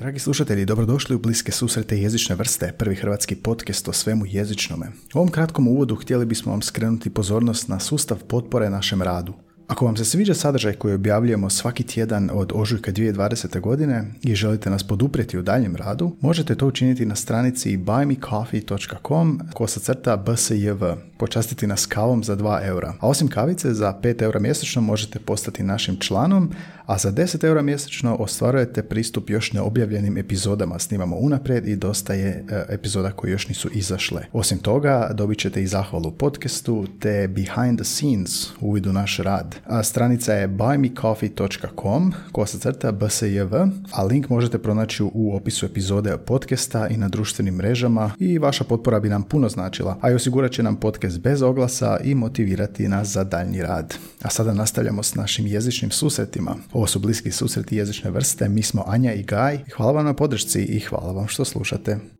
Dragi 0.00 0.18
slušatelji, 0.18 0.64
dobrodošli 0.64 1.16
u 1.16 1.18
Bliske 1.18 1.52
susrete 1.52 1.98
jezične 1.98 2.34
vrste, 2.34 2.72
prvi 2.78 2.94
hrvatski 2.94 3.36
podcast 3.36 3.88
o 3.88 3.92
svemu 3.92 4.26
jezičnome. 4.26 4.86
U 5.14 5.18
ovom 5.18 5.30
kratkom 5.30 5.68
uvodu 5.68 5.96
htjeli 5.96 6.26
bismo 6.26 6.52
vam 6.52 6.62
skrenuti 6.62 7.10
pozornost 7.10 7.68
na 7.68 7.80
sustav 7.80 8.18
potpore 8.28 8.70
našem 8.70 9.02
radu. 9.02 9.34
Ako 9.70 9.84
vam 9.84 9.96
se 9.96 10.04
sviđa 10.04 10.34
sadržaj 10.34 10.72
koji 10.72 10.94
objavljujemo 10.94 11.50
svaki 11.50 11.82
tjedan 11.82 12.30
od 12.32 12.52
ožujka 12.54 12.92
2020. 12.92 13.60
godine 13.60 14.04
i 14.22 14.34
želite 14.34 14.70
nas 14.70 14.82
poduprijeti 14.82 15.38
u 15.38 15.42
daljem 15.42 15.76
radu, 15.76 16.16
možete 16.20 16.54
to 16.54 16.66
učiniti 16.66 17.06
na 17.06 17.14
stranici 17.16 17.78
buymecoffee.com 17.78 19.40
kosa 19.54 19.80
crta 19.80 20.16
bsjv. 20.16 20.84
Počastiti 21.18 21.66
nas 21.66 21.86
kavom 21.86 22.24
za 22.24 22.36
2 22.36 22.66
eura. 22.66 22.94
A 23.00 23.08
osim 23.08 23.28
kavice, 23.28 23.74
za 23.74 23.94
5 24.02 24.22
eura 24.22 24.40
mjesečno 24.40 24.82
možete 24.82 25.18
postati 25.18 25.62
našim 25.62 25.96
članom, 25.96 26.52
a 26.86 26.98
za 26.98 27.12
10 27.12 27.44
eura 27.44 27.62
mjesečno 27.62 28.14
ostvarujete 28.14 28.82
pristup 28.82 29.30
još 29.30 29.52
neobjavljenim 29.52 30.18
epizodama. 30.18 30.78
Snimamo 30.78 31.16
unaprijed 31.16 31.68
i 31.68 31.76
dosta 31.76 32.14
je 32.14 32.28
e, 32.28 32.64
epizoda 32.68 33.12
koje 33.12 33.30
još 33.30 33.48
nisu 33.48 33.68
izašle. 33.72 34.22
Osim 34.32 34.58
toga, 34.58 35.10
dobit 35.14 35.38
ćete 35.38 35.62
i 35.62 35.66
zahvalu 35.66 36.10
podcastu 36.10 36.86
te 37.00 37.28
behind 37.28 37.78
the 37.78 37.84
scenes 37.84 38.48
uvid 38.60 38.86
u 38.86 38.92
naš 38.92 39.16
rad. 39.16 39.59
Stranica 39.82 40.32
je 40.32 40.48
buymecoffee.com 40.48 42.12
kosa 42.32 42.58
crta 42.58 42.92
bsjv, 42.92 43.54
a 43.92 44.04
link 44.04 44.28
možete 44.28 44.58
pronaći 44.58 45.02
u 45.02 45.36
opisu 45.36 45.66
epizode 45.66 46.16
podcasta 46.26 46.88
i 46.88 46.96
na 46.96 47.08
društvenim 47.08 47.54
mrežama 47.54 48.12
i 48.18 48.38
vaša 48.38 48.64
potpora 48.64 49.00
bi 49.00 49.08
nam 49.08 49.22
puno 49.22 49.48
značila, 49.48 49.98
a 50.00 50.10
i 50.10 50.14
osigurat 50.14 50.52
će 50.52 50.62
nam 50.62 50.76
podcast 50.76 51.20
bez 51.20 51.42
oglasa 51.42 51.98
i 52.04 52.14
motivirati 52.14 52.88
nas 52.88 53.08
za 53.08 53.24
daljnji 53.24 53.62
rad. 53.62 53.94
A 54.22 54.30
sada 54.30 54.54
nastavljamo 54.54 55.02
s 55.02 55.14
našim 55.14 55.46
jezičnim 55.46 55.90
susretima. 55.90 56.56
Ovo 56.72 56.86
su 56.86 56.98
bliski 56.98 57.30
susreti 57.30 57.76
jezične 57.76 58.10
vrste, 58.10 58.48
mi 58.48 58.62
smo 58.62 58.84
Anja 58.86 59.12
i 59.12 59.22
Gaj. 59.22 59.58
Hvala 59.76 59.92
vam 59.92 60.04
na 60.04 60.14
podršci 60.14 60.62
i 60.62 60.80
hvala 60.80 61.12
vam 61.12 61.28
što 61.28 61.44
slušate. 61.44 62.19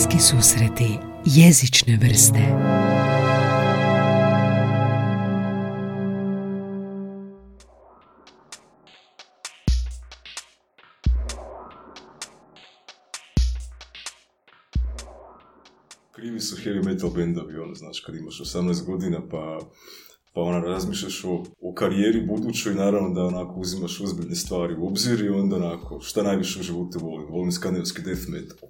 Bliski 0.00 0.18
susreti 0.18 0.98
jezične 1.26 1.98
vrste. 2.02 2.38
krivi 16.14 16.40
su 16.40 16.56
heavy 16.56 16.84
metal 16.84 17.10
bendovi, 17.10 17.58
ono, 17.58 17.74
znaš, 17.74 18.00
kad 18.00 18.14
imaš 18.14 18.40
18 18.40 18.84
godina, 18.84 19.28
pa, 19.30 19.58
pa 20.34 20.40
ona 20.40 20.60
razmišljaš 20.60 21.24
o, 21.24 21.44
o 21.60 21.74
karijeri 21.74 22.26
budućoj, 22.26 22.74
naravno 22.74 23.10
da 23.10 23.24
onako 23.24 23.60
uzimaš 23.60 24.00
uzbiljne 24.00 24.34
stvari 24.34 24.74
u 24.78 24.86
obzir 24.86 25.24
i 25.24 25.28
onda 25.28 25.56
onako, 25.56 26.00
šta 26.00 26.22
najviše 26.22 26.60
u 26.60 26.62
životu 26.62 26.98
volim? 26.98 27.28
Volim 27.30 27.52
skandinavski 27.52 28.02
death 28.02 28.28
metal. 28.28 28.68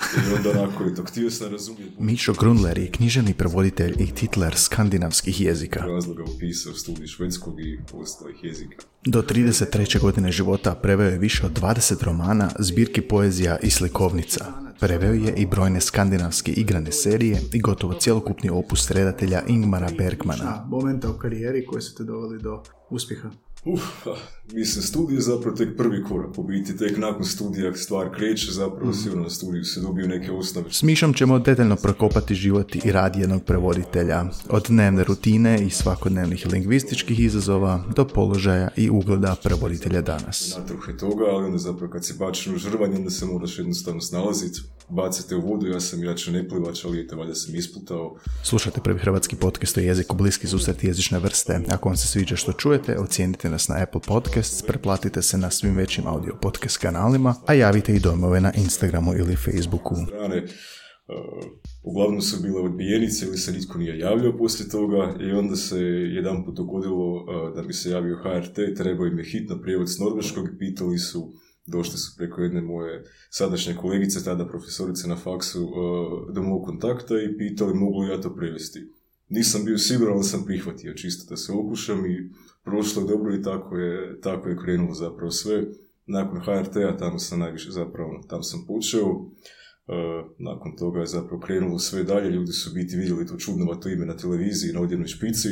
I 0.00 0.34
onda 0.36 0.50
onako, 0.50 0.84
eto, 0.84 1.04
htio 1.04 1.30
sam 1.30 1.52
razumjeti 1.52 1.92
Mišo 1.98 2.32
Grundler 2.32 2.78
je 2.78 2.90
književni 2.90 3.34
prevoditelj 3.34 3.94
i 3.98 4.14
titler 4.14 4.54
skandinavskih 4.56 5.40
jezika. 5.40 5.80
razloga 5.80 6.24
upisao 6.36 6.72
studij 6.74 7.06
švedskog 7.06 7.60
i 7.60 7.78
ostalih 7.92 8.44
jezika. 8.44 8.76
Do 9.06 9.22
33. 9.22 10.00
godine 10.00 10.32
života 10.32 10.74
preveo 10.74 11.10
je 11.10 11.18
više 11.18 11.46
od 11.46 11.60
20 11.60 12.04
romana, 12.04 12.50
zbirki 12.58 13.00
poezija 13.00 13.56
i 13.62 13.70
slikovnica. 13.70 14.44
Preveo 14.80 15.12
je 15.12 15.34
i 15.36 15.46
brojne 15.46 15.80
skandinavske 15.80 16.52
igrane 16.52 16.92
serije 16.92 17.40
i 17.52 17.60
gotovo 17.60 17.94
cjelokupni 17.94 18.50
opus 18.50 18.90
redatelja 18.90 19.42
Ingmara 19.48 19.90
Bergmana. 19.98 20.64
momenta 20.68 21.10
u 21.10 21.18
karijeri 21.18 21.66
koji 21.66 21.82
su 21.82 21.94
te 21.94 22.04
doveli 22.04 22.42
do 22.42 22.62
uspjeha? 22.90 23.30
Uf, 23.64 23.82
mislim, 24.52 24.82
studij 24.82 25.14
je 25.14 25.20
zapravo 25.20 25.56
tek 25.56 25.76
prvi 25.76 26.04
korak, 26.04 26.38
u 26.38 26.42
biti 26.42 26.76
tek 26.76 26.98
nakon 26.98 27.24
studija 27.24 27.74
stvar 27.74 28.16
kreće, 28.16 28.52
zapravo 28.52 28.92
sigurno 28.92 29.22
na 29.22 29.30
studiju 29.30 29.64
se 29.64 29.80
dobiju 29.80 30.08
neke 30.08 30.32
osnove. 30.32 30.66
S 30.70 30.82
Mišom 30.82 31.14
ćemo 31.14 31.38
detaljno 31.38 31.76
prokopati 31.76 32.34
život 32.34 32.74
i 32.74 32.92
rad 32.92 33.16
jednog 33.16 33.44
prevoditelja, 33.44 34.24
od 34.48 34.64
dnevne 34.68 35.04
rutine 35.04 35.66
i 35.66 35.70
svakodnevnih 35.70 36.46
lingvističkih 36.52 37.20
izazova 37.20 37.84
do 37.96 38.08
položaja 38.08 38.68
i 38.76 38.90
ugleda 38.90 39.36
prevoditelja 39.42 40.00
danas. 40.00 40.56
natruhe 40.58 40.96
toga, 40.96 41.24
ali 41.24 41.44
onda 41.44 41.58
zapravo 41.58 41.92
kad 41.92 42.04
si 42.04 42.14
bačen 42.18 42.54
u 42.54 42.58
žrvanje, 42.58 42.96
onda 42.96 43.10
se 43.10 43.26
moraš 43.26 43.58
jednostavno 43.58 44.00
snalaziti, 44.00 44.60
bacite 44.88 45.36
u 45.36 45.40
vodu, 45.40 45.66
ja 45.66 45.80
sam 45.80 46.04
jače 46.04 46.32
ne 46.32 46.48
plivač, 46.48 46.84
ali 46.84 47.00
eto, 47.00 47.16
valjda 47.16 47.34
sam 47.34 47.54
isplutao. 47.54 48.16
Slušajte 48.42 48.80
prvi 48.80 48.98
hrvatski 48.98 49.36
podcast 49.36 49.78
o 49.78 49.80
jeziku 49.80 50.16
bliski 50.16 50.46
susret 50.46 50.84
jezične 50.84 51.18
vrste. 51.18 51.60
Ako 51.68 51.88
vam 51.88 51.96
se 51.96 52.06
sviđa 52.06 52.36
što 52.36 52.52
čujete, 52.52 52.98
ocijenite 52.98 53.50
nas 53.50 53.68
na 53.68 53.76
Apple 53.82 54.00
Podcasts, 54.34 54.62
preplatite 54.62 55.22
se 55.22 55.38
na 55.38 55.50
svim 55.50 55.76
većim 55.76 56.06
audio 56.06 56.34
podcast 56.42 56.78
kanalima, 56.78 57.34
a 57.46 57.54
javite 57.54 57.94
i 57.94 58.00
dojmove 58.00 58.40
na 58.40 58.52
Instagramu 58.56 59.14
ili 59.14 59.36
Facebooku. 59.36 59.94
strane, 60.06 60.44
uh, 60.44 61.44
uglavnom 61.82 62.20
su 62.20 62.42
bile 62.42 62.60
odbijenice 62.60 63.26
ili 63.26 63.36
se 63.36 63.52
nitko 63.52 63.78
nije 63.78 63.98
javljao 63.98 64.38
poslije 64.38 64.68
toga 64.68 65.14
i 65.20 65.32
onda 65.32 65.56
se 65.56 65.78
jedan 66.18 66.44
put 66.44 66.56
dogodilo 66.56 67.14
uh, 67.14 67.54
da 67.56 67.62
bi 67.62 67.72
se 67.72 67.90
javio 67.90 68.16
HRT, 68.22 68.76
trebao 68.76 69.06
im 69.06 69.18
je 69.18 69.24
hitno 69.24 69.60
prijevod 69.62 69.88
s 69.90 69.98
norveškog 69.98 70.48
i 70.48 70.58
pitali 70.58 70.98
su, 70.98 71.32
došli 71.66 71.98
su 71.98 72.16
preko 72.16 72.40
jedne 72.40 72.60
moje 72.60 73.04
sadašnje 73.30 73.74
kolegice, 73.74 74.24
tada 74.24 74.48
profesorice 74.48 75.08
na 75.08 75.16
faksu, 75.16 75.64
uh, 75.64 76.34
do 76.34 76.42
mog 76.42 76.64
kontakta 76.64 77.14
i 77.14 77.38
pitali 77.38 77.74
mogu 77.74 78.00
li 78.00 78.08
ja 78.08 78.20
to 78.20 78.34
prevesti. 78.34 78.80
Nisam 79.34 79.64
bio 79.64 79.78
siguran, 79.78 80.14
ali 80.14 80.24
sam 80.24 80.44
prihvatio 80.46 80.94
čisto 80.94 81.30
da 81.30 81.36
se 81.36 81.52
okušam 81.52 82.06
i 82.06 82.30
prošlo 82.64 83.02
je 83.02 83.08
dobro 83.08 83.34
i 83.34 83.42
tako 83.42 83.76
je, 83.76 84.20
tako 84.20 84.48
je 84.48 84.58
krenulo 84.64 84.94
zapravo 84.94 85.30
sve. 85.30 85.64
Nakon 86.06 86.40
HRT-a 86.40 86.96
tamo 86.96 87.18
sam 87.18 87.38
najviše 87.38 87.70
zapravo, 87.70 88.24
tam 88.28 88.42
sam 88.42 88.64
počeo. 88.66 89.08
E, 89.86 89.94
nakon 90.38 90.76
toga 90.76 91.00
je 91.00 91.06
zapravo 91.06 91.40
krenulo 91.40 91.78
sve 91.78 92.04
dalje, 92.04 92.30
ljudi 92.30 92.52
su 92.52 92.74
biti 92.74 92.96
vidjeli 92.96 93.26
to 93.26 93.36
čudnovato 93.36 93.88
ime 93.88 94.06
na 94.06 94.16
televiziji 94.16 94.72
na 94.72 94.80
odjednoj 94.80 95.08
špici. 95.08 95.48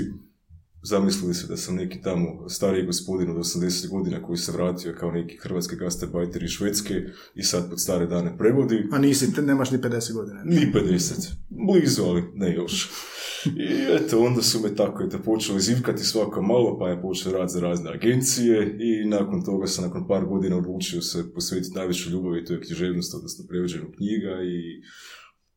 Zamislili 0.85 1.35
se 1.35 1.47
da 1.47 1.57
sam 1.57 1.75
neki 1.75 2.01
tamo 2.03 2.49
stariji 2.49 2.87
gospodin 2.87 3.31
od 3.31 3.37
80 3.37 3.89
godina 3.89 4.23
koji 4.23 4.37
se 4.37 4.53
vratio 4.53 4.95
kao 4.99 5.11
neki 5.11 5.37
hrvatski 5.37 5.77
gastarbajter 5.77 6.43
iz 6.43 6.51
Švedske 6.51 6.95
i 7.35 7.43
sad 7.43 7.71
pod 7.71 7.81
stare 7.81 8.07
dane 8.07 8.39
prevodi. 8.39 8.89
A 8.93 8.99
nisi, 8.99 9.43
nemaš 9.43 9.71
ni 9.71 9.79
50 9.79 10.13
godina. 10.13 10.43
Ni 10.45 10.73
50. 10.75 11.33
Blizu, 11.49 12.03
ali 12.03 12.23
ne 12.35 12.55
još. 12.55 12.91
I 13.47 13.67
eto, 13.91 14.25
onda 14.25 14.43
su 14.43 14.61
me 14.61 14.75
tako 14.75 15.03
eto, 15.03 15.19
počeli 15.19 15.61
zivkati 15.61 16.05
svako 16.05 16.43
malo, 16.43 16.79
pa 16.79 16.89
je 16.89 17.03
počeo 17.03 17.33
rad 17.33 17.51
za 17.51 17.61
razne 17.61 17.91
agencije 17.91 18.77
i 18.81 19.09
nakon 19.09 19.45
toga 19.45 19.67
sam 19.67 19.85
nakon 19.85 20.07
par 20.09 20.25
godina 20.25 20.57
odlučio 20.57 21.03
se 21.03 21.35
posvetiti 21.35 21.75
najvećoj 21.75 22.13
ljubavi, 22.13 22.45
to 22.45 22.53
je 22.53 22.61
književnost, 22.61 23.15
odnosno 23.15 23.45
prevođenju 23.49 23.93
knjiga 23.97 24.43
i 24.43 24.83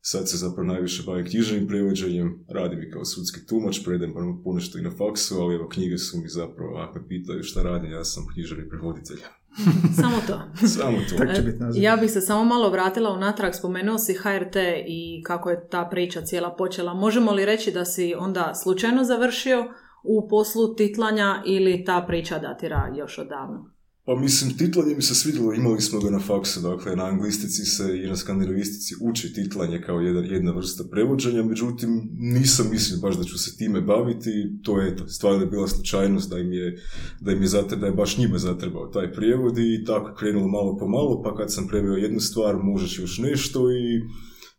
sad 0.00 0.30
se 0.30 0.36
zapravo 0.36 0.66
najviše 0.66 1.02
bavim 1.06 1.26
književnim 1.26 1.68
prevođenjem, 1.68 2.44
radim 2.48 2.82
i 2.82 2.90
kao 2.90 3.04
sudski 3.04 3.46
tumač, 3.46 3.84
predajem 3.84 4.14
ponešto 4.44 4.78
i 4.78 4.82
na 4.82 4.90
faksu, 4.90 5.34
ali 5.40 5.54
evo 5.54 5.68
knjige 5.68 5.98
su 5.98 6.20
mi 6.20 6.28
zapravo, 6.28 6.76
ako 6.76 6.98
me 6.98 7.08
pitaju 7.08 7.42
šta 7.42 7.62
radim, 7.62 7.90
ja 7.92 8.04
sam 8.04 8.26
književni 8.34 8.68
prevoditelj. 8.68 9.18
Samo 10.00 10.16
to. 10.26 10.66
Samo 10.66 10.98
to. 11.10 11.16
Tak 11.16 11.36
će 11.36 11.42
biti 11.42 11.58
naziv. 11.58 11.82
Ja 11.82 11.96
bih 11.96 12.10
se 12.10 12.20
samo 12.20 12.44
malo 12.44 12.70
vratila 12.70 13.12
unatrag, 13.12 13.54
spomenuo 13.54 13.98
si 13.98 14.14
HRT 14.14 14.56
i 14.86 15.22
kako 15.26 15.50
je 15.50 15.68
ta 15.68 15.88
priča 15.90 16.20
cijela 16.20 16.54
počela. 16.54 16.94
Možemo 16.94 17.32
li 17.32 17.44
reći 17.44 17.72
da 17.72 17.84
si 17.84 18.14
onda 18.18 18.54
slučajno 18.54 19.04
završio 19.04 19.64
u 20.04 20.28
poslu 20.28 20.74
titlanja 20.74 21.42
ili 21.46 21.84
ta 21.84 22.04
priča 22.06 22.38
datira 22.38 22.92
još 22.96 23.18
odavno? 23.18 23.75
Pa 24.06 24.14
mislim, 24.14 24.56
titlanje 24.56 24.94
mi 24.94 25.02
se 25.02 25.14
svidjelo, 25.14 25.52
imali 25.52 25.80
smo 25.80 26.00
ga 26.00 26.10
na 26.10 26.20
faksu, 26.20 26.60
dakle 26.60 26.96
na 26.96 27.04
anglistici 27.04 27.64
se 27.64 28.02
i 28.04 28.06
na 28.06 28.16
skandinavistici 28.16 28.94
uči 29.00 29.32
titlanje 29.32 29.82
kao 29.82 30.00
jedan, 30.00 30.24
jedna 30.24 30.52
vrsta 30.52 30.84
prevođenja, 30.90 31.42
međutim 31.42 32.08
nisam 32.18 32.68
mislio 32.70 33.00
baš 33.00 33.16
da 33.16 33.24
ću 33.24 33.38
se 33.38 33.56
time 33.56 33.80
baviti, 33.80 34.30
to 34.62 34.80
je 34.80 34.88
eto, 34.88 35.08
stvarno 35.08 35.40
je 35.40 35.46
bila 35.46 35.68
slučajnost 35.68 36.30
da 36.30 36.38
im 36.38 36.52
je, 36.52 36.82
da 37.20 37.32
im 37.32 37.42
je, 37.42 37.48
zatre, 37.48 37.76
da 37.76 37.86
je 37.86 37.92
baš 37.92 38.18
njima 38.18 38.38
zatrebao 38.38 38.86
taj 38.86 39.12
prijevod 39.12 39.58
i 39.58 39.84
tako 39.86 40.14
krenulo 40.14 40.48
malo 40.48 40.76
po 40.76 40.88
malo, 40.88 41.22
pa 41.22 41.36
kad 41.36 41.52
sam 41.52 41.68
preveo 41.68 41.96
jednu 41.96 42.20
stvar, 42.20 42.56
možeš 42.62 42.98
još 42.98 43.18
nešto 43.18 43.70
i 43.70 44.02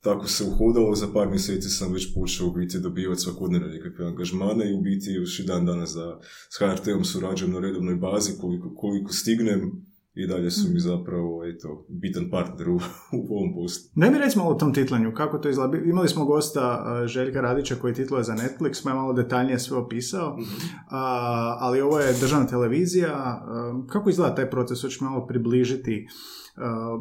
tako 0.07 0.27
se 0.27 0.44
uhodalo, 0.44 0.95
za 0.95 1.07
par 1.13 1.27
mjeseci 1.30 1.69
sam 1.69 1.94
već 1.94 2.13
počeo 2.13 2.48
u 2.48 2.51
biti 2.51 2.80
dobivati 2.80 3.21
svakodnevne 3.21 3.68
nekakve 3.68 4.06
angažmane 4.06 4.71
i 4.71 4.74
u 4.74 4.81
biti 4.81 5.12
još 5.12 5.39
i 5.39 5.44
dan 5.44 5.65
danas 5.65 5.94
da 5.94 6.19
s 6.50 6.59
HRT-om 6.59 7.04
surađujem 7.06 7.54
na 7.54 7.59
redovnoj 7.59 7.95
bazi 7.95 8.31
koliko, 8.42 8.75
koliko 8.75 9.13
stignem 9.13 9.88
i 10.13 10.27
dalje 10.27 10.51
su 10.51 10.69
mi 10.74 10.80
zapravo 10.80 11.45
eto, 11.45 11.86
bitan 11.89 12.30
partner 12.31 12.69
u, 12.69 12.75
u 13.18 13.36
ovom 13.36 13.54
poslu. 13.56 13.83
Ne 13.95 14.12
mi 14.12 14.18
reći 14.18 14.38
malo 14.38 14.50
o 14.50 14.59
tom 14.59 14.74
titlanju, 14.74 15.13
kako 15.13 15.38
to 15.38 15.50
izgleda. 15.50 15.77
Imali 15.77 16.07
smo 16.07 16.25
gosta 16.25 16.63
uh, 17.01 17.07
Željka 17.07 17.42
Radića 17.42 17.75
koji 17.75 17.94
titluje 17.94 18.24
za 18.24 18.33
Netflix, 18.33 18.83
pa 18.83 18.89
je 18.89 18.95
malo 18.95 19.13
detaljnije 19.13 19.59
sve 19.59 19.77
opisao, 19.77 20.38
Mhm. 20.38 20.68
A, 20.89 21.57
ali 21.59 21.81
ovo 21.81 22.00
je 22.00 22.19
državna 22.21 22.48
televizija. 22.48 23.44
Uh, 23.44 23.88
kako 23.88 24.09
izgleda 24.09 24.36
taj 24.36 24.50
proces? 24.50 24.81
Hoćeš 24.81 25.01
malo 25.01 25.27
približiti 25.27 26.07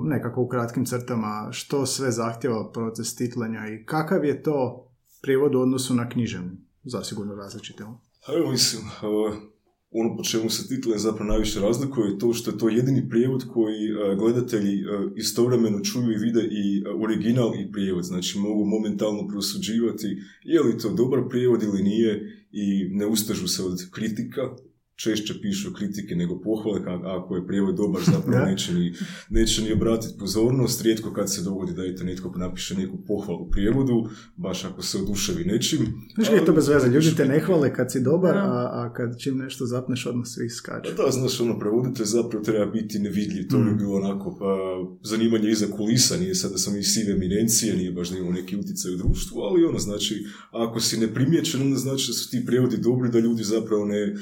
nekako 0.05 0.43
u 0.43 0.49
kratkim 0.49 0.85
crtama 0.85 1.49
što 1.53 1.87
sve 1.87 2.11
zahtjeva 2.11 2.73
proces 2.73 3.17
titlanja 3.17 3.61
i 3.69 3.85
kakav 3.85 4.25
je 4.25 4.43
to 4.43 4.89
prijevod 5.23 5.55
u 5.55 5.61
odnosu 5.61 5.95
na 5.95 6.09
književni? 6.09 6.51
Zasigurno 6.85 7.35
različite. 7.35 7.85
A 8.29 8.33
evo 8.39 8.51
mislim, 8.51 8.83
ono 9.91 10.17
po 10.17 10.25
čemu 10.25 10.51
se 10.51 10.69
title 10.69 10.99
zapravo 10.99 11.31
najviše 11.31 11.61
razlikuje 11.61 12.11
je 12.11 12.19
to 12.19 12.33
što 12.33 12.51
je 12.51 12.59
to 12.59 12.69
jedini 12.69 13.09
prijevod 13.09 13.45
koji 13.53 13.89
gledatelji 14.19 14.85
istovremeno 15.17 15.81
čuju 15.81 16.13
i 16.13 16.19
vide 16.19 16.43
i 16.43 16.85
original 17.05 17.55
i 17.55 17.73
prijevod. 17.73 18.05
Znači 18.05 18.39
mogu 18.39 18.65
momentalno 18.65 19.29
prosuđivati 19.29 20.23
je 20.45 20.61
li 20.61 20.79
to 20.79 20.95
dobar 20.95 21.21
prijevod 21.29 21.63
ili 21.63 21.83
nije 21.83 22.45
i 22.53 22.89
ne 22.93 23.07
ustažu 23.07 23.49
se 23.49 23.63
od 23.63 23.91
kritika 23.91 24.43
češće 24.97 25.35
pišu 25.43 25.73
kritike 25.73 26.15
nego 26.15 26.41
pohvale, 26.41 26.81
ako 27.05 27.37
je 27.37 27.47
prijevod 27.47 27.77
dobar 27.77 28.03
zapravo 28.15 28.47
neće 28.47 28.75
ni, 28.75 28.95
neće 29.31 29.63
ni 29.63 29.73
obratiti 29.73 30.19
pozornost, 30.19 30.83
rijetko 30.83 31.13
kad 31.13 31.33
se 31.33 31.43
dogodi 31.43 31.73
da 31.73 31.85
eto 31.85 32.05
netko 32.05 32.33
napiše 32.37 32.75
neku 32.75 32.99
pohvalu 33.07 33.43
u 33.43 33.51
prijevodu, 33.51 34.09
baš 34.37 34.65
ako 34.65 34.83
se 34.83 34.99
oduševi 34.99 35.45
nečim. 35.45 35.79
Znaš 36.15 36.29
je 36.29 36.45
to 36.45 36.53
bez 36.53 36.69
veze, 36.69 36.89
ljudi 36.89 37.15
te 37.17 37.25
ne 37.25 37.41
hvale 37.41 37.75
kad 37.75 37.93
si 37.93 38.01
dobar, 38.01 38.37
a, 38.37 38.71
a 38.73 38.93
kad 38.97 39.19
čim 39.19 39.39
nešto 39.39 39.67
zapneš 39.67 40.07
odmah 40.07 40.27
svi 40.27 40.49
skaču. 40.49 40.91
Da, 40.97 41.11
znaš, 41.11 41.41
ono, 41.41 41.59
prevoditelj 41.59 42.07
zapravo 42.07 42.45
treba 42.45 42.67
biti 42.67 42.99
nevidljiv, 42.99 43.49
to 43.49 43.59
mm. 43.59 43.65
bi 43.65 43.75
bilo 43.75 43.97
onako, 43.97 44.37
pa, 44.39 44.57
zanimanje 45.03 45.51
iza 45.51 45.67
kulisa, 45.77 46.17
nije 46.17 46.35
sad 46.35 46.53
da 46.53 46.59
sam 46.59 46.77
i 46.77 46.83
sive 46.83 47.13
eminencije, 47.13 47.77
nije 47.77 47.93
baš 47.93 48.11
da 48.11 48.17
imamo 48.17 48.33
neki 48.33 48.57
utjecaj 48.57 48.95
u 48.95 48.97
društvu, 48.97 49.41
ali 49.41 49.65
ono, 49.65 49.79
znači, 49.79 50.27
ako 50.51 50.81
si 50.81 51.01
neprimjećen, 51.01 51.63
onda 51.63 51.77
znači 51.77 52.07
da 52.09 52.13
su 52.13 52.31
ti 52.31 52.47
prijevodi 52.47 52.77
dobri, 52.77 53.11
da 53.11 53.19
ljudi 53.19 53.43
zapravo 53.45 53.85
ne, 53.85 54.17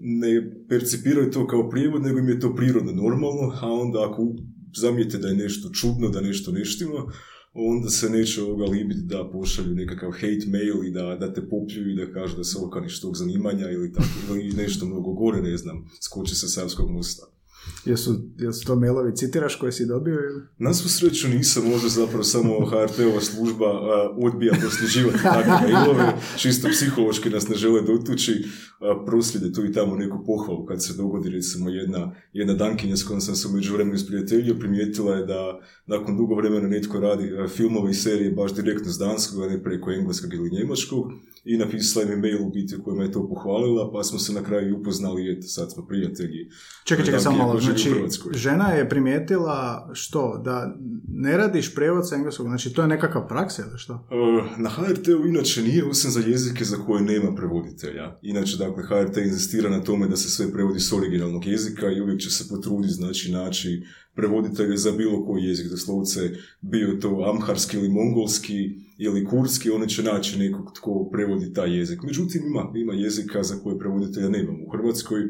ne 0.00 0.52
percipiraju 0.68 1.30
to 1.30 1.46
kao 1.46 1.68
prijevod, 1.70 2.02
nego 2.02 2.18
im 2.18 2.28
je 2.28 2.40
to 2.40 2.54
prirodno 2.54 2.92
normalno, 2.92 3.52
a 3.60 3.72
onda 3.72 4.10
ako 4.10 4.34
zamijete 4.76 5.18
da 5.18 5.28
je 5.28 5.34
nešto 5.34 5.70
čudno, 5.70 6.08
da 6.08 6.20
nešto 6.20 6.52
neštima, 6.52 7.12
onda 7.52 7.88
se 7.88 8.10
neće 8.10 8.42
ovoga 8.42 8.64
libiti 8.64 9.00
da 9.00 9.30
pošalju 9.32 9.74
nekakav 9.74 10.10
hate 10.10 10.46
mail 10.46 10.84
i 10.84 10.90
da, 10.90 11.16
da 11.20 11.32
te 11.32 11.48
popljuju 11.48 11.90
i 11.90 11.96
da 11.96 12.12
kažu 12.12 12.36
da 12.36 12.44
se 12.44 12.58
okaniš 12.58 13.00
tog 13.00 13.16
zanimanja 13.16 13.70
ili 13.70 13.92
tako, 13.92 14.34
ili 14.34 14.52
nešto 14.52 14.86
mnogo 14.86 15.12
gore, 15.12 15.42
ne 15.42 15.56
znam, 15.56 15.84
skoči 16.00 16.34
sa 16.34 16.48
Savskog 16.48 16.90
mosta. 16.90 17.39
Jesu, 17.84 18.14
jesu 18.38 18.66
to 18.66 18.76
mailovi 18.76 19.16
citiraš 19.16 19.56
koje 19.56 19.72
si 19.72 19.86
dobio? 19.86 20.14
Ili? 20.14 20.42
Na 20.58 20.74
svu 20.74 20.88
sreću 20.88 21.28
nisam, 21.28 21.64
možda 21.68 21.88
zapravo 21.88 22.24
samo 22.24 22.66
HRT-ova 22.66 23.20
služba 23.20 23.66
a, 23.66 24.14
odbija 24.18 24.52
prosljeđivati 24.60 25.22
takve 25.36 25.72
mailove, 25.72 26.12
čisto 26.36 26.68
psihološki 26.68 27.30
nas 27.30 27.48
ne 27.48 27.56
žele 27.56 27.82
dotući, 27.82 28.44
a, 28.80 29.04
proslijede 29.06 29.52
tu 29.52 29.64
i 29.64 29.72
tamo 29.72 29.96
neku 29.96 30.24
pohvalu 30.26 30.66
kad 30.66 30.84
se 30.84 30.94
dogodi 30.96 31.30
recimo 31.30 31.70
jedna, 31.70 32.14
jedna 32.32 32.54
dankinja 32.54 32.96
s 32.96 33.02
kojom 33.02 33.20
sam 33.20 33.34
se 33.34 33.48
umeđu 33.48 33.74
vremenu 33.74 33.94
isprijateljio, 33.94 34.58
primijetila 34.58 35.14
je 35.14 35.26
da 35.26 35.60
nakon 35.86 36.16
dugo 36.16 36.34
vremena 36.34 36.68
netko 36.68 37.00
radi 37.00 37.30
filmove 37.56 37.90
i 37.90 37.94
serije 37.94 38.30
baš 38.30 38.54
direktno 38.54 38.92
s 38.92 38.98
danskog, 38.98 39.42
a 39.42 39.46
ne 39.46 39.62
preko 39.62 39.90
engleskog 39.90 40.34
ili 40.34 40.50
njemačkog 40.50 41.12
i 41.44 41.56
napisala 41.56 42.06
mi 42.06 42.16
mail 42.16 42.46
u 42.46 42.50
biti 42.50 42.76
u 42.76 42.82
kojem 42.84 43.00
je 43.00 43.12
to 43.12 43.28
pohvalila, 43.28 43.90
pa 43.92 44.02
smo 44.02 44.18
se 44.18 44.32
na 44.32 44.42
kraju 44.42 44.78
upoznali 44.78 45.22
i 45.22 45.32
eto, 45.32 45.46
sad 45.46 45.72
smo 45.72 45.86
prijatelji. 45.86 46.48
Čekaj, 46.84 47.04
čekaj, 47.04 47.20
samo 47.20 47.49
malo, 47.50 47.60
znači, 47.60 47.90
žena 48.34 48.68
je 48.68 48.88
primijetila 48.88 49.90
što, 49.92 50.40
da 50.44 50.76
ne 51.08 51.36
radiš 51.36 51.74
prijevod 51.74 52.08
sa 52.08 52.14
engleskog, 52.16 52.46
znači 52.46 52.72
to 52.72 52.82
je 52.82 52.88
nekakav 52.88 53.28
praksa 53.28 53.62
ili 53.70 53.78
što? 53.78 53.92
Uh, 53.94 54.58
na 54.58 54.70
HRT-u 54.70 55.26
inače 55.26 55.62
nije, 55.62 55.84
osim 55.84 56.10
za 56.10 56.20
jezike 56.20 56.64
za 56.64 56.76
koje 56.76 57.02
nema 57.02 57.34
prevoditelja. 57.34 58.18
Inače, 58.22 58.56
dakle, 58.56 58.82
HRT 58.82 59.16
inzistira 59.16 59.70
na 59.70 59.80
tome 59.80 60.08
da 60.08 60.16
se 60.16 60.30
sve 60.30 60.52
prevodi 60.52 60.80
s 60.80 60.92
originalnog 60.92 61.46
jezika 61.46 61.90
i 61.90 62.00
uvijek 62.00 62.20
će 62.20 62.30
se 62.30 62.48
potruditi, 62.48 62.94
znači, 62.94 63.32
naći 63.32 63.82
prevoditelje 64.14 64.76
za 64.76 64.92
bilo 64.92 65.26
koji 65.26 65.44
jezik, 65.44 65.70
doslovce 65.70 66.30
bio 66.60 66.98
to 67.00 67.32
amharski 67.34 67.76
ili 67.76 67.88
mongolski 67.88 68.89
ili 69.02 69.24
kurski, 69.24 69.70
oni 69.70 69.88
će 69.88 70.02
naći 70.02 70.38
nekog 70.38 70.72
tko 70.74 71.08
prevodi 71.12 71.52
taj 71.52 71.78
jezik. 71.78 72.02
Međutim, 72.02 72.42
ima, 72.46 72.72
ima 72.74 72.92
jezika 72.92 73.42
za 73.42 73.54
koje 73.62 73.78
prevoditelja 73.78 74.28
nemamo 74.28 74.64
u 74.66 74.70
Hrvatskoj, 74.70 75.20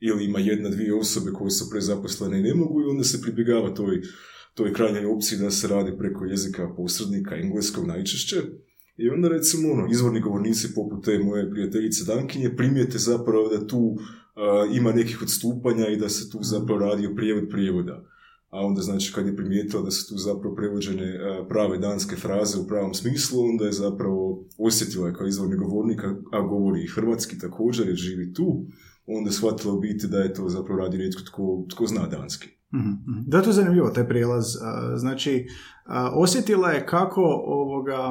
ili 0.00 0.24
ima 0.24 0.38
jedna, 0.38 0.68
dvije 0.68 0.94
osobe 0.94 1.30
koje 1.30 1.50
su 1.50 1.70
prezaposlene 1.70 2.38
i 2.38 2.42
ne 2.42 2.54
mogu 2.54 2.82
i 2.82 2.90
onda 2.90 3.04
se 3.04 3.22
pribjegava 3.22 3.74
toj, 3.74 4.02
toj 4.54 4.72
krajnjoj 4.72 5.06
opciji 5.06 5.38
da 5.38 5.50
se 5.50 5.68
radi 5.68 5.98
preko 5.98 6.24
jezika 6.24 6.74
posrednika, 6.76 7.36
engleskog 7.36 7.86
najčešće. 7.86 8.36
I 8.96 9.08
onda 9.08 9.28
recimo 9.28 9.72
ono, 9.72 9.88
izvorni 9.90 10.20
govornici 10.20 10.74
poput 10.74 11.04
te 11.04 11.18
moje 11.18 11.50
prijateljice 11.50 12.04
Dankinje 12.04 12.56
primijete 12.56 12.98
zapravo 12.98 13.48
da 13.48 13.66
tu 13.66 13.98
ima 14.74 14.92
nekih 14.92 15.22
odstupanja 15.22 15.88
i 15.88 15.96
da 15.96 16.08
se 16.08 16.30
tu 16.30 16.38
zapravo 16.42 16.80
radi 16.80 17.06
o 17.06 17.14
prijevod 17.16 17.48
prijevoda 17.50 18.04
a 18.54 18.66
onda 18.66 18.82
znači 18.82 19.12
kad 19.12 19.26
je 19.26 19.36
primijetila 19.36 19.82
da 19.82 19.90
su 19.90 20.08
tu 20.08 20.18
zapravo 20.18 20.54
prevođene 20.54 21.06
e, 21.06 21.48
prave 21.48 21.78
danske 21.78 22.16
fraze 22.16 22.58
u 22.58 22.66
pravom 22.66 22.94
smislu, 22.94 23.44
onda 23.44 23.64
je 23.64 23.72
zapravo 23.72 24.44
osjetila 24.58 25.12
kao 25.12 25.26
izvorni 25.26 25.56
govornik, 25.56 26.00
a 26.32 26.40
govori 26.40 26.82
i 26.82 26.88
hrvatski 26.94 27.38
također 27.38 27.86
jer 27.86 27.96
živi 27.96 28.32
tu, 28.32 28.66
onda 29.06 29.28
je 29.28 29.32
shvatila 29.32 29.74
u 29.74 29.80
biti 29.80 30.06
da 30.08 30.18
je 30.18 30.34
to 30.34 30.48
zapravo 30.48 30.80
radi 30.80 30.98
netko 30.98 31.22
tko, 31.22 31.66
tko 31.70 31.86
zna 31.86 32.06
danski. 32.06 32.48
Mhm, 32.74 32.88
mhm. 32.88 33.20
Da, 33.26 33.42
to 33.42 33.50
je 33.50 33.54
zanimljivo, 33.54 33.90
taj 33.90 34.08
prijelaz. 34.08 34.44
Znači, 34.96 35.46
osjetila 36.14 36.70
je 36.70 36.86
kako 36.86 37.22
ovoga, 37.46 38.10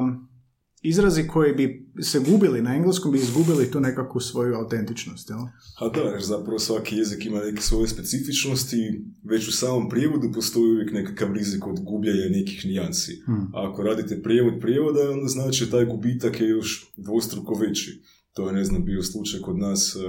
izrazi 0.84 1.26
koji 1.26 1.52
bi 1.54 1.86
se 2.02 2.18
gubili 2.18 2.62
na 2.62 2.74
engleskom 2.74 3.12
bi 3.12 3.18
izgubili 3.18 3.70
tu 3.70 3.80
nekakvu 3.80 4.20
svoju 4.20 4.54
autentičnost, 4.54 5.30
jel? 5.30 5.38
A 5.80 5.88
da, 5.88 6.00
jer 6.00 6.22
zapravo 6.22 6.58
svaki 6.58 6.96
jezik 6.96 7.26
ima 7.26 7.40
neke 7.40 7.62
svoje 7.62 7.88
specifičnosti, 7.88 9.04
već 9.22 9.48
u 9.48 9.52
samom 9.52 9.88
prijevodu 9.88 10.32
postoji 10.34 10.72
uvijek 10.72 10.92
nekakav 10.92 11.32
rizik 11.32 11.66
od 11.66 11.80
gubljenja 11.80 12.28
nekih 12.30 12.64
nijansi. 12.64 13.22
Hmm. 13.26 13.50
A 13.54 13.70
ako 13.70 13.82
radite 13.82 14.22
prijevod 14.22 14.54
prijevoda, 14.60 15.10
onda 15.10 15.28
znači 15.28 15.70
taj 15.70 15.84
gubitak 15.84 16.40
je 16.40 16.48
još 16.48 16.92
dvostruko 16.96 17.54
veći. 17.54 18.02
To 18.32 18.46
je, 18.46 18.52
ne 18.52 18.64
znam, 18.64 18.84
bio 18.84 19.02
slučaj 19.02 19.40
kod 19.40 19.58
nas... 19.58 19.96
Uh, 19.96 20.02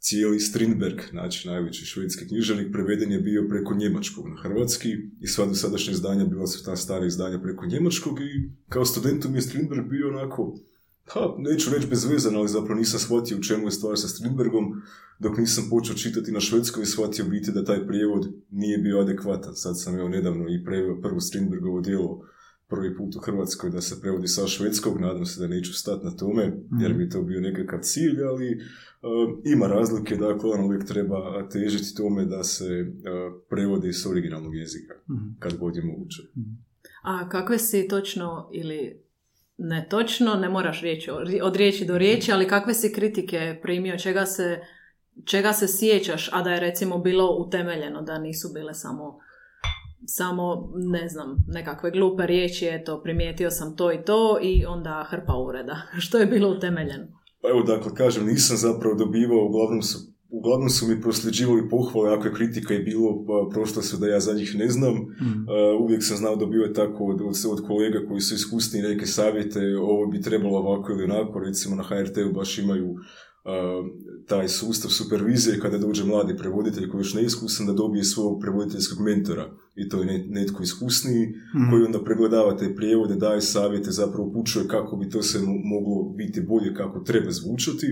cijeli 0.00 0.40
Strindberg, 0.40 1.00
znači 1.10 1.48
najveći 1.48 1.84
švedski 1.84 2.28
književnik, 2.28 2.72
preveden 2.72 3.12
je 3.12 3.20
bio 3.20 3.46
preko 3.48 3.74
njemačkog 3.74 4.28
na 4.28 4.36
hrvatski 4.42 4.88
i 5.20 5.26
sva 5.26 5.46
dosadašnja 5.46 5.92
izdanja 5.92 6.24
bila 6.24 6.46
su 6.46 6.64
ta 6.64 6.76
stara 6.76 7.06
izdanja 7.06 7.38
preko 7.38 7.66
njemačkog 7.66 8.20
i 8.20 8.50
kao 8.68 8.84
studentom 8.84 9.34
je 9.34 9.42
Strindberg 9.42 9.88
bio 9.88 10.08
onako, 10.08 10.58
ha, 11.06 11.34
neću 11.38 11.70
reći 11.70 11.86
bezvezan, 11.86 12.36
ali 12.36 12.48
zapravo 12.48 12.78
nisam 12.78 13.00
shvatio 13.00 13.36
u 13.36 13.42
čemu 13.42 13.66
je 13.66 13.70
stvar 13.70 13.98
sa 13.98 14.08
Strindbergom, 14.08 14.82
dok 15.18 15.38
nisam 15.38 15.66
počeo 15.70 15.96
čitati 15.96 16.32
na 16.32 16.40
švedskoj 16.40 16.82
i 16.82 16.86
shvatio 16.86 17.24
biti 17.24 17.52
da 17.52 17.64
taj 17.64 17.86
prijevod 17.86 18.32
nije 18.50 18.78
bio 18.78 19.00
adekvatan. 19.00 19.54
Sad 19.54 19.80
sam 19.80 19.98
evo 19.98 20.08
nedavno 20.08 20.44
i 20.48 20.64
preveo 20.64 21.00
prvo 21.00 21.20
Strindbergovo 21.20 21.80
djelo 21.80 22.28
prvi 22.68 22.96
put 22.96 23.16
u 23.16 23.20
Hrvatskoj 23.20 23.70
da 23.70 23.80
se 23.80 24.00
prevodi 24.00 24.28
sa 24.28 24.46
švedskog, 24.46 25.00
nadam 25.00 25.26
se 25.26 25.40
da 25.40 25.46
neću 25.46 25.72
stati 25.72 26.04
na 26.04 26.16
tome, 26.16 26.52
jer 26.80 26.94
bi 26.94 27.08
to 27.08 27.22
bio 27.22 27.40
nekakav 27.40 27.78
cilj, 27.82 28.22
ali 28.24 28.54
uh, 28.56 29.38
ima 29.44 29.66
razlike, 29.66 30.16
dakle 30.16 30.50
on 30.50 30.64
uvijek 30.64 30.86
treba 30.86 31.48
težiti 31.48 31.94
tome 31.96 32.24
da 32.24 32.44
se 32.44 32.64
uh, 32.64 33.42
prevodi 33.50 33.92
s 33.92 34.06
originalnog 34.06 34.56
jezika, 34.56 34.94
mm 35.08 35.28
kad 35.38 35.56
god 35.56 35.76
je 35.76 35.84
moguće. 35.84 36.22
Mhm. 36.36 36.50
A 37.02 37.28
kakve 37.28 37.58
si 37.58 37.88
točno 37.88 38.50
ili 38.52 39.02
ne 39.58 39.86
točno, 39.90 40.34
ne 40.34 40.48
moraš 40.48 40.82
riječi 40.82 41.10
od 41.42 41.56
riječi 41.56 41.84
do 41.84 41.98
riječi, 41.98 42.32
ali 42.32 42.48
kakve 42.48 42.74
si 42.74 42.92
kritike 42.92 43.58
primio, 43.62 43.98
čega 43.98 44.26
se, 44.26 44.60
čega 45.24 45.52
se 45.52 45.66
sjećaš, 45.68 46.30
a 46.32 46.42
da 46.42 46.50
je 46.50 46.60
recimo 46.60 46.98
bilo 46.98 47.36
utemeljeno, 47.46 48.02
da 48.02 48.18
nisu 48.18 48.48
bile 48.54 48.74
samo 48.74 49.18
samo, 50.08 50.72
ne 50.74 51.08
znam, 51.08 51.44
nekakve 51.48 51.90
glupe 51.90 52.26
riječi, 52.26 52.66
eto, 52.66 53.00
primijetio 53.02 53.50
sam 53.50 53.76
to 53.76 53.92
i 53.92 54.02
to 54.06 54.38
i 54.42 54.64
onda 54.66 55.06
hrpa 55.10 55.34
ureda. 55.36 55.76
Što 56.04 56.18
je 56.18 56.26
bilo 56.26 56.50
utemeljeno? 56.50 57.06
Pa 57.42 57.48
evo, 57.48 57.62
dakle, 57.62 57.94
kažem, 57.94 58.26
nisam 58.26 58.56
zapravo 58.56 58.94
dobivao, 58.94 59.46
uglavnom 59.46 59.82
su, 59.82 59.98
uglavnom 60.28 60.70
su 60.70 60.86
mi 60.88 61.00
prosljeđivali 61.00 61.68
pohvale, 61.68 62.14
ako 62.14 62.26
je 62.26 62.34
kritika 62.34 62.74
je 62.74 62.80
bilo, 62.80 63.24
pa 63.26 63.50
prošlo 63.54 63.82
su 63.82 63.96
da 63.96 64.06
ja 64.06 64.20
za 64.20 64.32
njih 64.32 64.54
ne 64.58 64.68
znam. 64.68 64.94
Mm. 64.94 65.46
uvijek 65.80 66.04
sam 66.04 66.16
znao 66.16 66.36
dobivati 66.36 66.74
tako 66.74 67.04
od, 67.04 67.20
od, 67.20 67.34
od 67.52 67.66
kolega 67.66 67.98
koji 68.08 68.20
su 68.20 68.34
iskusni 68.34 68.82
neke 68.82 69.06
savjete, 69.06 69.60
ovo 69.76 70.06
bi 70.06 70.20
trebalo 70.20 70.58
ovako 70.58 70.92
ili 70.92 71.04
onako, 71.04 71.38
recimo 71.38 71.76
na 71.76 71.82
HRT-u 71.82 72.32
baš 72.32 72.58
imaju 72.58 72.94
taj 74.26 74.48
sustav 74.48 74.90
supervizije 74.90 75.60
kada 75.60 75.78
dođe 75.78 76.04
mladi 76.04 76.36
prevoditelj 76.36 76.88
koji 76.88 77.00
još 77.00 77.14
neiskusan 77.14 77.66
da 77.66 77.72
dobije 77.72 78.04
svog 78.04 78.40
prevoditeljskog 78.40 79.00
mentora 79.00 79.56
i 79.76 79.88
to 79.88 80.02
je 80.02 80.26
netko 80.28 80.62
iskusniji 80.62 81.26
mm. 81.26 81.70
koji 81.70 81.82
onda 81.82 82.04
pregledava 82.04 82.56
te 82.56 82.74
prijevode, 82.74 83.16
daje 83.16 83.40
savjete, 83.40 83.90
zapravo 83.90 84.28
upućuje 84.28 84.68
kako 84.68 84.96
bi 84.96 85.10
to 85.10 85.22
se 85.22 85.38
moglo 85.64 86.14
biti 86.16 86.40
bolje 86.40 86.74
kako 86.74 87.00
treba 87.00 87.30
zvučati 87.30 87.86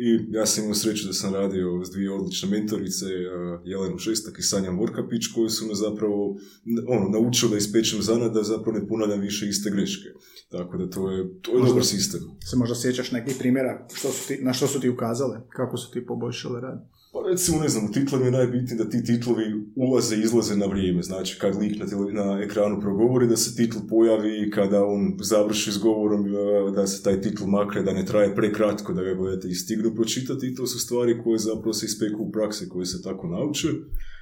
i 0.00 0.18
ja 0.30 0.46
sam 0.46 0.64
imao 0.64 0.74
sreću 0.74 1.06
da 1.06 1.12
sam 1.12 1.34
radio 1.34 1.84
s 1.84 1.90
dvije 1.90 2.12
odlične 2.12 2.48
mentorice, 2.48 3.06
Jelenu 3.64 3.98
Šestak 3.98 4.38
i 4.38 4.42
Sanja 4.42 4.70
Vorkapić, 4.70 5.26
koji 5.34 5.50
su 5.50 5.66
me 5.66 5.74
zapravo 5.74 6.36
ono, 6.88 7.08
naučili 7.08 7.50
da 7.50 7.56
ispečem 7.56 8.02
zanad 8.02 8.32
da 8.32 8.42
zapravo 8.42 8.78
ne 8.78 8.86
ponavljam 8.88 9.20
više 9.20 9.48
iste 9.48 9.70
greške. 9.70 10.08
Tako 10.48 10.76
da 10.78 10.90
to 10.90 11.10
je, 11.10 11.40
to 11.42 11.58
je 11.58 11.66
dobar 11.66 11.84
sistem. 11.84 12.20
Se 12.50 12.56
možda 12.56 12.74
sjećaš 12.74 13.12
nekih 13.12 13.36
primjera 13.38 13.86
što 13.94 14.08
su 14.08 14.28
ti, 14.28 14.38
na 14.42 14.52
što 14.52 14.66
su 14.66 14.80
ti 14.80 14.88
ukazale, 14.88 15.40
kako 15.48 15.76
su 15.76 15.92
ti 15.92 16.06
poboljšale 16.06 16.60
rad? 16.60 16.88
Pa 17.12 17.30
recimo, 17.30 17.60
ne 17.60 17.68
znam, 17.68 17.84
u 17.84 17.92
titlu 17.92 18.18
mi 18.18 18.24
je 18.24 18.30
najbitnije 18.30 18.84
da 18.84 18.90
ti 18.90 19.04
titlovi 19.04 19.44
ulaze 19.76 20.16
i 20.16 20.20
izlaze 20.20 20.56
na 20.56 20.66
vrijeme. 20.66 21.02
Znači, 21.02 21.38
kad 21.40 21.56
lik 21.56 21.78
na, 21.80 21.86
tele- 21.86 22.12
na 22.12 22.42
ekranu 22.42 22.80
progovori, 22.80 23.26
da 23.26 23.36
se 23.36 23.56
titl 23.56 23.78
pojavi, 23.88 24.50
kada 24.50 24.84
on 24.84 25.16
završi 25.22 25.72
s 25.72 25.78
govorom, 25.78 26.26
e, 26.26 26.30
da 26.74 26.86
se 26.86 27.02
taj 27.02 27.20
titl 27.20 27.44
makne, 27.46 27.82
da 27.82 27.92
ne 27.92 28.04
traje 28.06 28.34
prekratko, 28.34 28.92
da 28.92 29.02
ga 29.02 29.14
gledate 29.14 29.48
i 29.48 29.54
stignu 29.54 29.94
pročitati. 29.94 30.46
I 30.46 30.54
to 30.54 30.66
su 30.66 30.78
stvari 30.78 31.20
koje 31.24 31.38
zapravo 31.38 31.72
se 31.72 31.86
ispeku 31.86 32.22
u 32.22 32.32
praksi, 32.32 32.68
koje 32.68 32.86
se 32.86 33.02
tako 33.02 33.26
nauče. 33.28 33.68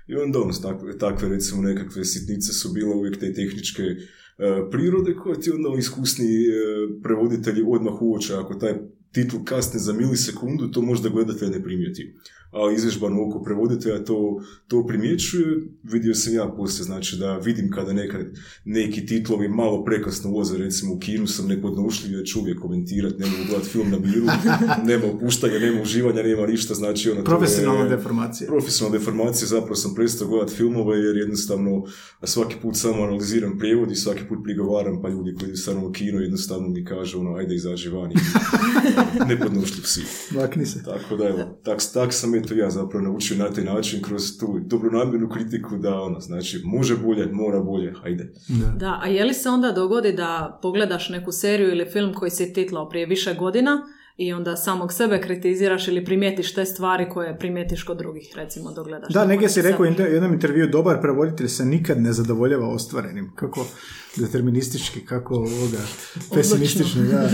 I 0.08 0.14
onda 0.14 0.40
ono, 0.40 0.52
takve, 0.52 0.98
takve 0.98 1.28
recimo 1.28 1.62
nekakve 1.62 2.04
sitnice 2.04 2.52
su 2.52 2.72
bile 2.72 2.94
uvijek 2.94 3.20
te 3.20 3.32
tehničke 3.32 3.82
prirode 4.70 5.14
koje 5.14 5.40
ti 5.40 5.50
onda 5.50 5.78
iskusni 5.78 6.24
e, 6.24 6.50
prevoditelji 7.02 7.62
odmah 7.66 8.02
uoče. 8.02 8.34
Ako 8.34 8.54
taj 8.54 8.74
titl 9.12 9.36
kasne 9.44 9.80
za 9.80 9.92
milisekundu, 9.92 10.68
to 10.68 10.82
možda 10.82 11.08
gledatelj 11.08 11.50
ne 11.50 11.62
primijeti. 11.62 12.14
Ali 12.50 12.74
izvježbano 12.74 13.22
oko 13.22 13.42
prevoditelja 13.42 14.04
to, 14.04 14.40
to 14.68 14.86
primjećuje. 14.86 15.46
Vidio 15.82 16.14
sam 16.14 16.34
ja 16.34 16.54
poslije, 16.56 16.84
znači 16.84 17.16
da 17.16 17.36
vidim 17.36 17.70
kada 17.70 17.92
neka, 17.92 18.18
neki 18.64 19.06
titlovi 19.06 19.48
malo 19.48 19.84
prekasno 19.84 20.30
ulaze, 20.30 20.58
recimo 20.58 20.94
u 20.94 20.98
kinu 20.98 21.26
sam 21.26 21.46
nepodnošljiv, 21.48 22.12
jer 22.12 22.24
ću 22.24 22.40
uvijek 22.40 22.60
komentirati, 22.60 23.16
ne 23.18 23.26
mogu 23.26 23.42
gledati 23.48 23.68
film 23.68 23.90
na 23.90 23.98
miru, 23.98 24.26
nema 24.90 25.04
opuštanja, 25.06 25.58
nema 25.58 25.82
uživanja, 25.82 26.22
nema 26.22 26.46
ništa, 26.46 26.74
znači 26.74 27.10
ono... 27.10 27.16
to 27.16 27.30
je- 27.32 27.36
Profesionalna 27.38 27.88
deformacija. 27.88 28.46
profesionalna 28.48 28.98
deformacija, 28.98 29.48
zapravo 29.48 29.74
sam 29.74 29.94
prestao 29.94 30.28
gledati 30.28 30.54
filmove 30.54 30.98
jer 30.98 31.16
jednostavno 31.16 31.84
svaki 32.24 32.56
put 32.62 32.76
samo 32.76 33.02
analiziram 33.02 33.58
prijevod 33.58 33.90
i 33.90 33.96
svaki 33.96 34.20
put 34.28 34.38
prigovaram 34.44 35.02
pa 35.02 35.08
ljudi 35.08 35.34
koji 35.34 35.52
mnom 35.68 35.84
u 35.84 35.92
kino 35.92 36.20
jednostavno 36.20 36.68
mi 36.68 36.84
kažu 36.84 37.20
ono 37.20 37.34
ajde 37.34 37.54
izađi 37.54 37.88
van 37.88 38.12
i 38.12 38.14
nepodnošljiv 39.28 39.82
si. 39.84 40.00
Makni 40.30 40.66
se. 40.66 40.82
Tako 40.84 41.16
da 41.16 41.24
evo, 41.24 41.60
tak, 41.64 41.78
tak 41.94 42.12
sam 42.12 42.34
eto 42.46 42.54
ja 42.54 42.70
zapravo 42.70 43.04
naučio 43.04 43.36
na 43.36 43.50
taj 43.50 43.64
način 43.64 44.02
kroz 44.02 44.38
tu 44.38 44.60
dobronamjernu 44.66 45.28
kritiku 45.28 45.76
da 45.76 46.00
ono, 46.00 46.20
znači 46.20 46.62
može 46.64 46.96
bolje, 46.96 47.26
mora 47.32 47.60
bolje, 47.60 47.94
ajde. 48.04 48.32
Da. 48.48 48.66
Da, 48.66 49.00
a 49.02 49.06
je 49.06 49.24
li 49.24 49.34
se 49.34 49.48
onda 49.48 49.72
dogodi 49.72 50.12
da 50.12 50.58
pogledaš 50.62 51.08
neku 51.08 51.32
seriju 51.32 51.68
ili 51.68 51.90
film 51.90 52.14
koji 52.14 52.30
si 52.30 52.52
titlao 52.52 52.88
prije 52.88 53.06
više 53.06 53.34
godina 53.34 53.86
i 54.16 54.32
onda 54.32 54.56
samog 54.56 54.92
sebe 54.92 55.20
kritiziraš 55.20 55.88
ili 55.88 56.04
primijetiš 56.04 56.54
te 56.54 56.64
stvari 56.64 57.08
koje 57.08 57.38
primijetiš 57.38 57.82
kod 57.82 57.98
drugih, 57.98 58.32
recimo, 58.36 58.72
dok 58.72 58.86
gledaš. 58.86 59.12
Da, 59.12 59.24
negdje 59.24 59.48
si 59.48 59.62
rekao 59.62 59.86
u 59.86 59.88
inter- 59.88 60.12
jednom 60.12 60.32
intervju, 60.32 60.66
dobar 60.66 61.00
prevoditelj 61.00 61.48
se 61.48 61.64
nikad 61.64 62.02
ne 62.02 62.12
zadovoljava 62.12 62.68
ostvarenim. 62.68 63.32
Kako 63.34 63.66
deterministički, 64.16 65.04
kako 65.04 65.34
ovoga, 65.34 65.78
pesimistični, 66.34 67.02
da. 67.02 67.30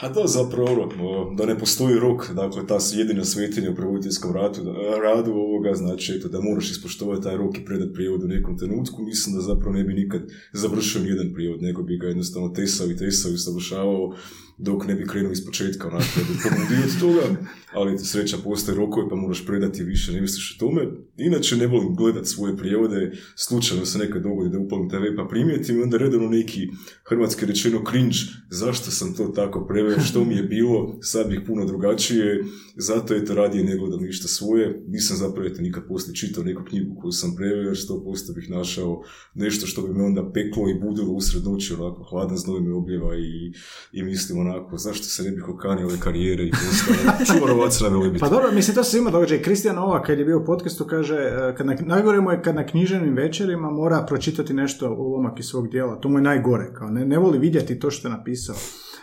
A 0.00 0.08
da, 0.08 0.26
zapravo, 0.26 0.72
ono, 0.72 1.34
da 1.34 1.46
ne 1.46 1.58
postoji 1.58 1.98
rok, 1.98 2.30
dakle, 2.30 2.66
ta 2.66 2.78
jedina 2.92 3.24
svetinja 3.24 3.70
u 3.70 3.74
prevoditeljskom 3.74 4.32
radu, 4.34 4.74
radu 5.02 5.32
ovoga, 5.32 5.74
znači, 5.74 6.12
eto, 6.12 6.28
da 6.28 6.40
moraš 6.40 6.70
ispoštovati 6.70 7.22
taj 7.22 7.36
rok 7.36 7.58
i 7.58 7.64
predati 7.64 7.92
prijevod 7.92 8.24
u 8.24 8.28
nekom 8.28 8.58
trenutku, 8.58 9.02
mislim 9.02 9.36
da 9.36 9.42
zapravo 9.42 9.76
ne 9.76 9.84
bi 9.84 9.94
nikad 9.94 10.22
završio 10.52 11.02
nijedan 11.02 11.32
prijevod, 11.34 11.62
nego 11.62 11.82
bi 11.82 11.98
ga 11.98 12.06
jednostavno 12.06 12.48
tesao 12.48 12.90
i 12.90 12.96
tesao 12.96 13.32
i 13.32 13.38
savršavao 13.38 14.14
dok 14.58 14.86
ne 14.86 14.94
bi 14.94 15.06
krenuo 15.06 15.32
iz 15.32 15.46
početka, 15.46 15.88
onako, 15.88 16.20
da 16.44 16.50
bi 16.68 16.82
od 16.84 17.00
toga, 17.00 17.36
ali 17.72 17.98
sreća 17.98 18.36
postoje 18.44 18.76
rokovi 18.76 19.08
pa 19.10 19.16
moraš 19.16 19.46
predati 19.46 19.82
više, 19.82 20.12
ne 20.12 20.20
misliš 20.20 20.56
o 20.56 20.58
tome. 20.58 20.82
Inače, 21.16 21.56
ne 21.56 21.66
volim 21.66 21.94
gledat 21.94 22.26
svoje 22.26 22.56
prijevode, 22.56 23.12
slučajno 23.36 23.86
se 23.86 23.98
nekad 23.98 24.22
dogodi 24.22 24.50
da 24.50 24.58
upalim 24.58 24.88
TV 24.88 25.16
pa 25.16 25.24
primijetim 25.30 25.78
i 25.78 25.82
onda 25.82 25.96
redovno 25.96 26.28
neki 26.28 26.68
hrvatski 27.08 27.46
rečeno 27.46 27.84
cringe, 27.90 28.16
zašto 28.50 28.90
sam 28.90 29.14
to 29.14 29.24
tako 29.28 29.66
preveo, 29.66 30.00
što 30.00 30.24
mi 30.24 30.34
je 30.34 30.42
bilo, 30.42 30.98
sad 31.02 31.28
bih 31.28 31.40
puno 31.46 31.64
drugačije, 31.64 32.44
zato 32.76 33.14
eto 33.14 33.34
radije 33.34 33.64
ne 33.64 33.76
gledam 33.76 34.00
ništa 34.00 34.28
svoje, 34.28 34.82
nisam 34.86 35.16
zapravo 35.16 35.48
eto 35.48 35.62
nikad 35.62 35.82
poslije 35.88 36.14
čitao 36.14 36.44
neku 36.44 36.64
knjigu 36.64 37.00
koju 37.00 37.12
sam 37.12 37.34
preveo, 37.36 37.62
jer 37.62 37.76
100% 37.76 38.34
bih 38.34 38.50
našao 38.50 39.02
nešto 39.34 39.66
što 39.66 39.82
bi 39.82 39.94
me 39.94 40.04
onda 40.04 40.30
peklo 40.34 40.70
i 40.70 40.80
budilo 40.80 41.12
usred 41.12 41.44
noći, 41.44 41.74
onako 41.74 42.02
hladan 42.02 42.36
znoj 42.36 42.60
me 42.60 42.74
obljeva 42.74 43.16
i, 43.16 43.52
i 43.92 44.02
mislim 44.02 44.38
onako, 44.50 44.76
zašto 44.76 45.04
se 45.04 45.22
ne 45.22 45.30
bih 45.30 45.48
okanio 45.48 45.86
ove 45.86 46.00
karijere 46.00 46.44
i 46.44 46.52
čuvarovac 47.32 47.80
na 47.80 47.88
velebit. 47.88 48.20
Pa 48.20 48.28
dobro, 48.28 48.52
mislim, 48.52 48.74
to 48.74 48.84
se 48.84 48.90
svima 48.90 49.10
događa. 49.10 49.34
I 49.34 49.42
Kristijan 49.42 49.76
Novak, 49.76 50.06
kad 50.06 50.18
je 50.18 50.24
bio 50.24 50.38
u 50.38 50.44
podcastu, 50.44 50.84
kaže, 50.84 51.14
e, 51.14 51.54
kad 51.56 51.66
na, 51.66 51.76
najgore 51.80 52.20
mu 52.20 52.30
je 52.30 52.42
kad 52.42 52.54
na 52.54 52.66
književnim 52.66 53.14
večerima 53.14 53.70
mora 53.70 54.04
pročitati 54.08 54.54
nešto 54.54 54.94
ulomak 54.94 55.40
iz 55.40 55.46
svog 55.46 55.68
dijela. 55.68 56.00
To 56.00 56.08
mu 56.08 56.18
je 56.18 56.22
najgore. 56.22 56.72
Kao 56.74 56.88
ne, 56.88 57.06
ne 57.06 57.18
voli 57.18 57.38
vidjeti 57.38 57.78
to 57.78 57.90
što 57.90 58.08
je 58.08 58.12
napisao. 58.12 58.56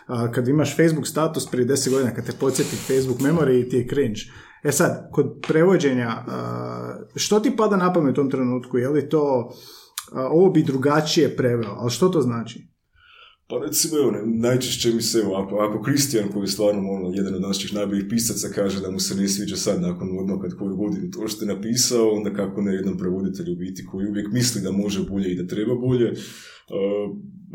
A, 0.07 0.31
kad 0.31 0.47
imaš 0.47 0.75
Facebook 0.75 1.07
status 1.07 1.51
prije 1.51 1.67
10 1.67 1.91
godina, 1.91 2.13
kad 2.13 2.25
te 2.25 2.31
podsjeti 2.39 2.75
Facebook 2.75 3.19
memory, 3.19 3.69
ti 3.69 3.77
je 3.77 3.87
cringe. 3.87 4.21
E 4.63 4.71
sad, 4.71 5.09
kod 5.11 5.25
prevođenja, 5.47 6.09
a, 6.09 7.05
što 7.15 7.39
ti 7.39 7.55
pada 7.57 7.77
na 7.77 7.93
pamet 7.93 8.11
u 8.11 8.15
tom 8.15 8.31
trenutku? 8.31 8.77
Je 8.77 8.89
li 8.89 9.09
to, 9.09 9.51
a, 10.11 10.27
ovo 10.27 10.49
bi 10.49 10.63
drugačije 10.63 11.35
preveo, 11.35 11.75
ali 11.77 11.89
što 11.89 12.09
to 12.09 12.21
znači? 12.21 12.74
Pa 13.47 13.55
recimo, 13.65 13.97
evo, 13.97 14.11
najčešće 14.25 14.93
mi 14.93 15.01
se, 15.01 15.19
evo, 15.19 15.35
ako, 15.35 15.81
Kristijan, 15.83 16.29
koji 16.31 16.43
je 16.43 16.47
stvarno 16.47 16.91
ono, 16.91 17.11
jedan 17.13 17.35
od 17.35 17.41
naših 17.41 17.73
najboljih 17.73 18.05
pisaca, 18.09 18.47
kaže 18.55 18.81
da 18.81 18.91
mu 18.91 18.99
se 18.99 19.15
ne 19.15 19.27
sviđa 19.27 19.55
sad 19.55 19.81
nakon 19.81 20.19
odmah 20.19 20.37
kad 20.41 20.57
koju 20.57 20.75
godinu 20.75 21.11
to 21.11 21.27
što 21.27 21.45
je 21.45 21.55
napisao, 21.55 22.09
onda 22.09 22.33
kako 22.33 22.61
ne 22.61 22.73
jedan 22.73 22.97
prevoditelj 22.97 23.51
u 23.51 23.55
biti 23.55 23.85
koji 23.85 24.07
uvijek 24.07 24.31
misli 24.31 24.61
da 24.61 24.71
može 24.71 25.05
bolje 25.09 25.31
i 25.31 25.35
da 25.35 25.47
treba 25.47 25.75
bolje. 25.75 26.13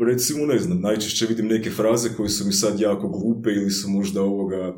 Recimo, 0.05 0.45
ne 0.45 0.59
znam, 0.59 0.81
najčešće 0.81 1.25
vidim 1.25 1.47
neke 1.47 1.69
fraze 1.69 2.09
koje 2.17 2.29
su 2.29 2.45
mi 2.45 2.53
sad 2.53 2.79
jako 2.79 3.09
glupe 3.09 3.49
ili 3.49 3.71
su 3.71 3.89
možda 3.89 4.21
ovoga, 4.21 4.75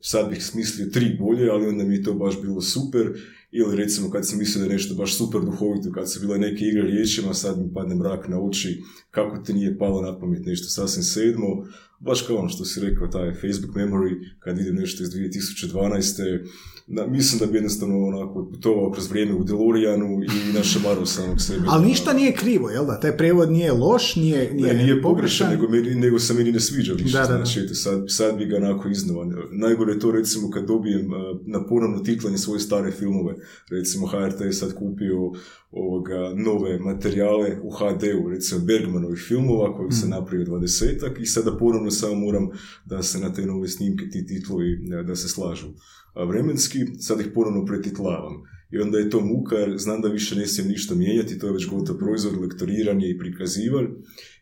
sad 0.00 0.30
bih 0.30 0.44
smislio 0.44 0.90
tri 0.92 1.16
bolje, 1.20 1.50
ali 1.50 1.66
onda 1.66 1.84
mi 1.84 1.94
je 1.94 2.02
to 2.02 2.14
baš 2.14 2.42
bilo 2.42 2.60
super. 2.60 3.12
Ili 3.50 3.76
recimo 3.76 4.10
kad 4.10 4.28
sam 4.28 4.38
mislio 4.38 4.60
da 4.60 4.66
je 4.66 4.72
nešto 4.72 4.94
baš 4.94 5.16
super 5.18 5.40
duhovito, 5.40 5.92
kad 5.92 6.12
su 6.12 6.20
bile 6.20 6.38
neke 6.38 6.64
igre 6.64 6.82
riječima, 6.82 7.34
sad 7.34 7.58
mi 7.58 7.74
padne 7.74 7.94
mrak 7.94 8.28
na 8.28 8.40
oči, 8.40 8.82
kako 9.10 9.38
ti 9.38 9.52
nije 9.52 9.78
palo 9.78 10.02
na 10.02 10.18
pamet 10.20 10.46
nešto 10.46 10.68
sasvim 10.68 11.02
sedmo, 11.02 11.66
baš 12.00 12.22
kao 12.22 12.36
ono 12.36 12.48
što 12.48 12.64
si 12.64 12.80
rekao, 12.80 13.06
taj 13.06 13.34
Facebook 13.34 13.76
memory, 13.76 14.14
kad 14.38 14.58
ide 14.58 14.72
nešto 14.72 15.02
iz 15.02 15.08
2012. 15.08 16.46
Na, 16.90 17.06
mislim 17.06 17.38
da 17.38 17.46
bi 17.46 17.56
jednostavno 17.56 18.06
onako 18.06 18.48
putovao 18.52 18.90
kroz 18.90 19.10
vrijeme 19.10 19.34
u 19.34 19.44
DeLoreanu 19.44 20.20
i 20.22 20.52
našamarao 20.52 21.06
samog 21.06 21.40
sebe. 21.40 21.60
Ali 21.66 21.86
ništa 21.86 22.12
nije 22.12 22.32
krivo, 22.32 22.70
jel 22.70 22.86
da? 22.86 23.00
Taj 23.00 23.16
prevod 23.16 23.50
nije 23.50 23.72
loš, 23.72 24.16
nije, 24.16 24.54
nije, 24.54 24.74
Ne, 24.74 24.82
nije 24.82 25.02
pogrešan, 25.02 25.50
nego, 25.50 25.68
meni, 25.68 25.94
nego 25.94 26.18
se 26.18 26.34
meni 26.34 26.52
ne 26.52 26.60
sviđa 26.60 26.92
više. 26.92 27.18
Da, 27.18 27.26
da, 27.26 27.38
da. 27.38 27.44
Znači, 27.44 27.74
sad, 27.74 28.04
sad 28.08 28.36
bi 28.36 28.46
ga 28.46 28.56
onako 28.56 28.88
iznova. 28.88 29.26
Najgore 29.50 29.92
je 29.92 29.98
to 29.98 30.10
recimo 30.10 30.50
kad 30.50 30.66
dobijem 30.66 31.12
a, 31.12 31.38
na 31.46 31.66
ponovno 31.66 31.98
titlanje 31.98 32.38
svoje 32.38 32.60
stare 32.60 32.90
filmove. 32.90 33.34
Recimo 33.70 34.06
HRT 34.06 34.40
je 34.40 34.52
sad 34.52 34.74
kupio 34.74 35.32
ovoga, 35.70 36.34
nove 36.36 36.78
materijale 36.78 37.60
u 37.62 37.70
HD-u, 37.70 38.28
recimo 38.28 38.60
Bergmanovih 38.60 39.24
filmova 39.28 39.76
kojih 39.76 39.94
se 39.94 40.08
napravio 40.08 40.44
dvadesetak 40.44 41.20
i 41.20 41.26
sada 41.26 41.56
ponovno 41.56 41.90
samo 41.90 42.14
moram 42.14 42.48
da 42.84 43.02
se 43.02 43.18
na 43.18 43.32
te 43.32 43.46
nove 43.46 43.68
snimke 43.68 44.08
ti 44.08 44.26
titlovi 44.26 44.78
a, 44.98 45.02
da 45.02 45.16
se 45.16 45.28
slažu 45.28 45.68
a, 46.14 46.24
vremenski, 46.24 46.78
sad 46.98 47.20
ih 47.20 47.28
ponovno 47.34 47.64
pretitlavam. 47.64 48.42
I 48.70 48.78
onda 48.78 48.98
je 48.98 49.10
to 49.10 49.20
muka, 49.20 49.56
jer 49.56 49.78
znam 49.78 50.00
da 50.00 50.08
više 50.08 50.36
ne 50.36 50.46
smijem 50.46 50.70
ništa 50.70 50.94
mijenjati, 50.94 51.38
to 51.38 51.46
je 51.46 51.52
već 51.52 51.68
gotov 51.68 51.98
proizvod, 51.98 52.40
lektoriranje 52.40 53.06
i 53.08 53.18
prikazivan. 53.18 53.86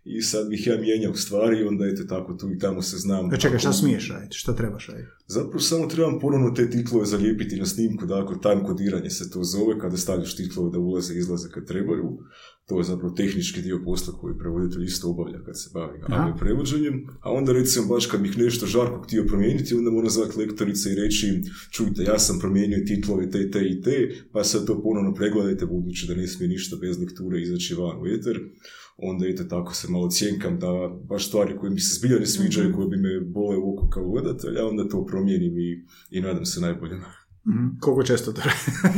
I 0.07 0.23
sad 0.23 0.49
bih 0.49 0.67
ja 0.67 0.81
mijenjao 0.81 1.15
stvari, 1.15 1.65
onda 1.65 1.87
eto 1.87 2.05
tako 2.05 2.35
tu 2.35 2.53
i 2.53 2.59
tamo 2.59 2.83
se 2.83 2.97
znam. 2.97 3.31
Pa 3.31 3.37
čekaj, 3.37 3.59
šta 3.59 3.73
smiješ 3.73 4.09
raditi? 4.09 4.37
Šta 4.37 4.57
trebaš 4.57 4.87
raditi? 4.87 5.09
Zapravo 5.27 5.59
samo 5.59 5.87
trebam 5.87 6.21
ponovno 6.21 6.51
te 6.51 6.71
titlove 6.71 7.07
zalijepiti 7.07 7.57
na 7.57 7.67
snimku, 7.67 8.07
dakle 8.07 8.37
time 8.43 8.65
kodiranje 8.65 9.11
se 9.11 9.31
to 9.31 9.45
zove, 9.45 9.79
kada 9.79 9.97
stavljaš 9.97 10.37
titlove 10.37 10.71
da 10.71 10.79
ulaze 10.79 11.15
i 11.15 11.19
izlaze 11.19 11.49
kad 11.49 11.67
trebaju. 11.67 12.19
To 12.67 12.79
je 12.79 12.85
zapravo 12.85 13.15
tehnički 13.15 13.63
dio 13.63 13.81
posla 13.85 14.15
koji 14.21 14.39
prevoditelj 14.39 14.85
isto 14.85 15.11
obavlja 15.11 15.43
kad 15.47 15.63
se 15.63 15.71
bavi 15.75 15.99
audio 16.09 16.37
prevođenjem. 16.39 17.07
A 17.21 17.33
onda 17.33 17.53
recimo 17.53 17.87
baš 17.87 18.07
kad 18.07 18.21
bih 18.21 18.39
nešto 18.39 18.67
žarko 18.67 19.03
htio 19.03 19.25
promijeniti, 19.29 19.75
onda 19.75 19.91
moram 19.91 20.11
zvati 20.11 20.39
lektorice 20.39 20.93
i 20.93 20.95
reći 20.95 21.43
čujte, 21.71 22.03
ja 22.03 22.19
sam 22.19 22.39
promijenio 22.39 22.85
titlove 22.87 23.31
te, 23.31 23.51
te 23.51 23.61
i 23.69 23.81
te, 23.83 24.15
pa 24.33 24.45
sad 24.45 24.67
to 24.67 24.83
ponovno 24.83 25.15
pregledajte 25.15 25.67
budući 25.67 26.07
da 26.09 26.15
ne 26.15 26.27
smije 26.27 26.49
ništa 26.49 26.77
bez 26.81 26.99
lekture 26.99 27.41
izaći 27.41 27.75
van 27.75 28.03
u 28.03 28.07
eter 28.07 28.41
onda 28.97 29.27
eto 29.29 29.45
tako 29.45 29.75
se 29.75 29.89
malo 29.91 30.09
cijenkam 30.11 30.59
da 30.59 30.69
baš 31.09 31.29
stvari 31.29 31.57
koje 31.57 31.71
mi 31.71 31.81
se 31.81 31.99
zbilja 31.99 32.19
ne 32.19 32.27
sviđaju, 32.27 32.75
koje 32.75 32.89
bi 32.89 32.97
me 32.97 33.21
bole 33.21 33.57
u 33.57 33.73
oko 33.73 33.89
kao 33.89 34.09
gledatelj, 34.09 34.59
a 34.59 34.67
onda 34.67 34.89
to 34.89 35.07
promijenim 35.07 35.59
i, 35.59 35.85
i 36.11 36.21
nadam 36.21 36.45
se 36.47 36.61
najboljem. 36.61 37.03
Mhm. 37.49 37.67
Koliko 37.81 38.03
često 38.03 38.33
to 38.33 38.43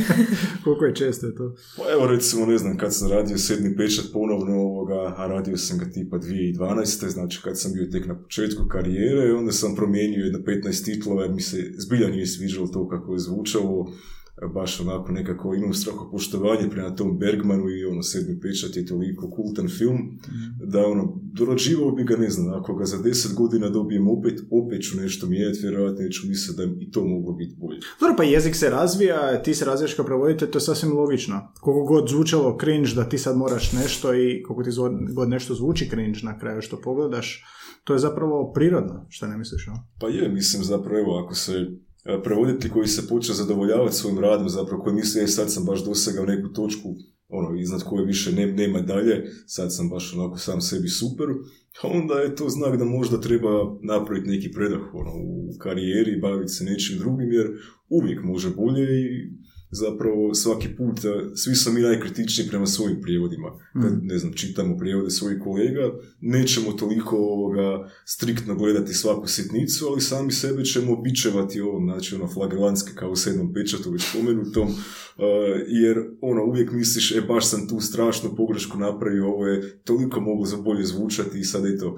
Koliko 0.63 0.85
je 0.85 0.95
često 0.95 1.27
je 1.27 1.35
to? 1.35 1.55
Pa 1.77 1.83
evo 1.91 2.07
recimo, 2.07 2.45
ne 2.45 2.57
znam, 2.57 2.77
kad 2.77 2.95
sam 2.95 3.09
radio 3.09 3.37
sedmi 3.37 3.75
pečat 3.77 4.05
ponovno 4.13 4.55
ovoga, 4.55 5.13
a 5.17 5.27
radio 5.27 5.57
sam 5.57 5.77
ga 5.77 5.85
tipa 5.85 6.17
2012. 6.17 7.09
Znači 7.09 7.39
kad 7.43 7.59
sam 7.59 7.73
bio 7.73 7.87
tek 7.91 8.07
na 8.07 8.21
početku 8.21 8.67
karijere, 8.67 9.33
onda 9.33 9.51
sam 9.51 9.75
promijenio 9.75 10.25
jedno 10.25 10.39
15 10.39 10.85
titlova 10.85 11.23
jer 11.23 11.31
mi 11.31 11.41
se 11.41 11.71
zbilja 11.77 12.07
nije 12.07 12.25
sviđalo 12.25 12.67
to 12.67 12.87
kako 12.87 13.13
je 13.13 13.19
zvučalo. 13.19 13.91
Baš 14.53 14.79
onako 14.79 15.11
nekako 15.11 15.55
imam 15.55 15.73
straho 15.73 16.11
poštovanje 16.11 16.69
prema 16.69 16.95
tom 16.95 17.17
Bergmanu 17.17 17.69
i 17.69 17.85
ono 17.85 18.03
sedmi 18.03 18.39
pečat 18.39 18.75
je 18.75 18.85
toliko 18.85 19.29
kultan 19.29 19.67
film 19.67 19.97
Mhm. 19.97 20.69
da 20.71 20.87
ono 20.87 21.19
dorađivao 21.33 21.91
bi 21.91 22.03
ga 22.03 22.15
ne 22.17 22.29
znam 22.29 22.53
ako 22.61 22.75
ga 22.75 22.85
za 22.85 22.97
deset 22.97 23.33
godina 23.33 23.69
dobijem 23.69 24.07
opet 24.07 24.39
opet 24.51 24.83
ću 24.83 24.97
nešto 24.97 25.27
mijenjati 25.27 25.59
vjerojatno 25.61 26.07
ću 26.09 26.27
misliti 26.27 26.57
da 26.57 26.63
i 26.79 26.91
to 26.91 27.05
moglo 27.05 27.33
biti 27.33 27.55
bolje 27.57 27.79
Dobro, 27.99 28.15
pa 28.17 28.23
jezik 28.23 28.55
se 28.55 28.69
razvija, 28.69 29.43
ti 29.43 29.53
se 29.53 29.65
razvijaš 29.65 29.93
kao 29.93 30.05
prevoditelj, 30.05 30.49
to 30.49 30.57
je 30.57 30.61
sasvim 30.61 30.93
logično. 30.93 31.53
Koliko 31.61 31.85
god 31.85 32.09
zvučalo 32.09 32.57
cringe 32.61 32.89
da 32.95 33.09
ti 33.09 33.17
sad 33.17 33.37
moraš 33.37 33.71
nešto 33.71 34.13
i 34.15 34.43
koliko 34.43 34.63
ti 34.63 34.69
god 35.13 35.29
nešto 35.29 35.53
zvuči 35.53 35.89
cringe 35.89 36.19
na 36.23 36.39
kraju 36.39 36.61
što 36.61 36.81
pogledaš, 36.81 37.45
to 37.83 37.93
je 37.93 37.99
zapravo 37.99 38.51
prirodno, 38.53 39.05
šta 39.09 39.27
ne 39.27 39.37
misliš, 39.37 39.67
no? 39.67 39.73
Pa 39.99 40.07
je, 40.07 40.29
mislim 40.29 40.63
zapravo, 40.63 40.99
evo, 40.99 41.17
ako 41.25 41.35
se 41.35 41.67
e, 42.09 42.23
prevoditelj 42.23 42.71
koji 42.71 42.87
se 42.87 43.07
počne 43.07 43.35
zadovoljavati 43.35 43.95
svojim 43.95 44.19
radom, 44.19 44.49
zapravo 44.49 44.83
koji 44.83 44.95
misli, 44.95 45.23
e, 45.23 45.27
sad 45.27 45.53
sam 45.53 45.65
baš 45.65 45.85
dosegao 45.85 46.25
neku 46.25 46.49
točku, 46.49 46.95
ono, 47.27 47.59
iznad 47.59 47.83
koje 47.83 48.05
više 48.05 48.31
ne, 48.31 48.47
nema 48.47 48.81
dalje, 48.81 49.25
sad 49.45 49.75
sam 49.75 49.89
baš 49.89 50.13
onako 50.13 50.37
sam 50.37 50.61
sebi 50.61 50.87
super, 50.87 51.27
onda 51.83 52.13
je 52.13 52.35
to 52.35 52.49
znak 52.49 52.77
da 52.77 52.85
možda 52.85 53.21
treba 53.21 53.49
napraviti 53.81 54.29
neki 54.29 54.51
predah 54.51 54.81
ono, 54.93 55.11
u 55.15 55.57
karijeri 55.59 56.19
baviti 56.21 56.51
se 56.51 56.63
nečim 56.63 56.97
drugim, 56.97 57.31
jer 57.31 57.47
uvijek 57.89 58.23
može 58.23 58.49
bolje 58.49 58.83
i 58.83 59.29
zapravo 59.71 60.33
svaki 60.33 60.67
put, 60.77 60.99
e, 61.05 61.35
svi 61.35 61.55
smo 61.55 61.73
mi 61.73 61.81
najkritičniji 61.81 62.47
prema 62.49 62.65
svojim 62.65 63.01
prijevodima. 63.01 63.47
Kad, 63.73 64.03
ne 64.03 64.17
znam, 64.17 64.33
čitamo 64.33 64.77
prijevode 64.77 65.09
svojih 65.09 65.39
kolega, 65.43 65.91
nećemo 66.21 66.71
toliko 66.71 67.17
ovoga 67.17 67.89
striktno 68.05 68.55
gledati 68.55 68.93
svaku 68.93 69.27
sitnicu, 69.27 69.85
ali 69.87 70.01
sami 70.01 70.31
sebe 70.31 70.63
ćemo 70.63 70.95
bičevati 70.95 71.61
ovom, 71.61 71.85
znači 71.85 72.15
ono 72.15 72.27
flagelantski 72.27 72.95
kao 72.95 73.11
u 73.11 73.15
sedmom 73.15 73.53
pečatu 73.53 73.91
već 73.91 74.09
spomenutom, 74.09 74.67
uh, 74.67 74.73
jer 75.67 75.97
ono 76.21 76.43
uvijek 76.45 76.71
misliš, 76.71 77.11
e 77.11 77.21
baš 77.21 77.49
sam 77.49 77.67
tu 77.67 77.79
strašnu 77.79 78.35
pogrešku 78.35 78.77
napravio, 78.77 79.27
ovo 79.27 79.47
je 79.47 79.79
toliko 79.83 80.21
moglo 80.21 80.45
za 80.45 80.57
bolje 80.57 80.85
zvučati 80.85 81.39
i 81.39 81.43
sad 81.43 81.65
eto, 81.65 81.97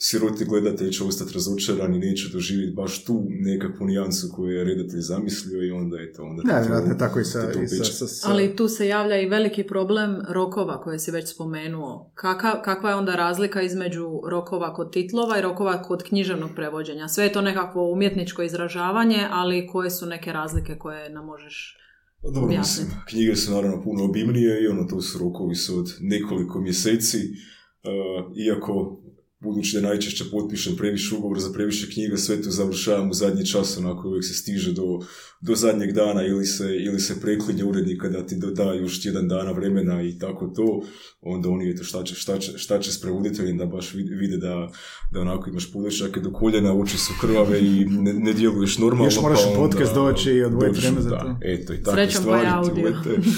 siroti 0.00 0.44
gledatelj 0.44 0.90
će 0.90 1.04
ostati 1.04 1.34
razočaran 1.34 1.94
i 1.94 1.98
neće 1.98 2.28
doživjeti 2.32 2.74
baš 2.74 3.04
tu 3.04 3.22
nekakvu 3.30 3.86
nijansu 3.86 4.28
koju 4.34 4.50
je 4.50 4.64
redatelj 4.64 5.00
zamislio 5.00 5.62
i 5.62 5.70
onda 5.70 5.96
eto, 6.00 6.22
onda 6.22 6.42
Ne, 6.42 6.50
to- 6.52 6.58
vjerojatno 6.60 6.92
je 6.92 6.98
tako 6.98 7.20
i 7.20 7.24
sa, 7.24 7.52
to 7.52 7.62
i 7.62 7.68
sa, 7.68 7.84
sa, 7.84 8.06
sa- 8.06 8.30
Ali 8.30 8.56
tu 8.56 8.68
se 8.68 8.88
javlja 8.88 9.20
i 9.20 9.28
veliki 9.28 9.62
problem 9.64 10.16
rokova 10.28 10.80
koje 10.80 10.98
si 10.98 11.10
već 11.10 11.34
spomenuo. 11.34 12.12
Kaka, 12.14 12.62
kakva 12.62 12.90
je 12.90 12.96
onda 12.96 13.14
razlika 13.16 13.62
između 13.62 14.06
rokova 14.30 14.74
kod 14.74 14.92
titlova 14.92 15.38
i 15.38 15.42
rokova 15.42 15.82
kod 15.82 16.02
književnog 16.02 16.50
prevođenja? 16.56 17.08
Sve 17.08 17.24
je 17.24 17.32
to 17.32 17.40
nekakvo 17.40 17.92
umjetničko 17.92 18.42
izražavanje, 18.42 19.26
ali 19.30 19.66
koje 19.66 19.90
su 19.90 20.06
neke 20.06 20.32
razlike 20.32 20.78
koje 20.78 21.10
nam 21.10 21.24
možeš... 21.26 21.76
Pa 22.22 22.28
Dobro, 22.28 22.42
objasniti. 22.44 22.84
mislim, 22.88 23.00
knjige 23.08 23.36
su 23.36 23.52
naravno 23.52 23.82
puno 23.84 24.04
obimnije 24.04 24.62
i 24.64 24.66
ono, 24.66 24.84
to 24.84 25.00
su 25.00 25.18
rokovi 25.18 25.54
su 25.54 25.78
od 25.78 25.86
nekoliko 26.00 26.60
mjeseci, 26.60 27.18
uh, 27.18 28.36
iako 28.46 29.00
budući 29.44 29.76
da 29.76 29.88
najčešće 29.88 30.24
potpišem 30.30 30.76
previše 30.76 31.14
ugovor 31.14 31.40
za 31.40 31.52
previše 31.52 31.90
knjiga, 31.90 32.16
sve 32.16 32.42
to 32.42 32.50
završavam 32.50 33.10
u 33.10 33.12
zadnji 33.12 33.46
čas, 33.46 33.78
onako 33.78 34.08
uvijek 34.08 34.24
se 34.24 34.34
stiže 34.34 34.72
do, 34.72 35.00
do 35.40 35.54
zadnjeg 35.54 35.92
dana 35.92 36.26
ili 36.26 36.46
se, 36.46 36.76
ili 36.76 37.00
se 37.00 37.20
preklinje 37.20 37.64
urednika 37.64 38.08
da 38.08 38.26
ti 38.26 38.36
da 38.52 38.72
još 38.72 39.02
tjedan 39.02 39.28
dana 39.28 39.52
vremena 39.52 40.02
i 40.02 40.18
tako 40.18 40.46
to, 40.46 40.82
onda 41.20 41.48
oni 41.48 41.70
eto 41.70 41.84
šta 41.84 42.04
će, 42.04 42.14
šta 42.14 42.38
će, 42.38 42.58
šta 42.58 42.78
će 42.78 42.92
s 42.92 43.00
prevoditeljem 43.00 43.58
da 43.58 43.66
baš 43.66 43.94
vide, 43.94 44.36
da, 44.36 44.70
da 45.12 45.20
onako 45.20 45.50
imaš 45.50 45.72
podešake 45.72 46.20
do 46.20 46.32
koljena, 46.32 46.74
oči 46.74 46.98
su 46.98 47.12
krvave 47.20 47.60
i 47.60 47.84
ne, 47.84 48.12
ne 48.12 48.32
djeluješ 48.32 48.78
normalno. 48.78 49.04
Još 49.04 49.20
moraš 49.20 49.40
pa 49.44 49.60
podcast 49.60 49.94
doći 49.94 50.30
i 50.30 50.44
odvojiti 50.44 50.78
vrijeme 50.78 51.00
za 51.00 51.10
da, 51.10 51.18
to. 51.18 51.36
Eto, 51.42 51.74
i 51.74 51.82
takve 51.82 52.06
Srećom 52.06 52.24
pa 52.24 52.36
je 52.36 52.40
stvari 52.40 52.64
ti 52.64 52.70
audio. 52.70 52.84
ulete. 52.84 53.28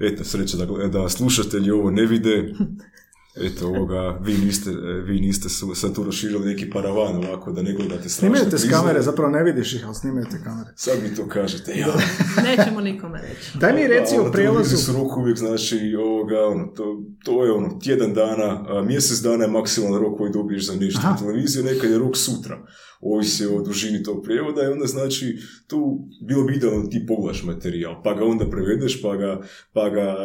Eto, 0.06 0.24
sreća 0.24 0.56
da, 0.56 0.88
da 0.88 1.08
slušatelji 1.08 1.70
ovo 1.70 1.90
ne 1.90 2.06
vide. 2.06 2.54
Eto, 3.40 3.66
ovoga, 3.66 4.18
vi 4.24 4.38
niste, 4.38 4.70
vi 5.04 5.20
niste 5.20 5.48
su, 5.48 5.74
sad 5.74 5.94
tu 5.94 6.04
raširili 6.04 6.46
neki 6.46 6.70
paravan 6.70 7.16
ovako 7.16 7.52
da 7.52 7.62
ne 7.62 7.72
gledate 7.72 8.08
strašne 8.08 8.36
Snimajte 8.36 8.58
s 8.58 8.70
kamere, 8.70 9.02
zapravo 9.02 9.30
ne 9.30 9.42
vidiš 9.42 9.74
ih, 9.74 9.86
ali 9.86 9.94
snimajte 9.94 10.40
kamere. 10.44 10.70
Sad 10.76 10.94
mi 11.02 11.16
to 11.16 11.28
kažete, 11.28 11.72
ja. 11.78 11.94
Nećemo 12.44 12.80
nikome 12.80 13.20
reći. 13.22 13.58
Daj 13.58 13.72
mi 13.72 13.86
reci 13.86 14.14
Da, 14.16 14.22
o 14.22 14.32
prijelazu. 14.32 14.92
rok 14.92 15.16
uvijek, 15.16 15.38
znači, 15.38 15.94
ovoga, 15.98 16.46
ono, 16.46 16.66
to, 16.66 17.02
to 17.24 17.44
je 17.44 17.52
ono, 17.52 17.78
tjedan 17.82 18.14
dana, 18.14 18.64
a 18.68 18.82
mjesec 18.82 19.18
dana 19.18 19.44
je 19.44 19.50
maksimalan 19.50 20.00
rok 20.00 20.18
koji 20.18 20.32
dobiješ 20.32 20.66
za 20.66 20.72
Aha. 20.98 21.10
na 21.10 21.16
televiziju, 21.16 21.64
nekad 21.64 21.90
je 21.90 21.98
rok 21.98 22.16
sutra. 22.16 22.58
Ovisi 23.00 23.46
o 23.46 23.62
dužini 23.62 24.02
tog 24.02 24.22
prijevoda 24.24 24.62
i 24.62 24.66
onda 24.66 24.86
znači 24.86 25.38
tu 25.66 25.98
bilo 26.28 26.44
bi 26.44 26.56
idealno 26.56 26.86
ti 26.86 27.06
pogledaš 27.06 27.42
materijal, 27.44 28.02
pa 28.02 28.14
ga 28.14 28.24
onda 28.24 28.50
prevedeš, 28.50 29.02
pa 29.02 29.16
ga, 29.16 29.40
pa 29.72 29.90
ga 29.90 30.00
e, 30.00 30.16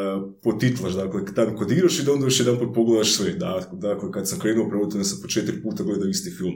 potitlaš, 0.43 0.93
dakle, 0.93 1.21
tam 1.35 1.55
kodiraš 1.55 1.99
i 1.99 2.05
da 2.05 2.13
onda 2.13 2.25
još 2.25 2.39
jedan 2.39 2.59
put 2.59 2.75
pogledaš 2.75 3.15
sve. 3.15 3.33
Da, 3.33 3.69
dakle, 3.73 4.11
kad 4.11 4.29
sam 4.29 4.39
krenuo 4.39 4.69
prevoditi, 4.69 4.97
onda 4.97 5.09
sam 5.09 5.19
po 5.21 5.27
četiri 5.27 5.61
puta 5.61 5.83
gledao 5.83 6.09
isti 6.09 6.31
film. 6.31 6.55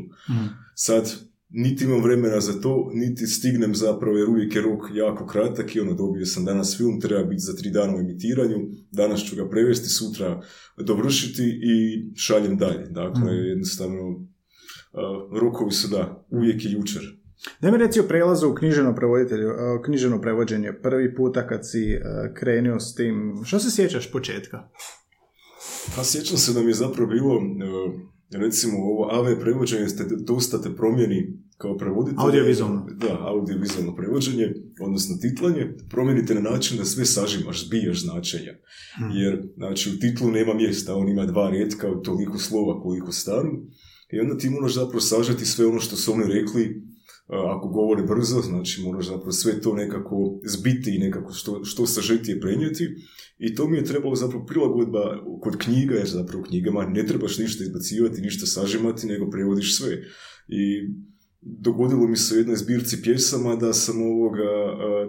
Sad, 0.76 1.16
niti 1.50 1.84
imam 1.84 2.04
vremena 2.04 2.40
za 2.40 2.62
to, 2.62 2.92
niti 2.94 3.28
stignem 3.28 3.76
zapravo, 3.76 4.18
jer 4.18 4.30
uvijek 4.30 4.56
je 4.56 4.62
rok 4.62 4.82
jako 4.94 5.28
kratak 5.28 5.76
i 5.76 5.80
ono, 5.80 5.94
dobio 5.94 6.26
sam 6.26 6.46
danas 6.46 6.78
film, 6.78 7.02
treba 7.02 7.24
biti 7.24 7.42
za 7.42 7.56
tri 7.56 7.70
dana 7.70 7.96
u 7.96 8.00
emitiranju, 8.00 8.58
danas 8.92 9.24
ću 9.24 9.36
ga 9.36 9.50
prevesti, 9.50 9.90
sutra 9.90 10.42
dovršiti 10.78 11.44
i 11.44 12.06
šaljem 12.16 12.58
dalje. 12.58 12.88
Dakle, 12.90 13.34
jednostavno, 13.34 14.28
uh, 14.98 15.40
rokovi 15.40 15.72
su 15.72 15.88
da, 15.88 16.26
uvijek 16.30 16.66
je 16.66 16.72
jučer. 16.72 17.02
Daj 17.62 17.72
mi 17.72 17.78
reci 17.78 18.00
o 18.00 18.08
prelazu 18.08 18.50
u 18.50 18.56
književno 18.56 18.96
prevoditelju, 18.96 19.50
o 19.50 19.82
književno 19.86 20.22
prevođenje. 20.22 20.74
Prvi 20.84 21.16
puta 21.16 21.48
kad 21.48 21.70
si 21.70 21.94
e, 21.94 22.00
krenuo 22.34 22.80
s 22.80 22.96
tim, 22.96 23.42
što 23.46 23.60
se 23.60 23.72
sjećaš 23.72 24.12
početka? 24.12 24.70
Pa 25.96 26.04
sjećam 26.04 26.38
se 26.38 26.54
da 26.54 26.62
mi 26.62 26.68
je 26.70 26.74
zapravo 26.74 27.10
bilo, 27.10 27.42
recimo, 28.32 28.78
ovo 28.78 29.10
AV 29.12 29.40
prevođenje 29.40 29.88
ste 29.88 30.04
dosta 30.20 30.62
te 30.62 30.76
promijeni 30.76 31.38
kao 31.58 31.78
prevoditelj. 31.78 32.18
Audiovizualno. 32.20 32.86
Da, 32.96 33.18
audiovizualno 33.20 33.96
prevođenje, 33.96 34.54
odnosno 34.82 35.16
titlanje, 35.22 35.76
promijenite 35.90 36.36
na 36.36 36.42
način 36.42 36.78
da 36.78 36.86
sve 36.86 37.06
sažimaš, 37.06 37.66
zbijaš 37.66 38.02
značenja. 38.02 38.54
Jer, 39.14 39.44
znači, 39.58 39.90
u 39.90 40.00
titlu 40.00 40.32
nema 40.32 40.54
mjesta, 40.54 40.96
on 40.96 41.10
ima 41.10 41.26
dva 41.26 41.50
rijetka, 41.50 41.88
toliko 42.04 42.38
slova 42.38 42.82
koliko 42.82 43.12
staru, 43.12 43.52
i 44.12 44.20
onda 44.20 44.38
ti 44.38 44.50
moraš 44.50 44.74
zapravo 44.74 45.00
sažeti 45.00 45.46
sve 45.46 45.68
ono 45.68 45.80
što 45.80 45.96
su 45.96 46.14
oni 46.14 46.24
rekli, 46.24 46.82
a, 47.28 47.58
ako 47.58 47.68
govore 47.68 48.04
brzo, 48.04 48.42
znači 48.42 48.82
moraš 48.82 49.06
zapravo 49.06 49.32
sve 49.32 49.62
to 49.62 49.74
nekako 49.74 50.40
zbiti 50.46 50.96
i 50.96 51.00
nekako 51.00 51.34
što, 51.34 51.66
što 51.66 51.88
sažetije 51.88 52.40
prenijeti. 52.40 52.88
I 53.38 53.56
to 53.56 53.68
mi 53.68 53.78
je 53.78 53.86
trebalo 53.86 54.16
zapravo 54.16 54.46
prilagodba 54.46 55.24
kod 55.42 55.58
knjiga, 55.58 55.96
jer 55.96 56.08
zapravo 56.08 56.44
knjigama 56.44 56.86
ne 56.86 57.06
trebaš 57.06 57.38
ništa 57.38 57.64
izbacivati, 57.64 58.22
ništa 58.22 58.46
sažimati, 58.46 59.08
nego 59.08 59.30
prevodiš 59.30 59.78
sve. 59.78 59.98
I 60.48 60.88
dogodilo 61.60 62.08
mi 62.08 62.18
se 62.18 62.36
u 62.36 62.38
jednoj 62.38 62.56
zbirci 62.56 63.02
pjesama 63.02 63.56
da 63.56 63.74
sam 63.74 64.02
ovoga, 64.02 64.44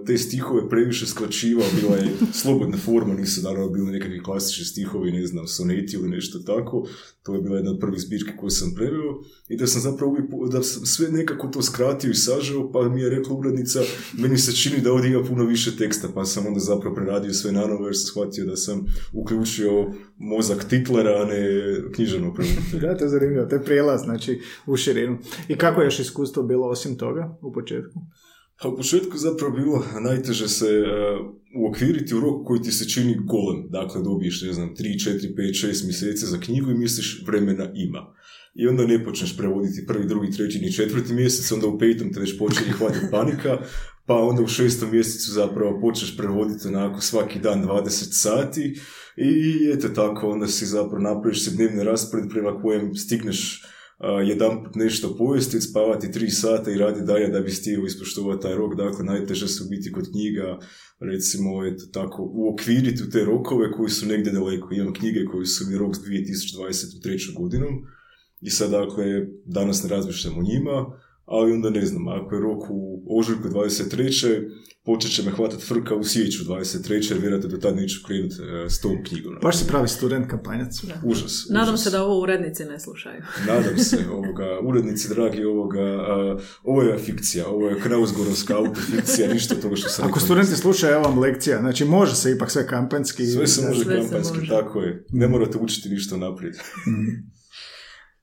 te 0.06 0.18
stihove 0.18 0.68
previše 0.68 1.06
skraćivao, 1.06 1.66
bila 1.80 1.96
je 1.96 2.10
slobodna 2.42 2.76
forma, 2.76 3.14
nisu 3.14 3.42
naravno 3.42 3.68
bili 3.68 3.92
nekakvi 3.92 4.22
klasični 4.22 4.64
stihovi, 4.64 5.12
ne 5.12 5.26
znam, 5.26 5.46
soneti 5.46 5.96
ili 5.96 6.08
nešto 6.08 6.38
tako, 6.38 6.88
to 7.22 7.34
je 7.34 7.42
bila 7.42 7.56
jedna 7.56 7.70
od 7.70 7.78
prvih 7.80 8.00
zbirki 8.00 8.36
koju 8.36 8.50
sam 8.50 8.74
preveo 8.74 9.20
i 9.48 9.56
da 9.56 9.66
sam 9.66 9.80
zapravo 9.80 10.12
uvijek, 10.12 10.52
da 10.52 10.62
sam 10.62 10.86
sve 10.86 11.08
nekako 11.08 11.48
to 11.48 11.62
skratio 11.62 12.10
i 12.10 12.14
sažeo, 12.14 12.72
pa 12.72 12.88
mi 12.88 13.00
je 13.00 13.10
rekla 13.10 13.36
urednica, 13.36 13.80
meni 14.18 14.38
se 14.38 14.52
čini 14.52 14.80
da 14.80 14.92
ovdje 14.92 15.10
ima 15.10 15.24
puno 15.24 15.44
više 15.44 15.76
teksta, 15.76 16.08
pa 16.14 16.24
sam 16.24 16.46
onda 16.46 16.60
zapravo 16.60 16.94
preradio 16.94 17.32
sve 17.32 17.52
nanovo 17.52 17.86
jer 17.86 17.96
sam 17.96 18.06
shvatio 18.06 18.44
da 18.44 18.56
sam 18.56 18.86
uključio 19.12 19.92
mozak 20.18 20.64
titlera, 20.64 21.22
a 21.22 21.24
ne 21.24 21.44
književnog 21.94 22.34
prevoditelja. 22.36 22.80
Da, 22.80 22.98
to 22.98 23.04
je 23.04 23.08
zanimljivo, 23.08 23.46
to 23.46 23.56
je 23.56 23.64
prijelaz, 23.64 24.00
znači, 24.02 24.40
u 24.66 24.76
širinu. 24.76 25.18
I 25.48 25.56
kako 25.56 25.80
je 25.80 25.86
još 25.86 25.98
iskustvo 25.98 26.27
bilo 26.42 26.68
osim 26.68 26.98
toga 26.98 27.38
u 27.42 27.52
početku? 27.52 28.00
A 28.62 28.68
u 28.68 28.76
početku 28.76 29.18
zapravo 29.18 29.56
bilo 29.56 29.84
najteže 30.00 30.48
se 30.48 30.66
uh, 30.66 31.26
uokviriti 31.64 32.14
u 32.14 32.20
rok 32.20 32.46
koji 32.46 32.62
ti 32.62 32.72
se 32.72 32.88
čini 32.88 33.16
golem. 33.24 33.70
Dakle, 33.70 34.02
dobiješ, 34.02 34.42
ne 34.42 34.52
znam, 34.52 34.74
3, 34.76 35.10
4, 35.10 35.34
5, 35.36 35.66
6 35.66 35.84
mjeseci 35.84 36.26
za 36.26 36.40
knjigu 36.40 36.70
i 36.70 36.78
misliš 36.78 37.24
vremena 37.26 37.70
ima. 37.74 38.14
I 38.54 38.66
onda 38.66 38.86
ne 38.86 39.04
počneš 39.04 39.36
prevoditi 39.36 39.86
prvi, 39.86 40.06
drugi, 40.06 40.30
treći 40.30 40.58
ni 40.58 40.72
četvrti 40.72 41.12
mjesec, 41.12 41.52
onda 41.52 41.66
u 41.66 41.78
petom 41.78 42.12
te 42.12 42.20
već 42.20 42.38
počne 42.38 42.72
hvatiti 42.72 43.06
panika, 43.12 43.58
pa 44.06 44.14
onda 44.14 44.42
u 44.42 44.46
šestom 44.46 44.90
mjesecu 44.90 45.32
zapravo 45.32 45.80
počneš 45.80 46.16
prevoditi 46.16 46.68
onako 46.68 47.00
svaki 47.00 47.38
dan 47.38 47.64
20 47.64 47.88
sati 48.10 48.80
i 49.16 49.70
eto 49.74 49.88
tako, 49.88 50.28
onda 50.30 50.46
si 50.46 50.66
zapravo 50.66 50.98
napraviš 50.98 51.44
se 51.44 51.50
dnevni 51.50 51.84
raspored 51.84 52.28
prema 52.30 52.62
kojem 52.62 52.94
stigneš 52.94 53.64
jedan 54.26 54.64
put 54.64 54.74
nešto 54.74 55.16
pojesti, 55.18 55.60
spavati 55.60 56.12
tri 56.12 56.30
sata 56.30 56.70
i 56.70 56.78
radi 56.78 57.00
dalje 57.06 57.28
da 57.28 57.40
bi 57.40 57.50
stigao 57.50 57.86
ispoštovati 57.86 58.42
taj 58.42 58.54
rok. 58.54 58.76
Dakle, 58.76 59.04
najteže 59.04 59.48
su 59.48 59.64
biti 59.70 59.92
kod 59.92 60.10
knjiga, 60.10 60.58
recimo, 61.00 61.66
eto 61.66 61.84
tako, 61.92 62.30
uokviriti 62.34 63.02
u 63.02 63.10
te 63.10 63.24
rokove 63.24 63.72
koji 63.72 63.90
su 63.90 64.06
negdje 64.06 64.32
daleko. 64.32 64.74
Imam 64.74 64.94
knjige 64.94 65.24
koji 65.24 65.46
su 65.46 65.64
mi 65.70 65.78
rok 65.78 65.96
s 65.96 65.98
2023. 65.98 67.34
godinom 67.38 67.74
i 68.40 68.50
sad, 68.50 68.70
dakle, 68.70 69.04
danas 69.44 69.82
ne 69.82 69.88
razmišljam 69.88 70.38
o 70.38 70.42
njima, 70.42 70.86
ali 71.28 71.52
onda 71.52 71.70
ne 71.70 71.86
znam, 71.86 72.08
ako 72.08 72.34
je 72.34 72.40
rok 72.40 72.62
u 72.70 73.02
ožujku 73.18 73.48
23. 73.48 74.50
počet 74.84 75.14
će 75.14 75.22
me 75.22 75.30
hvatati 75.30 75.64
frka 75.64 75.94
u 75.94 76.04
sjeću 76.04 76.44
23. 76.44 77.10
jer 77.12 77.20
vjerojatno 77.20 77.48
do 77.50 77.56
tad 77.56 77.76
neću 77.76 78.00
krenuti 78.06 78.34
e, 78.34 78.70
s 78.70 78.80
tom 78.80 79.04
knjigom. 79.04 79.34
Baš 79.42 79.58
si 79.58 79.66
pravi 79.66 79.88
student 79.88 80.30
kampanjac. 80.30 80.80
Užas. 81.04 81.46
Nadam 81.50 81.74
užas. 81.74 81.84
se 81.84 81.90
da 81.90 82.02
ovo 82.04 82.22
urednici 82.22 82.64
ne 82.64 82.80
slušaju. 82.80 83.22
Nadam 83.48 83.78
se, 83.78 83.96
ovoga, 84.12 84.60
urednici 84.62 85.08
dragi, 85.08 85.44
ovoga, 85.44 85.80
a, 85.80 86.38
ovo 86.62 86.82
je 86.82 86.98
fikcija, 86.98 87.48
ovo 87.48 87.68
je 87.68 87.80
krauzgorovska 87.80 88.56
autofikcija, 88.56 89.32
ništa 89.32 89.54
toga 89.54 89.76
što 89.76 89.88
sam 89.88 90.08
Ako 90.08 90.20
studenti 90.20 90.56
slušaju, 90.56 90.92
evo 90.92 91.02
vam 91.02 91.18
lekcija. 91.18 91.58
Znači, 91.58 91.84
može 91.84 92.14
se 92.14 92.32
ipak 92.32 92.50
sve 92.50 92.66
kampanjski. 92.66 93.26
Sve 93.26 93.46
se 93.46 93.68
može 93.68 93.84
Sve 93.84 93.94
se 93.94 94.00
kampanjski, 94.00 94.38
može. 94.38 94.50
tako 94.50 94.80
je. 94.80 95.04
Ne 95.12 95.28
morate 95.28 95.58
učiti 95.58 95.88
ništa 95.88 96.16
naprijed. 96.16 96.54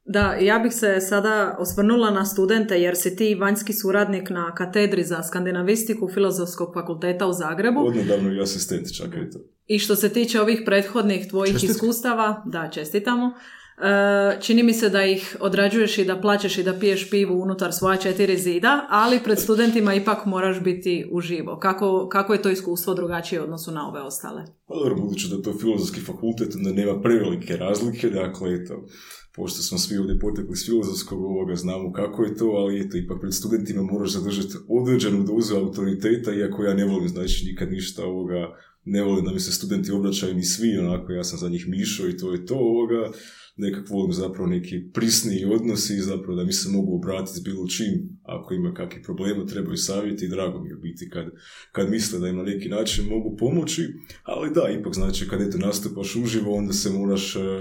Da, 0.06 0.34
ja 0.34 0.60
bih 0.60 0.74
se 0.74 1.00
sada 1.02 1.56
osvrnula 1.60 2.12
na 2.12 2.26
studente 2.26 2.82
jer 2.82 2.96
si 2.98 3.16
ti 3.16 3.36
vanjski 3.36 3.74
suradnik 3.74 4.30
na 4.30 4.56
katedri 4.56 5.04
za 5.04 5.24
skandinavistiku 5.24 6.10
Filozofskog 6.14 6.74
fakulteta 6.74 7.28
u 7.28 7.34
Zagrebu. 7.34 7.80
Odnedavno 7.80 8.34
i 8.34 8.42
asistent, 8.42 8.98
čak 8.98 9.08
eto. 9.08 9.40
I 9.68 9.80
što 9.80 9.96
se 9.96 10.10
tiče 10.10 10.42
ovih 10.42 10.62
prethodnih 10.66 11.30
tvojih 11.30 11.54
Čestitke. 11.54 11.72
iskustava, 11.72 12.44
da, 12.46 12.70
čestitamo, 12.70 13.34
e, 13.78 14.42
čini 14.42 14.64
mi 14.64 14.74
se 14.74 14.90
da 14.90 15.06
ih 15.06 15.38
odrađuješ 15.40 15.98
i 15.98 16.06
da 16.06 16.22
plaćeš 16.22 16.58
i 16.58 16.64
da 16.64 16.74
piješ 16.74 17.10
pivu 17.10 17.42
unutar 17.42 17.74
svoja 17.74 17.98
četiri 17.98 18.38
zida, 18.38 18.88
ali 18.90 19.20
pred 19.24 19.40
studentima 19.40 19.94
ipak 19.94 20.26
moraš 20.26 20.60
biti 20.60 21.10
uživo. 21.12 21.60
Kako, 21.60 22.10
kako 22.10 22.34
je 22.34 22.42
to 22.42 22.50
iskustvo 22.50 22.94
drugačije 22.94 23.42
u 23.42 23.44
odnosu 23.44 23.72
na 23.72 23.90
ove 23.90 24.02
ostale? 24.02 24.46
Pa 24.68 24.76
dobro, 24.76 24.96
budući 24.96 25.30
da 25.30 25.36
je 25.36 25.42
to 25.42 25.54
filozofski 25.60 26.02
fakultet, 26.02 26.56
onda 26.56 26.72
nema 26.72 27.02
prevelike 27.02 27.58
razlike, 27.58 28.10
dakle, 28.10 28.54
eto, 28.54 28.86
pošto 29.36 29.62
smo 29.62 29.78
svi 29.78 29.98
ovdje 29.98 30.20
potekli 30.20 30.56
s 30.56 30.66
filozofskog 30.66 31.22
ovoga, 31.22 31.56
znamo 31.56 31.94
kako 31.94 32.24
je 32.24 32.36
to, 32.36 32.46
ali 32.46 32.82
eto, 32.82 32.98
ipak 32.98 33.22
pred 33.22 33.34
studentima 33.34 33.82
moraš 33.82 34.12
zadržati 34.12 34.54
određenu 34.68 35.24
dozu 35.24 35.56
autoriteta, 35.56 36.34
iako 36.34 36.64
ja 36.64 36.74
ne 36.74 36.86
volim, 36.86 37.10
znači, 37.10 37.46
nikad 37.46 37.72
ništa 37.72 38.06
ovoga, 38.06 38.56
ne 38.86 39.04
volim 39.04 39.26
da 39.26 39.32
mi 39.32 39.40
se 39.40 39.52
studenti 39.52 39.92
obraćaju 39.92 40.36
ni 40.36 40.44
svi, 40.44 40.78
onako, 40.78 41.12
ja 41.12 41.24
sam 41.24 41.40
za 41.40 41.50
njih 41.50 41.68
mišo 41.68 42.08
i 42.08 42.18
to 42.18 42.32
je 42.32 42.46
to 42.46 42.56
ovoga, 42.56 43.12
nekak 43.58 43.90
volim 43.90 44.14
zapravo 44.14 44.48
neki 44.48 44.84
prisniji 44.94 45.46
odnosi 45.46 45.94
i 45.94 46.02
zapravo 46.02 46.36
da 46.36 46.44
mi 46.44 46.54
se 46.54 46.70
mogu 46.70 46.96
obratiti 46.96 47.40
s 47.40 47.44
bilo 47.44 47.68
čim, 47.68 48.20
ako 48.24 48.54
ima 48.54 48.74
kakvih 48.74 49.04
problema, 49.06 49.46
trebaju 49.46 49.78
savjeti. 49.78 50.26
I 50.26 50.30
drago 50.30 50.60
mi 50.64 50.70
je 50.70 50.76
biti 50.76 51.10
kad, 51.10 51.26
kad 51.72 51.90
misle 51.90 52.20
da 52.20 52.28
im 52.28 52.38
na 52.38 52.44
neki 52.44 52.70
način 52.70 53.06
mogu 53.10 53.36
pomoći, 53.38 53.82
ali 54.24 54.54
da, 54.54 54.70
ipak 54.80 54.94
znači 54.94 55.28
kad 55.28 55.42
eto 55.42 55.58
nastupaš 55.58 56.16
uživo, 56.16 56.56
onda 56.56 56.74
se 56.74 56.90
moraš, 56.90 57.36
eh, 57.36 57.60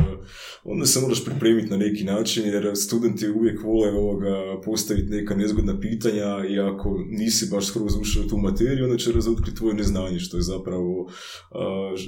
onda 0.64 0.86
se 0.86 1.00
moraš 1.00 1.24
pripremiti 1.24 1.70
na 1.70 1.76
neki 1.76 2.04
način, 2.04 2.46
jer 2.46 2.76
studenti 2.76 3.28
uvijek 3.28 3.62
vole 3.62 3.90
ovoga 3.90 4.60
postaviti 4.64 5.10
neka 5.10 5.34
nezgodna 5.34 5.80
pitanja 5.80 6.46
i 6.48 6.58
ako 6.58 7.04
nisi 7.08 7.48
baš 7.50 7.66
skroz 7.66 7.96
ušao 8.00 8.24
tu 8.24 8.36
materiju, 8.36 8.84
onda 8.84 8.96
će 8.96 9.12
razotkriti 9.12 9.56
tvoje 9.56 9.74
neznanje, 9.74 10.18
što 10.18 10.36
je 10.36 10.42
zapravo 10.42 11.10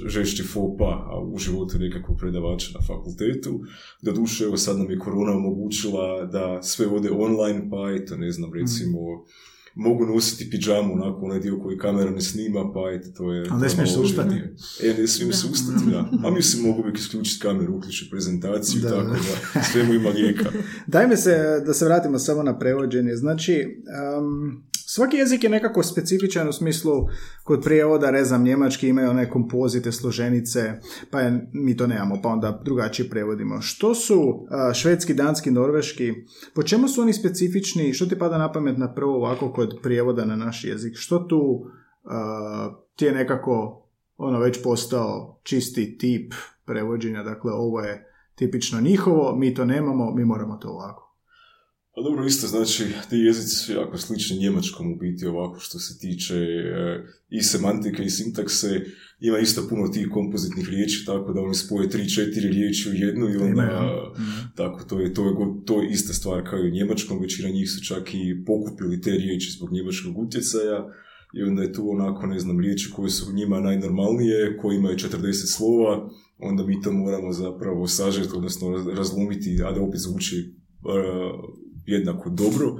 žešći 0.07 0.43
faux 0.43 0.77
pas 0.79 0.97
a 1.11 1.21
u 1.21 1.37
životu 1.37 1.79
nekakvog 1.79 2.17
predavača 2.19 2.71
na 2.73 2.85
fakultetu. 2.87 3.61
Doduše, 4.01 4.43
evo 4.43 4.57
sad 4.57 4.77
nam 4.77 4.91
je 4.91 4.99
korona 4.99 5.31
omogućila 5.31 6.25
da 6.25 6.63
sve 6.63 6.87
ode 6.87 7.09
online, 7.11 7.69
pa 7.69 7.91
eto, 8.01 8.17
ne 8.17 8.31
znam, 8.31 8.53
recimo, 8.53 8.99
mogu 9.77 10.05
nositi 10.05 10.49
pidžamu, 10.49 10.93
onako 10.93 11.25
onaj 11.25 11.39
dio 11.39 11.59
koji 11.59 11.77
kamera 11.77 12.11
ne 12.11 12.21
snima, 12.21 12.71
pa 12.73 12.79
eto, 12.91 13.09
to 13.17 13.33
je... 13.33 13.47
Ali 13.51 13.61
ne 13.61 13.67
to 13.67 13.73
smiješ 13.73 13.93
se 13.93 13.99
ustati. 13.99 14.35
E, 14.83 14.93
ne 15.01 15.07
smijem 15.07 15.33
se 15.33 15.47
ustati, 15.51 15.85
da. 15.91 16.09
A 16.27 16.31
mislim, 16.31 16.63
mogu 16.67 16.81
uvijek 16.81 16.97
isključiti 16.97 17.41
kameru, 17.41 17.77
uključiti 17.77 18.11
prezentaciju, 18.11 18.81
Da, 18.81 18.89
tako 18.89 19.03
da. 19.03 19.17
da 19.53 19.63
svemu 19.63 19.93
ima 19.93 20.09
lijeka. 20.09 20.51
Daj 20.87 21.07
mi 21.07 21.17
se 21.17 21.61
da 21.65 21.73
se 21.73 21.85
vratimo 21.85 22.19
samo 22.19 22.43
na 22.43 22.59
prevođenje. 22.59 23.15
Znači, 23.15 23.83
um, 24.19 24.63
svaki 24.89 25.17
jezik 25.17 25.43
je 25.43 25.49
nekako 25.49 25.83
specifičan 25.83 26.49
u 26.49 26.53
smislu 26.53 26.93
kod 27.43 27.63
prijevoda, 27.63 28.11
ne 28.11 28.23
znam, 28.23 28.43
njemački 28.43 28.87
imaju 28.87 29.09
one 29.09 29.29
kompozite, 29.29 29.91
složenice, 29.91 30.73
pa 31.11 31.19
je, 31.19 31.49
mi 31.53 31.77
to 31.77 31.87
nemamo, 31.87 32.15
pa 32.23 32.29
onda 32.29 32.61
drugačije 32.65 33.09
prevodimo. 33.09 33.61
Što 33.61 33.95
su 33.95 34.47
švedski, 34.75 35.13
danski, 35.13 35.51
norveški, 35.51 36.13
po 36.55 36.63
čemu 36.63 36.87
su 36.87 37.01
oni 37.01 37.13
specifični, 37.13 37.93
što 37.93 38.05
ti 38.05 38.19
pada 38.19 38.37
na 38.37 38.51
pamet 38.51 38.77
na 38.77 38.93
prvo 38.93 39.15
ovako 39.15 39.53
kod 39.53 39.79
prijevoda 39.83 40.25
na 40.25 40.35
naš 40.35 40.63
jezik? 40.63 40.93
Što 40.95 41.19
tu 41.19 41.65
ti 42.95 43.05
je 43.05 43.11
nekako 43.11 43.83
ono 44.17 44.39
već 44.39 44.63
postao 44.63 45.39
čisti 45.43 45.97
tip 45.97 46.33
prevođenja, 46.65 47.23
dakle 47.23 47.51
ovo 47.51 47.79
je 47.81 48.13
tipično 48.35 48.81
njihovo, 48.81 49.35
mi 49.35 49.53
to 49.53 49.65
nemamo, 49.65 50.15
mi 50.15 50.25
moramo 50.25 50.57
to 50.57 50.69
ovako. 50.69 51.06
Pa 51.97 52.03
dobro, 52.03 52.25
isto 52.25 52.47
znači, 52.47 52.83
ti 53.09 53.17
jezici 53.17 53.55
su 53.55 53.71
jako 53.71 53.97
slični 53.97 54.37
njemačkom 54.37 54.93
u 54.93 54.95
biti 54.95 55.25
ovako 55.25 55.59
što 55.59 55.79
se 55.79 55.99
tiče 55.99 56.35
e, 56.35 57.03
i 57.29 57.41
semantike 57.41 58.03
i 58.03 58.09
sintakse. 58.09 58.67
Ima 59.19 59.39
isto 59.39 59.67
puno 59.69 59.87
tih 59.87 60.07
kompozitnih 60.11 60.69
riječi, 60.69 61.05
tako 61.05 61.33
da 61.33 61.41
oni 61.41 61.55
spoje 61.55 61.89
tri, 61.89 62.09
četiri 62.09 62.49
riječi 62.49 62.89
u 62.89 62.93
jednu 62.93 63.29
i 63.29 63.35
onda, 63.35 63.47
Ima, 63.47 63.63
ja. 63.63 64.13
tako, 64.55 64.83
to 64.83 64.99
je, 64.99 65.13
to, 65.13 65.25
je, 65.25 65.33
to 65.65 65.81
je 65.81 65.89
ista 65.89 66.13
stvar 66.13 66.49
kao 66.49 66.59
i 66.59 66.67
u 66.67 66.73
njemačkom, 66.73 67.19
većina 67.21 67.49
njih 67.49 67.69
su 67.69 67.85
čak 67.85 68.13
i 68.13 68.45
pokupili 68.45 69.01
te 69.01 69.11
riječi 69.11 69.51
zbog 69.51 69.71
njemačkog 69.71 70.17
utjecaja 70.17 70.93
i 71.33 71.43
onda 71.43 71.61
je 71.61 71.73
tu 71.73 71.89
onako, 71.89 72.27
ne 72.27 72.39
znam, 72.39 72.59
riječi 72.59 72.91
koje 72.95 73.09
su 73.09 73.33
njima 73.33 73.59
najnormalnije, 73.59 74.57
koje 74.57 74.77
imaju 74.77 74.95
40 74.95 75.33
slova, 75.57 76.09
onda 76.39 76.65
mi 76.65 76.81
to 76.81 76.91
moramo 76.91 77.33
zapravo 77.33 77.87
sažeti, 77.87 78.29
odnosno 78.35 78.67
raz- 78.67 78.95
razlomiti, 78.95 79.61
a 79.65 79.71
da 79.71 79.81
opet 79.81 79.99
zvuči 79.99 80.37
e, 80.37 81.57
jednako 81.87 82.29
dobro, 82.29 82.75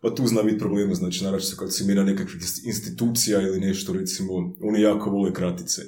pa 0.00 0.14
tu 0.14 0.26
zna 0.26 0.42
biti 0.42 0.58
problema, 0.58 0.94
znači 0.94 1.24
naravno 1.24 1.70
se 1.70 1.84
mira 1.84 2.04
nekakvih 2.04 2.42
institucija 2.64 3.40
ili 3.40 3.60
nešto, 3.60 3.92
recimo, 3.92 4.54
oni 4.60 4.80
jako 4.80 5.10
vole 5.10 5.32
kratice. 5.32 5.82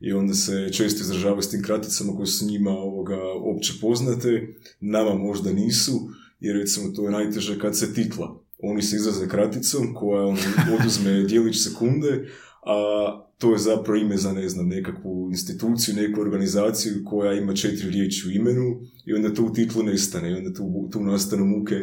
I 0.00 0.12
onda 0.12 0.34
se 0.34 0.68
često 0.72 1.00
izražavaju 1.00 1.42
s 1.42 1.50
tim 1.50 1.62
kraticama 1.62 2.16
koje 2.16 2.26
su 2.26 2.46
njima 2.46 2.70
ovoga 2.70 3.18
opće 3.56 3.72
poznate, 3.80 4.46
nama 4.80 5.14
možda 5.14 5.52
nisu, 5.52 5.92
jer 6.40 6.56
recimo 6.56 6.92
to 6.92 7.04
je 7.04 7.10
najteže 7.10 7.58
kad 7.58 7.78
se 7.78 7.94
titla. 7.94 8.42
Oni 8.58 8.82
se 8.82 8.96
izraze 8.96 9.28
kraticom 9.28 9.94
koja 9.94 10.26
ono, 10.26 10.38
oduzme 10.80 11.22
dijelić 11.28 11.62
sekunde, 11.62 12.28
a 12.66 13.22
to 13.38 13.52
je 13.52 13.58
zapravo 13.58 13.96
ime 13.96 14.16
za, 14.16 14.32
ne 14.32 14.48
znam, 14.48 14.68
nekakvu 14.68 15.28
instituciju, 15.30 15.94
neku 15.94 16.20
organizaciju 16.20 16.94
koja 17.04 17.32
ima 17.32 17.54
četiri 17.54 17.90
riječi 17.90 18.28
u 18.28 18.30
imenu 18.30 18.80
i 19.06 19.14
onda 19.14 19.34
to 19.34 19.42
u 19.42 19.52
titlu 19.52 19.82
nestane 19.82 20.30
i 20.30 20.34
onda 20.34 20.52
tu, 20.54 20.88
tu 20.92 21.04
nastanu 21.04 21.44
muke 21.44 21.74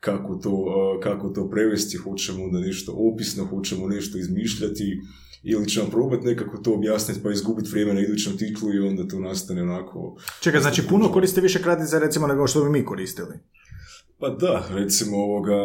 kako 0.00 0.34
to, 0.34 0.66
kako 1.02 1.28
to 1.28 1.50
prevesti, 1.50 1.96
hoćemo 1.96 2.44
onda 2.44 2.60
nešto 2.60 2.92
opisno, 2.96 3.44
hoćemo 3.44 3.88
nešto 3.88 4.18
izmišljati 4.18 5.00
ili 5.42 5.68
ćemo 5.68 5.86
probati 5.90 6.26
nekako 6.26 6.56
to 6.56 6.74
objasniti 6.74 7.20
pa 7.22 7.30
izgubiti 7.30 7.70
vrijeme 7.70 7.94
na 7.94 8.00
idućem 8.00 8.38
titlu 8.38 8.74
i 8.74 8.78
onda 8.78 9.08
to 9.08 9.20
nastane 9.20 9.62
onako... 9.62 10.16
Čekaj, 10.40 10.60
znači 10.60 10.82
puno 10.88 11.12
koriste 11.12 11.40
više 11.40 11.62
kratica 11.62 11.98
recimo 11.98 12.26
nego 12.26 12.46
što 12.46 12.64
bi 12.64 12.70
mi 12.70 12.84
koristili. 12.84 13.34
Pa 14.22 14.28
da, 14.28 14.68
recimo 14.70 15.16
ovoga, 15.16 15.56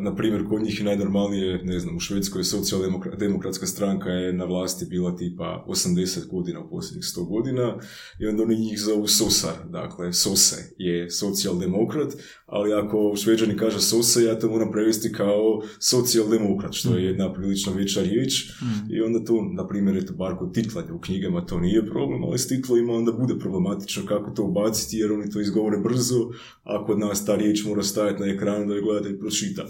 na 0.00 0.16
primjer, 0.16 0.44
kod 0.48 0.62
njih 0.62 0.78
je 0.78 0.84
najnormalnije, 0.84 1.64
ne 1.64 1.78
znam, 1.78 1.96
u 1.96 2.00
Švedskoj 2.00 2.44
socijaldemokratska 2.44 3.66
stranka 3.66 4.08
je 4.08 4.32
na 4.32 4.44
vlasti 4.44 4.86
bila 4.86 5.16
tipa 5.16 5.64
80 5.68 6.28
godina 6.30 6.60
u 6.60 6.70
posljednjih 6.70 7.04
100 7.04 7.28
godina 7.28 7.78
i 8.20 8.26
onda 8.26 8.42
oni 8.42 8.56
njih 8.56 8.80
zovu 8.80 9.06
Sosar, 9.06 9.52
dakle, 9.68 10.12
Sose 10.12 10.74
je 10.78 11.10
socijaldemokrat, 11.10 12.12
ali 12.54 12.72
ako 12.72 13.16
šveđani 13.16 13.56
kaže 13.56 13.80
Sose, 13.80 14.24
ja 14.24 14.38
to 14.38 14.48
moram 14.50 14.72
prevesti 14.72 15.12
kao 15.12 15.62
socijaldemokrat, 15.78 16.74
što 16.74 16.96
je 16.96 17.04
jedna 17.04 17.32
prilično 17.32 17.72
veća 17.72 18.02
riječ. 18.02 18.50
I 18.90 19.00
onda 19.00 19.24
to, 19.24 19.42
na 19.52 19.66
primjer, 19.68 19.96
eto, 19.96 20.12
bar 20.14 20.36
kod 20.38 20.54
titlanja 20.54 20.94
u 20.94 21.00
knjigama 21.00 21.46
to 21.46 21.60
nije 21.60 21.86
problem, 21.86 22.24
ali 22.24 22.38
s 22.38 22.48
titlovima 22.48 22.92
onda 22.92 23.12
bude 23.12 23.38
problematično 23.38 24.06
kako 24.06 24.30
to 24.30 24.42
ubaciti, 24.42 24.96
jer 24.96 25.12
oni 25.12 25.30
to 25.30 25.40
izgovore 25.40 25.78
brzo, 25.78 26.30
a 26.62 26.84
kod 26.86 26.98
nas 26.98 27.24
ta 27.24 27.36
riječ 27.36 27.64
mora 27.64 27.82
stajati 27.82 28.22
na 28.22 28.28
ekranu 28.28 28.66
da 28.66 28.74
je 28.74 28.82
gledatelj 28.82 29.18
pročita. 29.18 29.64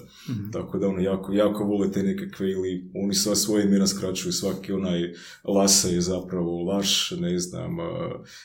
Tako 0.53 0.79
da 0.79 0.89
ono, 0.89 1.01
jako, 1.01 1.33
jako 1.33 1.65
vole 1.65 1.93
te 1.93 2.03
nekakve 2.03 2.51
ili 2.51 2.91
oni 2.95 3.15
sva 3.15 3.35
svoje 3.35 3.65
imena 3.65 3.87
skraćuju, 3.87 4.33
svaki 4.33 4.73
onaj 4.73 5.13
Lasa 5.45 5.89
je 5.89 6.01
zapravo 6.01 6.63
Laš, 6.63 7.11
ne 7.21 7.39
znam, 7.39 7.79
uh, 7.79 7.87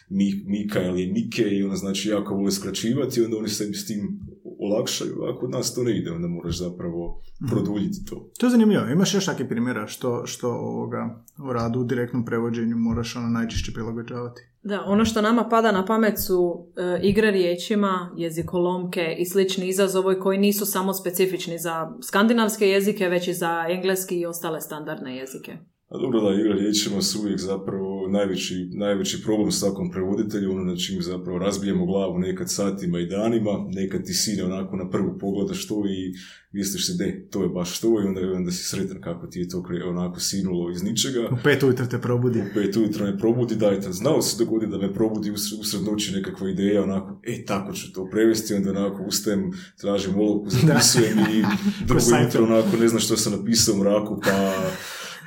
Mi- 0.10 0.44
Mika 0.48 0.84
ili 0.84 1.12
Mike 1.12 1.44
i 1.44 1.64
ono 1.64 1.76
znači 1.76 2.10
jako 2.10 2.36
vole 2.36 2.52
skraćivati 2.52 3.20
i 3.20 3.24
onda 3.24 3.38
oni 3.38 3.50
sebi 3.50 3.74
s 3.74 3.86
tim 3.86 4.29
olakšaju, 4.72 5.24
a 5.24 5.40
kod 5.40 5.50
nas 5.50 5.76
to 5.76 5.84
ne 5.84 5.98
ide, 5.98 6.12
onda 6.12 6.28
moraš 6.28 6.58
zapravo 6.58 7.22
produljiti 7.50 8.06
to. 8.10 8.30
To 8.40 8.46
je 8.46 8.50
zanimljivo. 8.50 8.86
Imaš 8.86 9.14
još 9.14 9.26
takvih 9.26 9.48
primjera 9.50 9.88
što, 9.88 10.26
što 10.26 10.50
ovoga, 10.50 11.24
u 11.50 11.54
radu 11.54 11.80
u 11.80 11.84
direktnom 11.84 12.26
prevođenju 12.26 12.78
moraš 12.78 13.16
ono 13.16 13.28
najčešće 13.28 13.74
prilagođavati? 13.74 14.42
Da, 14.64 14.84
ono 14.86 15.06
što 15.06 15.22
nama 15.22 15.50
pada 15.50 15.72
na 15.72 15.86
pamet 15.86 16.14
su 16.28 16.68
e, 16.78 17.00
igre 17.04 17.32
riječima, 17.32 18.14
jezikolomke 18.18 19.16
i 19.20 19.26
slični 19.26 19.68
izazovi 19.68 20.20
koji 20.20 20.38
nisu 20.38 20.66
samo 20.66 20.94
specifični 20.94 21.60
za 21.60 21.92
skandinavske 22.02 22.68
jezike, 22.68 23.08
već 23.08 23.28
i 23.28 23.34
za 23.34 23.66
engleski 23.70 24.20
i 24.20 24.26
ostale 24.26 24.62
standardne 24.62 25.18
jezike. 25.18 25.52
A 25.90 25.98
dobro 25.98 26.22
da 26.22 26.42
igra 26.42 26.54
riječima 26.54 27.02
su 27.02 27.20
uvijek 27.20 27.40
zapravo 27.40 27.89
najveći, 28.12 28.70
najveći 28.74 29.24
problem 29.24 29.52
s 29.52 29.62
takvom 29.62 29.92
prevoditelju, 29.92 30.52
ono 30.52 30.64
na 30.64 30.76
čim 30.76 31.02
zapravo 31.02 31.40
razbijemo 31.40 31.86
glavu 31.86 32.20
nekad 32.20 32.52
satima 32.52 33.00
i 33.00 33.06
danima, 33.06 33.66
nekad 33.70 34.06
ti 34.06 34.14
sine 34.14 34.44
onako 34.44 34.76
na 34.76 34.90
prvu 34.90 35.18
pogleda 35.20 35.54
što 35.54 35.84
i 35.88 36.14
misliš 36.52 36.88
se, 36.88 36.94
de, 36.94 37.28
to 37.32 37.44
je 37.44 37.50
baš 37.50 37.80
to 37.80 37.88
i 37.88 38.08
onda, 38.08 38.22
onda 38.36 38.52
si 38.52 38.64
sretan 38.64 39.02
kako 39.02 39.28
ti 39.28 39.40
je 39.40 39.48
to 39.50 39.64
onako 39.86 40.20
sinulo 40.20 40.72
iz 40.72 40.84
ničega. 40.84 41.30
U 41.32 41.38
pet 41.44 41.64
ujutro 41.64 41.86
te 41.86 42.02
probudi. 42.02 42.40
U 42.40 42.54
pet 42.54 42.76
ujutro 42.76 43.06
me 43.06 43.18
probudi, 43.18 43.56
dajte, 43.56 43.92
znao 43.92 44.22
se 44.22 44.44
dogodi 44.44 44.68
da 44.68 44.78
me 44.78 44.94
probudi 44.94 45.32
usred, 45.32 45.60
usred 45.60 45.82
noći 45.84 46.16
nekakva 46.16 46.50
ideja, 46.50 46.84
onako, 46.84 47.22
e, 47.24 47.46
tako 47.46 47.74
ću 47.74 47.94
to 47.94 48.10
prevesti, 48.12 48.54
onda 48.54 48.70
onako 48.70 49.04
ustajem, 49.04 49.52
tražim 49.82 50.16
olovku, 50.16 50.50
zapisujem 50.68 51.20
i 51.20 51.44
drugo 51.86 52.24
jutro 52.24 52.44
onako 52.44 52.78
ne 52.78 52.88
znam 52.88 53.00
što 53.00 53.18
sam 53.18 53.34
napisao 53.34 53.76
u 53.76 53.78
mraku, 53.78 54.20
pa 54.24 54.54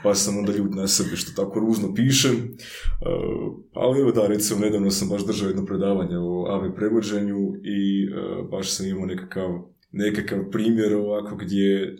pa 0.02 0.14
sam 0.14 0.38
onda 0.38 0.52
na 0.76 0.88
sebe 0.88 1.16
što 1.16 1.44
tako 1.44 1.60
ruzno 1.60 1.94
pišem. 1.94 2.34
Uh, 2.34 3.54
ali 3.72 4.00
evo 4.00 4.12
da, 4.12 4.26
recimo, 4.26 4.60
nedavno 4.60 4.90
sam 4.90 5.08
baš 5.08 5.26
držao 5.26 5.48
jedno 5.48 5.66
predavanje 5.66 6.18
o 6.18 6.46
AV 6.48 6.74
prevođenju 6.76 7.52
i 7.64 8.08
uh, 8.08 8.50
baš 8.50 8.70
sam 8.70 8.86
imao 8.86 9.06
nekakav, 9.06 9.50
nekakav 9.92 10.50
primjer 10.50 10.94
ovako 10.94 11.36
gdje 11.36 11.96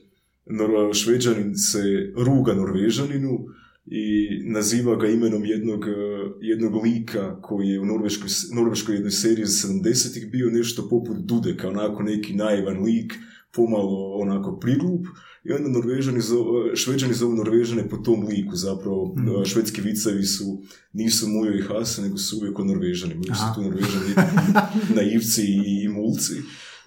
šveđanin 0.92 1.54
se 1.54 2.12
ruga 2.16 2.54
norvežaninu 2.54 3.38
i 3.86 4.28
naziva 4.44 4.96
ga 4.96 5.08
imenom 5.08 5.44
jednog, 5.44 5.80
uh, 5.80 6.32
jednog 6.40 6.84
lika 6.84 7.40
koji 7.40 7.68
je 7.68 7.80
u 7.80 7.84
norveškoj, 7.84 8.28
norveškoj 8.54 8.94
jednoj 8.94 9.10
seriji 9.10 9.42
iz 9.42 9.64
70-ih 9.64 10.30
bio 10.30 10.50
nešto 10.50 10.88
poput 10.90 11.16
Dudeka, 11.18 11.68
onako 11.68 12.02
neki 12.02 12.34
naivan 12.34 12.82
lik, 12.84 13.14
pomalo 13.52 14.14
onako 14.14 14.56
priglup, 14.56 15.06
i 15.44 15.52
onda 15.52 15.68
Norvežani 15.68 16.20
zove, 16.20 16.76
šveđani 16.76 17.14
zovu 17.14 17.34
Norvežane 17.34 17.88
po 17.88 17.96
tom 17.96 18.26
liku 18.26 18.56
zapravo. 18.56 19.14
Mm. 19.16 19.44
Švedski 19.44 19.80
vicevi 19.80 20.22
su, 20.22 20.62
nisu 20.92 21.28
Mujo 21.28 21.54
i 21.54 21.62
Hasa, 21.62 22.02
nego 22.02 22.16
su 22.16 22.36
uvijek 22.36 22.58
o 22.58 22.64
Norvežani. 22.64 23.14
Uvijek 23.14 23.36
su 23.36 23.42
tu 23.54 23.62
Norvežani 23.62 24.14
naivci 24.96 25.42
i, 25.42 25.82
i 25.84 25.88
mulci. 25.88 26.34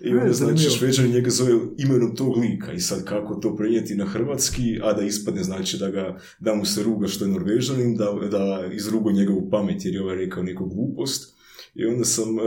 I 0.01 0.15
onda, 0.15 0.33
znači, 0.33 0.69
šveđani 0.69 1.09
njega 1.09 1.29
zove 1.29 1.51
imenom 1.77 2.15
tog 2.15 2.37
lika 2.37 2.73
i 2.73 2.79
sad 2.79 3.03
kako 3.03 3.35
to 3.35 3.55
prenijeti 3.55 3.95
na 3.95 4.05
hrvatski, 4.05 4.79
a 4.83 4.93
da 4.93 5.01
ispadne, 5.01 5.43
znači 5.43 5.77
da, 5.77 5.89
ga, 5.89 6.19
da 6.39 6.55
mu 6.55 6.65
se 6.65 6.83
ruga 6.83 7.07
što 7.07 7.25
je 7.25 7.31
norvežanin, 7.31 7.95
da, 7.95 8.11
da 8.31 8.69
izrugo 8.73 9.11
njegovu 9.11 9.49
pamet 9.51 9.85
jer 9.85 9.93
je 9.93 10.01
ovaj 10.01 10.15
rekao 10.15 10.43
neku 10.43 10.65
glupost. 10.65 11.34
I 11.75 11.85
onda 11.85 12.05
sam 12.05 12.29
uh, 12.37 12.43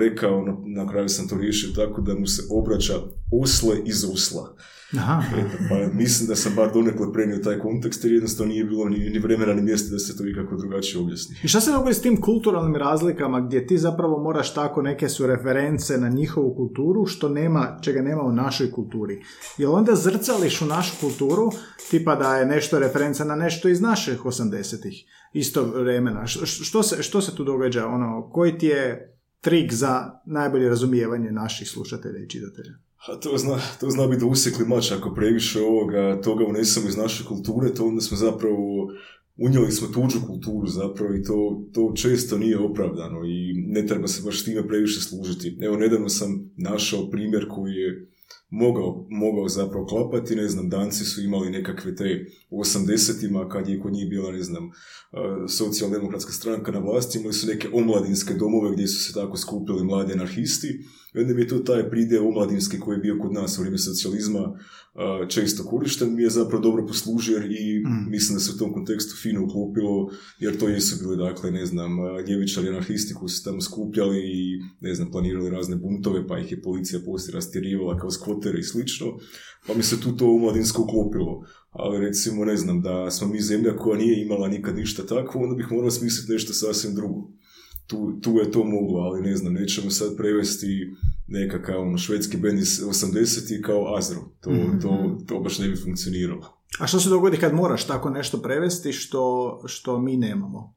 rekao, 0.00 0.42
na, 0.42 0.56
na 0.82 0.90
kraju 0.90 1.08
sam 1.08 1.28
to 1.28 1.36
riješio 1.38 1.70
tako 1.76 2.00
da 2.00 2.14
mu 2.14 2.26
se 2.26 2.42
obraća 2.50 2.94
osle 3.42 3.76
iz 3.84 4.04
usla. 4.04 4.56
Aha. 4.98 5.22
pa 5.68 5.94
mislim 5.94 6.28
da 6.28 6.36
sam 6.36 6.52
bar 6.56 6.72
donekle 6.72 7.12
prenio 7.12 7.38
taj 7.38 7.58
kontekst 7.58 8.04
jer 8.04 8.12
jednostavno 8.12 8.52
nije 8.52 8.64
bilo 8.64 8.88
ni, 8.88 8.98
ni 8.98 9.18
vremena 9.18 9.54
ni 9.54 9.62
mjesta 9.62 9.92
da 9.92 9.98
se 9.98 10.16
to 10.16 10.28
ikako 10.28 10.56
drugačije 10.56 11.00
objasni. 11.02 11.36
I 11.42 11.48
šta 11.48 11.60
se 11.60 11.72
dogodi 11.72 11.94
s 11.94 12.02
tim 12.02 12.20
kulturalnim 12.20 12.76
razlikama 12.76 13.40
gdje 13.40 13.66
ti 13.66 13.78
zapravo 13.78 14.22
moraš 14.22 14.54
tako 14.54 14.82
neke 14.82 15.08
su 15.08 15.26
reference 15.26 15.98
na 15.98 16.08
njihovu 16.08 16.54
kulturu 16.54 17.06
što 17.06 17.28
nema, 17.28 17.78
čega 17.82 18.02
nema 18.02 18.22
u 18.22 18.32
našoj 18.32 18.70
kulturi. 18.70 19.22
Jel 19.58 19.74
onda 19.74 19.94
zrcališ 19.94 20.62
u 20.62 20.66
našu 20.66 20.92
kulturu 21.00 21.50
tipa 21.90 22.16
da 22.16 22.36
je 22.36 22.46
nešto 22.46 22.78
referenca 22.78 23.24
na 23.24 23.36
nešto 23.36 23.68
iz 23.68 23.80
naših 23.80 24.20
80-ih 24.24 25.04
isto 25.34 25.64
vremena. 25.64 26.26
Što 26.26 26.82
se, 26.82 27.02
što 27.02 27.20
se 27.20 27.36
tu 27.36 27.44
događa? 27.44 27.86
Ono, 27.86 28.30
koji 28.32 28.58
ti 28.58 28.66
je 28.66 29.16
trik 29.40 29.72
za 29.72 30.20
najbolje 30.26 30.68
razumijevanje 30.68 31.32
naših 31.32 31.68
slušatelja 31.68 32.18
i 32.18 32.28
čitatelja? 32.28 32.72
A 33.08 33.20
to 33.20 33.38
zna, 33.38 33.58
to 33.80 33.90
zna 33.90 34.06
biti 34.06 34.20
da 34.20 34.26
usekli 34.26 34.66
mač, 34.66 34.92
ako 34.92 35.14
previše 35.14 35.60
ovoga, 35.60 36.20
toga 36.20 36.44
unesemo 36.44 36.88
iz 36.88 36.96
naše 36.96 37.24
kulture, 37.24 37.74
to 37.74 37.86
onda 37.86 38.00
smo 38.00 38.16
zapravo 38.16 38.90
unijeli 39.36 39.72
smo 39.72 39.88
tuđu 39.88 40.18
kulturu 40.26 40.66
zapravo 40.66 41.14
i 41.14 41.22
to, 41.22 41.64
to 41.72 41.92
često 41.96 42.38
nije 42.38 42.58
opravdano 42.58 43.24
i 43.24 43.52
ne 43.66 43.86
treba 43.86 44.08
se 44.08 44.22
baš 44.24 44.44
time 44.44 44.68
previše 44.68 45.00
služiti. 45.00 45.58
Evo, 45.60 45.76
nedavno 45.76 46.08
sam 46.08 46.50
našao 46.56 47.10
primjer 47.10 47.46
koji 47.48 47.72
je 47.72 48.08
mogao, 48.54 49.06
mogao 49.10 49.48
zapravo 49.48 49.86
klapati, 49.86 50.36
ne 50.36 50.48
znam, 50.48 50.68
danci 50.68 51.04
su 51.04 51.22
imali 51.22 51.50
nekakve 51.50 51.96
te 51.96 52.26
u 52.50 52.60
80-ima 52.60 53.48
kad 53.48 53.68
je 53.68 53.80
kod 53.80 53.92
njih 53.92 54.08
bila, 54.08 54.32
ne 54.32 54.42
znam, 54.42 54.70
socijaldemokratska 55.48 56.32
stranka 56.32 56.72
na 56.72 56.78
vlasti, 56.78 57.18
imali 57.18 57.34
su 57.34 57.46
neke 57.46 57.68
omladinske 57.72 58.34
domove 58.34 58.72
gdje 58.72 58.86
su 58.86 59.04
se 59.04 59.12
tako 59.14 59.36
skupili 59.36 59.84
mladi 59.84 60.12
anarhisti 60.12 60.68
i 61.14 61.20
onda 61.20 61.34
mi 61.34 61.40
je 61.40 61.48
to 61.48 61.58
taj 61.58 61.90
pride 61.90 62.20
omladinski 62.20 62.80
koji 62.80 62.96
je 62.96 63.00
bio 63.00 63.18
kod 63.22 63.32
nas 63.32 63.58
u 63.58 63.60
vrijeme 63.60 63.78
socijalizma 63.78 64.58
često 65.28 65.64
korišten, 65.64 66.14
mi 66.14 66.22
je 66.22 66.30
zapravo 66.30 66.62
dobro 66.62 66.86
poslužio 66.86 67.38
i 67.38 67.78
mm. 67.78 68.10
mislim 68.10 68.36
da 68.36 68.40
se 68.40 68.52
u 68.54 68.58
tom 68.58 68.72
kontekstu 68.72 69.16
fino 69.22 69.44
uklopilo, 69.44 70.10
jer 70.38 70.58
to 70.58 70.68
jesu 70.68 70.96
bili, 71.00 71.16
dakle, 71.16 71.50
ne 71.50 71.66
znam, 71.66 71.90
ljevičari 72.28 72.68
anarhisti 72.68 73.14
koji 73.14 73.28
su 73.28 73.44
tamo 73.44 73.60
skupljali 73.60 74.18
i, 74.18 74.60
ne 74.80 74.94
znam, 74.94 75.10
planirali 75.10 75.50
razne 75.50 75.76
buntove, 75.76 76.26
pa 76.26 76.38
ih 76.38 76.52
je 76.52 76.62
policija 76.62 77.00
poslije 77.06 77.34
rastjerivala 77.34 77.98
kao 77.98 78.10
skvotere 78.10 78.58
i 78.58 78.62
slično, 78.62 79.06
pa 79.66 79.74
mi 79.74 79.82
se 79.82 80.00
tu 80.00 80.16
to 80.16 80.34
omladinsko 80.34 80.82
uklopilo. 80.82 81.44
Ali 81.70 82.06
recimo, 82.06 82.44
ne 82.44 82.56
znam, 82.56 82.82
da 82.82 83.10
smo 83.10 83.28
mi 83.28 83.40
zemlja 83.40 83.76
koja 83.76 83.98
nije 83.98 84.22
imala 84.22 84.48
nikad 84.48 84.76
ništa 84.76 85.06
takvo, 85.06 85.42
onda 85.42 85.54
bih 85.54 85.72
morao 85.72 85.90
smisliti 85.90 86.32
nešto 86.32 86.52
sasvim 86.52 86.94
drugo 86.94 87.30
tu, 87.86 88.20
tu 88.22 88.38
je 88.38 88.50
to 88.50 88.64
moglo, 88.64 89.00
ali 89.00 89.22
ne 89.22 89.36
znam, 89.36 89.52
nećemo 89.52 89.90
sad 89.90 90.16
prevesti 90.16 90.90
nekakav 91.26 91.82
ono, 91.82 91.98
švedski 91.98 92.36
bend 92.36 92.58
iz 92.58 92.80
80 92.80 93.62
kao 93.62 93.96
Azro. 93.96 94.20
To, 94.40 94.50
mm-hmm. 94.50 94.80
to, 94.80 95.18
to 95.26 95.40
baš 95.40 95.58
ne 95.58 95.68
bi 95.68 95.76
funkcioniralo. 95.76 96.64
A 96.78 96.86
što 96.86 97.00
se 97.00 97.08
dogodi 97.08 97.36
kad 97.36 97.54
moraš 97.54 97.86
tako 97.86 98.10
nešto 98.10 98.42
prevesti 98.42 98.92
što, 98.92 99.62
što 99.66 99.98
mi 99.98 100.16
nemamo? 100.16 100.74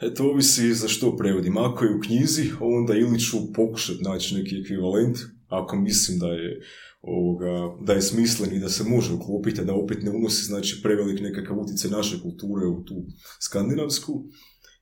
E, 0.00 0.14
to 0.14 0.24
ovisi 0.24 0.74
za 0.74 0.88
što 0.88 1.16
prevodim. 1.16 1.56
Ako 1.56 1.84
je 1.84 1.94
u 1.94 2.00
knjizi, 2.00 2.50
onda 2.60 2.94
ili 2.94 3.20
ću 3.20 3.36
pokušati 3.54 4.02
naći 4.02 4.34
neki 4.34 4.60
ekvivalent, 4.60 5.18
ako 5.48 5.76
mislim 5.76 6.18
da 6.18 6.26
je 6.26 6.60
ovoga, 7.02 7.76
da 7.80 7.92
je 7.92 8.02
smislen 8.02 8.52
i 8.52 8.60
da 8.60 8.68
se 8.68 8.84
može 8.84 9.12
uklopiti, 9.12 9.64
da 9.64 9.74
opet 9.74 10.02
ne 10.02 10.10
unosi 10.10 10.44
znači 10.44 10.80
prevelik 10.82 11.20
nekakav 11.20 11.58
utjecaj 11.58 11.90
naše 11.90 12.22
kulture 12.22 12.66
u 12.66 12.84
tu 12.84 12.94
skandinavsku, 13.40 14.24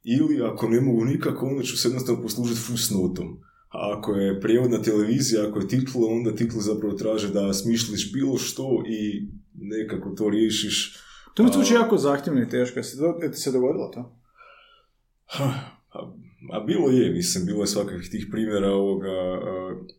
ili 0.04 0.42
ako 0.42 0.68
ne 0.68 0.80
mogu 0.80 1.04
nikako, 1.04 1.46
onda 1.46 1.62
ću 1.62 1.76
se 1.76 1.88
jednostavno 1.88 2.22
poslužiti 2.22 2.60
fusnotom. 2.60 3.38
A 3.68 3.98
ako 3.98 4.12
je 4.12 4.40
prijevodna 4.40 4.82
televizija, 4.82 5.48
ako 5.48 5.58
je 5.58 5.68
titlo, 5.68 6.08
onda 6.08 6.34
titlo 6.34 6.60
zapravo 6.60 6.94
traže 6.94 7.28
da 7.28 7.52
smišliš 7.52 8.12
bilo 8.12 8.38
što 8.38 8.82
i 8.88 9.28
nekako 9.54 10.10
to 10.10 10.30
riješiš. 10.30 10.96
To 11.34 11.42
mi 11.42 11.52
zvuči 11.52 11.74
jako 11.74 11.98
zahtjevno 11.98 12.42
i 12.42 12.48
teško. 12.48 12.78
Je 13.22 13.32
ti 13.32 13.38
se 13.38 13.52
dogodilo 13.52 13.88
to? 13.88 14.16
Ha, 15.26 15.52
a 16.52 16.60
bilo 16.60 16.90
je, 16.90 17.10
mislim, 17.10 17.46
bilo 17.46 17.62
je 17.62 17.66
svakakvih 17.66 18.10
tih 18.10 18.26
primjera 18.30 18.70
ovoga, 18.70 19.40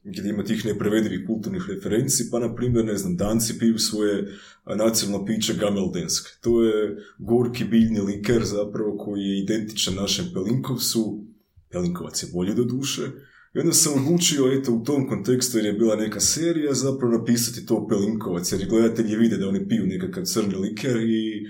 gdje 0.04 0.30
ima 0.30 0.44
tih 0.44 0.66
neprevedivih 0.66 1.28
kulturnih 1.28 1.64
referenci, 1.70 2.24
pa 2.32 2.40
na 2.40 2.56
primjer, 2.56 2.86
ne 2.86 2.98
znam, 2.98 3.18
danci 3.18 3.60
piju 3.60 3.80
svoje 3.80 4.28
nacionalno 4.66 5.26
piće 5.26 5.54
gameldensk. 5.54 6.28
To 6.42 6.64
je 6.64 6.98
gorki 7.18 7.64
biljni 7.64 8.00
liker 8.00 8.44
zapravo 8.44 8.98
koji 8.98 9.22
je 9.22 9.44
identičan 9.44 9.96
našem 9.96 10.26
Pelinkovsu, 10.34 11.26
Pelinkovac 11.72 12.24
je 12.24 12.30
bolje 12.34 12.54
do 12.54 12.64
duše, 12.64 13.02
i 13.54 13.60
onda 13.60 13.74
sam 13.74 13.94
odlučio, 13.94 14.52
eto, 14.60 14.74
u 14.74 14.84
tom 14.84 15.08
kontekstu, 15.08 15.58
jer 15.58 15.66
je 15.66 15.74
bila 15.74 15.96
neka 15.96 16.20
serija, 16.20 16.74
zapravo 16.74 17.18
napisati 17.18 17.66
to 17.66 17.88
Pelinkovac, 17.88 18.52
jer 18.52 18.70
gledatelji 18.70 19.16
vide 19.16 19.38
da 19.38 19.48
oni 19.48 19.68
piju 19.68 19.86
nekakav 19.86 20.24
crni 20.24 20.56
liker 20.56 20.98
i 20.98 21.48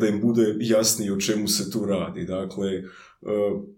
da 0.00 0.06
im 0.08 0.20
bude 0.20 0.56
jasnije 0.60 1.12
o 1.12 1.20
čemu 1.20 1.48
se 1.48 1.70
tu 1.70 1.84
radi. 1.84 2.24
Dakle, 2.24 2.82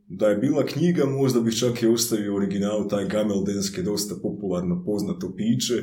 da 0.09 0.28
je 0.28 0.37
bila 0.37 0.66
knjiga, 0.66 1.04
možda 1.06 1.40
bih 1.40 1.54
čak 1.54 1.82
i 1.82 1.87
ostavio 1.87 2.37
original, 2.37 2.88
taj 2.88 3.09
Gameldenske, 3.09 3.82
dosta 3.82 4.14
popularno 4.22 4.82
poznato 4.85 5.35
piće 5.37 5.74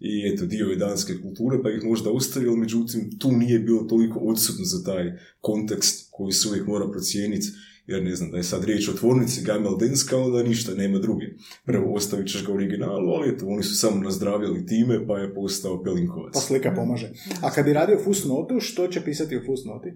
i 0.00 0.32
eto, 0.34 0.46
dio 0.46 0.66
je 0.66 0.76
danske 0.76 1.12
kulture, 1.22 1.62
pa 1.62 1.70
ih 1.70 1.84
možda 1.84 2.10
ostavio, 2.10 2.56
međutim, 2.56 3.18
tu 3.18 3.32
nije 3.32 3.58
bilo 3.58 3.82
toliko 3.82 4.18
odsutno 4.18 4.64
za 4.64 4.84
taj 4.84 5.12
kontekst 5.40 6.08
koji 6.10 6.32
se 6.32 6.48
uvijek 6.48 6.66
mora 6.66 6.90
procijeniti, 6.90 7.46
jer 7.86 8.04
ne 8.04 8.14
znam, 8.14 8.30
da 8.30 8.36
je 8.36 8.42
sad 8.42 8.64
riječ 8.64 8.88
o 8.88 8.92
tvornici 8.92 9.44
Gameldenska, 9.44 10.16
onda 10.16 10.42
ništa, 10.42 10.74
nema 10.74 10.98
druge. 10.98 11.26
Prvo 11.64 11.94
ostavit 11.94 12.28
ćeš 12.28 12.46
ga 12.46 12.52
originalu, 12.52 13.10
ali 13.10 13.34
eto, 13.34 13.46
oni 13.46 13.62
su 13.62 13.76
samo 13.76 14.00
nazdravili 14.00 14.66
time, 14.66 15.06
pa 15.06 15.18
je 15.18 15.34
postao 15.34 15.82
Pelinkovac. 15.82 16.34
Pa 16.34 16.40
slika 16.40 16.72
pomaže. 16.76 17.10
A 17.42 17.50
kad 17.50 17.64
bi 17.64 17.72
radio 17.72 17.98
fusnotu, 18.04 18.60
što 18.60 18.86
će 18.86 19.00
pisati 19.00 19.36
u 19.36 19.40
fusnoti? 19.46 19.88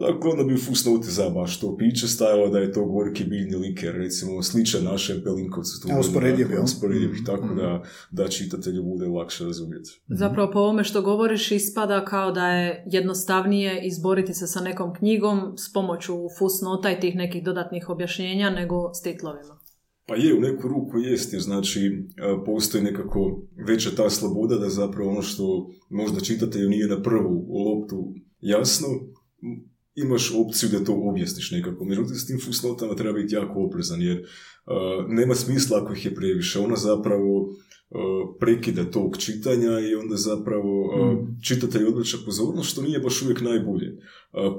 Dakle, 0.00 0.30
onda 0.30 0.44
bi 0.44 0.54
u 0.54 0.58
fusnoti 0.58 1.10
za 1.10 1.30
baš 1.30 1.60
to 1.60 1.76
piće 1.76 2.08
stajalo 2.08 2.48
da 2.48 2.58
je 2.58 2.72
to 2.72 2.84
gorki 2.84 3.24
biljni 3.24 3.56
liker, 3.56 3.94
recimo 3.94 4.42
sličan 4.42 4.84
našem 4.84 5.20
Pelinkovcu. 5.24 5.88
A 5.92 6.00
usporedljiv, 6.00 6.48
dakle, 6.48 6.64
usporedljiv, 6.64 7.10
tako 7.26 7.46
mm. 7.46 7.56
da, 7.56 7.82
da 8.10 8.28
čitatelju 8.28 8.82
bude 8.82 9.06
lakše 9.06 9.44
razumjeti. 9.44 10.02
Zapravo 10.08 10.52
po 10.52 10.58
ovome 10.58 10.84
što 10.84 11.02
govoriš 11.02 11.50
ispada 11.52 12.04
kao 12.04 12.32
da 12.32 12.48
je 12.48 12.84
jednostavnije 12.86 13.80
izboriti 13.86 14.34
se 14.34 14.46
sa 14.46 14.60
nekom 14.60 14.94
knjigom 14.94 15.56
s 15.58 15.72
pomoću 15.72 16.14
fusnota 16.38 16.90
i 16.90 17.00
tih 17.00 17.16
nekih 17.16 17.44
dodatnih 17.44 17.88
objašnjenja 17.88 18.50
nego 18.50 18.94
s 18.94 19.02
titlovima. 19.02 19.58
Pa 20.06 20.16
je, 20.16 20.34
u 20.34 20.40
neku 20.40 20.68
ruku 20.68 20.98
jest, 20.98 21.32
jer 21.32 21.42
znači 21.42 22.08
postoji 22.46 22.84
nekako 22.84 23.42
veća 23.66 23.90
ta 23.96 24.10
sloboda 24.10 24.58
da 24.58 24.68
zapravo 24.68 25.10
ono 25.10 25.22
što 25.22 25.70
možda 25.90 26.20
čitatelju 26.20 26.68
nije 26.68 26.86
na 26.86 27.02
prvu 27.02 27.46
loptu 27.64 28.14
jasno, 28.40 28.88
imaš 29.94 30.32
opciju 30.34 30.68
da 30.72 30.84
to 30.84 30.92
objasniš 30.92 31.50
nekako. 31.50 31.84
Međutim, 31.84 32.14
s 32.14 32.26
tim 32.26 32.40
fusnotama 32.44 32.94
treba 32.94 33.18
biti 33.18 33.34
jako 33.34 33.60
oprezan, 33.60 34.02
jer 34.02 34.26
nema 35.08 35.34
smisla 35.34 35.82
ako 35.82 35.92
ih 35.92 36.04
je 36.04 36.14
previše. 36.14 36.58
Ona 36.58 36.76
zapravo 36.76 37.48
prekida 38.40 38.90
tog 38.90 39.16
čitanja 39.18 39.80
i 39.80 39.94
onda 39.94 40.16
zapravo 40.16 40.96
mm. 40.96 41.42
čitatelj 41.42 41.84
odvraća 41.84 42.16
pozornost, 42.24 42.70
što 42.70 42.82
nije 42.82 42.98
baš 42.98 43.22
uvijek 43.22 43.40
najbolje. 43.40 43.98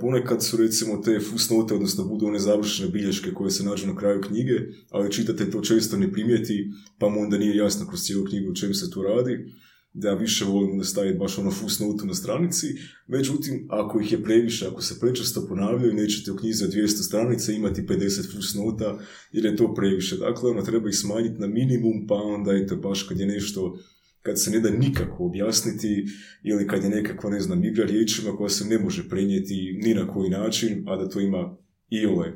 Ponekad 0.02 0.44
su 0.44 0.58
recimo 0.58 0.98
te 0.98 1.20
fusnote, 1.20 1.74
odnosno 1.74 2.04
budu 2.04 2.26
one 2.26 2.40
završene 2.40 2.90
bilješke 2.90 3.34
koje 3.34 3.52
se 3.52 3.64
nađu 3.64 3.88
na 3.88 3.96
kraju 3.96 4.22
knjige, 4.22 4.54
ali 4.90 5.12
čitatelj 5.12 5.52
to 5.52 5.62
često 5.62 5.98
ne 5.98 6.12
primijeti, 6.12 6.72
pa 7.00 7.10
mu 7.10 7.22
onda 7.22 7.38
nije 7.38 7.56
jasno 7.56 7.88
kroz 7.88 8.02
cijelu 8.02 8.26
knjigu 8.26 8.52
o 8.52 8.56
čemu 8.56 8.74
se 8.74 8.92
tu 8.92 9.02
radi 9.02 9.54
da 9.94 10.08
ja 10.10 10.16
više 10.16 10.46
volim 10.46 10.78
da 10.78 10.84
staviti 10.84 11.18
baš 11.18 11.38
ono 11.38 11.52
fusnotu 11.52 12.06
na 12.06 12.14
stranici, 12.14 12.68
međutim, 13.08 13.68
ako 13.70 14.02
ih 14.02 14.12
je 14.12 14.24
previše, 14.24 14.68
ako 14.68 14.82
se 14.82 15.00
prečesto 15.00 15.48
ponavljaju, 15.48 15.94
nećete 15.94 16.32
u 16.32 16.36
knjizi 16.36 16.66
za 16.66 16.72
200 16.72 16.88
stranica 16.88 17.52
imati 17.52 17.82
50 17.82 18.36
fusnota, 18.36 19.00
jer 19.32 19.46
je 19.46 19.56
to 19.56 19.74
previše. 19.74 20.18
Dakle, 20.18 20.50
ono 20.50 20.62
treba 20.62 20.90
ih 20.90 20.98
smanjiti 20.98 21.42
na 21.42 21.48
minimum, 21.48 22.08
pa 22.08 22.16
onda 22.16 22.52
eto, 22.54 22.76
baš 22.76 23.04
kad 23.04 23.20
je 23.20 23.26
nešto 23.26 23.78
kad 24.22 24.42
se 24.42 24.52
ne 24.52 24.60
da 24.60 24.70
nikako 24.70 25.26
objasniti 25.26 26.06
ili 26.44 26.68
kad 26.68 26.84
je 26.84 26.90
nekakva, 26.90 27.30
ne 27.30 27.40
znam, 27.40 27.64
igra 27.64 27.86
riječima 27.86 28.36
koja 28.38 28.50
se 28.50 28.66
ne 28.66 28.80
može 28.80 29.10
prenijeti 29.10 29.80
ni 29.84 29.94
na 29.94 30.08
koji 30.08 30.30
način, 30.30 30.84
a 30.88 30.98
da 30.98 31.10
to 31.10 31.20
ima 31.20 31.58
iole 31.90 32.34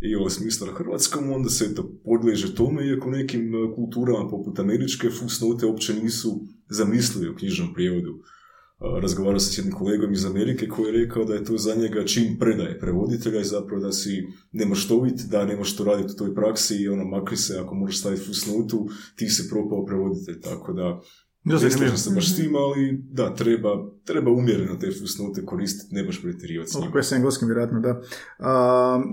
i 0.00 0.14
ovo 0.14 0.30
smisla 0.30 0.66
na 0.66 0.72
hrvatskom, 0.72 1.32
onda 1.32 1.48
se 1.48 1.74
to 1.74 2.00
podliježe 2.04 2.54
tome, 2.54 2.86
iako 2.88 3.10
nekim 3.10 3.54
e, 3.54 3.74
kulturama 3.74 4.28
poput 4.30 4.58
američke 4.58 5.10
fusnote 5.10 5.66
uopće 5.66 5.94
nisu 5.94 6.46
zamislili 6.70 7.30
u 7.30 7.36
knjižnom 7.36 7.74
prijevodu. 7.74 8.10
E, 8.10 9.00
razgovarao 9.02 9.40
sam 9.40 9.52
s 9.52 9.58
jednim 9.58 9.74
kolegom 9.74 10.12
iz 10.12 10.24
Amerike 10.24 10.68
koji 10.68 10.86
je 10.86 11.04
rekao 11.04 11.24
da 11.24 11.34
je 11.34 11.44
to 11.44 11.58
za 11.58 11.74
njega 11.74 12.04
čim 12.04 12.36
predaje 12.38 12.78
prevoditelja 12.80 13.40
i 13.40 13.44
zapravo 13.44 13.82
da 13.82 13.92
si 13.92 14.26
nemaštovit, 14.52 15.20
da 15.30 15.44
nemaš 15.44 15.74
što 15.74 15.84
raditi 15.84 16.12
u 16.12 16.16
toj 16.16 16.34
praksi 16.34 16.76
i 16.76 16.88
ono 16.88 17.04
makri 17.04 17.36
se 17.36 17.58
ako 17.58 17.74
možeš 17.74 18.00
staviti 18.00 18.26
fusnotu, 18.26 18.88
ti 19.16 19.28
si 19.28 19.48
propao 19.48 19.86
prevoditelj, 19.86 20.40
tako 20.40 20.72
da 20.72 21.00
ne 21.44 21.58
slažem 21.58 21.96
se 21.96 22.10
baš 22.14 22.32
s 22.32 22.36
tim, 22.36 22.56
ali 22.56 23.02
da, 23.10 23.34
treba, 23.34 23.68
treba 24.04 24.30
umjereno 24.30 24.76
te 24.76 24.92
fusnote 25.00 25.44
koristiti, 25.46 25.94
ne 25.94 26.04
baš 26.04 26.22
pretjerivati 26.22 26.70
s 26.70 26.74
njima. 26.74 26.96
je 26.96 27.02
s 27.02 27.12
engleskim, 27.12 27.48
vjerojatno, 27.48 27.80
da. 27.80 28.00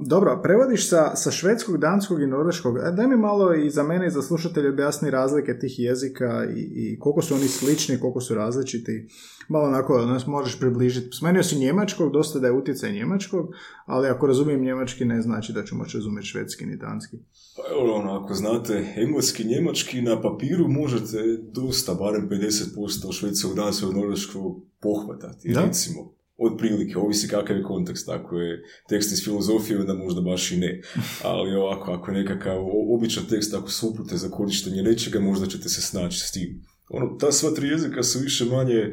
dobro, 0.05 0.39
prevodiš 0.43 0.89
sa, 0.89 1.15
sa 1.15 1.31
švedskog, 1.31 1.77
danskog 1.77 2.21
i 2.21 2.27
norveškog. 2.27 2.77
E, 2.77 2.91
daj 2.91 3.07
mi 3.07 3.17
malo 3.17 3.53
i 3.53 3.69
za 3.69 3.83
mene 3.83 4.07
i 4.07 4.11
za 4.11 4.21
slušatelje 4.21 4.69
objasni 4.69 5.11
razlike 5.11 5.59
tih 5.59 5.79
jezika 5.79 6.45
i, 6.55 6.59
i 6.75 6.99
koliko 6.99 7.21
su 7.21 7.35
oni 7.35 7.47
slični, 7.47 7.99
koliko 7.99 8.21
su 8.21 8.35
različiti. 8.35 9.07
Malo 9.49 9.67
onako, 9.67 10.05
nas 10.05 10.27
možeš 10.27 10.59
približiti. 10.59 11.17
Spomenuo 11.17 11.43
si 11.43 11.59
njemačkog, 11.59 12.11
dosta 12.13 12.39
da 12.39 12.47
je 12.47 12.53
utjecaj 12.53 12.91
njemačkog, 12.91 13.47
ali 13.85 14.07
ako 14.07 14.27
razumijem 14.27 14.61
njemački 14.61 15.05
ne 15.05 15.21
znači 15.21 15.53
da 15.53 15.63
ću 15.63 15.75
moći 15.75 15.97
razumjeti 15.97 16.27
švedski 16.27 16.65
ni 16.65 16.77
danski. 16.77 17.17
Pa 17.57 17.63
evo, 17.71 17.95
ono, 17.95 18.11
ako 18.23 18.33
znate 18.33 18.93
engleski, 18.95 19.43
njemački, 19.43 20.01
na 20.01 20.21
papiru 20.21 20.67
možete 20.67 21.17
dosta, 21.53 21.93
barem 22.17 22.29
50% 22.29 23.19
švedskog, 23.19 23.55
danskog, 23.55 23.93
norveškog 23.93 24.65
pohvatati, 24.81 25.53
da? 25.53 25.65
recimo. 25.65 26.17
Od 26.39 26.57
prilike, 26.57 26.97
ovisi 26.97 27.27
kakav 27.27 27.57
je 27.57 27.63
kontekst, 27.63 28.09
ako 28.09 28.37
je 28.37 28.63
tekst 28.89 29.11
iz 29.11 29.23
filozofije, 29.23 29.79
onda 29.79 29.93
možda 29.93 30.21
baš 30.21 30.51
i 30.51 30.57
ne. 30.57 30.81
Ali 31.23 31.55
ovako, 31.55 31.91
ako 31.91 32.11
je 32.11 32.17
nekakav 32.17 32.57
običan 32.95 33.23
tekst, 33.29 33.53
ako 33.53 33.71
su 33.71 33.89
upute 33.89 34.17
za 34.17 34.29
korištenje 34.29 34.83
nečega, 34.83 35.19
možda 35.19 35.45
ćete 35.45 35.69
se 35.69 35.81
snaći 35.81 36.19
s 36.19 36.31
tim. 36.31 36.63
Ono, 36.89 37.17
ta 37.19 37.31
sva 37.31 37.51
tri 37.51 37.67
jezika 37.67 38.03
su 38.03 38.19
više 38.19 38.45
manje 38.45 38.91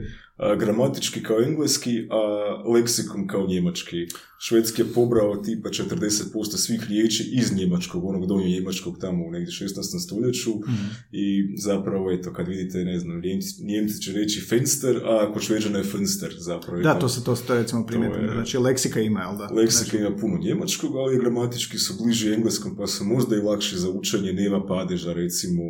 gramatički 0.59 1.23
kao 1.23 1.41
engleski, 1.41 2.09
a 2.11 2.71
leksikom 2.73 3.27
kao 3.27 3.47
njemački. 3.47 4.07
Švedski 4.39 4.83
je 4.83 4.93
pobrao 4.95 5.37
tipa 5.37 5.69
40% 5.69 6.57
svih 6.57 6.87
riječi 6.89 7.31
iz 7.33 7.57
njemačkog, 7.57 8.05
onog 8.05 8.27
donje 8.27 8.49
njemačkog 8.49 8.99
tamo 9.01 9.25
u 9.27 9.31
negdje 9.31 9.53
16. 9.53 10.05
stoljeću 10.05 10.51
mm 10.51 11.05
i 11.13 11.57
zapravo 11.59 12.13
eto 12.13 12.33
kad 12.33 12.49
vidite, 12.49 12.79
ne 12.79 12.99
znam, 12.99 13.23
njemci, 13.61 14.03
će 14.03 14.13
reći 14.13 14.41
fenster, 14.41 15.01
a 15.05 15.33
kod 15.33 15.43
šveđana 15.43 15.79
je 15.79 15.85
fenster 15.85 16.35
zapravo. 16.39 16.83
Da, 16.83 16.99
to 16.99 17.09
se 17.09 17.25
to, 17.25 17.37
to 17.37 17.55
recimo 17.55 17.87
primijetno, 17.87 18.33
znači 18.33 18.59
leksika 18.59 19.01
ima, 19.01 19.21
jel 19.21 19.37
da? 19.37 19.55
Leksika 19.55 19.91
znači... 19.91 19.97
ima 19.97 20.17
puno 20.17 20.39
njemačkog, 20.39 20.97
ali 20.97 21.19
gramatički 21.19 21.79
su 21.79 21.95
bliži 22.05 22.33
engleskom, 22.33 22.77
pa 22.77 22.87
su 22.87 23.05
možda 23.05 23.37
i 23.37 23.41
lakši 23.41 23.77
za 23.77 23.91
učenje, 23.91 24.33
nema 24.33 24.67
padeža 24.67 25.13
recimo, 25.13 25.63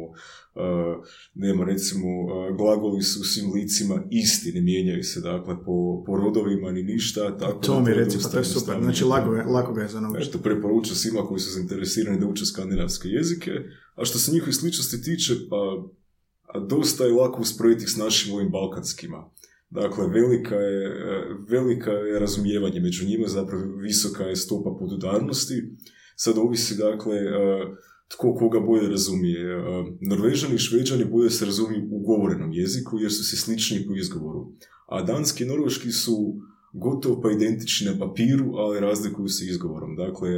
Uh, 0.55 0.61
nema 1.35 1.65
recimo 1.65 2.07
uh, 2.07 2.57
glagoli 2.57 3.03
su 3.03 3.21
u 3.21 3.25
svim 3.25 3.53
licima 3.53 4.03
isti, 4.11 4.53
ne 4.55 4.61
mijenjaju 4.61 5.03
se 5.03 5.21
dakle 5.21 5.55
po, 5.65 6.05
po 6.07 6.17
rodovima 6.17 6.73
ni 6.73 6.83
ništa. 6.83 7.39
Tako 7.39 7.59
to 7.59 7.81
mi 7.81 7.95
reci, 7.95 8.19
pa 8.23 8.29
to 8.29 8.39
je 8.39 8.45
super, 8.45 8.79
znači 8.83 9.05
lako, 9.05 9.31
lako 9.31 9.73
ga 9.73 9.83
je 9.83 9.89
za. 9.89 10.01
Eto, 10.21 10.39
preporučujem 10.39 10.97
svima 10.97 11.27
koji 11.27 11.41
su 11.41 11.51
zainteresirani 11.51 12.21
da 12.21 12.27
uče 12.27 12.47
skandinavske 12.47 13.09
jezike, 13.09 13.51
a 13.95 14.05
što 14.05 14.19
se 14.19 14.33
njihovih 14.33 14.55
sličnosti 14.55 15.03
tiče, 15.03 15.35
pa 15.51 15.57
a 16.55 16.61
dosta 16.61 17.05
je 17.05 17.13
lako 17.13 17.41
usporediti 17.41 17.91
s 17.91 17.97
našim 17.97 18.35
ovim 18.35 18.51
balkanskima. 18.51 19.31
Dakle, 19.71 20.09
velika 20.09 20.55
je, 20.55 20.89
uh, 20.89 21.49
velika 21.49 21.91
je 21.91 22.19
razumijevanje 22.19 22.81
među 22.81 23.07
njima, 23.07 23.29
zapravo 23.29 23.65
visoka 23.77 24.25
je 24.25 24.37
stopa 24.37 24.77
podudarnosti. 24.79 25.63
Sad 26.17 26.39
ovisi, 26.39 26.77
dakle, 26.77 27.17
tko 28.09 28.35
koga 28.35 28.61
bolje 28.61 28.89
razumije. 28.89 29.63
Norvežani 30.01 30.55
i 30.55 30.59
šveđani 30.59 31.05
bolje 31.05 31.31
se 31.31 31.45
razumiju 31.45 31.89
u 31.91 31.99
govorenom 31.99 32.53
jeziku 32.53 32.99
jer 32.99 33.13
su 33.13 33.25
se 33.25 33.37
slični 33.37 33.87
po 33.87 33.95
izgovoru. 33.95 34.53
A 34.87 35.03
danski 35.03 35.45
i 35.45 35.47
norveški 35.47 35.93
su 35.93 36.35
gotovo 36.73 37.21
pa 37.23 37.31
identični 37.31 37.87
na 37.87 37.99
papiru, 37.99 38.55
ali 38.55 38.81
razlikuju 38.81 39.29
se 39.29 39.45
izgovorom. 39.45 39.97
Dakle, 39.97 40.31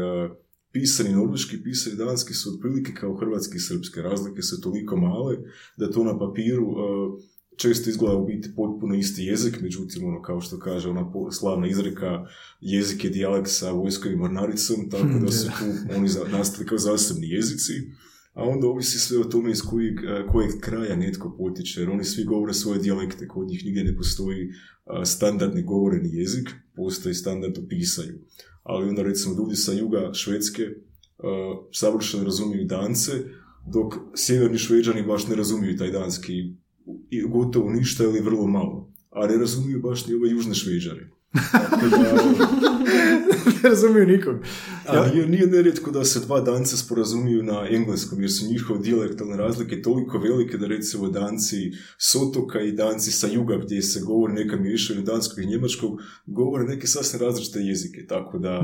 pisani 0.72 1.12
norveški, 1.12 1.62
pisani 1.62 1.96
danski 1.96 2.34
su 2.34 2.50
otprilike 2.54 2.92
kao 2.92 3.16
hrvatski 3.16 3.56
i 3.56 3.60
srpski. 3.60 4.00
Razlike 4.00 4.42
su 4.42 4.60
toliko 4.60 4.96
male 4.96 5.36
da 5.76 5.90
to 5.90 6.04
na 6.04 6.18
papiru 6.18 6.66
često 7.56 7.90
izgleda 7.90 8.16
u 8.16 8.26
biti 8.26 8.54
potpuno 8.56 8.94
isti 8.94 9.22
jezik, 9.22 9.60
međutim, 9.60 10.04
ono, 10.04 10.22
kao 10.22 10.40
što 10.40 10.58
kaže 10.58 10.88
ona 10.88 11.12
slavna 11.30 11.68
izreka, 11.68 12.26
jezik 12.60 13.04
je 13.04 13.10
dijalekt 13.10 13.50
sa 13.50 13.70
vojskom 13.70 14.12
i 14.12 14.16
mornaricom, 14.16 14.90
tako 14.90 15.18
da 15.24 15.32
su 15.32 15.46
tu 15.46 15.94
oni 15.96 16.08
nastali 16.32 16.66
kao 16.66 16.78
zasebni 16.78 17.28
jezici, 17.28 17.72
a 18.32 18.42
onda 18.42 18.66
ovisi 18.66 18.98
sve 18.98 19.18
o 19.18 19.24
tome 19.24 19.50
iz 19.50 19.62
kojeg, 19.62 19.94
kojeg 20.32 20.50
kraja 20.60 20.96
netko 20.96 21.34
potiče, 21.38 21.80
jer 21.80 21.90
oni 21.90 22.04
svi 22.04 22.24
govore 22.24 22.54
svoje 22.54 22.78
dijalekte, 22.78 23.28
kod 23.28 23.48
njih 23.48 23.64
nigdje 23.64 23.84
ne 23.84 23.96
postoji 23.96 24.48
standardni 25.04 25.62
govoreni 25.62 26.16
jezik, 26.16 26.50
postoji 26.76 27.14
standard 27.14 27.58
u 27.58 27.68
pisanju. 27.68 28.14
Ali 28.62 28.88
onda 28.88 29.02
recimo 29.02 29.34
ljudi 29.34 29.56
sa 29.56 29.72
juga 29.72 30.14
Švedske 30.14 30.62
savršeno 31.72 32.24
razumiju 32.24 32.64
dance, 32.64 33.12
dok 33.72 33.94
sjeverni 34.14 34.58
šveđani 34.58 35.02
baš 35.02 35.26
ne 35.26 35.34
razumiju 35.34 35.76
taj 35.76 35.90
danski 35.90 36.32
gotovo 37.28 37.70
ništa 37.70 38.04
ili 38.04 38.20
vrlo 38.20 38.46
malo. 38.46 38.92
A 39.10 39.26
ne 39.26 39.36
razumiju 39.36 39.80
baš 39.80 40.06
ni 40.06 40.14
ove 40.14 40.30
južne 40.30 40.54
šveđare. 40.54 41.10
ne 43.62 43.68
razumiju 43.68 44.06
nikog. 44.06 44.36
A 44.88 45.06
nije, 45.14 45.26
nije 45.26 45.46
nerijetko 45.46 45.90
da 45.90 46.04
se 46.04 46.20
dva 46.20 46.40
danca 46.40 46.76
sporazumiju 46.76 47.42
na 47.42 47.66
engleskom, 47.70 48.20
jer 48.20 48.32
su 48.32 48.46
njihove 48.46 48.80
dijalektalne 48.80 49.36
razlike 49.36 49.82
toliko 49.82 50.18
velike 50.18 50.58
da 50.58 50.66
recimo 50.66 51.08
danci 51.08 51.72
s 51.98 52.14
otoka 52.14 52.60
i 52.60 52.72
danci 52.72 53.10
sa 53.10 53.26
juga 53.26 53.56
gdje 53.56 53.82
se 53.82 54.00
govori 54.00 54.32
neka 54.32 54.56
miješaju 54.56 55.02
danskog 55.02 55.44
i 55.44 55.46
njemačkog, 55.46 56.00
govore 56.26 56.64
neke 56.64 56.86
sasvim 56.86 57.20
različite 57.20 57.58
jezike, 57.58 58.06
tako 58.06 58.38
da 58.38 58.62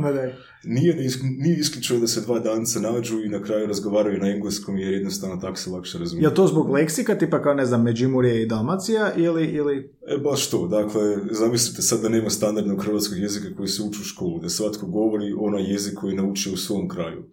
nije, 0.65 0.97
nije 1.39 1.59
isključeno 1.59 2.01
da 2.01 2.07
se 2.07 2.21
dva 2.21 2.39
danca 2.39 2.81
nađu 2.81 3.21
i 3.25 3.29
na 3.29 3.43
kraju 3.43 3.67
razgovaraju 3.67 4.19
na 4.19 4.29
engleskom 4.29 4.79
jer 4.79 4.93
jednostavno 4.93 5.37
tako 5.37 5.57
se 5.57 5.71
lakše 5.71 5.99
razumije. 5.99 6.27
Je 6.27 6.35
to 6.35 6.47
zbog 6.47 6.71
leksika, 6.71 7.19
tipa 7.19 7.43
kao 7.43 7.55
ne 7.55 7.67
znam, 7.67 7.83
Međimurje 7.83 8.43
i 8.43 8.47
Dalmacija 8.47 9.13
ili... 9.17 9.45
ili... 9.45 9.91
E, 10.07 10.19
baš 10.19 10.51
to, 10.51 10.67
dakle, 10.67 11.17
zamislite 11.31 11.83
sad 11.83 12.03
da 12.03 12.09
nema 12.09 12.31
standardnog 12.31 12.85
hrvatskog 12.85 13.19
jezika 13.19 13.57
koji 13.57 13.69
se 13.69 13.83
uči 13.83 13.99
u 14.01 14.05
školu, 14.05 14.41
da 14.41 14.49
svatko 14.49 14.87
govori 14.87 15.35
onaj 15.39 15.71
jezik 15.73 15.95
koji 15.95 16.12
je 16.13 16.17
naučio 16.17 16.53
u 16.53 16.57
svom 16.57 16.89
kraju. 16.89 17.25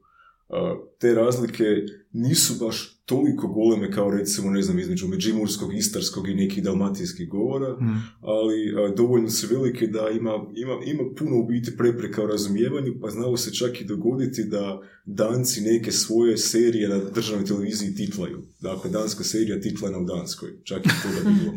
Te 0.99 1.13
razlike 1.13 1.63
nisu 2.11 2.65
baš 2.65 2.99
toliko 3.05 3.47
goleme 3.47 3.91
kao 3.91 4.11
recimo, 4.11 4.51
ne 4.51 4.61
znam, 4.61 4.79
između 4.79 5.07
međimurskog, 5.07 5.75
istarskog 5.75 6.29
i 6.29 6.33
nekih 6.33 6.63
dalmatijskih 6.63 7.29
govora, 7.29 7.73
mm. 7.73 8.01
ali 8.21 8.75
a, 8.77 8.95
dovoljno 8.95 9.29
su 9.29 9.47
velike 9.51 9.87
da 9.87 10.09
ima, 10.09 10.31
ima, 10.55 10.73
ima 10.85 11.03
puno 11.17 11.37
u 11.37 11.47
biti 11.47 11.77
prepreka 11.77 12.23
u 12.23 12.27
razumijevanju, 12.27 12.93
pa 13.01 13.09
znalo 13.09 13.37
se 13.37 13.53
čak 13.53 13.81
i 13.81 13.85
dogoditi 13.85 14.43
da 14.43 14.81
danci 15.05 15.61
neke 15.61 15.91
svoje 15.91 16.37
serije 16.37 16.89
na 16.89 16.97
državnoj 16.97 17.45
televiziji 17.45 17.95
titlaju. 17.95 18.41
Dakle, 18.61 18.89
danska 18.89 19.23
serija 19.23 19.61
titlana 19.61 19.97
u 19.97 20.05
Danskoj, 20.05 20.49
čak 20.63 20.85
i 20.85 20.89
to 20.89 21.09
da 21.23 21.29
bilo. 21.29 21.53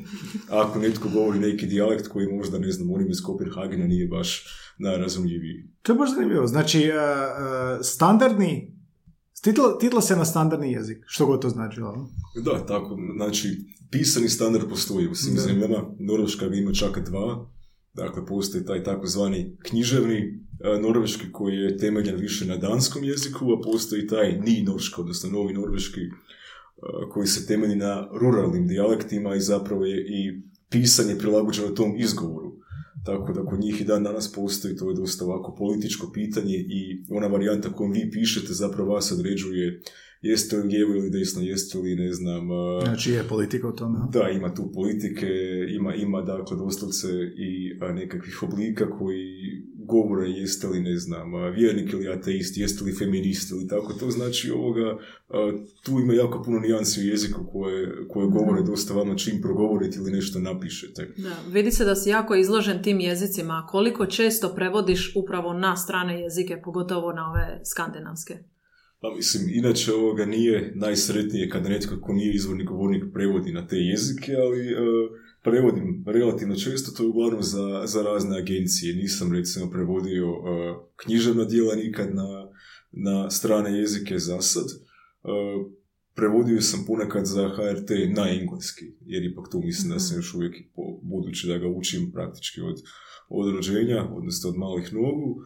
Ako 0.62 0.78
netko 0.78 1.08
govori 1.08 1.38
neki 1.38 1.66
dijalekt 1.66 2.08
koji 2.08 2.26
možda, 2.26 2.58
ne 2.58 2.72
znam, 2.72 2.90
onim 2.90 3.10
iz 3.10 3.22
Kopenhagena 3.22 3.86
nije 3.86 4.08
baš 4.08 4.46
najrazumljiviji. 4.78 5.68
To 5.82 5.92
je 5.92 5.98
baš 5.98 6.14
zanimljivo. 6.14 6.46
Znači, 6.46 6.82
standardni 7.82 8.81
Titla, 9.42 9.78
titla 9.78 10.00
se 10.00 10.16
na 10.16 10.24
standardni 10.24 10.72
jezik, 10.72 11.04
što 11.06 11.26
god 11.26 11.42
to 11.42 11.48
znači. 11.48 11.80
Da, 12.44 12.66
tako, 12.66 12.98
znači, 13.16 13.48
pisani 13.90 14.28
standard 14.28 14.68
postoji 14.68 15.08
u 15.08 15.14
svim 15.14 15.38
zemljama, 15.38 15.76
Norveška 15.98 16.46
ima 16.46 16.72
čak 16.72 16.98
dva, 16.98 17.52
Dakle, 17.94 18.26
postoji 18.26 18.64
taj 18.64 18.84
takozvani 18.84 19.56
književni 19.62 20.40
norveški 20.80 21.32
koji 21.32 21.56
je 21.56 21.76
temeljen 21.76 22.16
više 22.16 22.46
na 22.46 22.56
danskom 22.56 23.04
jeziku, 23.04 23.52
a 23.52 23.60
postoji 23.60 24.06
taj 24.06 24.38
ni 24.38 24.62
norški, 24.62 25.00
odnosno 25.00 25.30
novi 25.30 25.54
norveški 25.54 26.00
koji 27.10 27.26
se 27.26 27.46
temelji 27.46 27.76
na 27.76 28.08
ruralnim 28.20 28.66
dijalektima 28.66 29.34
i 29.34 29.40
zapravo 29.40 29.84
je 29.84 29.96
i 29.96 30.42
pisanje 30.70 31.18
prilagođeno 31.18 31.68
tom 31.68 31.96
izgovoru. 31.98 32.51
Tako 33.04 33.32
da 33.32 33.44
kod 33.44 33.60
njih 33.60 33.80
i 33.80 33.84
dan 33.84 34.04
danas 34.04 34.32
postoji, 34.32 34.76
to 34.76 34.90
je 34.90 34.96
dosta 34.96 35.24
ovako 35.24 35.54
političko 35.58 36.10
pitanje 36.14 36.54
i 36.54 37.04
ona 37.10 37.26
varijanta 37.26 37.72
kojom 37.72 37.92
vi 37.92 38.10
pišete 38.10 38.52
zapravo 38.52 38.92
vas 38.94 39.12
određuje 39.12 39.82
jeste 40.22 40.56
li 40.56 40.68
lijevo 40.68 40.94
ili 40.94 41.10
desno, 41.10 41.42
jeste 41.42 41.78
li 41.78 41.94
ne 41.96 42.12
znam... 42.12 42.48
Znači 42.84 43.12
je 43.12 43.28
politika 43.28 43.68
u 43.68 43.72
tome? 43.72 43.98
Da, 44.12 44.28
ima 44.28 44.54
tu 44.54 44.70
politike, 44.74 45.26
ima, 45.70 45.94
ima 45.94 46.22
dakle 46.22 46.56
doslovce 46.56 47.08
i 47.36 47.78
nekakvih 47.94 48.42
oblika 48.42 48.90
koji 48.90 49.32
govore 49.94 50.26
jeste 50.30 50.66
li, 50.66 50.80
ne 50.80 50.96
znam, 50.96 51.28
vjernik 51.56 51.92
ili 51.92 52.08
ateist, 52.08 52.56
jeste 52.56 52.84
li 52.84 52.94
feminist 52.98 53.50
ili 53.50 53.68
tako. 53.68 53.92
To 53.92 54.10
znači 54.10 54.50
ovoga, 54.50 54.98
tu 55.84 55.92
ima 56.00 56.14
jako 56.14 56.42
puno 56.42 56.58
nijansi 56.60 57.00
u 57.00 57.04
jeziku 57.04 57.40
koje, 57.52 58.06
koje 58.08 58.26
govore 58.26 58.62
dosta 58.62 58.94
vama 58.94 59.16
čim 59.16 59.40
progovorite 59.42 59.98
ili 59.98 60.10
nešto 60.12 60.38
napišete. 60.38 61.02
Da, 61.16 61.36
vidi 61.52 61.70
se 61.70 61.84
da 61.84 61.94
si 61.94 62.10
jako 62.10 62.34
izložen 62.34 62.82
tim 62.82 63.00
jezicima. 63.00 63.66
Koliko 63.70 64.06
često 64.06 64.54
prevodiš 64.54 65.12
upravo 65.16 65.52
na 65.52 65.76
strane 65.76 66.20
jezike, 66.22 66.60
pogotovo 66.64 67.12
na 67.12 67.30
ove 67.30 67.60
skandinavske? 67.64 68.34
Pa 69.00 69.14
mislim, 69.16 69.42
inače 69.54 69.92
ovoga 69.92 70.24
nije 70.26 70.72
najsretnije 70.74 71.48
kada 71.48 71.68
netko 71.68 72.00
ko 72.00 72.12
nije 72.12 72.34
izvorni 72.34 72.64
govornik 72.64 73.04
prevodi 73.12 73.52
na 73.52 73.66
te 73.66 73.76
jezike, 73.76 74.32
ali 74.36 74.74
prevodim 75.42 76.04
relativno 76.06 76.56
često, 76.56 76.92
to 76.92 77.02
je 77.02 77.08
uglavnom 77.08 77.42
za, 77.42 77.82
za 77.86 78.02
razne 78.02 78.38
agencije. 78.38 78.96
Nisam 78.96 79.32
recimo 79.32 79.70
prevodio 79.70 80.30
uh, 80.30 80.46
književna 80.96 81.44
dijela 81.44 81.74
nikad 81.74 82.14
na, 82.14 82.48
na 82.92 83.30
strane 83.30 83.78
jezike 83.78 84.18
za 84.18 84.40
sad. 84.40 84.64
Uh, 84.64 85.72
prevodio 86.14 86.60
sam 86.60 86.84
ponekad 86.86 87.26
za 87.26 87.48
HRT 87.48 87.90
na 88.16 88.28
engleski, 88.30 88.84
jer 89.00 89.24
ipak 89.24 89.44
tu 89.50 89.60
mislim 89.60 89.92
da 89.92 89.98
sam 89.98 90.14
mhm. 90.14 90.18
još 90.18 90.34
uvijek, 90.34 90.54
budući 91.02 91.48
da 91.48 91.58
ga 91.58 91.68
učim 91.68 92.12
praktički 92.12 92.60
od 92.60 92.82
od 93.34 93.54
rođenja, 93.54 94.08
odnosno 94.12 94.50
od 94.50 94.56
malih 94.56 94.92
nogu. 94.92 95.42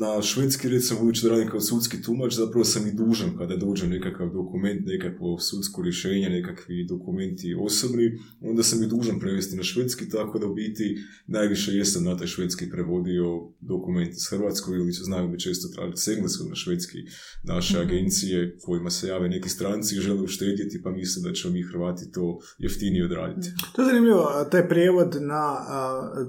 Na 0.00 0.22
švedski, 0.22 0.68
recimo, 0.68 1.00
budući 1.00 1.22
da 1.22 1.30
radim 1.30 1.48
kao 1.48 1.60
sudski 1.60 2.02
tumač, 2.02 2.34
zapravo 2.34 2.64
sam 2.64 2.86
i 2.86 2.92
dužan 2.92 3.36
kada 3.38 3.56
dođe 3.56 3.86
nekakav 3.86 4.30
dokument, 4.32 4.86
nekakvo 4.86 5.38
sudsko 5.38 5.82
rješenje, 5.82 6.28
nekakvi 6.28 6.86
dokumenti 6.88 7.56
osobni, 7.60 8.18
onda 8.40 8.62
sam 8.62 8.82
i 8.82 8.86
dužan 8.86 9.20
prevesti 9.20 9.56
na 9.56 9.62
švedski, 9.62 10.08
tako 10.08 10.38
da 10.38 10.46
u 10.46 10.54
biti 10.54 10.98
najviše 11.26 11.72
jesam 11.72 12.04
na 12.04 12.16
taj 12.16 12.26
švedski 12.26 12.70
prevodio 12.70 13.24
dokument 13.60 14.12
iz 14.12 14.28
Hrvatskog 14.30 14.74
ili 14.74 14.92
će 14.92 15.02
znaju 15.02 15.28
da 15.28 15.36
često 15.36 15.68
tražiti 15.68 16.00
s 16.00 16.08
engleskog 16.08 16.48
na 16.48 16.54
švedski 16.54 16.98
naše 17.44 17.78
mhm. 17.78 17.88
agencije 17.88 18.56
kojima 18.62 18.90
se 18.90 19.08
jave 19.08 19.28
neki 19.28 19.48
stranci 19.48 19.96
i 19.96 20.00
žele 20.00 20.22
uštedjeti, 20.22 20.82
pa 20.82 20.90
mislim 20.90 21.24
da 21.24 21.32
ćemo 21.32 21.52
mi 21.52 21.62
Hrvati 21.62 22.12
to 22.12 22.38
jeftinije 22.58 23.04
odraditi. 23.04 23.48
To 23.76 23.82
je 23.82 23.86
zanimljivo, 23.86 24.46
taj 24.50 24.68
prijevod 24.68 25.16
na 25.20 25.56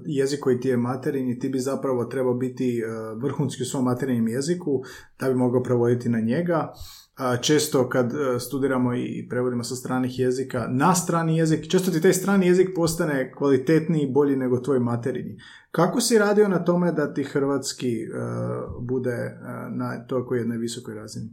jezik 0.05 0.39
koji 0.39 0.59
ti 0.59 0.67
je 0.67 0.77
materinji, 0.77 1.39
ti 1.39 1.49
bi 1.49 1.59
zapravo 1.59 2.05
trebao 2.05 2.33
biti 2.33 2.81
vrhunski 3.13 3.63
u 3.63 3.65
svom 3.65 3.83
materinjem 3.83 4.27
jeziku 4.27 4.81
da 5.19 5.27
bi 5.27 5.35
mogao 5.35 5.63
prevoditi 5.63 6.09
na 6.09 6.19
njega. 6.19 6.73
Često 7.41 7.89
kad 7.89 8.13
e, 8.13 8.39
studiramo 8.39 8.95
i 8.95 9.27
prevodimo 9.29 9.63
sa 9.63 9.75
stranih 9.75 10.19
jezika 10.19 10.67
na 10.69 10.95
strani 10.95 11.37
jezik, 11.37 11.67
često 11.69 11.91
ti 11.91 12.01
taj 12.01 12.13
strani 12.13 12.47
jezik 12.47 12.69
postane 12.75 13.31
kvalitetniji 13.37 14.03
i 14.03 14.11
bolji 14.11 14.35
nego 14.35 14.59
tvoj 14.59 14.79
materinji. 14.79 15.37
Kako 15.71 16.01
si 16.01 16.17
radio 16.17 16.47
na 16.47 16.63
tome 16.63 16.91
da 16.91 17.13
ti 17.13 17.23
hrvatski 17.23 18.01
e, 18.01 18.07
bude 18.81 19.11
e, 19.11 19.35
na 19.75 20.05
toliko 20.07 20.35
jednoj 20.35 20.57
visokoj 20.57 20.95
razini? 20.95 21.29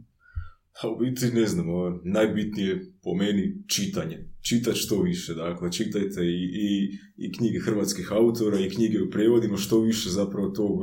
A 0.83 0.89
u 0.89 0.99
biti 0.99 1.31
ne 1.33 1.45
znam, 1.45 1.65
najbitnije 2.03 2.93
po 3.03 3.13
meni 3.13 3.63
čitanje. 3.67 4.29
Čitat 4.41 4.75
što 4.75 5.01
više, 5.01 5.33
dakle, 5.33 5.71
čitajte 5.71 6.21
i, 6.25 6.43
i, 6.53 6.99
i 7.17 7.31
knjige 7.37 7.59
hrvatskih 7.59 8.11
autora 8.11 8.59
i 8.59 8.69
knjige 8.69 9.01
u 9.01 9.09
prevodima, 9.09 9.57
što 9.57 9.79
više 9.79 10.09
zapravo 10.09 10.49
tog 10.49 10.79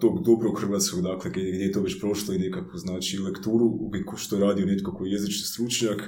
tog 0.00 0.24
dobrog 0.24 0.60
hrvatskog, 0.60 1.02
dakle, 1.02 1.30
gdje, 1.30 1.42
je 1.42 1.72
to 1.72 1.80
već 1.80 2.00
prošlo 2.00 2.34
i 2.34 2.38
nekakvu, 2.38 2.78
znači, 2.78 3.18
lekturu, 3.18 3.90
što 4.16 4.36
je 4.36 4.42
radio 4.42 4.66
netko 4.66 4.94
koji 4.94 5.08
je 5.08 5.12
jezični 5.12 5.46
stručnjak 5.46 6.00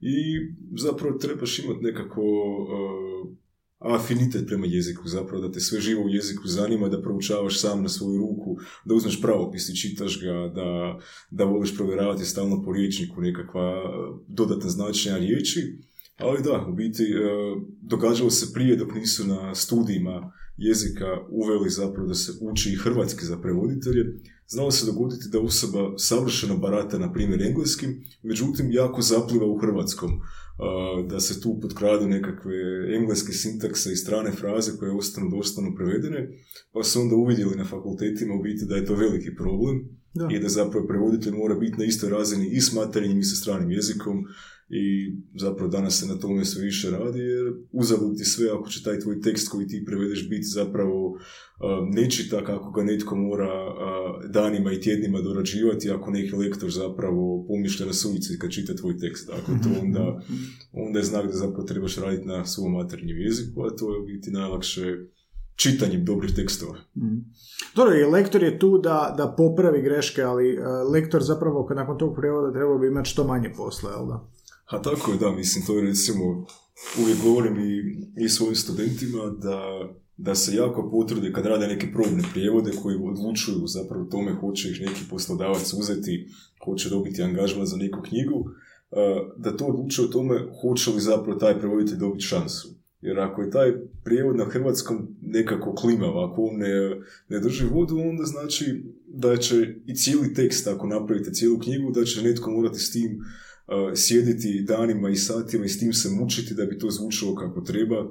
i 0.00 0.14
zapravo 0.78 1.18
trebaš 1.18 1.58
imati 1.58 1.84
nekako 1.84 2.22
afinitet 3.78 4.46
prema 4.46 4.66
jeziku, 4.66 5.08
zapravo 5.08 5.42
da 5.42 5.52
te 5.52 5.60
sve 5.60 5.80
živo 5.80 6.04
u 6.04 6.08
jeziku 6.08 6.48
zanima, 6.48 6.88
da 6.88 7.02
proučavaš 7.02 7.60
sam 7.60 7.82
na 7.82 7.88
svoju 7.88 8.18
ruku, 8.18 8.56
da 8.84 8.94
uzmeš 8.94 9.20
pravopis 9.20 9.68
i 9.68 9.76
čitaš 9.76 10.20
ga, 10.20 10.52
da, 10.54 10.98
da 11.30 11.44
voliš 11.44 11.76
provjeravati 11.76 12.24
stalno 12.24 12.62
po 12.62 12.72
riječniku 12.72 13.20
nekakva 13.20 13.82
dodatna 14.28 14.70
značenja 14.70 15.16
riječi, 15.16 15.78
ali 16.18 16.42
da, 16.42 16.66
u 16.68 16.72
biti 16.72 17.02
događalo 17.80 18.30
se 18.30 18.52
prije 18.54 18.76
dok 18.76 18.94
nisu 18.94 19.26
na 19.26 19.54
studijima 19.54 20.32
jezika 20.56 21.06
uveli 21.30 21.70
zapravo 21.70 22.08
da 22.08 22.14
se 22.14 22.32
uči 22.40 22.72
i 22.72 22.76
hrvatski 22.76 23.24
za 23.24 23.38
prevoditelje, 23.38 24.04
znalo 24.48 24.70
se 24.70 24.86
dogoditi 24.86 25.28
da 25.32 25.40
osoba 25.40 25.98
savršeno 25.98 26.56
barata, 26.56 26.98
na 26.98 27.12
primjer, 27.12 27.42
engleskim, 27.42 28.04
međutim, 28.22 28.72
jako 28.72 29.02
zapliva 29.02 29.46
u 29.46 29.58
hrvatskom. 29.58 30.10
Da 31.08 31.20
se 31.20 31.40
tu 31.40 31.58
potkradu 31.60 32.08
nekakve 32.08 32.54
engleske 32.96 33.32
sintakse 33.32 33.92
i 33.92 33.96
strane 33.96 34.30
fraze 34.30 34.76
koje 34.78 34.92
ostanu 34.92 35.30
doslovno 35.30 35.74
prevedene, 35.74 36.28
pa 36.72 36.82
su 36.82 37.00
onda 37.00 37.14
uvidjeli 37.16 37.56
na 37.56 37.64
fakultetima 37.64 38.34
u 38.34 38.42
biti 38.42 38.64
da 38.64 38.76
je 38.76 38.84
to 38.84 38.94
veliki 38.94 39.34
problem 39.36 40.01
i 40.30 40.38
da 40.38 40.48
zapravo 40.48 40.86
prevoditelj 40.86 41.32
mora 41.32 41.54
biti 41.54 41.78
na 41.78 41.84
istoj 41.84 42.10
razini 42.10 42.48
i 42.52 42.60
s 42.60 42.72
materinjim 42.72 43.18
i 43.18 43.24
sa 43.24 43.36
stranim 43.36 43.70
jezikom. 43.70 44.24
I 44.74 45.12
zapravo 45.40 45.70
danas 45.70 46.00
se 46.00 46.06
na 46.06 46.18
tome 46.18 46.44
sve 46.44 46.64
više 46.64 46.90
radi 46.90 47.18
jer 47.18 47.52
uzalud 47.72 48.16
ti 48.18 48.24
sve 48.24 48.50
ako 48.50 48.68
će 48.68 48.82
taj 48.82 48.98
tvoj 48.98 49.20
tekst 49.20 49.48
koji 49.48 49.66
ti 49.66 49.84
prevedeš 49.86 50.28
biti 50.28 50.42
zapravo 50.42 51.18
nečita 51.94 52.44
kako 52.44 52.70
ga 52.70 52.84
netko 52.84 53.16
mora 53.16 53.52
danima 54.28 54.72
i 54.72 54.80
tjednima 54.80 55.20
dorađivati 55.20 55.90
ako 55.90 56.10
neki 56.10 56.36
lektor 56.36 56.70
zapravo 56.70 57.44
pomišlja 57.48 57.86
na 57.86 57.92
suici 57.92 58.38
kad 58.38 58.50
čita 58.50 58.74
tvoj 58.74 58.98
tekst. 58.98 59.26
Dakle, 59.26 59.54
to 59.62 59.68
mhm, 59.68 59.80
onda, 59.80 60.22
onda 60.72 60.98
je 60.98 61.04
znak 61.04 61.26
da 61.26 61.32
zapravo 61.32 61.64
trebaš 61.64 61.96
raditi 61.96 62.28
na 62.28 62.46
svom 62.46 62.72
maternjem 62.72 63.18
jeziku, 63.18 63.62
a 63.62 63.76
to 63.76 63.94
je 63.94 64.02
biti 64.02 64.30
najlakše 64.30 64.96
čitanjem 65.56 66.04
dobrih 66.04 66.34
tekstova. 66.34 66.74
Mm. 66.94 67.18
Dobro, 67.76 67.94
i 67.94 68.04
lektor 68.04 68.42
je 68.42 68.58
tu 68.58 68.78
da, 68.78 69.14
da 69.16 69.34
popravi 69.36 69.82
greške, 69.82 70.22
ali 70.22 70.58
uh, 70.58 70.64
lektor 70.92 71.22
zapravo 71.22 71.68
nakon 71.76 71.98
tog 71.98 72.16
prevoda 72.16 72.52
treba 72.52 72.78
bi 72.78 72.86
imati 72.86 73.10
što 73.10 73.24
manje 73.24 73.52
posla, 73.56 73.90
jel 73.90 74.06
da? 74.06 74.28
A 74.66 74.82
tako 74.82 75.12
je, 75.12 75.18
da, 75.18 75.30
mislim, 75.30 75.66
to 75.66 75.76
je 75.76 75.82
recimo, 75.82 76.46
uvijek 77.02 77.22
govorim 77.22 77.58
i, 77.58 77.82
i 78.24 78.28
svojim 78.28 78.54
studentima 78.54 79.30
da, 79.42 79.88
da 80.16 80.34
se 80.34 80.54
jako 80.54 80.90
potrude 80.90 81.32
kad 81.32 81.46
rade 81.46 81.66
neke 81.66 81.92
probne 81.92 82.22
prijevode 82.32 82.72
koji 82.82 82.96
odlučuju 82.96 83.66
zapravo 83.66 84.04
tome 84.04 84.32
hoće 84.40 84.70
ih 84.70 84.80
neki 84.80 85.00
poslodavac 85.10 85.72
uzeti, 85.72 86.28
hoće 86.64 86.88
dobiti 86.88 87.22
angažman 87.22 87.66
za 87.66 87.76
neku 87.76 88.02
knjigu, 88.02 88.44
da 89.36 89.56
to 89.56 89.64
odlučuje 89.64 90.08
o 90.08 90.12
tome 90.12 90.40
hoće 90.60 90.90
li 90.90 91.00
zapravo 91.00 91.38
taj 91.38 91.58
prevoditelj 91.58 91.98
dobiti 91.98 92.24
šansu. 92.24 92.68
Jer 93.02 93.18
ako 93.18 93.42
je 93.42 93.50
taj 93.50 93.72
prijevod 94.04 94.36
na 94.36 94.44
hrvatskom 94.44 95.16
nekako 95.22 95.74
klimav, 95.74 96.18
ako 96.18 96.42
on 96.42 96.56
ne, 96.56 97.00
ne 97.28 97.40
drži 97.40 97.64
vodu, 97.64 97.98
onda 97.98 98.24
znači 98.24 98.82
da 99.06 99.36
će 99.36 99.74
i 99.86 99.94
cijeli 99.94 100.34
tekst, 100.34 100.66
ako 100.66 100.86
napravite 100.86 101.32
cijelu 101.32 101.58
knjigu, 101.58 101.92
da 101.92 102.04
će 102.04 102.22
netko 102.22 102.50
morati 102.50 102.78
s 102.78 102.92
tim 102.92 103.10
uh, 103.18 103.92
sjediti 103.94 104.64
danima 104.68 105.10
i 105.10 105.16
satima 105.16 105.64
i 105.64 105.68
s 105.68 105.78
tim 105.78 105.92
se 105.92 106.08
mučiti 106.20 106.54
da 106.54 106.66
bi 106.66 106.78
to 106.78 106.90
zvučalo 106.90 107.34
kako 107.34 107.60
treba. 107.60 108.00
Uh, 108.00 108.10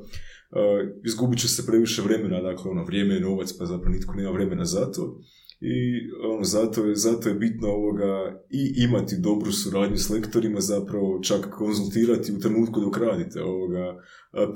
izgubit 1.05 1.39
će 1.39 1.47
se 1.47 1.65
previše 1.65 2.01
vremena, 2.01 2.41
dakle 2.41 2.71
ono 2.71 2.83
vrijeme 2.85 3.13
je 3.13 3.21
novac 3.21 3.53
pa 3.59 3.65
zapravo 3.65 3.95
nitko 3.95 4.13
nema 4.13 4.31
vremena 4.31 4.65
za 4.65 4.91
to 4.91 5.21
i 5.61 6.09
ono, 6.33 6.43
zato, 6.43 6.85
je, 6.85 6.95
zato 6.95 7.29
je 7.29 7.35
bitno 7.35 7.67
ovoga 7.67 8.43
i 8.49 8.83
imati 8.83 9.19
dobru 9.19 9.51
suradnju 9.51 9.97
s 9.97 10.09
lektorima, 10.09 10.61
zapravo 10.61 11.19
čak 11.23 11.49
konzultirati 11.49 12.31
u 12.31 12.39
trenutku 12.39 12.79
dok 12.79 12.97
radite 12.97 13.41
ovoga, 13.41 13.97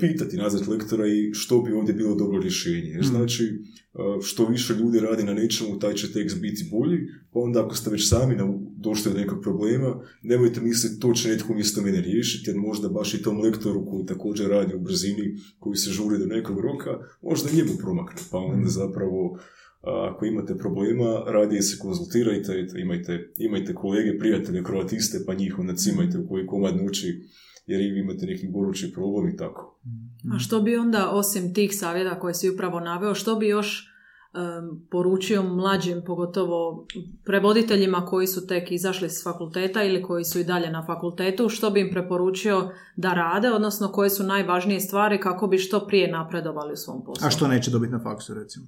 pitati 0.00 0.36
nazvat 0.36 0.66
lektora 0.66 1.06
i 1.06 1.34
što 1.34 1.60
bi 1.62 1.72
ovdje 1.72 1.94
bilo 1.94 2.14
dobro 2.14 2.40
rješenje. 2.40 2.92
Mhm. 2.98 3.02
znači, 3.02 3.44
što 4.22 4.46
više 4.46 4.74
ljudi 4.74 5.00
radi 5.00 5.24
na 5.24 5.34
nečemu, 5.34 5.78
taj 5.78 5.94
će 5.94 6.12
tekst 6.12 6.40
biti 6.40 6.68
bolji, 6.70 6.98
pa 7.32 7.40
onda 7.40 7.64
ako 7.64 7.74
ste 7.76 7.90
već 7.90 8.08
sami 8.08 8.36
došli 8.76 9.12
do 9.12 9.18
nekog 9.18 9.38
problema, 9.42 10.00
nemojte 10.22 10.60
misliti 10.60 11.00
to 11.00 11.12
će 11.12 11.28
netko 11.28 11.52
umjesto 11.52 11.82
mene 11.82 12.00
riješiti, 12.00 12.50
jer 12.50 12.56
možda 12.58 12.88
baš 12.88 13.14
i 13.14 13.22
tom 13.22 13.40
lektoru 13.40 13.86
koji 13.86 14.06
također 14.06 14.48
radi 14.48 14.74
u 14.74 14.80
brzini, 14.80 15.34
koji 15.58 15.76
se 15.76 15.90
žuri 15.90 16.18
do 16.18 16.26
nekog 16.26 16.60
roka, 16.60 16.90
možda 17.22 17.50
njemu 17.52 17.72
promakne, 17.78 18.22
pa 18.30 18.38
onda 18.38 18.56
mhm. 18.56 18.68
zapravo 18.68 19.38
ako 19.86 20.26
imate 20.26 20.58
problema, 20.58 21.22
radije 21.26 21.62
se 21.62 21.78
konzultirajte, 21.78 22.66
imajte, 22.78 23.32
imajte 23.36 23.74
kolege, 23.74 24.18
prijatelje, 24.18 24.64
kroatiste, 24.64 25.18
pa 25.26 25.34
njih 25.34 25.58
onda 25.58 25.74
cimajte 25.74 26.18
u 26.18 26.28
koji 26.28 26.46
komad 26.46 26.76
nuči, 26.76 27.28
jer 27.66 27.80
i 27.80 27.90
vi 27.90 28.00
imate 28.00 28.26
neki 28.26 28.48
gorući 28.48 28.92
problem 28.92 29.28
i 29.28 29.36
tako. 29.36 29.78
A 30.34 30.38
što 30.38 30.60
bi 30.60 30.76
onda, 30.76 31.10
osim 31.10 31.54
tih 31.54 31.70
savjeta 31.72 32.20
koje 32.20 32.34
si 32.34 32.50
upravo 32.50 32.80
naveo, 32.80 33.14
što 33.14 33.36
bi 33.36 33.48
još 33.48 33.88
em, 34.34 34.86
poručio 34.90 35.42
mlađim, 35.42 36.02
pogotovo 36.06 36.86
prevoditeljima 37.24 38.06
koji 38.06 38.26
su 38.26 38.46
tek 38.46 38.72
izašli 38.72 39.10
s 39.10 39.24
fakulteta 39.24 39.84
ili 39.84 40.02
koji 40.02 40.24
su 40.24 40.38
i 40.38 40.44
dalje 40.44 40.70
na 40.70 40.86
fakultetu, 40.86 41.48
što 41.48 41.70
bi 41.70 41.80
im 41.80 41.90
preporučio 41.90 42.70
da 42.96 43.14
rade, 43.14 43.50
odnosno 43.50 43.92
koje 43.92 44.10
su 44.10 44.24
najvažnije 44.24 44.80
stvari 44.80 45.20
kako 45.20 45.46
bi 45.46 45.58
što 45.58 45.86
prije 45.86 46.10
napredovali 46.10 46.72
u 46.72 46.76
svom 46.76 47.04
poslu. 47.04 47.26
A 47.26 47.30
što 47.30 47.48
neće 47.48 47.70
dobiti 47.70 47.92
na 47.92 48.02
faksu, 48.02 48.34
recimo? 48.34 48.66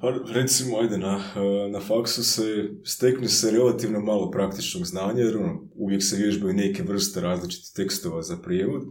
Pa 0.00 0.10
recimo, 0.34 0.78
ajde, 0.78 0.98
na, 0.98 1.24
na 1.70 1.80
faksu 1.80 2.24
se 2.24 2.70
stekne 2.84 3.28
se 3.28 3.50
relativno 3.50 4.00
malo 4.00 4.30
praktičnog 4.30 4.84
znanja, 4.84 5.22
jer 5.22 5.36
ono, 5.36 5.68
uvijek 5.74 6.02
se 6.02 6.16
vježbaju 6.16 6.54
neke 6.54 6.82
vrste 6.82 7.20
različitih 7.20 7.70
tekstova 7.76 8.22
za 8.22 8.36
prijevod. 8.36 8.82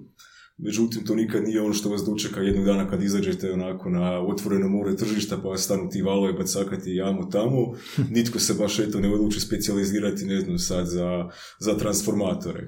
Međutim, 0.58 1.06
to 1.06 1.16
nikad 1.16 1.44
nije 1.44 1.62
ono 1.62 1.74
što 1.74 1.90
vas 1.90 2.04
dočeka 2.06 2.42
jednog 2.42 2.66
dana 2.66 2.90
kad 2.90 3.04
izađete 3.04 3.52
onako 3.52 3.90
na 3.90 4.22
otvoreno 4.28 4.70
more 4.70 4.96
tržišta 4.96 5.38
pa 5.38 5.48
vas 5.48 5.62
stanu 5.62 5.90
ti 5.90 6.02
valovi 6.02 6.34
bacakati 6.34 6.96
jamu 6.96 7.30
tamo. 7.30 7.74
Nitko 8.16 8.40
se 8.40 8.54
baš 8.54 8.80
eto 8.80 9.00
ne 9.00 9.14
odluči 9.14 9.40
specijalizirati, 9.40 10.26
ne 10.26 10.42
znam, 10.42 10.58
sad 10.58 10.88
za, 10.88 11.30
za 11.60 11.78
transformatore. 11.78 12.68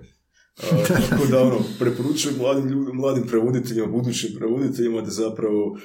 Tako 0.87 1.25
da 1.31 1.43
ono, 1.43 1.59
preporučujem 1.79 2.37
mladim, 2.37 2.67
ljudima, 2.67 2.93
mladim 2.93 3.23
prevoditeljima, 3.27 3.87
budućim 3.87 4.29
prevoditeljima 4.37 5.01
da 5.01 5.11
zapravo 5.11 5.77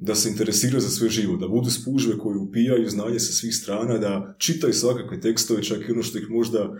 da 0.00 0.14
se 0.14 0.28
interesiraju 0.28 0.80
za 0.80 0.88
sve 0.88 1.08
živo, 1.08 1.36
da 1.36 1.48
budu 1.48 1.70
spužve 1.70 2.18
koji 2.18 2.36
upijaju 2.36 2.88
znanje 2.88 3.18
sa 3.18 3.32
svih 3.32 3.56
strana, 3.56 3.98
da 3.98 4.34
čitaju 4.38 4.72
svakakve 4.72 5.20
tekstove, 5.20 5.62
čak 5.62 5.88
i 5.88 5.92
ono 5.92 6.02
što 6.02 6.18
ih 6.18 6.30
možda 6.30 6.74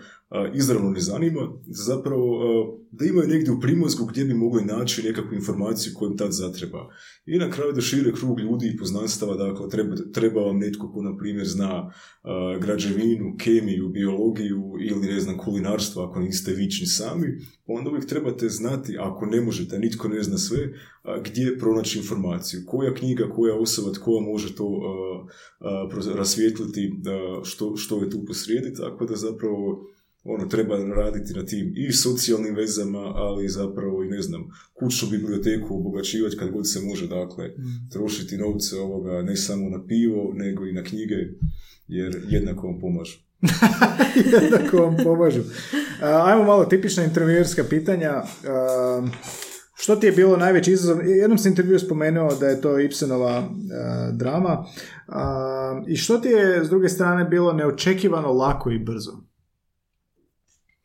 izravno 0.53 0.89
ne 0.89 0.99
zanima, 0.99 1.41
da 1.67 1.83
zapravo 1.83 2.39
da 2.91 3.05
imaju 3.05 3.27
negdje 3.27 3.51
u 3.53 3.59
primozgu 3.59 4.05
gdje 4.05 4.25
bi 4.25 4.33
mogli 4.33 4.65
naći 4.65 5.03
nekakvu 5.03 5.35
informaciju 5.35 5.93
koju 5.95 6.11
im 6.11 6.17
tad 6.17 6.31
zatreba. 6.31 6.87
I 7.25 7.37
na 7.37 7.49
kraju 7.49 7.73
da 7.73 7.81
šire 7.81 8.11
krug 8.13 8.39
ljudi 8.39 8.67
i 8.67 8.77
poznanstava, 8.77 9.35
dakle, 9.35 9.69
treba, 9.69 9.95
treba 10.13 10.41
vam 10.41 10.57
netko 10.57 10.91
ko, 10.91 11.01
na 11.01 11.17
primjer, 11.17 11.47
zna 11.47 11.91
građevinu, 12.61 13.35
kemiju, 13.39 13.89
biologiju 13.89 14.63
ili, 14.89 15.07
ne 15.07 15.19
znam, 15.19 15.37
kulinarstvo, 15.37 16.03
ako 16.03 16.19
niste 16.19 16.51
vični 16.51 16.87
sami, 16.99 17.27
onda 17.65 17.89
uvijek 17.89 18.05
trebate 18.05 18.49
znati, 18.49 18.97
ako 18.99 19.25
ne 19.25 19.41
možete, 19.41 19.79
nitko 19.79 20.07
ne 20.07 20.23
zna 20.23 20.37
sve, 20.37 20.59
gdje 21.25 21.57
pronaći 21.59 21.97
informaciju. 21.97 22.59
Koja 22.67 22.93
knjiga, 22.93 23.29
koja 23.29 23.55
osoba, 23.55 23.91
tko 23.91 24.19
može 24.19 24.55
to 24.55 24.67
proz- 25.91 26.15
rasvijetliti 26.15 26.91
što, 27.43 27.75
što 27.77 28.03
je 28.03 28.09
tu 28.09 28.25
posrijedi, 28.27 28.73
tako 28.73 29.05
da 29.05 29.15
zapravo 29.15 29.85
ono, 30.23 30.45
treba 30.47 30.77
raditi 30.77 31.33
na 31.33 31.45
tim 31.45 31.73
i 31.75 31.91
socijalnim 31.91 32.55
vezama, 32.55 32.99
ali 32.99 33.49
zapravo 33.49 34.03
i 34.03 34.09
ne 34.09 34.21
znam, 34.21 34.41
kućnu 34.73 35.07
biblioteku 35.11 35.75
obogaćivati 35.75 36.37
kad 36.37 36.51
god 36.51 36.71
se 36.71 36.79
može, 36.81 37.07
dakle, 37.07 37.45
trošiti 37.91 38.37
novce 38.37 38.75
ovoga 38.75 39.21
ne 39.21 39.35
samo 39.35 39.69
na 39.69 39.85
pivo, 39.87 40.33
nego 40.33 40.65
i 40.65 40.73
na 40.73 40.83
knjige, 40.83 41.15
jer 41.87 42.21
jednako 42.29 42.67
vam 42.67 42.79
pomažu. 42.79 43.17
Jednako 44.33 44.77
vam 44.77 44.97
pomažu. 45.03 45.41
Ajmo 46.01 46.43
malo 46.43 46.65
tipična 46.65 47.03
intervjuerska 47.03 47.63
pitanja. 47.63 48.23
Što 49.75 49.95
ti 49.95 50.05
je 50.05 50.11
bilo 50.11 50.37
najveći 50.37 50.71
izazov? 50.71 51.07
Jednom 51.07 51.37
sam 51.37 51.49
intervju 51.49 51.79
spomenuo 51.79 52.35
da 52.35 52.47
je 52.47 52.61
to 52.61 52.79
Ibsenova 52.79 53.49
drama. 54.13 54.65
I 55.87 55.95
što 55.95 56.17
ti 56.17 56.27
je, 56.27 56.65
s 56.65 56.69
druge 56.69 56.89
strane, 56.89 57.25
bilo 57.25 57.53
neočekivano 57.53 58.33
lako 58.33 58.71
i 58.71 58.79
brzo? 58.79 59.11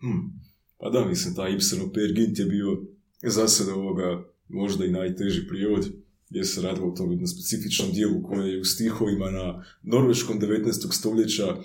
Hmm. 0.00 0.44
Pa 0.78 0.90
da, 0.90 1.05
mislim, 1.05 1.34
taj 1.34 1.52
Ibsenov 1.52 1.92
Per 1.92 2.11
Gynt 2.11 2.38
je 2.38 2.46
bio 2.46 2.82
za 3.22 3.48
sada 3.48 3.74
ovoga 3.74 4.24
možda 4.48 4.84
i 4.84 4.90
najteži 4.90 5.48
prijevod, 5.48 5.86
gdje 6.30 6.44
se 6.44 6.62
radilo 6.62 6.88
o 6.88 6.96
tom 6.96 7.11
jednom 7.11 7.26
specifičnom 7.26 7.92
dijelu 7.92 8.22
koje 8.22 8.52
je 8.52 8.61
u 8.61 8.64
stihovima 8.64 9.30
na 9.30 9.64
norveškom 9.82 10.40
19. 10.40 10.92
stoljeća, 10.92 11.57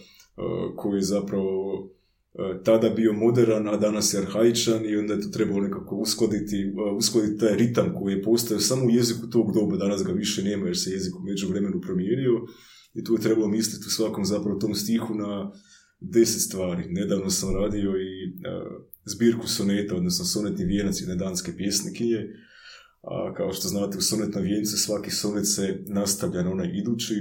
koji 0.76 0.98
je 0.98 1.02
zapravo 1.02 1.74
uh, 1.74 2.64
tada 2.64 2.90
bio 2.90 3.14
moderan, 3.14 3.68
a 3.68 3.78
danas 3.78 4.14
je 4.14 4.20
arhaičan 4.20 4.86
i 4.86 4.96
onda 4.96 5.14
je 5.14 5.22
to 5.22 5.30
trebalo 5.30 5.62
nekako 5.62 5.96
uskladiti, 5.96 6.74
uh, 6.74 6.98
uskladiti 6.98 7.40
taj 7.40 7.56
ritam 7.56 7.96
koji 8.00 8.14
je 8.14 8.24
postao 8.24 8.60
samo 8.60 8.86
u 8.86 8.90
jeziku 8.90 9.30
tog 9.30 9.54
doba, 9.54 9.78
danas 9.78 10.04
ga 10.04 10.12
više 10.12 10.44
nema 10.44 10.66
jer 10.66 10.78
se 10.78 10.92
jezik 10.92 11.16
u 11.16 11.24
međuvremenu 11.24 11.82
promijenio 11.82 12.34
i 12.94 13.04
tu 13.04 13.14
je 13.14 13.22
trebalo 13.22 13.48
misliti 13.48 13.86
u 13.88 13.92
svakom 13.92 14.26
zapravo 14.26 14.60
tom 14.60 14.76
stihu 14.76 15.16
na 15.16 15.52
deset 16.00 16.42
stvari. 16.42 16.84
Nedavno 16.90 17.30
sam 17.30 17.56
radio 17.56 17.90
i 17.90 18.34
zbirku 19.06 19.48
soneta, 19.48 19.96
odnosno 19.96 20.26
sonetni 20.26 20.66
vijenac 20.66 21.02
jedne 21.02 21.16
danske 21.16 21.52
pjesnikinje. 21.58 22.20
A 23.02 23.34
kao 23.34 23.54
što 23.54 23.68
znate, 23.68 23.98
u 23.98 24.02
sonetnom 24.02 24.44
vijencu 24.44 24.78
svaki 24.78 25.12
sonet 25.12 25.48
se 25.48 25.84
nastavlja 25.88 26.44
na 26.44 26.52
onaj 26.52 26.72
idući 26.74 27.14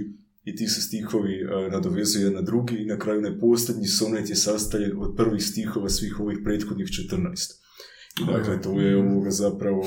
i 0.48 0.56
ti 0.56 0.66
se 0.66 0.80
stihovi 0.80 1.44
uh, 1.44 1.72
nadovezuju 1.72 2.24
jedan 2.24 2.34
na 2.34 2.42
drugi 2.42 2.76
i 2.76 2.86
na 2.86 2.98
kraju 2.98 3.18
onaj 3.18 3.38
posljednji 3.38 3.86
sonet 3.86 4.30
je 4.30 4.36
sastavljen 4.36 4.92
od 4.98 5.16
prvih 5.16 5.42
stihova 5.44 5.88
svih 5.88 6.20
ovih 6.20 6.38
prethodnih 6.44 6.86
14. 6.86 7.18
I 8.22 8.32
dakle, 8.32 8.62
to 8.62 8.80
je 8.80 8.96
ovoga 8.96 9.30
zapravo 9.30 9.82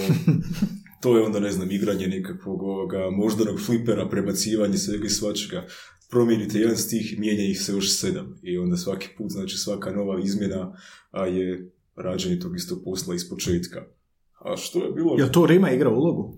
to 1.01 1.18
je 1.18 1.24
onda, 1.24 1.39
ne 1.39 1.51
znam, 1.51 1.72
igranje 1.72 2.07
nekakvog 2.07 2.62
ovoga 2.62 3.09
moždanog 3.09 3.59
flipera, 3.66 4.09
prebacivanje 4.09 4.78
svega 4.78 5.05
i 5.05 5.09
svačega 5.09 5.66
promijenite 6.12 6.59
jedan 6.59 6.78
stih, 6.78 7.20
mijenja 7.20 7.43
ih 7.43 7.62
se 7.62 7.72
još 7.72 7.97
sedam. 7.99 8.39
I 8.43 8.57
onda 8.57 8.78
svaki 8.78 9.09
put, 9.18 9.32
znači 9.32 9.57
svaka 9.57 9.91
nova 9.91 10.20
izmjena 10.24 10.74
a 11.12 11.26
je 11.26 11.72
rađenje 11.95 12.39
tog 12.39 12.55
istog 12.55 12.82
posla 12.84 13.16
iz 13.16 13.30
početka. 13.30 13.84
A 14.45 14.57
što 14.57 14.86
je 14.86 14.91
bilo... 14.91 15.16
Jel 15.18 15.30
to 15.32 15.45
Rima 15.45 15.72
igra 15.72 15.89
ulogu? 15.89 16.38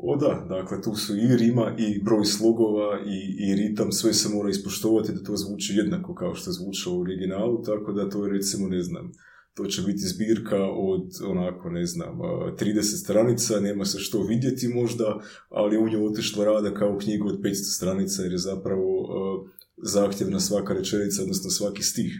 O 0.00 0.16
da, 0.16 0.46
dakle 0.48 0.82
tu 0.82 0.94
su 0.94 1.16
i 1.16 1.36
rima 1.36 1.74
i 1.78 2.02
broj 2.02 2.24
slogova 2.24 3.00
i, 3.06 3.48
i 3.50 3.54
ritam, 3.54 3.92
sve 3.92 4.14
se 4.14 4.28
mora 4.28 4.50
ispoštovati 4.50 5.12
da 5.12 5.22
to 5.22 5.36
zvuči 5.36 5.74
jednako 5.76 6.14
kao 6.14 6.34
što 6.34 6.50
je 6.50 6.54
zvučalo 6.54 6.96
u 6.96 7.00
originalu, 7.00 7.62
tako 7.62 7.92
da 7.92 8.08
to 8.08 8.26
je 8.26 8.32
recimo, 8.32 8.68
ne 8.68 8.82
znam, 8.82 9.12
to 9.54 9.66
će 9.66 9.82
biti 9.82 9.98
zbirka 9.98 10.64
od 10.64 11.10
onako, 11.26 11.70
ne 11.70 11.86
znam, 11.86 12.20
a, 12.20 12.54
30 12.60 12.82
stranica, 12.82 13.60
nema 13.60 13.84
se 13.84 13.98
što 13.98 14.22
vidjeti 14.22 14.68
možda, 14.68 15.20
ali 15.48 15.78
u 15.78 15.88
nju 15.88 16.06
otišla 16.06 16.44
rada 16.44 16.74
kao 16.74 16.98
knjigu 16.98 17.28
od 17.28 17.40
500 17.40 17.52
stranica 17.76 18.22
jer 18.22 18.32
je 18.32 18.38
zapravo 18.38 18.90
a, 19.02 19.48
zahtjevna 19.82 20.40
svaka 20.40 20.74
rečenica, 20.74 21.22
odnosno 21.22 21.50
svaki 21.50 21.82
stih. 21.82 22.12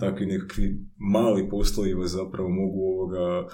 Takvi 0.00 0.26
nekakvi 0.26 0.84
mali 0.96 1.48
poslovi 1.50 1.94
vas 1.94 2.10
zapravo 2.10 2.48
mogu 2.48 2.80
ovoga, 2.80 3.24
a, 3.26 3.48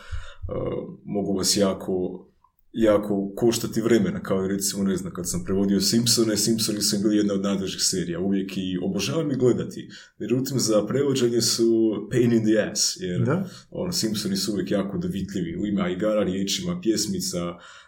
mogu 1.04 1.36
vas 1.36 1.56
jako 1.56 2.26
jako 2.72 3.32
koštati 3.36 3.80
vremena, 3.80 4.22
kao 4.22 4.44
i 4.44 4.48
recimo, 4.48 4.84
ne 4.84 4.96
znam, 4.96 5.12
kad 5.12 5.28
sam 5.28 5.44
prevodio 5.44 5.80
Simpsone, 5.80 6.36
Simpsoni 6.36 6.80
su 6.80 6.96
bili 7.02 7.16
jedna 7.16 7.34
od 7.34 7.42
najdražih 7.42 7.80
serija, 7.82 8.20
uvijek 8.20 8.56
i 8.56 8.78
obožavam 8.82 9.30
ih 9.30 9.36
gledati. 9.36 9.88
Međutim, 10.18 10.58
za 10.58 10.86
prevođenje 10.86 11.40
su 11.40 11.92
pain 12.10 12.32
in 12.32 12.44
the 12.44 12.70
ass, 12.70 12.96
jer 13.00 13.22
Da. 13.24 13.48
ono, 13.70 13.92
Simpsoni 13.92 14.36
su 14.36 14.52
uvijek 14.52 14.70
jako 14.70 14.98
dovitljivi, 14.98 15.56
u 15.56 15.66
ima 15.66 15.88
igara, 15.88 16.24
riječima, 16.24 16.80
pjesmica, 16.82 17.38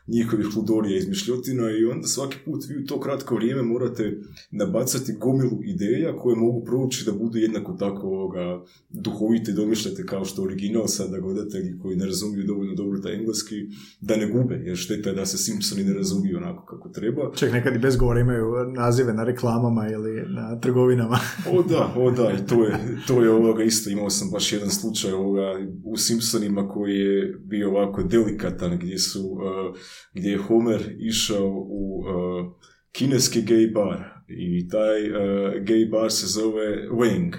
njihovih 0.07 0.57
ludorija, 0.57 0.99
izmišljotina 0.99 1.71
i 1.71 1.85
onda 1.85 2.07
svaki 2.07 2.37
put 2.45 2.65
vi 2.69 2.83
u 2.83 2.87
to 2.87 3.01
kratko 3.01 3.35
vrijeme 3.35 3.63
morate 3.63 4.19
nabacati 4.51 5.13
gomilu 5.13 5.61
ideja 5.65 6.17
koje 6.17 6.37
mogu 6.37 6.65
proći 6.65 7.05
da 7.05 7.13
budu 7.13 7.39
jednako 7.39 7.73
tako 7.73 8.07
ovoga, 8.07 8.65
duhovite 8.91 9.53
domišljate 9.53 10.07
kao 10.07 10.25
što 10.25 10.43
original 10.43 10.87
sada 10.87 11.21
gledatelji 11.21 11.79
koji 11.83 11.97
ne 11.97 12.07
razumiju 12.07 12.45
dovoljno 12.47 12.75
dobro 12.75 12.99
taj 12.99 13.15
engleski, 13.15 13.55
da 14.01 14.17
ne 14.17 14.31
gube, 14.31 14.55
jer 14.55 14.74
šteta 14.77 15.09
je 15.09 15.15
da 15.15 15.27
se 15.27 15.39
Simpsoni 15.39 15.85
ne 15.85 15.95
razumiju 15.95 16.37
onako 16.37 16.67
kako 16.67 16.89
treba. 16.89 17.31
Čak 17.35 17.53
nekad 17.53 17.75
i 17.75 17.79
bez 17.79 17.97
govora 17.97 18.21
imaju 18.21 18.45
nazive 18.77 19.13
na 19.13 19.25
reklamama 19.25 19.89
ili 19.89 20.23
na 20.29 20.61
trgovinama. 20.61 21.19
O 21.55 21.63
da, 21.63 21.95
o 21.97 22.11
da, 22.11 22.33
i 22.33 22.47
to 22.47 22.65
je, 22.65 22.79
to 23.07 23.23
je 23.23 23.31
ovoga 23.31 23.63
isto, 23.63 23.91
imao 23.91 24.11
sam 24.11 24.31
baš 24.31 24.53
jedan 24.53 24.71
slučaj 24.71 25.13
ovoga 25.13 25.41
u 25.85 25.97
Simpsonima 25.97 26.69
koji 26.69 26.95
je 26.95 27.39
bio 27.45 27.71
ovako 27.71 28.03
delikatan, 28.03 28.79
gdje 28.79 28.99
su, 28.99 29.21
uh, 29.21 29.79
gdje 30.15 30.31
je 30.31 30.39
Homer 30.39 30.81
išao 30.99 31.47
u 31.69 32.01
uh, 32.01 32.53
kineski 32.93 33.43
gay 33.43 33.75
bar 33.75 34.05
i 34.29 34.69
taj 34.69 35.11
uh, 35.11 35.17
gay 35.63 35.91
bar 35.91 36.11
se 36.11 36.27
zove 36.27 36.89
Wang. 36.91 37.35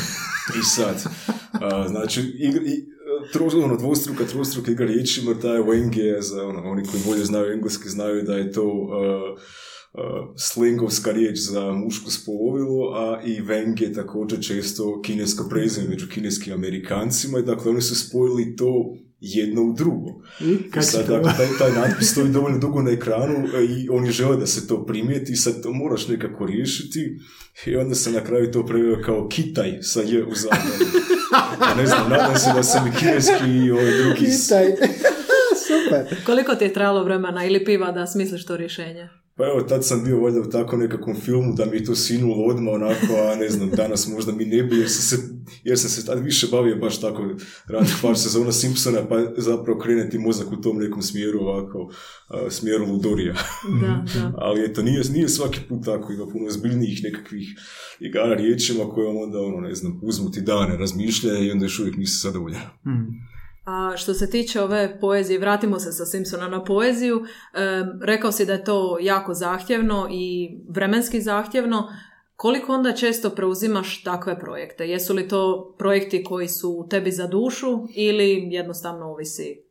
I 0.58 0.62
sad, 0.62 0.96
uh, 1.54 1.86
znači, 1.88 2.20
igra, 2.38 2.62
trož, 3.32 3.54
ono, 3.54 3.76
dvostruka, 3.76 4.24
trostruka 4.24 4.70
igra 4.70 4.86
riječima, 4.86 5.34
taj 5.34 5.58
Wang 5.58 5.96
je, 5.96 6.22
za 6.22 6.46
ono, 6.46 6.70
oni 6.70 6.82
koji 6.84 7.02
bolje 7.06 7.24
znaju 7.24 7.52
engleski, 7.52 7.88
znaju 7.88 8.22
da 8.22 8.34
je 8.34 8.52
to 8.52 8.64
uh, 8.64 8.90
uh, 9.92 10.34
slengovska 10.36 11.12
riječ 11.12 11.38
za 11.38 11.72
muško 11.72 12.10
spolovilo, 12.10 12.92
a 12.94 13.22
i 13.24 13.42
Wang 13.42 13.82
je 13.82 13.92
također 13.92 14.42
često 14.42 15.02
kinesko 15.02 15.48
prezime 15.50 15.88
među 15.88 16.06
kineskim 16.08 16.52
Amerikancima 16.52 17.38
i 17.38 17.42
dakle 17.42 17.70
oni 17.70 17.80
su 17.80 18.08
spojili 18.08 18.56
to 18.56 18.94
jedno 19.20 19.62
u 19.62 19.72
drugo. 19.72 20.22
I 20.40 20.70
kad 20.70 20.86
sad, 20.86 21.06
dakle, 21.06 21.32
taj, 21.36 21.46
taj 21.58 21.80
natpis 21.80 22.10
stoji 22.10 22.28
dovoljno 22.28 22.58
dugo 22.58 22.82
na 22.82 22.90
ekranu 22.90 23.48
e, 23.54 23.64
i 23.64 23.88
oni 23.88 24.10
žele 24.10 24.36
da 24.36 24.46
se 24.46 24.66
to 24.66 24.86
primijeti, 24.86 25.36
sad 25.36 25.62
to 25.62 25.72
moraš 25.72 26.08
nekako 26.08 26.46
riješiti 26.46 27.20
i 27.66 27.76
onda 27.76 27.94
se 27.94 28.10
na 28.10 28.24
kraju 28.24 28.50
to 28.50 28.66
preveo 28.66 29.02
kao 29.02 29.28
Kitaj 29.28 29.78
sa 29.82 30.00
J 30.00 30.22
u 30.22 30.34
zagradi. 30.34 30.84
A 31.60 31.74
ne 31.74 31.86
znam, 31.86 32.10
nadam 32.10 32.36
se 32.36 32.50
da 32.54 32.62
sam 32.62 32.86
i 32.86 32.90
kineski 32.98 33.66
i 33.66 33.70
ovaj 33.70 33.98
drugi... 33.98 34.18
Kitaj. 34.18 34.66
Super. 35.66 36.24
Koliko 36.26 36.54
ti 36.54 36.64
je 36.64 36.72
trajalo 36.72 37.04
vremena 37.04 37.44
ili 37.44 37.64
piva 37.64 37.92
da 37.92 38.06
smisliš 38.06 38.46
to 38.46 38.56
rješenje? 38.56 39.08
Pa 39.40 39.46
evo, 39.46 39.62
tad 39.62 39.86
sam 39.86 40.04
bio 40.04 40.20
valjda 40.20 40.40
u 40.40 40.50
tako 40.50 40.76
nekakvom 40.76 41.16
filmu 41.16 41.52
da 41.56 41.64
mi 41.66 41.76
je 41.76 41.84
to 41.84 41.94
sinulo 41.94 42.44
odmah 42.44 42.74
onako, 42.74 43.30
a 43.32 43.36
ne 43.36 43.48
znam, 43.48 43.70
danas 43.70 44.08
možda 44.08 44.32
mi 44.32 44.44
ne 44.44 44.62
bi, 44.62 44.76
jer 44.76 44.88
sam 44.90 45.02
se, 45.02 45.28
jer 45.64 45.78
sam 45.78 45.90
se 45.90 46.06
tad 46.06 46.24
više 46.24 46.46
bavio 46.50 46.76
baš 46.76 47.00
tako 47.00 47.22
radnih 47.66 47.94
par 48.02 48.18
sezona 48.18 48.52
Simpsona, 48.52 49.08
pa 49.08 49.16
zapravo 49.36 49.78
krene 49.78 50.10
ti 50.10 50.18
mozak 50.18 50.52
u 50.52 50.56
tom 50.56 50.78
nekom 50.78 51.02
smjeru 51.02 51.40
ovako, 51.40 51.92
a, 52.28 52.50
smjeru 52.50 52.86
ludorija. 52.86 53.34
Da, 53.80 54.04
da. 54.14 54.32
Ali 54.36 54.64
eto, 54.64 54.82
nije, 54.82 55.02
nije 55.12 55.28
svaki 55.28 55.60
put 55.68 55.84
tako, 55.84 56.12
ima 56.12 56.26
puno 56.26 56.50
zbiljnijih 56.50 57.00
nekakvih 57.04 57.48
igara 58.00 58.34
riječima 58.34 58.84
koje 58.84 59.06
vam 59.06 59.16
onda, 59.16 59.38
ono, 59.40 59.60
ne 59.60 59.74
znam, 59.74 60.00
uzmu 60.02 60.30
ti 60.30 60.40
dane 60.40 60.76
razmišljanja 60.76 61.38
i 61.38 61.50
onda 61.50 61.64
još 61.64 61.78
uvijek 61.78 61.96
nisi 61.96 62.20
zadovoljan. 62.22 62.62
A 63.70 63.96
što 63.96 64.14
se 64.14 64.30
tiče 64.30 64.60
ove 64.60 65.00
poezije, 65.00 65.38
vratimo 65.38 65.78
se 65.78 65.92
sa 65.92 66.06
Simpsona 66.06 66.48
na 66.48 66.64
poeziju. 66.64 67.16
Em, 67.16 68.00
rekao 68.02 68.32
si 68.32 68.46
da 68.46 68.52
je 68.52 68.64
to 68.64 68.98
jako 69.00 69.34
zahtjevno 69.34 70.08
i 70.10 70.50
vremenski 70.68 71.20
zahtjevno. 71.20 71.88
Koliko 72.36 72.72
onda 72.72 72.92
često 72.92 73.30
preuzimaš 73.30 74.02
takve 74.02 74.38
projekte? 74.38 74.88
Jesu 74.88 75.14
li 75.14 75.28
to 75.28 75.74
projekti 75.78 76.24
koji 76.24 76.48
su 76.48 76.86
tebi 76.90 77.10
za 77.10 77.26
dušu 77.26 77.86
ili 77.94 78.48
jednostavno 78.50 79.06
ovisi? 79.06 79.70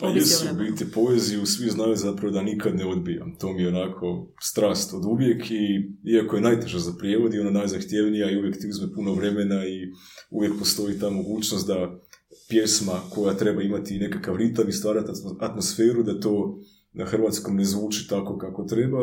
Pa 0.00 0.08
jesu 0.08 0.46
u 0.52 0.56
biti 0.56 0.92
poeziju, 0.92 1.46
svi 1.46 1.70
znaju 1.70 1.96
zapravo 1.96 2.32
da 2.32 2.42
nikad 2.42 2.76
ne 2.76 2.86
odbijam. 2.86 3.36
To 3.38 3.52
mi 3.52 3.62
je 3.62 3.68
onako 3.68 4.34
strast 4.40 4.94
od 4.94 5.04
uvijek 5.04 5.50
i 5.50 5.92
iako 6.04 6.36
je 6.36 6.42
najteža 6.42 6.78
za 6.78 6.92
prijevod 6.98 7.34
i 7.34 7.38
ona 7.38 7.50
najzahtjevnija 7.50 8.30
i 8.30 8.36
uvijek 8.36 8.60
ti 8.60 8.68
uzme 8.68 8.94
puno 8.94 9.14
vremena 9.14 9.66
i 9.66 9.92
uvijek 10.30 10.52
postoji 10.58 10.98
ta 10.98 11.10
mogućnost 11.10 11.66
da 11.66 12.00
pjesma 12.48 13.00
koja 13.10 13.34
treba 13.34 13.62
imati 13.62 13.98
nekakav 13.98 14.36
ritam 14.36 14.68
i 14.68 14.72
stvarati 14.72 15.10
atmo- 15.10 15.36
atmosferu, 15.40 16.02
da 16.02 16.20
to 16.20 16.58
na 16.92 17.04
hrvatskom 17.04 17.56
ne 17.56 17.64
zvuči 17.64 18.08
tako 18.08 18.38
kako 18.38 18.64
treba, 18.64 18.98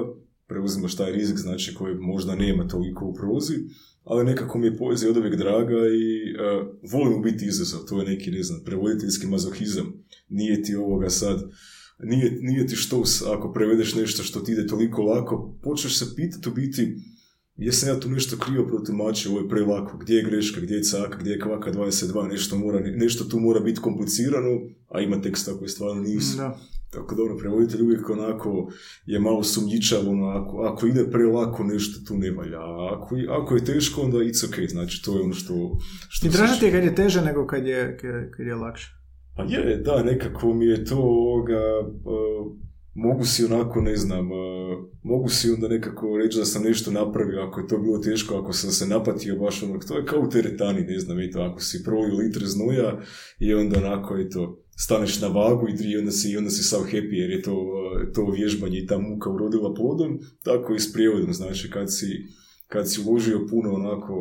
preuzimaš 0.47 0.95
taj 0.95 1.11
rizik, 1.11 1.37
znači 1.37 1.73
koji 1.75 1.95
možda 1.95 2.35
nema 2.35 2.67
toliko 2.67 3.05
u 3.05 3.13
prozi, 3.13 3.53
ali 4.03 4.25
nekako 4.25 4.57
mi 4.57 4.67
je 4.67 4.77
poezija 4.77 5.11
od 5.11 5.17
uvijek 5.17 5.35
draga 5.35 5.77
i 5.77 6.33
uh, 6.33 6.67
volim 6.91 7.21
biti 7.21 7.45
izazov, 7.45 7.79
to 7.89 7.99
je 7.99 8.05
neki, 8.05 8.31
ne 8.31 8.43
znam, 8.43 8.61
prevoditeljski 8.65 9.27
mazohizam. 9.27 9.93
Nije 10.29 10.63
ti 10.63 10.75
ovoga 10.75 11.09
sad, 11.09 11.51
nije, 12.03 12.37
nije 12.41 12.67
ti 12.67 12.75
štos 12.75 13.21
ako 13.21 13.53
prevedeš 13.53 13.95
nešto 13.95 14.23
što 14.23 14.39
ti 14.39 14.51
ide 14.51 14.67
toliko 14.67 15.01
lako, 15.01 15.59
počneš 15.63 15.99
se 15.99 16.15
pitati 16.15 16.49
u 16.49 16.53
biti 16.53 16.95
jesam 17.55 17.89
ja 17.89 17.99
tu 17.99 18.09
nešto 18.09 18.37
krivo 18.37 18.67
protumačio, 18.67 19.31
ovo 19.31 19.39
je 19.39 19.49
prelako, 19.49 19.97
gdje 19.97 20.15
je 20.15 20.23
greška, 20.23 20.61
gdje 20.61 20.75
je 20.75 20.83
caka, 20.83 21.17
gdje 21.17 21.31
je 21.31 21.39
kvaka 21.39 21.71
22, 21.71 22.27
nešto, 22.27 22.55
mora, 22.57 22.79
nešto 22.95 23.23
tu 23.23 23.39
mora 23.39 23.59
biti 23.59 23.81
komplicirano, 23.81 24.49
a 24.87 25.01
ima 25.01 25.21
teksta 25.21 25.51
koji 25.53 25.69
stvarno 25.69 26.01
nisu. 26.01 26.37
Da. 26.37 26.57
Tako 26.89 27.15
dobro, 27.15 27.37
prevoditelj 27.37 27.81
uvijek 27.81 28.09
onako 28.09 28.71
je 29.05 29.19
malo 29.19 29.43
sumnjičav, 29.43 30.09
ono, 30.09 30.25
ako, 30.27 30.57
ako 30.59 30.87
ide 30.87 31.05
prelako 31.05 31.63
nešto 31.63 31.99
tu 32.07 32.17
ne 32.17 32.31
valja, 32.31 32.59
a 32.59 32.89
ako, 32.93 33.09
ako 33.31 33.55
je 33.55 33.65
teško 33.65 34.01
onda 34.01 34.17
it's 34.17 34.45
ok, 34.45 34.69
znači 34.69 35.01
to 35.03 35.15
je 35.15 35.21
ono 35.21 35.33
što... 35.33 35.77
što 36.09 36.27
I 36.27 36.31
se- 36.31 36.37
draže 36.37 36.59
ti 36.59 36.65
je 36.65 36.71
kad 36.71 36.83
je 36.83 36.95
teže 36.95 37.21
nego 37.21 37.47
kad 37.47 37.65
je, 37.65 37.97
kad- 37.97 38.31
kad 38.31 38.45
je 38.47 38.55
lakše. 38.55 38.91
Pa 39.35 39.43
je, 39.43 39.77
da, 39.77 40.03
nekako 40.03 40.53
mi 40.53 40.65
je 40.65 40.85
to 40.85 40.97
ovoga, 40.97 41.61
uh, 41.79 42.51
mogu 42.93 43.25
si 43.25 43.45
onako, 43.45 43.81
ne 43.81 43.95
znam, 43.95 44.31
uh, 44.31 44.37
mogu 45.03 45.29
si 45.29 45.49
onda 45.51 45.67
nekako 45.67 46.17
reći 46.17 46.37
da 46.37 46.45
sam 46.45 46.63
nešto 46.63 46.91
napravio, 46.91 47.41
ako 47.41 47.59
je 47.59 47.67
to 47.67 47.77
bilo 47.77 47.97
teško, 47.97 48.35
ako 48.35 48.53
sam 48.53 48.71
se 48.71 48.87
napatio 48.87 49.35
baš 49.35 49.63
ono, 49.63 49.79
to 49.79 49.97
je 49.97 50.05
kao 50.05 50.19
u 50.19 50.29
teretani, 50.29 50.81
ne 50.81 50.99
znam, 50.99 51.19
eto, 51.19 51.41
ako 51.41 51.61
si 51.61 51.83
prolio 51.83 52.17
litre 52.17 52.45
znoja 52.45 53.01
i 53.39 53.53
onda 53.53 53.79
onako, 53.79 54.17
eto, 54.17 54.63
staneš 54.77 55.21
na 55.21 55.27
vagu 55.27 55.67
i, 55.69 55.97
onda 55.97 56.11
si, 56.11 56.31
i 56.31 56.37
onda 56.37 56.49
si 56.49 56.63
sav 56.63 56.81
happy 56.81 57.13
jer 57.13 57.29
je 57.29 57.41
to, 57.41 57.53
uh, 57.53 58.13
to 58.13 58.31
vježbanje 58.31 58.79
i 58.79 58.87
ta 58.87 58.97
muka 58.97 59.29
urodila 59.29 59.73
plodom, 59.73 60.19
tako 60.43 60.75
i 60.75 60.79
s 60.79 60.93
prijevodom, 60.93 61.33
znači 61.33 61.69
kad 61.69 61.97
si, 61.97 62.25
kad 62.71 62.91
si 62.91 63.01
uložio 63.07 63.47
puno 63.49 63.73
onako 63.73 64.17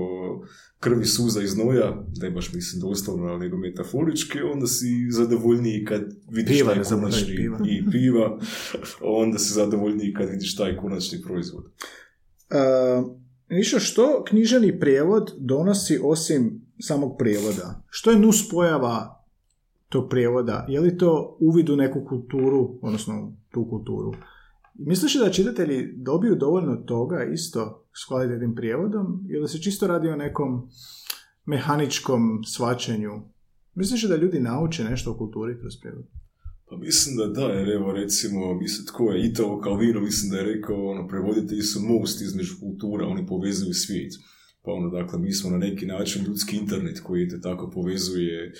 krvi, 0.80 1.04
suza 1.04 1.42
i 1.42 1.46
znoja, 1.46 2.04
ne 2.20 2.30
baš 2.30 2.52
mislim 2.52 2.80
doslovno, 2.80 3.26
ali 3.26 3.40
nego 3.40 3.56
metaforički, 3.56 4.40
onda 4.40 4.66
si 4.66 5.10
zadovoljniji 5.10 5.84
kad 5.84 6.02
vidiš 6.30 6.56
Piva, 6.56 6.74
taj 6.74 6.84
konačni 6.84 7.36
piva. 7.36 7.58
i 7.68 7.90
piva, 7.90 8.38
onda 9.22 9.38
si 9.38 9.52
zadovoljniji 9.52 10.12
kad 10.12 10.30
vidiš 10.30 10.56
taj 10.56 10.76
konačni 10.76 11.22
proizvod. 11.22 11.64
Uh, 11.64 13.80
što 13.80 14.24
književni 14.28 14.80
prijevod 14.80 15.32
donosi 15.38 15.98
osim 16.02 16.60
samog 16.80 17.16
prijevoda? 17.18 17.82
Što 17.88 18.10
je 18.10 18.18
nus 18.18 18.50
pojava 18.50 19.24
tog 19.88 20.10
prijevoda? 20.10 20.66
Je 20.68 20.80
li 20.80 20.98
to 20.98 21.36
uvid 21.40 21.70
u 21.70 21.76
neku 21.76 22.04
kulturu, 22.08 22.78
odnosno 22.82 23.36
tu 23.50 23.66
kulturu? 23.70 24.12
Misliš 24.86 25.14
li 25.14 25.20
da 25.20 25.30
čitatelji 25.30 25.92
dobiju 25.96 26.34
dovoljno 26.34 26.76
toga 26.76 27.24
isto 27.32 27.86
s 28.02 28.08
kvalitetnim 28.08 28.54
prijevodom 28.54 29.26
ili 29.30 29.48
se 29.48 29.62
čisto 29.62 29.86
radi 29.86 30.08
o 30.08 30.16
nekom 30.16 30.68
mehaničkom 31.46 32.44
svačanju? 32.46 33.10
Misliš 33.74 34.02
li 34.02 34.08
da 34.08 34.16
ljudi 34.16 34.40
nauče 34.40 34.84
nešto 34.84 35.10
o 35.10 35.18
kulturi 35.18 35.58
kroz 35.60 35.72
prijevod? 35.80 36.04
Pa 36.68 36.76
mislim 36.76 37.16
da 37.16 37.26
da, 37.26 37.46
jer 37.46 37.68
evo 37.68 37.92
recimo, 37.92 38.54
mislim 38.54 38.86
tko 38.86 39.12
je 39.12 39.26
Italo 39.26 39.60
Calvino, 39.64 40.00
mislim 40.00 40.30
da 40.30 40.36
je 40.36 40.54
rekao, 40.54 40.86
ono, 40.86 41.08
prevoditelji 41.08 41.62
su 41.62 41.80
most 41.80 42.20
između 42.20 42.54
kultura, 42.60 43.06
oni 43.06 43.26
povezuju 43.26 43.74
svijet. 43.74 44.12
Pa 44.62 44.72
ono, 44.72 44.90
dakle, 44.90 45.18
mi 45.18 45.32
smo 45.32 45.50
na 45.50 45.58
neki 45.58 45.86
način 45.86 46.24
ljudski 46.24 46.56
internet 46.56 47.00
koji 47.00 47.28
te 47.28 47.40
tako 47.40 47.70
povezuje, 47.70 48.52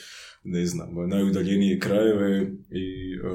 ne 0.45 0.67
znam, 0.67 1.09
najudaljenije 1.09 1.79
krajeve 1.79 2.53
i 2.71 3.15
e, 3.15 3.29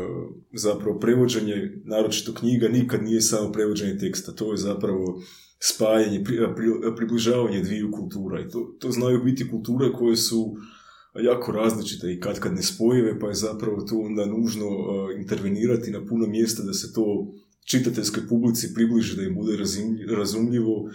zapravo 0.54 1.00
prevođenje, 1.00 1.72
naročito 1.84 2.34
knjiga, 2.34 2.68
nikad 2.68 3.04
nije 3.04 3.22
samo 3.22 3.52
prevođenje 3.52 3.98
teksta, 3.98 4.32
to 4.32 4.52
je 4.52 4.58
zapravo 4.58 5.22
spajanje, 5.60 6.24
pri, 6.24 6.38
pri- 6.38 6.96
približavanje 6.96 7.62
dviju 7.62 7.92
kultura 7.92 8.42
i 8.42 8.50
to, 8.50 8.76
to 8.80 8.92
znaju 8.92 9.24
biti 9.24 9.50
kulture 9.50 9.92
koje 9.92 10.16
su 10.16 10.56
jako 11.24 11.52
različite 11.52 12.14
i 12.14 12.20
kad 12.20 12.40
kad 12.40 12.54
nespojive, 12.54 13.20
pa 13.20 13.28
je 13.28 13.34
zapravo 13.34 13.82
tu 13.82 14.02
onda 14.02 14.26
nužno 14.26 14.68
uh, 14.68 15.20
intervenirati 15.20 15.92
na 15.92 16.06
puno 16.06 16.28
mjesta 16.28 16.64
da 16.64 16.74
se 16.74 16.94
to 16.94 17.34
čitateljskoj 17.66 18.28
publici 18.30 18.74
približi, 18.74 19.16
da 19.18 19.24
im 19.24 19.36
bude 19.36 19.58
razumljivo, 20.18 20.82
uh, 20.82 20.92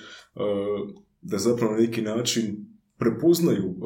da 1.22 1.38
zapravo 1.38 1.72
na 1.72 1.78
neki 1.78 2.02
način 2.02 2.66
prepoznaju 2.98 3.68
uh, 3.68 3.76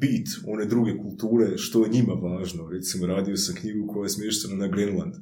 bit 0.00 0.28
one 0.46 0.64
druge 0.64 0.96
kulture, 0.98 1.58
što 1.58 1.84
je 1.84 1.90
njima 1.90 2.12
važno. 2.12 2.68
Recimo, 2.70 3.06
radio 3.06 3.36
sam 3.36 3.54
knjigu 3.54 3.86
koja 3.86 4.04
je 4.04 4.08
smještena 4.08 4.54
na 4.54 4.68
Grenland. 4.68 5.14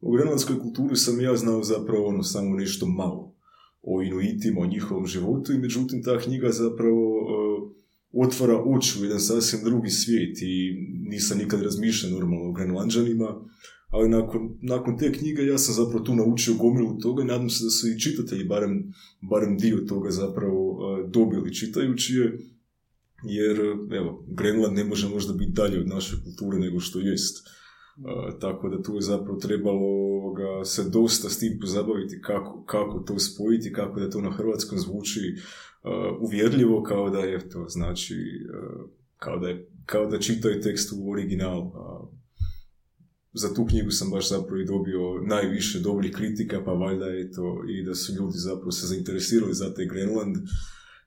U 0.00 0.12
grenlandskoj 0.12 0.58
kulturi 0.58 0.96
sam 0.96 1.20
ja 1.20 1.36
znao 1.36 1.62
zapravo 1.62 2.06
ono 2.06 2.22
samo 2.22 2.56
nešto 2.56 2.86
malo 2.86 3.34
o 3.82 4.02
Inuitima, 4.02 4.60
o 4.60 4.66
njihovom 4.66 5.06
životu 5.06 5.52
i 5.52 5.58
međutim 5.58 6.02
ta 6.02 6.18
knjiga 6.18 6.50
zapravo 6.50 7.04
uh, 7.18 7.72
otvara 8.12 8.62
oči 8.66 9.00
u 9.00 9.04
jedan 9.04 9.20
sasvim 9.20 9.60
drugi 9.64 9.90
svijet 9.90 10.38
i 10.42 10.74
nisam 11.08 11.38
nikad 11.38 11.62
razmišljao 11.62 12.12
normalno 12.12 12.48
o 12.48 12.52
Grenlandžanima, 12.52 13.44
ali 13.88 14.08
nakon, 14.08 14.58
nakon 14.62 14.98
te 14.98 15.12
knjige 15.12 15.42
ja 15.42 15.58
sam 15.58 15.74
zapravo 15.74 16.04
tu 16.04 16.14
naučio 16.14 16.54
gomilu 16.54 16.98
toga 16.98 17.22
i 17.22 17.26
nadam 17.26 17.50
se 17.50 17.64
da 17.64 17.70
su 17.70 17.88
i 17.88 18.00
čitatelji 18.00 18.44
barem, 18.44 18.92
barem 19.30 19.58
dio 19.58 19.76
toga 19.88 20.10
zapravo 20.10 20.70
uh, 20.70 21.10
dobili 21.10 21.54
čitajući 21.54 22.14
je, 22.14 22.38
jer 23.24 23.60
evo, 23.92 24.24
Grenland 24.28 24.76
ne 24.76 24.84
može 24.84 25.08
možda 25.08 25.32
biti 25.32 25.52
dalje 25.52 25.80
od 25.80 25.88
naše 25.88 26.16
kulture 26.24 26.58
nego 26.58 26.80
što 26.80 26.98
jest. 26.98 27.46
Uh, 27.46 28.40
tako 28.40 28.68
da 28.68 28.82
tu 28.82 28.94
je 28.94 29.00
zapravo 29.00 29.38
trebalo 29.38 30.32
ga 30.32 30.64
se 30.64 30.90
dosta 30.90 31.28
s 31.28 31.38
tim 31.38 31.58
pozabaviti 31.60 32.20
kako, 32.22 32.64
kako 32.64 32.98
to 32.98 33.18
spojiti, 33.18 33.72
kako 33.72 34.00
da 34.00 34.10
to 34.10 34.20
na 34.20 34.30
hrvatskom 34.30 34.78
zvuči 34.78 35.20
uh, 35.32 36.22
uvjerljivo 36.22 36.82
kao 36.82 37.10
da 37.10 37.18
je 37.18 37.48
to 37.48 37.64
znači 37.68 38.14
uh, 38.14 38.90
kao 39.16 39.38
da, 39.38 39.48
je, 39.48 39.70
kao 39.86 40.06
da 40.06 40.18
čitaju 40.18 40.60
tekst 40.60 40.92
u 40.98 41.10
originalu. 41.10 41.72
Za 43.36 43.54
tu 43.54 43.66
knjigu 43.66 43.90
sam 43.90 44.10
baš 44.10 44.28
zapravo 44.28 44.60
i 44.60 44.64
dobio 44.64 45.00
najviše 45.26 45.78
dobrih 45.78 46.12
kritika, 46.12 46.62
pa 46.64 46.72
valjda 46.72 47.06
je 47.06 47.32
to 47.32 47.62
i 47.68 47.84
da 47.84 47.94
su 47.94 48.12
ljudi 48.12 48.38
zapravo 48.38 48.72
se 48.72 48.86
zainteresirali 48.86 49.54
za 49.54 49.74
taj 49.74 49.86
Grenland 49.86 50.36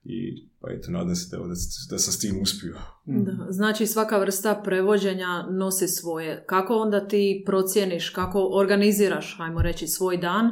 i 0.04 0.50
pa 0.62 0.68
eto, 0.72 0.92
nadam 0.92 1.16
se 1.16 1.38
da, 1.38 1.44
da, 1.44 1.54
da 1.90 1.98
sam 1.98 2.14
s 2.14 2.20
tim 2.20 2.42
uspio. 2.42 2.76
Da, 3.06 3.48
znači 3.50 3.88
svaka 3.88 4.18
vrsta 4.18 4.62
prevođenja 4.64 5.48
nosi 5.52 5.88
svoje. 5.88 6.44
Kako 6.48 6.74
onda 6.74 7.08
ti 7.08 7.44
procijeniš, 7.46 8.10
kako 8.10 8.50
organiziraš, 8.54 9.38
ajmo 9.40 9.62
reći, 9.62 9.88
svoj 9.88 10.18
dan 10.18 10.52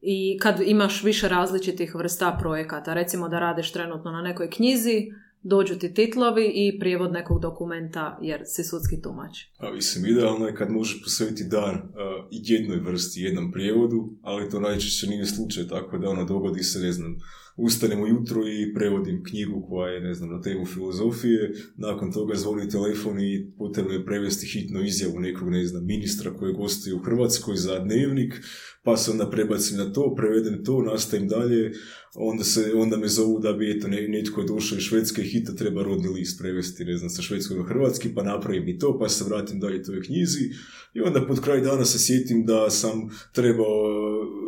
i 0.00 0.38
kad 0.38 0.60
imaš 0.66 1.04
više 1.04 1.28
različitih 1.28 1.94
vrsta 1.94 2.36
projekata, 2.40 2.94
recimo 2.94 3.28
da 3.28 3.38
radiš 3.38 3.72
trenutno 3.72 4.10
na 4.10 4.22
nekoj 4.22 4.50
knjizi, 4.50 5.06
dođu 5.42 5.78
ti 5.78 5.94
titlovi 5.94 6.52
i 6.54 6.78
prijevod 6.78 7.12
nekog 7.12 7.40
dokumenta 7.40 8.18
jer 8.22 8.42
si 8.46 8.64
sudski 8.64 9.02
tumač. 9.02 9.38
A 9.58 9.72
mislim, 9.72 10.06
idealno 10.06 10.46
je 10.46 10.54
kad 10.54 10.70
možeš 10.70 11.02
posvetiti 11.02 11.44
dan 11.44 11.74
uh, 11.74 11.82
jednoj 12.30 12.80
vrsti, 12.80 13.20
jednom 13.20 13.52
prijevodu, 13.52 14.08
ali 14.22 14.50
to 14.50 14.60
najčešće 14.60 15.06
nije 15.06 15.26
slučaj, 15.26 15.68
tako 15.68 15.98
da 15.98 16.08
ono 16.08 16.24
dogodi 16.24 16.62
se, 16.62 16.78
ne 16.78 16.92
znam, 16.92 17.16
ustanem 17.56 18.02
ujutro 18.02 18.48
i 18.48 18.74
prevodim 18.74 19.24
knjigu 19.24 19.66
koja 19.68 19.92
je, 19.92 20.00
ne 20.00 20.14
znam, 20.14 20.30
na 20.30 20.40
temu 20.40 20.66
filozofije, 20.66 21.52
nakon 21.76 22.12
toga 22.12 22.34
zvoni 22.34 22.68
telefon 22.68 23.20
i 23.20 23.52
potrebno 23.58 23.92
je 23.92 24.04
prevesti 24.04 24.46
hitnu 24.46 24.84
izjavu 24.84 25.20
nekog, 25.20 25.50
ne 25.50 25.66
znam, 25.66 25.86
ministra 25.86 26.34
koji 26.34 26.54
gostuje 26.54 26.94
u 26.94 26.98
Hrvatskoj 26.98 27.56
za 27.56 27.78
dnevnik, 27.78 28.34
pa 28.82 28.96
se 28.96 29.10
onda 29.10 29.30
prebacim 29.30 29.78
na 29.78 29.92
to, 29.92 30.14
prevedem 30.14 30.64
to, 30.64 30.82
nastavim 30.82 31.28
dalje, 31.28 31.72
onda, 32.14 32.44
se, 32.44 32.72
onda 32.74 32.96
me 32.96 33.08
zovu 33.08 33.40
da 33.40 33.52
bi 33.52 33.70
eto, 33.76 33.88
netko 33.88 34.40
je 34.40 34.46
došao 34.46 34.78
iz 34.78 34.82
Švedske 34.82 35.22
hita 35.22 35.54
treba 35.54 35.82
rodni 35.82 36.08
list 36.08 36.40
prevesti, 36.40 36.84
ne 36.84 36.96
znam, 36.96 37.10
sa 37.10 37.22
švedskog 37.22 37.58
na 37.58 37.64
hrvatski, 37.64 38.14
pa 38.14 38.22
napravim 38.22 38.68
i 38.68 38.78
to, 38.78 38.98
pa 38.98 39.08
se 39.08 39.24
vratim 39.24 39.60
dalje 39.60 39.82
toj 39.82 40.02
knjizi 40.02 40.50
i 40.96 41.00
onda 41.00 41.26
pod 41.26 41.40
kraj 41.40 41.60
dana 41.60 41.84
se 41.84 41.98
sjetim 41.98 42.46
da 42.46 42.70
sam 42.70 43.10
trebao 43.32 43.66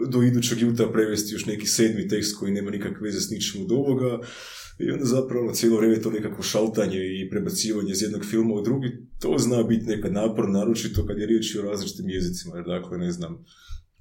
do 0.08 0.22
idućeg 0.22 0.60
jutra 0.60 0.92
prevesti 0.92 1.34
još 1.34 1.46
neki 1.46 1.66
sedmi 1.66 2.08
tekst 2.08 2.36
koji 2.38 2.52
nema 2.52 2.70
nikakve 2.70 3.04
veze 3.04 3.20
s 3.20 3.30
ničim 3.30 3.62
od 3.62 3.72
ovoga. 3.72 4.20
I 4.78 4.90
onda 4.90 5.04
zapravo 5.04 5.52
cijelo 5.52 5.76
vrijeme 5.76 6.00
to 6.02 6.10
nekako 6.10 6.42
šaltanje 6.42 6.98
i 6.98 7.30
prebacivanje 7.30 7.92
iz 7.92 8.02
jednog 8.02 8.24
filma 8.24 8.54
u 8.54 8.62
drugi, 8.62 8.88
to 9.20 9.34
zna 9.38 9.62
biti 9.62 9.86
nekad 9.86 10.12
napor, 10.12 10.48
naročito 10.48 11.06
kad 11.06 11.18
je 11.18 11.26
riječ 11.26 11.56
o 11.56 11.62
različitim 11.62 12.08
jezicima, 12.08 12.56
jer 12.56 12.66
dakle, 12.66 12.98
ne 12.98 13.12
znam, 13.12 13.44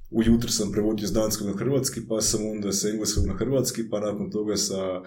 ujutro 0.10 0.50
sam 0.50 0.72
prevodio 0.72 1.08
s 1.08 1.12
danskog 1.12 1.48
na 1.48 1.54
hrvatski, 1.54 2.08
pa 2.10 2.22
sam 2.22 2.50
onda 2.52 2.72
s 2.72 2.86
engleskog 2.86 3.26
na 3.26 3.34
hrvatski, 3.34 3.90
pa 3.90 4.00
nakon 4.00 4.32
toga 4.32 4.56
sa, 4.56 5.02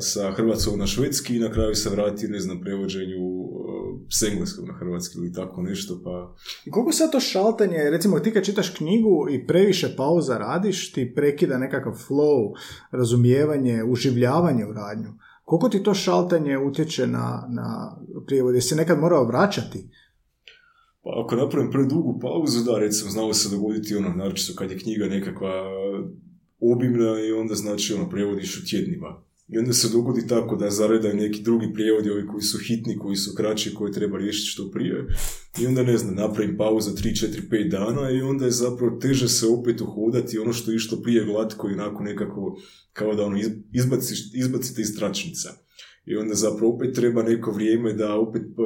sa 0.00 0.32
hrvatskog 0.32 0.78
na 0.78 0.86
švedski 0.86 1.36
i 1.36 1.40
na 1.40 1.52
kraju 1.52 1.74
se 1.74 1.90
vratio, 1.90 2.28
ne 2.28 2.40
znam, 2.40 2.60
prevođenju 2.60 3.18
s 4.10 4.22
engleskog 4.22 4.68
na 4.68 4.74
hrvatski 4.74 5.18
ili 5.18 5.32
tako 5.32 5.62
nešto, 5.62 6.00
pa... 6.04 6.34
I 6.64 6.70
koliko 6.70 6.92
sad 6.92 7.12
to 7.12 7.20
šaltanje, 7.20 7.90
recimo 7.90 8.20
ti 8.20 8.32
kad 8.32 8.44
čitaš 8.44 8.70
knjigu 8.70 9.26
i 9.30 9.46
previše 9.46 9.94
pauza 9.96 10.38
radiš, 10.38 10.92
ti 10.92 11.12
prekida 11.14 11.58
nekakav 11.58 11.92
flow, 12.08 12.52
razumijevanje, 12.90 13.84
uživljavanje 13.84 14.66
u 14.66 14.72
radnju. 14.72 15.08
Koliko 15.44 15.68
ti 15.68 15.82
to 15.82 15.94
šaltanje 15.94 16.58
utječe 16.58 17.06
na, 17.06 17.46
na 17.48 17.96
prijevod? 18.26 18.54
Jesi 18.54 18.74
nekad 18.74 18.98
morao 18.98 19.24
vraćati? 19.24 19.90
Pa 21.02 21.10
ako 21.24 21.36
napravim 21.36 21.70
predugu 21.70 22.18
pauzu, 22.20 22.64
da, 22.64 22.78
recimo, 22.78 23.10
znalo 23.10 23.34
se 23.34 23.56
dogoditi 23.56 23.96
ono, 23.96 24.08
naročito 24.08 24.52
kad 24.58 24.70
je 24.70 24.78
knjiga 24.78 25.06
nekakva 25.06 25.52
obimna 26.60 27.20
i 27.28 27.32
onda 27.32 27.54
znači 27.54 27.94
ono, 27.94 28.10
prevodiš 28.10 28.58
u 28.58 28.66
tjednima. 28.70 29.22
I 29.52 29.58
onda 29.58 29.72
se 29.72 29.88
dogodi 29.88 30.26
tako 30.26 30.56
da 30.56 30.70
zaredaju 30.70 31.14
neki 31.14 31.42
drugi 31.42 31.72
prijevodi, 31.74 32.10
ovi 32.10 32.26
koji 32.26 32.42
su 32.42 32.58
hitni, 32.58 32.98
koji 32.98 33.16
su 33.16 33.34
kraći, 33.36 33.74
koji 33.74 33.92
treba 33.92 34.18
riješiti 34.18 34.46
što 34.46 34.70
prije. 34.70 35.06
I 35.60 35.66
onda, 35.66 35.82
ne 35.82 35.96
znam, 35.98 36.14
napravim 36.14 36.56
pauzu 36.56 36.90
3, 36.90 37.26
4, 37.26 37.48
5 37.50 37.70
dana 37.70 38.10
i 38.10 38.20
onda 38.20 38.44
je 38.44 38.50
zapravo 38.50 38.98
teže 38.98 39.28
se 39.28 39.46
opet 39.46 39.80
uhodati 39.80 40.38
ono 40.38 40.52
što 40.52 40.70
je 40.70 40.76
išlo 40.76 40.98
prije 41.02 41.24
glatko 41.24 41.68
i 41.68 41.72
onako 41.72 42.02
nekako 42.02 42.56
kao 42.92 43.14
da 43.14 43.24
ono 43.24 43.38
izbaciš, 43.72 44.34
izbacite 44.34 44.82
iz 44.82 44.96
tračnica. 44.96 45.48
I 46.06 46.16
onda 46.16 46.34
zapravo 46.34 46.74
opet 46.74 46.94
treba 46.94 47.22
neko 47.22 47.52
vrijeme 47.52 47.92
da 47.92 48.14
opet 48.14 48.42
pa, 48.56 48.62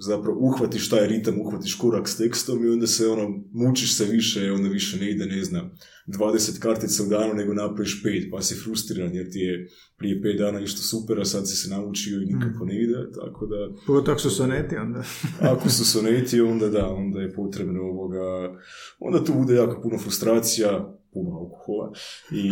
zapravo 0.00 0.38
uhvatiš 0.40 0.88
taj 0.88 1.06
ritam, 1.06 1.40
uhvatiš 1.40 1.74
korak 1.74 2.08
s 2.08 2.16
tekstom 2.16 2.64
i 2.64 2.68
onda 2.68 2.86
se 2.86 3.08
ono, 3.08 3.42
mučiš 3.52 3.96
se 3.96 4.04
više, 4.04 4.52
onda 4.52 4.68
više 4.68 4.96
ne 4.96 5.10
ide, 5.10 5.26
ne 5.26 5.44
znam, 5.44 5.70
20 6.06 6.58
kartica 6.58 7.02
u 7.02 7.06
danu 7.06 7.34
nego 7.34 7.54
napraviš 7.54 8.02
pet, 8.02 8.28
pa 8.32 8.42
si 8.42 8.54
frustriran 8.54 9.14
jer 9.14 9.30
ti 9.30 9.38
je 9.38 9.68
prije 9.96 10.22
pet 10.22 10.38
dana 10.38 10.60
išto 10.60 10.82
super, 10.82 11.20
a 11.20 11.24
sad 11.24 11.48
si 11.48 11.56
se 11.56 11.70
naučio 11.70 12.22
i 12.22 12.26
nikako 12.26 12.64
ne 12.64 12.82
ide, 12.82 12.94
tako 13.22 13.46
da... 13.46 13.56
Pogotovo 13.86 14.12
ako 14.12 14.20
su 14.20 14.30
soneti 14.30 14.76
onda. 14.76 15.02
ako 15.52 15.68
su 15.68 15.84
soneti, 15.84 16.40
onda 16.40 16.68
da, 16.68 16.86
onda 16.88 17.20
je 17.20 17.32
potrebno 17.32 17.82
ovoga, 17.82 18.58
onda 18.98 19.24
tu 19.24 19.34
bude 19.34 19.54
jako 19.54 19.82
puno 19.82 19.98
frustracija, 19.98 21.00
puno 21.12 21.30
alkohola 21.30 21.92
i 22.30 22.50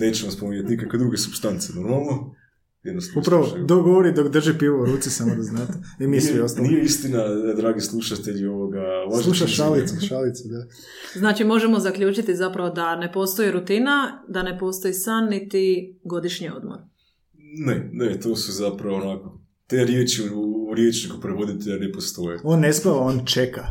nećemo 0.00 0.30
spominjati 0.30 0.70
nikakve 0.70 0.98
druge 0.98 1.16
substance, 1.16 1.72
normalno, 1.74 2.34
Upravo, 3.16 3.46
dok 3.66 3.84
govori 3.84 4.12
dok 4.12 4.28
drži 4.28 4.58
pivo 4.58 4.82
u 4.82 4.84
ruci, 4.84 5.10
samo 5.10 5.34
da 5.34 5.42
znate. 5.42 5.72
I 6.00 6.06
mi 6.06 6.20
svi 6.20 6.40
ostali. 6.40 6.68
Nije 6.68 6.82
istina, 6.82 7.24
dragi 7.56 7.80
slušatelji 7.80 8.46
ovoga... 8.46 8.80
Sluša 9.22 9.46
šalice, 9.46 10.00
šalice, 10.00 10.42
da. 10.48 10.66
Znači, 11.18 11.44
možemo 11.44 11.78
zaključiti 11.78 12.36
zapravo 12.36 12.70
da 12.70 12.96
ne 12.96 13.12
postoji 13.12 13.50
rutina, 13.50 14.24
da 14.28 14.42
ne 14.42 14.58
postoji 14.58 14.94
san, 14.94 15.28
niti 15.28 15.94
godišnji 16.04 16.50
odmor. 16.56 16.78
Ne, 17.66 17.90
ne, 17.92 18.20
to 18.20 18.36
su 18.36 18.52
zapravo 18.52 18.96
onako... 18.96 19.40
Te 19.66 19.84
riječi 19.84 20.22
u, 20.34 20.68
u 20.70 20.74
riječniku 20.74 21.20
prevoditelja 21.20 21.76
ne 21.76 21.92
postoje. 21.92 22.40
On 22.44 22.60
ne 22.60 22.72
spava, 22.72 22.98
on 22.98 23.26
čeka. 23.26 23.66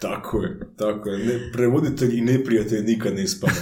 Tako 0.00 0.42
je, 0.42 0.60
tako 0.76 1.08
je. 1.08 1.18
Ne, 1.26 1.52
prevoditelj 1.52 2.18
i 2.18 2.20
neprijatelj 2.20 2.84
nikad 2.84 3.14
ne 3.14 3.26
spava. 3.26 3.52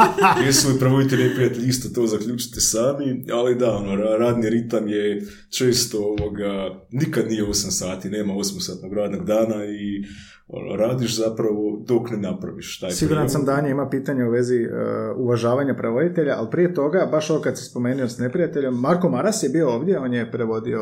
Jesu 0.46 0.68
li 0.68 0.78
prevoditelj 0.78 1.20
i 1.20 1.28
neprijatelj, 1.28 1.68
isto 1.68 1.88
to 1.88 2.06
zaključite 2.06 2.60
sami, 2.60 3.24
ali 3.32 3.54
da, 3.54 3.76
ono, 3.76 3.96
radni 3.96 4.50
ritam 4.50 4.88
je 4.88 5.22
često 5.50 5.98
ovoga, 5.98 6.80
nikad 6.90 7.28
nije 7.28 7.44
8 7.44 7.70
sati, 7.70 8.10
nema 8.10 8.34
8 8.34 8.60
satnog 8.60 8.92
radnog 8.92 9.24
dana 9.24 9.64
i 9.64 10.04
ono, 10.48 10.76
radiš 10.76 11.16
zapravo 11.16 11.84
dok 11.88 12.10
ne 12.10 12.16
napraviš 12.16 12.80
taj 12.80 12.90
Siguran 12.90 13.30
sam 13.30 13.44
Danja 13.44 13.68
ima 13.68 13.88
pitanje 13.88 14.24
u 14.24 14.30
vezi 14.30 14.64
uh, 14.64 14.70
uvažavanja 15.16 15.74
prevoditelja, 15.74 16.34
ali 16.38 16.50
prije 16.50 16.74
toga, 16.74 17.08
baš 17.10 17.30
ovo 17.30 17.40
kad 17.40 17.58
se 17.58 17.64
spomenuo 17.64 18.08
s 18.08 18.18
neprijateljem, 18.18 18.74
Marko 18.74 19.08
Maras 19.08 19.42
je 19.42 19.48
bio 19.48 19.70
ovdje, 19.70 19.98
on 19.98 20.14
je 20.14 20.30
prevodio 20.30 20.80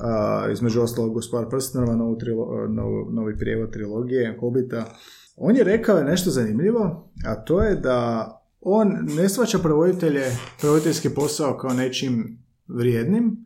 uh, 0.00 0.52
između 0.52 0.82
ostalog 0.82 1.14
Gospar 1.14 1.48
prstenova, 1.48 1.96
novu 1.96 3.10
novi 3.10 3.38
prijevod 3.38 3.72
trilogije, 3.72 4.36
Hobita. 4.40 4.84
On 5.36 5.56
je 5.56 5.64
rekao 5.64 6.02
nešto 6.02 6.30
zanimljivo, 6.30 7.10
a 7.26 7.34
to 7.34 7.62
je 7.62 7.74
da 7.74 8.30
on 8.60 8.98
ne 9.16 9.28
svača 9.28 9.58
prevoditelje, 9.58 10.22
prevoditeljski 10.60 11.08
posao 11.10 11.58
kao 11.58 11.72
nečim 11.72 12.38
vrijednim, 12.66 13.36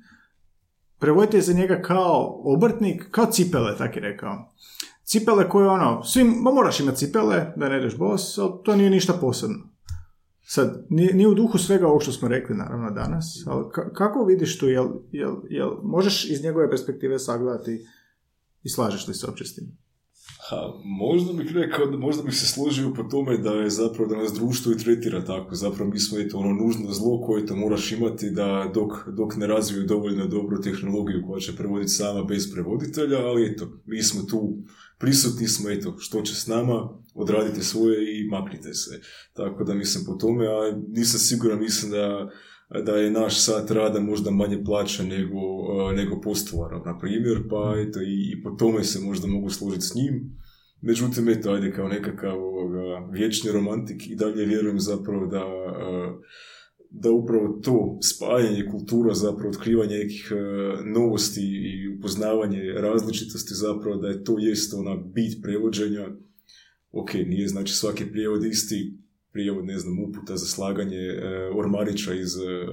prevoditelj 0.98 1.40
za 1.40 1.52
njega 1.52 1.82
kao 1.82 2.40
obrtnik, 2.44 3.10
kao 3.10 3.26
cipele, 3.26 3.76
tak 3.78 3.96
je 3.96 4.02
rekao. 4.02 4.52
Cipele 5.04 5.48
koje 5.48 5.68
ono, 5.68 6.04
svim, 6.04 6.26
moraš 6.26 6.80
imati 6.80 6.96
cipele 6.96 7.52
da 7.56 7.68
ne 7.68 7.78
ideš 7.78 7.98
bos, 7.98 8.38
ali 8.38 8.52
to 8.64 8.76
nije 8.76 8.90
ništa 8.90 9.12
posebno. 9.12 9.56
Sad, 10.50 10.86
nije, 10.90 11.28
u 11.28 11.34
duhu 11.34 11.58
svega 11.58 11.86
ovo 11.86 12.00
što 12.00 12.12
smo 12.12 12.28
rekli 12.28 12.56
naravno 12.56 12.90
danas, 12.90 13.24
ali 13.46 13.64
kako 13.94 14.24
vidiš 14.24 14.58
tu, 14.58 14.68
jel, 14.68 14.88
jel, 15.12 15.36
jel, 15.48 15.70
možeš 15.82 16.30
iz 16.30 16.42
njegove 16.42 16.70
perspektive 16.70 17.18
sagledati 17.18 17.86
i 18.62 18.68
slažeš 18.68 19.08
li 19.08 19.14
se 19.14 19.26
uopće 19.26 19.44
s 19.44 19.54
tim? 19.54 19.78
Ha, 20.50 20.72
možda 20.84 21.32
bih 21.32 21.52
rekao, 21.54 21.90
možda 21.90 22.22
bih 22.22 22.34
se 22.34 22.46
složio 22.46 22.92
po 22.96 23.02
tome 23.02 23.38
da 23.38 23.50
je 23.50 23.70
zapravo 23.70 24.10
da 24.10 24.16
nas 24.16 24.32
društvo 24.32 24.72
i 24.72 24.78
tretira 24.78 25.24
tako. 25.24 25.54
Zapravo 25.54 25.90
mi 25.90 25.98
smo 25.98 26.18
eto 26.18 26.38
ono 26.38 26.64
nužno 26.64 26.92
zlo 26.92 27.22
koje 27.26 27.46
to 27.46 27.56
moraš 27.56 27.92
imati 27.92 28.30
da 28.30 28.70
dok, 28.74 29.08
dok 29.08 29.36
ne 29.36 29.46
razviju 29.46 29.86
dovoljno 29.86 30.26
dobru 30.26 30.60
tehnologiju 30.62 31.24
koja 31.26 31.40
će 31.40 31.56
prevoditi 31.56 31.90
sama 31.90 32.24
bez 32.24 32.52
prevoditelja, 32.52 33.18
ali 33.18 33.50
eto, 33.52 33.68
mi 33.86 34.02
smo 34.02 34.22
tu 34.22 34.58
prisutni 34.98 35.48
smo, 35.48 35.70
eto, 35.70 35.94
što 35.98 36.22
će 36.22 36.34
s 36.34 36.46
nama, 36.46 36.88
odradite 37.14 37.62
svoje 37.62 38.20
i 38.20 38.28
maknite 38.28 38.74
se. 38.74 39.00
Tako 39.32 39.64
da 39.64 39.74
mislim 39.74 40.04
po 40.04 40.12
tome, 40.12 40.46
a 40.46 40.78
nisam 40.88 41.20
siguran, 41.20 41.60
mislim 41.60 41.90
da 41.90 42.30
da 42.84 42.96
je 42.96 43.10
naš 43.10 43.44
sat 43.44 43.70
rada 43.70 44.00
možda 44.00 44.30
manje 44.30 44.64
plaćan 44.64 45.06
nego, 45.06 45.40
nego 45.96 46.20
postolara, 46.20 46.82
na 46.84 46.98
primjer, 46.98 47.42
pa 47.50 47.74
eto, 47.88 48.00
i, 48.02 48.32
i 48.32 48.42
po 48.42 48.50
tome 48.50 48.84
se 48.84 49.00
možda 49.00 49.26
mogu 49.26 49.50
složiti 49.50 49.84
s 49.84 49.94
njim. 49.94 50.38
Međutim, 50.80 51.28
eto, 51.28 51.50
ajde, 51.50 51.72
kao 51.72 51.88
nekakav 51.88 52.38
ovoga, 52.38 53.08
vječni 53.12 53.52
romantik 53.52 54.10
i 54.10 54.16
dalje 54.16 54.46
vjerujem 54.46 54.80
zapravo 54.80 55.26
da, 55.26 55.44
da 56.90 57.10
upravo 57.10 57.60
to 57.64 57.98
spajanje 58.02 58.68
kultura, 58.70 59.14
zapravo 59.14 59.50
otkrivanje 59.50 59.96
nekih 59.96 60.32
novosti 60.84 61.40
i 61.42 61.96
upoznavanje 61.98 62.62
različitosti 62.62 63.54
zapravo 63.54 63.96
da 63.96 64.08
je 64.08 64.24
to 64.24 64.38
jest 64.38 64.74
ona 64.74 64.96
bit 64.96 65.42
prevođenja. 65.42 66.08
Ok, 66.92 67.14
nije 67.14 67.48
znači 67.48 67.74
svaki 67.74 68.04
prijevod 68.06 68.44
isti, 68.44 68.98
prijevod, 69.32 69.64
ne 69.64 69.78
znam, 69.78 69.98
uputa 69.98 70.36
za 70.36 70.46
slaganje 70.46 70.96
e, 70.96 71.50
ormarića 71.54 72.14
iz, 72.14 72.36
e, 72.36 72.66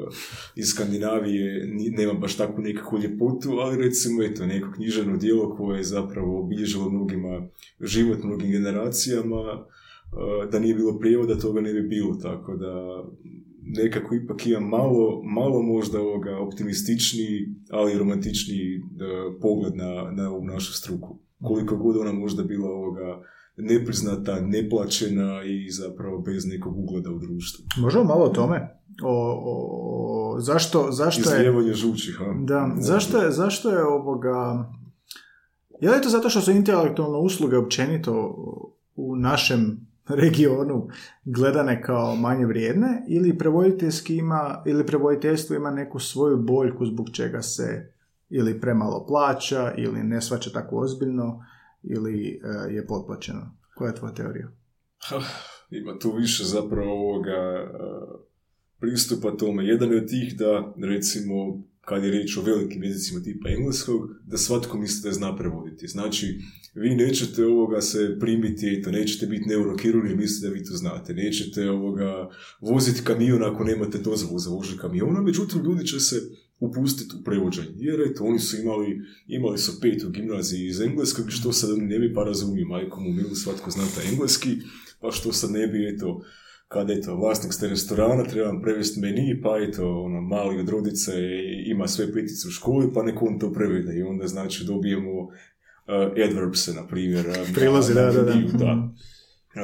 iz 0.55 0.67
Skandinavije 0.67 1.67
nema 1.97 2.13
baš 2.13 2.37
takvu 2.37 2.63
nekakvu 2.63 2.99
ljepotu, 2.99 3.49
ali 3.51 3.83
recimo 3.83 4.23
eto, 4.23 4.45
neko 4.45 4.71
knjiženo 4.75 5.17
dijelo 5.17 5.55
koje 5.55 5.77
je 5.77 5.83
zapravo 5.83 6.39
obilježilo 6.39 6.89
mnogima 6.89 7.47
život, 7.79 8.23
mnogim 8.23 8.51
generacijama, 8.51 9.41
e, 9.43 10.51
da 10.51 10.59
nije 10.59 10.75
bilo 10.75 10.99
prijevoda, 10.99 11.39
toga 11.39 11.61
ne 11.61 11.73
bi 11.73 11.81
bilo, 11.81 12.15
tako 12.15 12.55
da 12.55 13.03
nekako 13.61 14.15
ipak 14.15 14.47
ima 14.47 14.59
malo, 14.59 15.23
malo 15.23 15.61
možda 15.61 16.01
ovoga 16.01 16.37
optimističniji, 16.37 17.49
ali 17.69 17.97
romantičniji 17.97 18.81
pogled 19.41 19.75
na, 19.75 20.11
na 20.11 20.31
ovu 20.31 20.45
našu 20.45 20.73
struku. 20.73 21.19
Koliko 21.43 21.77
god 21.77 21.97
ona 21.97 22.11
možda 22.11 22.43
bila 22.43 22.69
ovoga 22.69 23.21
nepriznata, 23.57 24.41
neplaćena 24.41 25.43
i 25.43 25.71
zapravo 25.71 26.19
bez 26.21 26.45
nekog 26.45 26.77
ugleda 26.77 27.11
u 27.11 27.19
društvu. 27.19 27.65
Možemo 27.77 28.03
malo 28.03 28.25
o 28.25 28.29
tome, 28.29 28.79
o, 29.03 29.41
o 29.45 30.15
o, 30.35 30.39
zašto, 30.39 30.91
zašto 30.91 31.31
je... 31.31 31.73
Žučih, 31.73 32.15
ha? 32.17 32.25
Da, 32.39 32.71
zašto 32.77 33.21
je, 33.21 33.31
zašto 33.31 33.69
je 33.69 33.83
ovoga... 33.83 34.69
Je 35.81 35.91
li 35.91 36.01
to 36.01 36.09
zato 36.09 36.29
što 36.29 36.41
su 36.41 36.51
intelektualne 36.51 37.17
usluge 37.17 37.57
općenito 37.57 38.35
u 38.95 39.15
našem 39.15 39.87
regionu 40.21 40.87
gledane 41.25 41.81
kao 41.81 42.15
manje 42.15 42.45
vrijedne 42.45 43.05
ili 43.07 43.37
prevoditeljski 43.37 44.17
ima, 44.17 44.63
ili 44.65 44.85
prevoditeljstvo 44.85 45.55
ima 45.55 45.71
neku 45.71 45.99
svoju 45.99 46.37
boljku 46.37 46.85
zbog 46.85 47.09
čega 47.09 47.41
se 47.41 47.93
ili 48.29 48.61
premalo 48.61 49.05
plaća 49.07 49.73
ili 49.77 50.03
ne 50.03 50.21
svača 50.21 50.49
tako 50.49 50.77
ozbiljno 50.77 51.45
ili 51.89 52.27
e, 52.29 52.73
je 52.73 52.87
potplaćeno? 52.87 53.57
Koja 53.75 53.89
je 53.89 53.95
tvoja 53.95 54.13
teorija? 54.13 54.51
Ima 55.69 55.99
tu 55.99 56.15
više 56.15 56.43
zapravo 56.43 56.91
ovoga 56.91 57.31
a, 57.31 58.25
pristupa 58.79 59.37
tome. 59.37 59.67
Jedan 59.67 59.91
je 59.91 59.97
od 59.97 60.07
tih 60.07 60.37
da, 60.37 60.73
recimo, 60.83 61.63
kad 61.81 62.03
je 62.03 62.11
riječ 62.11 62.37
o 62.37 62.41
velikim 62.41 62.83
jezicima 62.83 63.23
tipa 63.23 63.49
engleskog, 63.49 64.09
da 64.25 64.37
svatko 64.37 64.77
misli 64.77 65.09
da 65.09 65.13
zna 65.13 65.35
prevoditi. 65.35 65.87
Znači, 65.87 66.39
vi 66.73 66.95
nećete 66.95 67.45
ovoga 67.45 67.81
se 67.81 68.17
primiti, 68.19 68.75
eto, 68.79 68.91
nećete 68.91 69.25
biti 69.25 69.49
neurokirurg 69.49 70.09
jer 70.09 70.17
mislite 70.17 70.47
da 70.47 70.53
vi 70.53 70.63
to 70.63 70.73
znate. 70.73 71.13
Nećete 71.13 71.69
ovoga 71.69 72.29
voziti 72.61 73.03
kamion 73.03 73.43
ako 73.43 73.63
nemate 73.63 73.97
dozvolu 73.97 74.39
za 74.39 74.49
vožnju 74.49 74.77
kamiona, 74.77 75.21
međutim, 75.21 75.61
ljudi 75.63 75.87
će 75.87 75.99
se 75.99 76.21
upustiti 76.59 77.15
u 77.19 77.23
prevođenje. 77.23 77.73
Jer 77.75 78.01
eto, 78.11 78.23
oni 78.23 78.39
su 78.39 78.61
imali, 78.61 79.01
imali 79.27 79.57
su 79.57 79.81
pet 79.81 80.03
u 80.03 80.09
gimnaziji 80.09 80.67
iz 80.67 80.81
engleskog 80.81 81.25
što 81.29 81.51
sad 81.51 81.71
oni 81.71 81.85
ne 81.85 81.99
bi 81.99 82.13
pa 82.13 82.23
razumiju, 82.23 82.67
majko 82.67 83.01
mu 83.01 83.11
milu, 83.11 83.35
svatko 83.35 83.71
zna 83.71 83.83
taj 83.95 84.11
engleski, 84.11 84.49
pa 85.01 85.11
što 85.11 85.31
sad 85.31 85.51
ne 85.51 85.67
bi, 85.67 85.89
eto, 85.95 86.21
kad 86.67 86.89
eto, 86.89 87.15
vlasnik 87.15 87.53
ste 87.53 87.67
restorana, 87.67 88.23
trebam 88.23 88.61
prevesti 88.61 88.99
meni, 88.99 89.41
pa 89.43 89.57
eto, 89.69 90.01
ono, 90.01 90.21
mali 90.21 90.59
od 90.59 90.69
rodice 90.69 91.11
ima 91.65 91.87
sve 91.87 92.13
petice 92.13 92.47
u 92.47 92.51
školi, 92.51 92.93
pa 92.93 93.03
nek 93.03 93.21
on 93.21 93.39
to 93.39 93.51
prevede 93.53 93.97
i 93.97 94.01
onda 94.01 94.27
znači 94.27 94.65
dobijemo 94.65 95.21
uh, 95.21 95.31
adverbse, 96.29 96.73
na 96.73 96.87
primjer. 96.87 97.25
Prilozi, 97.55 97.93
na- 97.93 98.01
da, 98.01 98.11
da, 98.11 98.23
da. 98.23 98.33
da. 98.57 98.93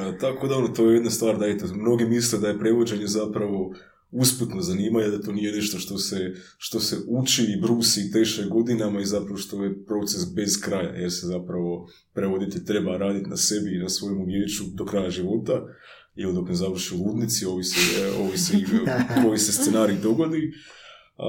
Uh, 0.08 0.18
tako 0.20 0.48
da 0.48 0.56
ono, 0.56 0.68
to 0.68 0.90
je 0.90 0.94
jedna 0.94 1.10
stvar 1.10 1.38
da 1.38 1.46
eto, 1.46 1.66
mnogi 1.74 2.04
misle 2.04 2.38
da 2.38 2.48
je 2.48 2.58
prevođenje 2.58 3.06
zapravo 3.06 3.74
usputno 4.12 4.60
zanimanje, 4.60 5.08
da 5.08 5.22
to 5.22 5.32
nije 5.32 5.52
nešto 5.52 5.78
što 5.78 5.98
se, 5.98 6.34
što 6.58 6.80
se 6.80 6.96
uči 7.08 7.42
i 7.42 7.60
brusi 7.60 8.00
i 8.00 8.12
teše 8.12 8.44
godinama 8.44 9.00
i 9.00 9.06
zapravo 9.06 9.36
što 9.36 9.64
je 9.64 9.84
proces 9.84 10.34
bez 10.34 10.60
kraja, 10.60 10.90
jer 10.90 11.12
se 11.12 11.26
zapravo 11.26 11.88
prevoditelj 12.14 12.64
treba 12.64 12.96
raditi 12.96 13.30
na 13.30 13.36
sebi 13.36 13.74
i 13.74 13.78
na 13.78 13.88
svojem 13.88 14.20
umijeću 14.20 14.64
do 14.74 14.84
kraja 14.84 15.10
života 15.10 15.66
ili 16.14 16.34
dok 16.34 16.48
ne 16.48 16.54
završi 16.54 16.94
u 16.94 17.06
ludnici, 17.06 17.46
ovisi, 17.46 18.00
e, 18.00 18.10
ovisi 18.20 18.56
e, 18.56 18.62
koji 19.24 19.38
se 19.38 19.52
scenarij 19.52 19.96
dogodi. 20.02 20.52
A, 21.16 21.24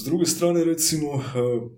s 0.00 0.04
druge 0.04 0.26
strane, 0.26 0.64
recimo, 0.64 1.06
e, 1.14 1.20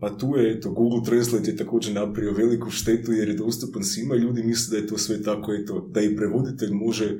pa 0.00 0.16
tu 0.16 0.36
je, 0.36 0.52
eto, 0.52 0.70
Google 0.70 1.04
Translate 1.04 1.50
je 1.50 1.56
također 1.56 1.94
napravio 1.94 2.32
veliku 2.32 2.70
štetu 2.70 3.12
jer 3.12 3.28
je 3.28 3.34
dostupan 3.34 3.84
svima 3.84 4.14
i 4.14 4.18
ljudi 4.18 4.42
misle 4.42 4.70
da 4.70 4.82
je 4.82 4.88
to 4.88 4.98
sve 4.98 5.22
tako, 5.22 5.52
eto, 5.52 5.88
da 5.90 6.00
i 6.00 6.16
prevoditelj 6.16 6.70
može 6.72 7.18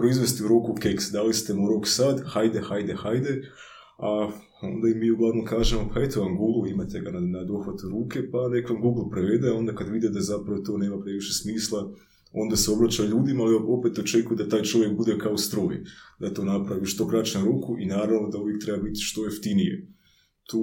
proizvesti 0.00 0.44
u 0.44 0.48
roku 0.48 0.74
keks. 0.74 1.10
Dali 1.12 1.34
ste 1.34 1.54
mu 1.54 1.68
rok 1.68 1.88
sad, 1.88 2.22
hajde, 2.26 2.60
hajde, 2.60 2.94
hajde, 2.94 3.42
a 3.98 4.30
onda 4.62 4.88
i 4.88 4.94
mi 4.94 5.10
uglavnom 5.10 5.44
kažemo, 5.44 5.90
pa 5.94 6.00
eto 6.00 6.20
vam 6.20 6.36
Google, 6.36 6.70
imate 6.70 7.00
ga 7.00 7.10
na, 7.10 7.20
na 7.20 7.44
dohvatu 7.44 7.88
ruke, 7.88 8.30
pa 8.32 8.48
nek 8.48 8.70
vam 8.70 8.80
Google 8.80 9.10
prevede, 9.10 9.50
onda 9.50 9.74
kad 9.74 9.88
vide 9.88 10.08
da 10.08 10.20
zapravo 10.20 10.60
to 10.60 10.78
nema 10.78 11.00
previše 11.00 11.32
smisla, 11.34 11.92
onda 12.32 12.56
se 12.56 12.70
obraća 12.70 13.04
ljudima, 13.04 13.44
ali 13.44 13.54
opet 13.54 13.98
očekuju 13.98 14.36
da 14.36 14.48
taj 14.48 14.62
čovjek 14.62 14.96
bude 14.96 15.18
kao 15.18 15.36
stroj, 15.36 15.84
da 16.20 16.34
to 16.34 16.44
napravi 16.44 16.86
što 16.86 17.08
kraćem 17.08 17.44
ruku 17.44 17.76
i 17.80 17.86
naravno 17.86 18.28
da 18.28 18.38
uvijek 18.38 18.64
treba 18.64 18.82
biti 18.82 19.00
što 19.00 19.24
jeftinije. 19.24 19.88
Tu, 20.50 20.62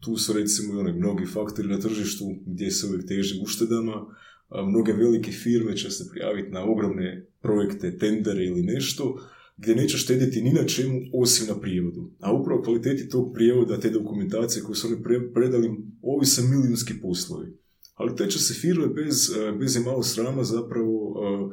tu 0.00 0.16
su 0.16 0.32
recimo 0.32 0.74
i 0.74 0.76
oni 0.76 0.92
mnogi 0.92 1.26
faktori 1.26 1.68
na 1.68 1.78
tržištu 1.78 2.24
gdje 2.46 2.70
se 2.70 2.86
uvijek 2.86 3.08
teži 3.08 3.40
uštedama, 3.42 4.06
a 4.48 4.66
mnoge 4.66 4.92
velike 4.92 5.30
firme 5.32 5.76
će 5.76 5.90
se 5.90 6.08
prijaviti 6.10 6.50
na 6.50 6.64
ogromne 6.64 7.26
projekte, 7.48 7.98
tendere 7.98 8.44
ili 8.44 8.62
nešto, 8.62 9.20
gdje 9.56 9.74
neće 9.74 9.98
štediti 9.98 10.42
ni 10.42 10.52
na 10.52 10.64
čemu 10.64 11.00
osim 11.14 11.46
na 11.48 11.60
prijevodu. 11.60 12.10
A 12.20 12.32
upravo 12.32 12.62
kvaliteti 12.62 13.08
tog 13.08 13.32
prijevoda, 13.34 13.80
te 13.80 13.90
dokumentacije 13.90 14.62
koje 14.62 14.76
su 14.76 14.86
oni 14.86 14.96
pre- 14.96 15.32
predali, 15.34 15.70
ovise 16.02 16.42
milijunski 16.42 16.94
poslovi. 17.02 17.46
Ali 17.94 18.16
te 18.16 18.30
će 18.30 18.38
se 18.38 18.54
firme 18.54 18.86
bez, 18.86 19.30
eh, 19.30 19.52
bez 19.52 19.76
i 19.76 19.80
malo 19.80 20.02
srama 20.02 20.44
zapravo 20.44 20.94
eh, 21.22 21.48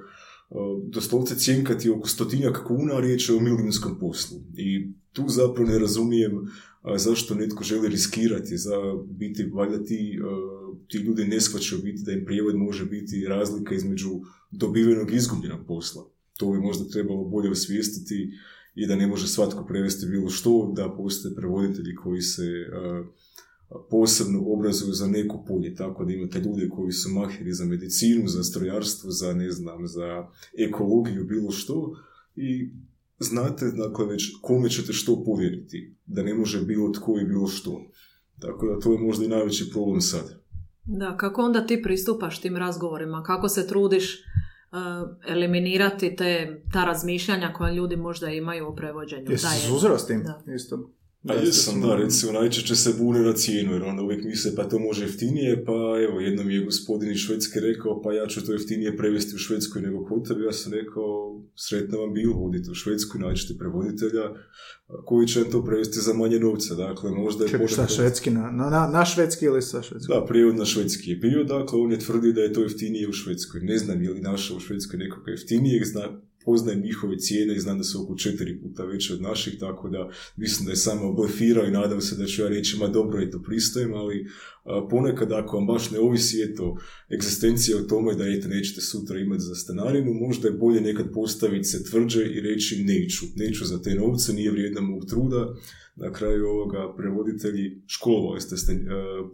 eh, 0.52 0.56
doslovce 0.88 1.36
cjenkati 1.36 1.90
oko 1.90 2.08
stotinjak 2.08 2.64
kuna, 2.68 2.96
a 2.96 3.00
riječ 3.00 3.30
je 3.30 3.36
o 3.36 3.40
milijunskom 3.40 4.00
poslu. 4.00 4.38
I 4.58 4.94
tu 5.14 5.26
zapravo 5.28 5.70
ne 5.70 5.80
razumijem 5.80 6.32
zašto 6.98 7.36
netko 7.36 7.64
želi 7.64 7.90
riskirati 7.90 8.58
za 8.58 8.76
biti, 9.08 9.44
valjda 9.54 9.84
ti, 9.84 10.20
uh, 10.22 10.78
ti 10.88 10.98
ljudi 10.98 11.26
ne 11.26 11.42
shvaćaju 11.42 11.82
biti 11.82 12.04
da 12.06 12.12
im 12.12 12.26
prijevod 12.26 12.56
može 12.56 12.86
biti 12.86 13.26
razlika 13.28 13.76
između 13.76 14.10
dobivenog 14.52 15.12
i 15.12 15.16
izgubljenog 15.16 15.68
posla. 15.68 16.10
To 16.38 16.52
bi 16.52 16.60
možda 16.60 16.90
trebalo 16.90 17.24
bolje 17.24 17.52
osvijestiti 17.52 18.32
i 18.76 18.88
da 18.88 18.96
ne 18.96 19.08
može 19.08 19.28
svatko 19.28 19.66
prevesti 19.66 20.06
bilo 20.06 20.30
što, 20.30 20.74
da 20.76 20.96
postoje 20.98 21.36
prevoditelji 21.36 21.96
koji 21.96 22.22
se 22.22 22.44
uh, 22.44 23.06
posebno 23.90 24.44
obrazuju 24.46 24.94
za 24.94 25.08
neko 25.08 25.44
polje, 25.48 25.76
tako 25.76 26.06
da 26.06 26.14
imate 26.14 26.40
ljude 26.40 26.70
koji 26.70 26.92
su 26.92 27.10
mahiri 27.10 27.54
za 27.54 27.66
medicinu, 27.66 28.28
za 28.28 28.44
strojarstvo, 28.44 29.12
za 29.12 29.34
ne 29.34 29.52
znam, 29.52 29.88
za 29.88 30.28
ekologiju, 30.68 31.26
bilo 31.26 31.52
što 31.52 31.96
i 32.36 32.70
znate 33.20 33.66
dakle 33.66 34.06
već 34.06 34.24
kome 34.42 34.70
ćete 34.70 34.94
što 34.94 35.24
povjeriti, 35.24 35.96
da 36.06 36.24
ne 36.24 36.34
može 36.34 36.62
bilo 36.62 36.92
tko 36.92 37.20
i 37.20 37.26
bilo 37.26 37.48
što. 37.48 37.82
Tako 38.40 38.68
da 38.68 38.80
to 38.80 38.94
je 38.94 39.00
možda 39.00 39.26
i 39.26 39.28
najveći 39.28 39.70
problem 39.72 40.02
sad. 40.02 40.46
Da, 40.84 41.18
kako 41.18 41.42
onda 41.42 41.66
ti 41.66 41.82
pristupaš 41.82 42.42
tim 42.42 42.58
razgovorima? 42.58 43.24
Kako 43.24 43.50
se 43.50 43.68
trudiš 43.68 44.14
uh, 44.16 44.20
eliminirati 45.28 46.16
te, 46.16 46.62
ta 46.74 46.86
razmišljanja 46.86 47.54
koja 47.54 47.74
ljudi 47.74 47.96
možda 47.96 48.30
imaju 48.30 48.68
o 48.68 48.76
prevođenju? 48.76 49.32
Jesi 49.32 49.44
Da 49.44 49.98
se 49.98 50.04
s 50.04 50.08
tim? 50.08 50.24
Da. 50.24 50.54
Isto. 50.56 50.90
A 51.30 51.34
jesam, 51.34 51.82
da, 51.82 51.96
recimo, 51.96 52.32
najčešće 52.32 52.76
se 52.76 52.94
bune 53.00 53.20
na 53.20 53.34
cijenu, 53.34 53.74
jer 53.74 53.84
onda 53.84 54.04
uvijek 54.04 54.24
misle 54.24 54.56
pa 54.56 54.64
to 54.64 54.80
može 54.80 55.04
jeftinije, 55.04 55.66
pa 55.66 55.72
evo, 56.10 56.20
jednom 56.20 56.50
je 56.50 56.64
gospodin 56.66 57.12
iz 57.12 57.18
Švedske 57.18 57.60
rekao, 57.60 58.02
pa 58.02 58.14
ja 58.14 58.28
ću 58.28 58.46
to 58.46 58.54
jeftinije 58.54 58.98
prevesti 58.98 59.36
u 59.36 59.38
Švedskoj 59.38 59.82
nego 59.82 60.06
kod 60.06 60.28
tebe, 60.28 60.44
ja 60.44 60.52
sam 60.54 60.74
rekao, 60.74 61.42
sretno 61.56 61.98
vam 61.98 62.14
bilo, 62.14 62.36
odite 62.36 62.72
u 62.72 62.74
Švedsku, 62.74 63.20
nađete 63.20 63.54
prevoditelja 63.60 64.24
koji 65.06 65.28
će 65.28 65.40
vam 65.42 65.52
to 65.52 65.66
prevesti 65.66 66.00
za 66.00 66.14
manje 66.14 66.40
novca, 66.40 66.76
dakle, 66.76 67.12
možda 67.12 67.44
je 67.44 67.50
Čekaj, 67.50 67.68
šta, 67.68 67.82
ponekad- 67.82 67.96
švedski 67.96 68.30
na, 68.32 68.52
na, 68.52 68.90
na, 68.94 69.06
švedski 69.06 69.46
ili 69.46 69.62
sa 69.62 69.82
švedski? 69.82 70.14
Da, 70.14 70.26
prijevod 70.26 70.56
na 70.56 70.66
švedski 70.66 71.10
je 71.10 71.16
bio, 71.16 71.44
dakle, 71.44 71.80
on 71.80 71.92
je 71.92 72.00
tvrdio 72.00 72.34
da 72.34 72.42
je 72.42 72.54
to 72.54 72.62
jeftinije 72.62 73.10
u 73.10 73.14
Švedskoj. 73.14 73.62
Ne 73.62 73.78
znam 73.78 74.04
je 74.04 74.10
li 74.10 74.22
našao 74.22 74.58
u 74.58 74.60
Švedskoj 74.60 75.00
nekoga 75.00 75.32
jeftinijeg, 75.32 75.84
zna, 75.86 76.22
poznajem 76.46 76.82
njihove 76.82 77.18
cijene 77.18 77.56
i 77.56 77.60
znam 77.60 77.78
da 77.78 77.84
su 77.84 78.04
oko 78.04 78.16
četiri 78.16 78.62
puta 78.62 78.86
veće 78.86 79.14
od 79.14 79.22
naših, 79.22 79.60
tako 79.60 79.90
da 79.90 80.10
mislim 80.38 80.66
da 80.66 80.72
je 80.72 80.76
samo 80.76 81.14
blefirao 81.14 81.66
i 81.66 81.72
nadam 81.72 82.02
se 82.02 82.16
da 82.16 82.26
ću 82.26 82.42
ja 82.42 82.48
reći, 82.48 82.78
ma 82.78 82.88
dobro, 82.88 83.22
eto, 83.22 83.42
pristojem, 83.46 83.94
ali 83.94 84.26
a, 84.64 84.88
ponekad 84.90 85.32
ako 85.32 85.58
vam 85.58 85.68
baš 85.68 85.92
ne 85.92 86.00
ovisi, 86.00 86.42
eto, 86.52 86.78
egzistencija 87.14 87.78
o 87.78 87.82
tome 87.82 88.14
da, 88.16 88.28
eto, 88.28 88.48
nećete 88.48 88.82
sutra 88.82 89.20
imati 89.20 89.42
za 89.42 89.56
stanarinu, 89.56 90.14
možda 90.14 90.48
je 90.48 90.54
bolje 90.54 90.82
nekad 90.82 91.06
postaviti 91.14 91.64
se 91.64 91.84
tvrđe 91.84 92.26
i 92.26 92.42
reći 92.42 92.84
neću, 92.84 93.26
neću 93.36 93.66
za 93.66 93.82
te 93.82 93.96
novce, 93.96 94.34
nije 94.34 94.52
vrijedna 94.52 94.82
mog 94.82 95.06
truda, 95.06 95.56
na 95.96 96.12
kraju 96.12 96.48
ovoga 96.48 96.94
prevoditelji 96.98 97.82
školovali 97.88 98.42
ste 98.42 98.58
se 98.58 98.74
e, 98.74 98.78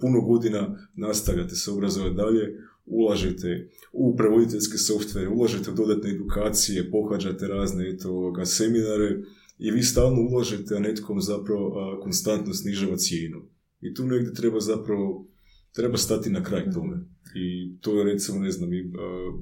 puno 0.02 0.22
godina, 0.22 0.90
nastavljate 0.96 1.56
se 1.56 1.72
obrazovati 1.72 2.16
dalje, 2.16 2.58
ulažete 2.86 3.70
u 3.94 4.16
prevoditeljske 4.16 4.78
softvere, 4.78 5.28
ulažete 5.30 5.72
u 5.72 5.74
dodatne 5.74 6.10
edukacije, 6.10 6.92
pohađate 6.92 7.48
razne 7.48 7.90
eto, 7.90 8.34
seminare 8.46 9.22
i 9.58 9.72
vi 9.72 9.84
stalno 9.84 10.22
ulažete, 10.22 10.76
a 10.76 10.80
netkom 10.80 11.22
zapravo 11.22 11.80
a, 11.80 12.00
konstantno 12.02 12.54
snižava 12.54 12.98
cijenu. 12.98 13.42
I 13.82 13.94
tu 13.94 14.06
negdje 14.06 14.34
treba 14.34 14.60
zapravo 14.60 15.28
treba 15.74 15.98
stati 15.98 16.30
na 16.30 16.44
kraj 16.44 16.72
tome. 16.72 17.06
I 17.36 17.78
to 17.82 17.98
je 17.98 18.04
recimo, 18.04 18.40
ne 18.40 18.52
znam, 18.52 18.74
i 18.74 18.92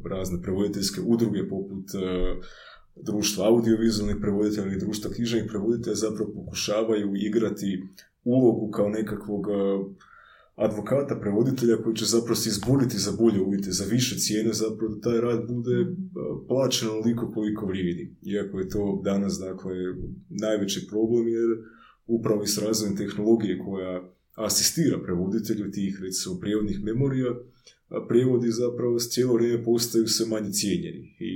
razne 0.10 0.42
prevoditeljske 0.42 1.02
udruge 1.02 1.50
poput 1.50 1.86
a, 1.96 2.36
društva 2.96 3.48
audiovizualnih 3.48 4.16
prevoditelja 4.22 4.68
ili 4.68 4.80
društva 4.80 5.12
književnih 5.12 5.50
prevoditelja 5.50 5.96
zapravo 5.96 6.34
pokušavaju 6.34 7.16
igrati 7.16 7.84
ulogu 8.24 8.72
kao 8.72 8.90
nekakvog 8.90 9.48
a, 9.50 9.84
advokata, 10.60 11.20
prevoditelja 11.22 11.78
koji 11.84 11.96
će 11.96 12.06
zapravo 12.06 12.36
se 12.36 12.50
izboriti 12.50 12.98
za 12.98 13.12
bolje 13.12 13.42
uvjete, 13.42 13.72
za 13.72 13.86
više 13.86 14.18
cijene, 14.18 14.54
zapravo 14.54 14.96
da 14.96 15.02
taj 15.02 15.22
rad 15.22 15.48
bude 15.48 15.78
a, 15.82 15.88
plaćen 16.48 16.90
onoliko 16.90 17.32
koliko 17.32 17.66
vrijedi. 17.66 18.16
Iako 18.22 18.60
je 18.60 18.70
to 18.70 19.02
danas, 19.04 19.40
dakle, 19.40 19.76
najveći 20.30 20.88
problem 20.90 21.28
jer 21.28 21.50
upravo 22.08 22.44
i 22.44 22.48
s 22.48 22.58
razvojem 22.58 22.98
tehnologije 22.98 23.60
koja 23.60 24.14
asistira 24.36 24.98
prevoditelju 25.04 25.72
tih, 25.72 26.00
recimo, 26.02 26.40
prijevodnih 26.40 26.84
memorija, 26.84 27.36
prijevodi 28.08 28.52
zapravo 28.52 29.00
s 29.00 29.10
cijelo 29.10 29.34
vrijeme 29.34 29.64
postaju 29.64 30.08
sve 30.08 30.26
manje 30.28 30.52
cijenjeni. 30.52 31.16
I 31.20 31.32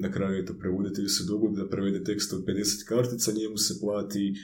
na 0.00 0.12
kraju, 0.12 0.42
eto, 0.42 0.54
prevoditelju 0.60 1.08
se 1.08 1.24
dogodi 1.28 1.56
da 1.56 1.68
prevede 1.68 2.04
tekst 2.04 2.32
od 2.32 2.44
50 2.44 2.88
kartica, 2.88 3.32
njemu 3.32 3.56
se 3.56 3.80
plati 3.80 4.34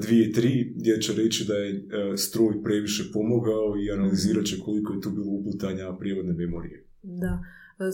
dvije, 0.00 0.32
tri, 0.32 0.74
gdje 0.76 1.00
će 1.00 1.12
reći 1.12 1.44
da 1.44 1.54
je 1.54 1.72
a, 1.72 2.16
stroj 2.16 2.62
previše 2.62 3.04
pomogao 3.12 3.74
i 3.76 3.90
analizirat 3.90 4.44
će 4.44 4.60
koliko 4.60 4.92
je 4.92 5.00
tu 5.00 5.10
bilo 5.10 5.30
uplutanja 5.30 5.96
prijevodne 5.98 6.32
memorije. 6.32 6.86
Da. 7.02 7.38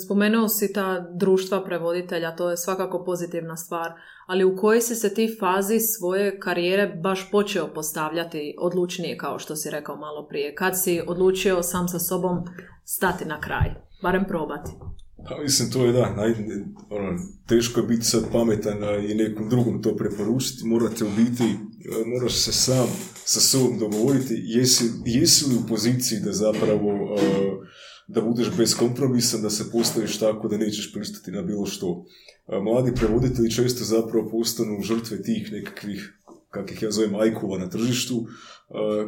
Spomenuo 0.05 0.49
si 0.49 0.73
ta 0.73 1.11
društva 1.15 1.65
prevoditelja, 1.65 2.37
to 2.37 2.51
je 2.51 2.57
svakako 2.57 3.05
pozitivna 3.05 3.57
stvar, 3.57 3.93
ali 4.27 4.45
u 4.45 4.57
kojoj 4.57 4.81
si 4.81 4.95
se 4.95 5.15
ti 5.15 5.37
fazi 5.41 5.81
svoje 5.81 6.41
karijere 6.41 7.01
baš 7.03 7.31
počeo 7.31 7.75
postavljati 7.75 8.55
odlučnije, 8.59 9.17
kao 9.17 9.39
što 9.39 9.57
si 9.57 9.71
rekao 9.71 9.97
malo 9.97 10.27
prije? 10.29 10.55
Kad 10.55 10.83
si 10.83 11.01
odlučio 11.07 11.63
sam 11.63 11.89
sa 11.89 11.99
sobom 11.99 12.45
stati 12.85 13.25
na 13.25 13.41
kraj, 13.41 13.75
barem 14.03 14.25
probati? 14.29 14.71
Pa 15.29 15.43
mislim, 15.43 15.71
to 15.71 15.85
je 15.85 15.93
da, 15.93 16.15
naj, 16.15 16.31
ono, 16.91 17.19
teško 17.47 17.81
je 17.81 17.87
biti 17.87 18.03
sad 18.03 18.33
pametan 18.33 18.79
i 19.11 19.15
nekom 19.15 19.49
drugom 19.49 19.83
to 19.83 19.97
preporučiti, 19.97 20.67
morate 20.67 21.05
u 21.05 21.09
biti, 21.17 21.57
moraš 22.07 22.33
se 22.33 22.53
sam 22.53 22.89
sa 23.25 23.41
sobom 23.41 23.79
dogovoriti 23.79 24.35
jesi, 24.45 24.85
jesi 25.05 25.45
li 25.49 25.55
u 25.57 25.69
poziciji 25.69 26.21
da 26.21 26.33
zapravo 26.33 26.91
a, 26.91 27.21
da 28.09 28.21
budeš 28.21 28.49
beskompromisan, 28.59 29.43
da 29.43 29.51
se 29.51 29.71
postaviš 29.73 30.19
tako 30.19 30.49
da 30.49 30.57
nećeš 30.57 30.93
pristati 30.93 31.31
na 31.31 31.43
bilo 31.43 31.67
što. 31.67 32.05
A, 32.47 32.61
Mladi 32.61 32.95
prevoditelji 32.95 33.51
često 33.51 33.85
zapravo 33.85 34.31
postanu 34.31 34.83
žrtve 34.83 35.23
tih 35.23 35.53
nekakvih 35.53 36.21
kak 36.51 36.73
ih 36.73 36.83
ja 36.83 36.91
zovem, 36.91 37.15
ajkula 37.15 37.59
na 37.59 37.71
tržištu, 37.71 38.27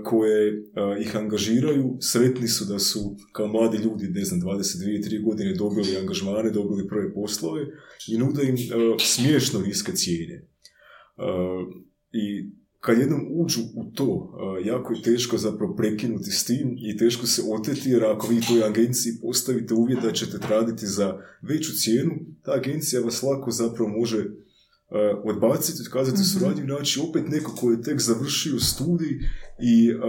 koje 0.04 0.62
ih 1.00 1.16
angažiraju, 1.16 1.96
sretni 2.00 2.48
su 2.48 2.64
da 2.64 2.78
su 2.78 3.16
kao 3.32 3.46
mladi 3.46 3.78
ljudi, 3.78 4.08
ne 4.08 4.24
znam, 4.24 4.40
22-3 4.40 5.24
godine 5.24 5.54
dobili 5.54 5.96
angažmane, 5.96 6.50
dobili 6.50 6.88
prve 6.88 7.14
poslove 7.14 7.66
i 8.08 8.18
nude 8.18 8.42
im 8.48 8.56
smiješno 8.98 9.60
niske 9.60 9.92
cijene. 9.92 10.46
I 12.12 12.50
kad 12.84 12.98
jednom 12.98 13.26
uđu 13.30 13.60
u 13.74 13.84
to, 13.94 14.34
a, 14.40 14.68
jako 14.68 14.92
je 14.92 15.02
teško 15.02 15.38
zapravo 15.38 15.76
prekinuti 15.76 16.30
s 16.30 16.44
tim 16.44 16.76
i 16.78 16.96
teško 16.96 17.26
se 17.26 17.42
oteti, 17.58 17.90
jer 17.90 18.04
ako 18.04 18.26
vi 18.26 18.40
toj 18.40 18.64
agenciji 18.64 19.12
postavite 19.22 19.74
uvjet 19.74 19.98
da 20.02 20.12
ćete 20.12 20.38
raditi 20.50 20.86
za 20.86 21.18
veću 21.42 21.72
cijenu, 21.76 22.12
ta 22.44 22.52
agencija 22.52 23.02
vas 23.02 23.22
lako 23.22 23.50
zapravo 23.50 23.90
može 23.90 24.18
uh, 24.18 24.26
odbaciti, 25.24 25.82
otkazati 25.86 26.20
Mhm. 26.20 26.24
suradnju, 26.24 26.64
znači 26.64 27.00
opet 27.08 27.28
neko 27.28 27.54
ko 27.56 27.70
je 27.70 27.82
tek 27.82 28.00
završio 28.00 28.60
studij 28.60 29.18
i 29.62 29.94
uh, 29.94 30.00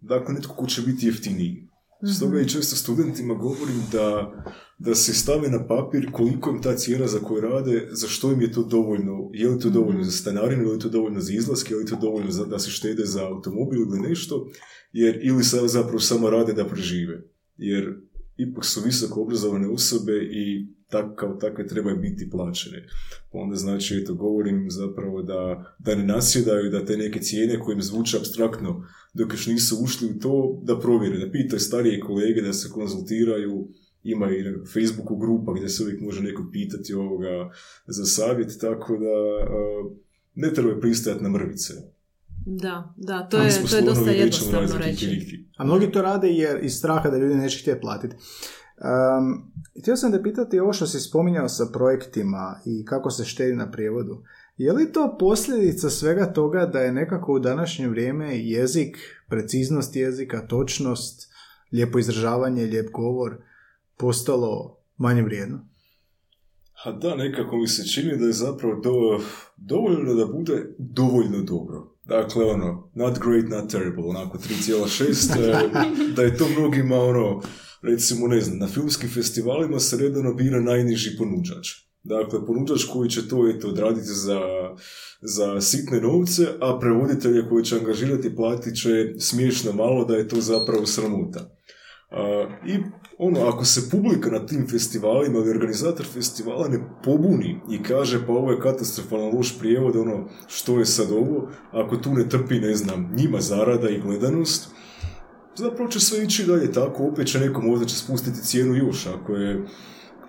dakle 0.00 0.34
netko 0.34 0.54
ko 0.54 0.66
će 0.66 0.82
biti 0.82 1.06
jeftiniji. 1.06 1.68
Stoga 2.06 2.34
Mhm. 2.34 2.44
i 2.44 2.48
često 2.48 2.76
studentima 2.76 3.34
govorim 3.34 3.82
da, 3.92 4.32
da 4.78 4.94
se 4.94 5.14
stave 5.14 5.48
na 5.48 5.66
papir 5.66 6.08
koliko 6.12 6.50
im 6.50 6.62
ta 6.62 6.76
cijena 6.76 7.06
za 7.06 7.18
koju 7.18 7.40
rade, 7.40 7.88
za 7.92 8.08
što 8.08 8.32
im 8.32 8.40
je 8.40 8.52
to 8.52 8.62
dovoljno, 8.62 9.30
je 9.32 9.48
li 9.48 9.60
to 9.60 9.68
Mhm. 9.68 9.74
dovoljno 9.74 10.04
za 10.04 10.10
stanarinu, 10.10 10.62
je 10.62 10.72
li 10.72 10.78
to 10.78 10.88
dovoljno 10.88 11.20
za 11.20 11.32
izlaske, 11.32 11.74
je 11.74 11.78
li 11.78 11.86
to 11.86 11.96
dovoljno 11.96 12.30
za, 12.30 12.44
da 12.44 12.58
se 12.58 12.70
štede 12.70 13.04
za 13.04 13.26
automobil 13.26 13.80
ili 13.80 14.00
nešto, 14.00 14.46
jer 14.92 15.20
ili 15.22 15.44
sa, 15.44 15.68
zapravo 15.68 15.98
samo 16.00 16.30
rade 16.30 16.52
da 16.52 16.66
prežive. 16.66 17.22
Jer 17.56 18.01
ipak 18.36 18.64
su 18.64 18.80
visoko 18.84 19.22
obrazovane 19.22 19.68
osobe 19.68 20.12
i 20.12 20.66
tak, 20.90 21.14
kao 21.16 21.34
takve 21.34 21.66
trebaju 21.66 21.96
biti 21.96 22.30
plaćene. 22.30 22.86
Pa 23.32 23.38
onda 23.38 23.56
znači, 23.56 23.98
eto, 24.02 24.14
govorim 24.14 24.66
zapravo 24.70 25.22
da, 25.22 25.74
da 25.78 25.94
ne 25.94 26.04
nasjedaju, 26.04 26.70
da 26.70 26.84
te 26.84 26.96
neke 26.96 27.20
cijene 27.20 27.58
koje 27.58 27.74
im 27.74 27.82
zvuče 27.82 28.16
abstraktno 28.16 28.86
dok 29.14 29.32
još 29.32 29.46
nisu 29.46 29.76
ušli 29.84 30.08
u 30.08 30.18
to, 30.18 30.60
da 30.64 30.80
provjere, 30.80 31.18
da 31.18 31.32
pitaju 31.32 31.60
starije 31.60 32.00
kolege, 32.00 32.42
da 32.42 32.52
se 32.52 32.68
konzultiraju, 32.68 33.68
ima 34.02 34.30
i 34.30 34.42
na 34.42 34.52
Facebooku 34.72 35.16
grupa 35.16 35.52
gdje 35.52 35.68
se 35.68 35.82
uvijek 35.82 36.00
može 36.00 36.22
neko 36.22 36.48
pitati 36.52 36.94
ovoga 36.94 37.50
za 37.86 38.04
savjet, 38.04 38.56
tako 38.60 38.96
da 38.96 39.14
ne 40.34 40.54
treba 40.54 40.80
pristajati 40.80 41.22
na 41.22 41.30
mrvice. 41.30 41.74
Da, 42.46 42.94
da, 42.96 43.28
to 43.28 43.38
je, 43.38 43.50
to 43.70 43.76
je 43.76 43.82
dosta 43.82 44.10
jednostavno 44.10 44.78
reći. 44.78 45.46
A 45.56 45.64
mnogi 45.64 45.92
to 45.92 46.02
rade 46.02 46.28
jer 46.28 46.64
iz 46.64 46.74
straha 46.74 47.10
da 47.10 47.18
ljudi 47.18 47.34
neće 47.34 47.60
htjeti 47.60 47.80
platiti. 47.80 48.16
Um, 48.16 49.52
htio 49.80 49.96
sam 49.96 50.12
te 50.12 50.22
pitati 50.22 50.60
ovo 50.60 50.72
što 50.72 50.86
si 50.86 51.00
spominjao 51.00 51.48
sa 51.48 51.66
projektima 51.72 52.60
i 52.66 52.84
kako 52.84 53.10
se 53.10 53.24
štedi 53.24 53.56
na 53.56 53.70
prijevodu. 53.70 54.22
Je 54.56 54.72
li 54.72 54.92
to 54.92 55.16
posljedica 55.18 55.90
svega 55.90 56.32
toga 56.32 56.66
da 56.66 56.80
je 56.80 56.92
nekako 56.92 57.32
u 57.32 57.38
današnje 57.38 57.88
vrijeme 57.88 58.38
jezik, 58.38 58.96
preciznost 59.28 59.96
jezika, 59.96 60.46
točnost, 60.46 61.32
lijepo 61.72 61.98
izražavanje, 61.98 62.64
lijep 62.64 62.90
govor 62.92 63.36
postalo 63.96 64.78
manje 64.96 65.22
vrijedno? 65.22 65.68
A 66.84 66.92
da, 66.92 67.14
nekako 67.14 67.56
mi 67.56 67.68
se 67.68 67.88
čini 67.88 68.18
da 68.18 68.24
je 68.24 68.32
zapravo 68.32 68.80
do, 68.80 69.24
dovoljno 69.56 70.14
da 70.14 70.26
bude 70.26 70.74
dovoljno 70.78 71.42
dobro. 71.42 71.91
Dakle, 72.04 72.44
ono, 72.44 72.90
not 72.94 73.18
great, 73.18 73.48
not 73.48 73.70
terrible, 73.70 74.04
onako 74.04 74.38
3,6, 74.38 75.38
e, 75.38 75.68
da 76.16 76.22
je 76.22 76.36
to 76.36 76.48
mnogima, 76.58 76.96
ono, 76.96 77.42
recimo, 77.82 78.28
ne 78.28 78.40
znam, 78.40 78.58
na 78.58 78.68
filmskim 78.68 79.10
festivalima 79.10 79.78
se 79.78 79.96
redano 79.96 80.34
bira 80.34 80.60
najniži 80.60 81.16
ponuđač. 81.18 81.68
Dakle, 82.02 82.46
ponuđač 82.46 82.84
koji 82.84 83.10
će 83.10 83.28
to, 83.28 83.48
eto, 83.48 83.68
odraditi 83.68 84.06
za, 84.06 84.40
za 85.20 85.60
sitne 85.60 86.00
novce, 86.00 86.46
a 86.60 86.78
prevoditelje 86.80 87.48
koji 87.48 87.64
će 87.64 87.76
angažirati 87.76 88.36
platit 88.36 88.76
će 88.76 89.14
smiješno 89.18 89.72
malo 89.72 90.04
da 90.04 90.16
je 90.16 90.28
to 90.28 90.40
zapravo 90.40 90.86
sramota. 90.86 91.56
I 92.66 92.78
ono, 93.18 93.40
ako 93.46 93.64
se 93.64 93.90
publika 93.90 94.30
na 94.30 94.46
tim 94.46 94.66
festivalima 94.70 95.38
ili 95.38 95.50
organizator 95.50 96.06
festivala 96.06 96.68
ne 96.68 96.78
pobuni 97.04 97.60
i 97.70 97.82
kaže 97.82 98.26
pa 98.26 98.32
ovo 98.32 98.50
je 98.50 98.60
katastrofalan 98.60 99.36
loš 99.36 99.58
prijevod, 99.58 99.96
ono, 99.96 100.28
što 100.46 100.78
je 100.78 100.86
sad 100.86 101.12
ovo, 101.12 101.48
ako 101.72 101.96
tu 101.96 102.14
ne 102.14 102.28
trpi, 102.28 102.60
ne 102.60 102.74
znam, 102.74 103.12
njima 103.16 103.40
zarada 103.40 103.88
i 103.88 104.00
gledanost, 104.00 104.70
zapravo 105.56 105.90
će 105.90 106.00
sve 106.00 106.24
ići 106.24 106.46
dalje 106.46 106.72
tako, 106.72 107.04
opet 107.04 107.26
će 107.26 107.40
neko 107.40 107.60
možda 107.60 107.86
će 107.86 107.96
spustiti 107.96 108.42
cijenu 108.42 108.74
još, 108.74 109.06
ako 109.06 109.32
je, 109.32 109.64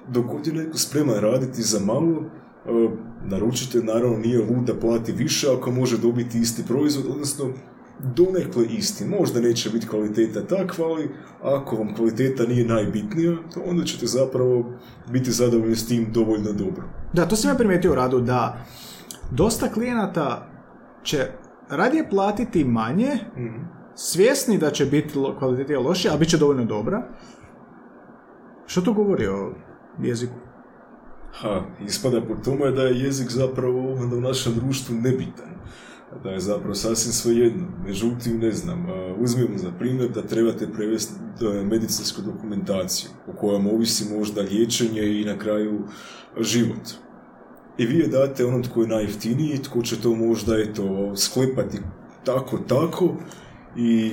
dok 0.08 0.26
god 0.26 0.48
je 0.48 0.54
neko 0.54 0.78
spreman 0.78 1.20
raditi 1.20 1.62
za 1.62 1.80
malo, 1.80 2.24
e, 2.66 2.90
naručitelj 3.26 3.84
naravno 3.84 4.18
nije 4.18 4.40
lud 4.40 4.66
da 4.68 4.80
plati 4.80 5.12
više 5.12 5.48
ako 5.58 5.72
može 5.72 5.98
dobiti 5.98 6.40
isti 6.40 6.64
proizvod, 6.68 7.06
odnosno 7.10 7.54
donekle 8.00 8.66
isti. 8.66 9.06
Možda 9.06 9.41
neće 9.41 9.70
biti 9.70 9.88
kvaliteta 9.88 10.41
takva, 10.41 10.86
ali 10.86 11.10
ako 11.44 11.76
vam 11.76 11.96
kvaliteta 11.96 12.44
nije 12.44 12.66
najbitnija, 12.66 13.36
to 13.54 13.62
onda 13.66 13.84
ćete 13.84 14.06
zapravo 14.06 14.74
biti 15.12 15.32
zadovoljni 15.32 15.76
s 15.76 15.88
tim 15.88 16.08
dovoljno 16.12 16.52
dobro. 16.52 16.84
Da, 17.14 17.26
to 17.26 17.36
sam 17.36 17.52
ja 17.52 17.56
primijetio 17.56 17.91
u 17.91 17.96
radu, 17.96 18.20
da 18.20 18.66
dosta 19.32 19.70
klijenata 19.70 20.48
će 21.04 21.28
radije 21.70 22.10
platiti 22.10 22.64
manje, 22.64 23.12
svjesni 23.96 24.58
da 24.58 24.72
će 24.72 24.86
biti 24.86 25.18
lo- 25.18 25.39
kvaliteta 25.39 25.80
lošija, 25.80 26.14
a 26.14 26.18
bit 26.18 26.30
će 26.30 26.38
dovoljno 26.38 26.66
dobra. 26.66 27.04
Što 28.66 28.82
to 28.82 28.94
govori 28.94 29.28
o 29.28 29.52
jeziku? 30.02 30.34
Ha, 31.34 31.62
ispada 31.86 32.22
po 32.22 32.36
tome 32.36 32.72
da 32.72 32.84
je 32.84 33.00
jezik 33.00 33.30
zapravo 33.30 33.94
onda 33.94 34.16
u 34.16 34.22
našem 34.22 34.54
društvu 34.56 34.96
nebitan. 34.96 35.54
Da 36.24 36.30
je 36.30 36.39
zapravo 36.39 36.76
sasvim 36.76 37.14
svejedno. 37.14 37.68
Međutim, 37.86 38.39
ne 38.39 38.51
znam, 38.51 38.86
uzmimo 39.20 39.57
za 39.57 39.72
primjer 39.80 40.11
da 40.11 40.28
trebate 40.28 40.68
prevesti 40.74 41.14
medicinsku 41.66 42.22
dokumentaciju 42.22 43.09
u 43.28 43.34
kojom 43.39 43.68
ovisi 43.68 44.14
možda 44.18 44.41
liječenje 44.41 45.01
i 45.01 45.26
na 45.26 45.38
kraju 45.38 45.82
život. 46.39 46.89
I 47.78 47.86
vi 47.86 47.97
je 47.99 48.07
date 48.07 48.45
onom 48.45 48.64
tko 48.64 48.82
je 48.82 48.88
najjeftiniji, 48.88 49.64
tko 49.64 49.82
će 49.82 50.01
to 50.01 50.16
možda 50.16 50.57
eto, 50.57 51.16
sklepati 51.16 51.80
tako, 52.26 52.57
tako 52.57 53.16
i, 53.78 54.11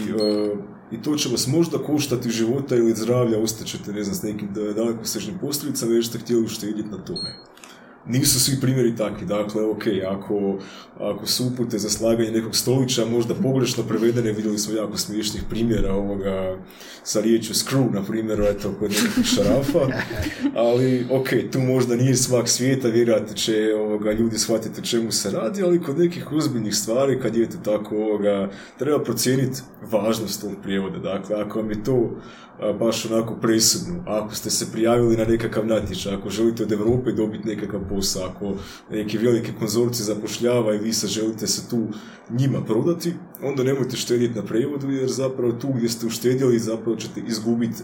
i 0.92 1.02
to 1.02 1.16
će 1.16 1.28
vas 1.28 1.46
možda 1.46 1.78
koštati 1.78 2.30
života 2.30 2.76
ili 2.76 2.94
zdravlja, 2.94 3.38
ostaćete, 3.38 3.92
ne 3.92 4.04
znam, 4.04 4.14
s 4.14 4.22
nekim 4.22 4.48
da- 4.54 4.72
dalekosežnim 4.72 5.38
posljedicama 5.38 5.92
jer 5.92 6.06
ste 6.06 6.18
htjeli 6.18 6.44
uštedjeti 6.44 6.88
na 6.88 7.04
tome. 7.04 7.36
Nisu 8.06 8.40
svi 8.40 8.60
primjeri 8.60 8.96
takvi, 8.96 9.26
dakle, 9.26 9.64
ok, 9.64 9.82
ako, 10.08 10.58
ako 11.00 11.26
su 11.26 11.46
upute 11.46 11.78
za 11.78 11.90
slaganje 11.90 12.30
nekog 12.30 12.56
stolića 12.56 13.04
možda 13.04 13.34
pogrešno 13.34 13.84
prevedene, 13.84 14.32
vidjeli 14.32 14.58
smo 14.58 14.74
jako 14.74 14.96
smiješnih 14.96 15.42
primjera 15.50 15.94
ovoga 15.94 16.58
sa 17.02 17.20
riječju 17.20 17.54
screw, 17.54 17.94
na 17.94 18.02
primjer, 18.02 18.40
eto, 18.40 18.74
kod 18.78 18.90
nekih 18.90 19.24
šarafa, 19.24 19.78
ali 20.54 21.06
ok, 21.10 21.28
tu 21.52 21.60
možda 21.60 21.96
nije 21.96 22.14
svak 22.14 22.48
svijeta, 22.48 22.88
vjerojatno 22.88 23.34
će 23.34 23.74
ovoga, 23.74 24.12
ljudi 24.12 24.38
shvatiti 24.38 24.84
čemu 24.84 25.12
se 25.12 25.30
radi, 25.30 25.62
ali 25.62 25.82
kod 25.82 25.98
nekih 25.98 26.32
ozbiljnih 26.32 26.74
stvari, 26.74 27.20
kad 27.20 27.36
je 27.36 27.50
to 27.50 27.58
tako, 27.64 27.96
ovoga, 27.96 28.50
treba 28.78 29.04
procijeniti 29.04 29.60
važnost 29.90 30.40
tog 30.40 30.52
prijevoda, 30.62 30.98
dakle, 30.98 31.36
ako 31.36 31.58
vam 31.58 31.70
je 31.70 31.84
to 31.84 32.10
baš 32.78 33.06
onako 33.06 33.34
presudno, 33.34 34.04
ako 34.06 34.34
ste 34.34 34.50
se 34.50 34.72
prijavili 34.72 35.16
na 35.16 35.24
nekakav 35.24 35.66
natječaj, 35.66 36.14
ako 36.14 36.30
želite 36.30 36.62
od 36.62 36.72
Europe 36.72 37.12
dobiti 37.12 37.48
nekakav 37.48 37.80
posao, 37.88 38.22
ako 38.24 38.54
neki 38.90 39.18
veliki 39.18 39.52
konzorci 39.58 40.02
zapošljava 40.02 40.74
i 40.74 40.78
vi 40.78 40.92
se 40.92 41.06
želite 41.06 41.46
se 41.46 41.68
tu 41.70 41.86
njima 42.30 42.60
prodati, 42.64 43.14
onda 43.42 43.62
nemojte 43.62 43.96
štedjeti 43.96 44.34
na 44.34 44.42
prevodu 44.42 44.90
jer 44.90 45.08
zapravo 45.10 45.52
tu 45.52 45.68
gdje 45.68 45.88
ste 45.88 46.06
uštedjeli 46.06 46.58
zapravo 46.58 46.96
ćete 46.96 47.20
izgubiti 47.20 47.82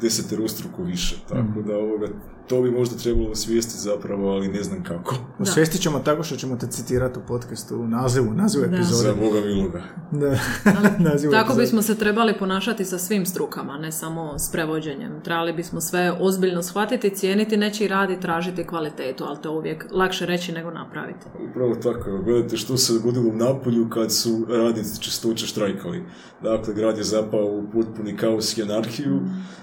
deseterostruko 0.00 0.82
više. 0.82 1.16
Tako 1.28 1.62
da 1.66 1.76
ovoga, 1.76 2.06
to 2.48 2.62
bi 2.62 2.70
možda 2.70 2.96
trebalo 2.96 3.30
osvijestiti 3.30 3.80
zapravo, 3.80 4.30
ali 4.30 4.48
ne 4.48 4.62
znam 4.62 4.82
kako. 4.84 5.14
Osvestit 5.38 5.80
ćemo 5.82 5.98
tako 5.98 6.22
što 6.22 6.36
ćemo 6.36 6.56
te 6.56 6.66
citirati 6.66 7.18
u 7.18 7.22
podcastu 7.28 7.76
u 7.76 7.88
nazivu, 7.88 8.34
nazivu 8.34 8.64
Da. 8.66 8.76
epizode. 8.76 9.02
Za 9.02 9.14
Boga 9.14 9.40
miloga. 9.40 9.82
Da. 10.12 10.38
nazivu 11.10 11.32
Tako 11.32 11.44
epizode. 11.46 11.62
bismo 11.62 11.82
se 11.82 11.94
trebali 11.94 12.38
ponašati 12.38 12.84
sa 12.84 12.98
svim 12.98 13.26
strukama, 13.26 13.78
ne 13.78 13.92
samo 13.92 14.38
s 14.38 14.52
prevođenjem. 14.52 15.20
Trebali 15.24 15.52
bismo 15.52 15.80
sve 15.80 16.12
ozbiljno 16.20 16.62
shvatiti, 16.62 17.10
cijeniti 17.10 17.56
nečiji 17.56 17.88
rad 17.88 18.10
i 18.10 18.20
tražiti 18.20 18.66
kvalitetu, 18.66 19.24
ali 19.24 19.38
to 19.42 19.48
je 19.52 19.58
uvijek 19.58 19.86
lakše 19.90 20.26
reći 20.26 20.52
nego 20.52 20.70
napraviti. 20.70 21.26
Upravo 21.50 21.74
tako, 21.74 22.18
gledajte 22.24 22.56
što 22.56 22.76
se 22.76 22.92
dogodilo 22.92 23.28
u 23.28 23.36
Napolju 23.36 23.88
kad 23.90 24.12
su 24.12 24.46
radnici 24.48 24.97
čistoće 25.00 25.46
štrajkali. 25.46 26.04
Dakle, 26.42 26.74
grad 26.74 26.98
je 26.98 27.04
zapao 27.04 27.46
u 27.46 27.64
potpuni 27.72 28.16
kaos 28.16 28.58
i 28.58 28.62
anarhiju, 28.62 29.20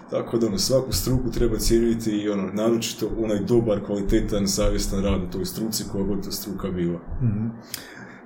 tako 0.09 0.37
da 0.37 0.47
ono, 0.47 0.57
svaku 0.57 0.93
struku 0.93 1.31
treba 1.31 1.57
cijeniti 1.57 2.11
i 2.11 2.29
ono, 2.29 2.53
naročito 2.53 3.09
onaj 3.17 3.39
dobar, 3.39 3.85
kvalitetan, 3.85 4.47
savjestan 4.47 5.03
rad 5.03 5.21
u 5.23 5.31
toj 5.31 5.45
struci 5.45 5.83
koja 5.91 6.03
god 6.03 6.23
to 6.23 6.31
struka 6.31 6.71
bila. 6.71 6.99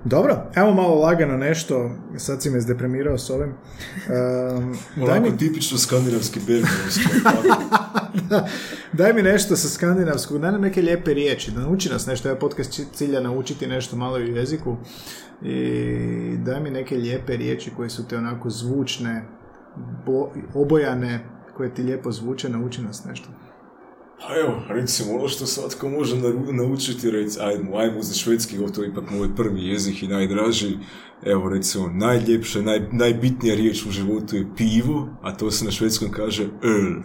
Dobro, 0.05 0.51
evo 0.55 0.73
malo 0.73 0.95
lagano 0.95 1.37
nešto, 1.37 1.91
sad 2.17 2.41
si 2.41 2.49
me 2.49 2.61
zdeprimirao 2.61 3.17
s 3.17 3.29
ovim. 3.29 3.49
Um, 3.49 4.77
daj, 5.05 5.19
mi, 5.19 5.37
tipično 5.37 5.77
skandinavski 5.77 6.39
bergerovski. 6.47 7.03
daj 8.99 9.13
mi 9.13 9.21
nešto 9.21 9.55
sa 9.55 9.69
skandinavskog, 9.69 10.41
daj 10.41 10.51
nam 10.51 10.61
neke 10.61 10.81
lijepe 10.81 11.13
riječi, 11.13 11.51
da 11.51 11.59
nauči 11.59 11.89
nas 11.89 12.05
nešto, 12.05 12.29
ovaj 12.29 12.39
podcast 12.39 12.81
cilja 12.93 13.21
naučiti 13.21 13.67
nešto 13.67 13.95
malo 13.95 14.15
u 14.15 14.21
jeziku 14.21 14.77
i 15.41 16.37
daj 16.37 16.59
mi 16.59 16.69
neke 16.69 16.97
lijepe 16.97 17.37
riječi 17.37 17.71
koje 17.77 17.89
su 17.89 18.07
te 18.07 18.17
onako 18.17 18.49
zvučne, 18.49 19.25
bo, 20.05 20.29
obojane, 20.53 21.19
koje 21.57 21.73
ti 21.73 21.83
lijepo 21.83 22.11
zvuče, 22.11 22.49
nauči 22.49 22.81
nas 22.81 23.05
nešto. 23.05 23.29
Pa 24.27 24.35
evo, 24.39 24.61
recimo, 24.69 25.15
ono 25.15 25.27
što 25.27 25.45
svatko 25.45 25.89
može 25.89 26.15
naučiti, 26.51 27.11
rec, 27.11 27.37
ajmo, 27.37 27.77
ajmo 27.77 28.01
za 28.01 28.13
švedski, 28.13 28.57
ovo 28.57 28.69
to 28.69 28.83
je 28.83 28.89
ipak 28.89 29.11
moj 29.11 29.35
prvi 29.35 29.67
jezik 29.67 30.03
i 30.03 30.07
najdraži. 30.07 30.77
Evo, 31.25 31.49
recimo, 31.49 31.87
najljepša, 31.87 32.61
naj, 32.61 32.81
najbitnija 32.91 33.55
riječ 33.55 33.85
u 33.85 33.91
životu 33.91 34.35
je 34.35 34.47
pivo, 34.57 35.07
a 35.21 35.37
to 35.37 35.51
se 35.51 35.65
na 35.65 35.71
švedskom 35.71 36.11
kaže 36.11 36.47
öl. 36.63 37.01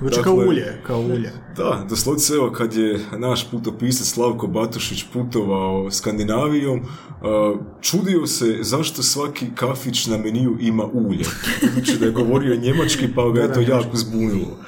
Zvuči 0.00 0.20
kao 0.22 0.36
Dakle, 0.36 0.48
ulje, 0.48 0.80
kao 0.86 1.00
ulje. 1.00 1.32
Da, 1.56 1.86
doslovce 1.88 2.34
evo 2.34 2.50
kad 2.50 2.74
je 2.74 3.00
naš 3.18 3.50
putopisac 3.50 4.06
Slavko 4.06 4.46
Batušić 4.46 5.04
putovao 5.12 5.90
Skandinavijom, 5.90 6.78
uh, 6.80 7.60
čudio 7.80 8.26
se 8.26 8.58
zašto 8.60 9.02
svaki 9.02 9.46
kafić 9.54 10.06
na 10.06 10.18
meniju 10.18 10.56
ima 10.60 10.84
ulje. 10.84 11.24
Budući 11.62 11.98
da 11.98 12.06
je 12.06 12.12
govorio 12.12 12.56
njemački 12.56 13.08
pa 13.14 13.30
ga 13.30 13.40
je 13.40 13.52
to 13.52 13.60
jako 13.60 13.96
zbunilo. 13.96 14.58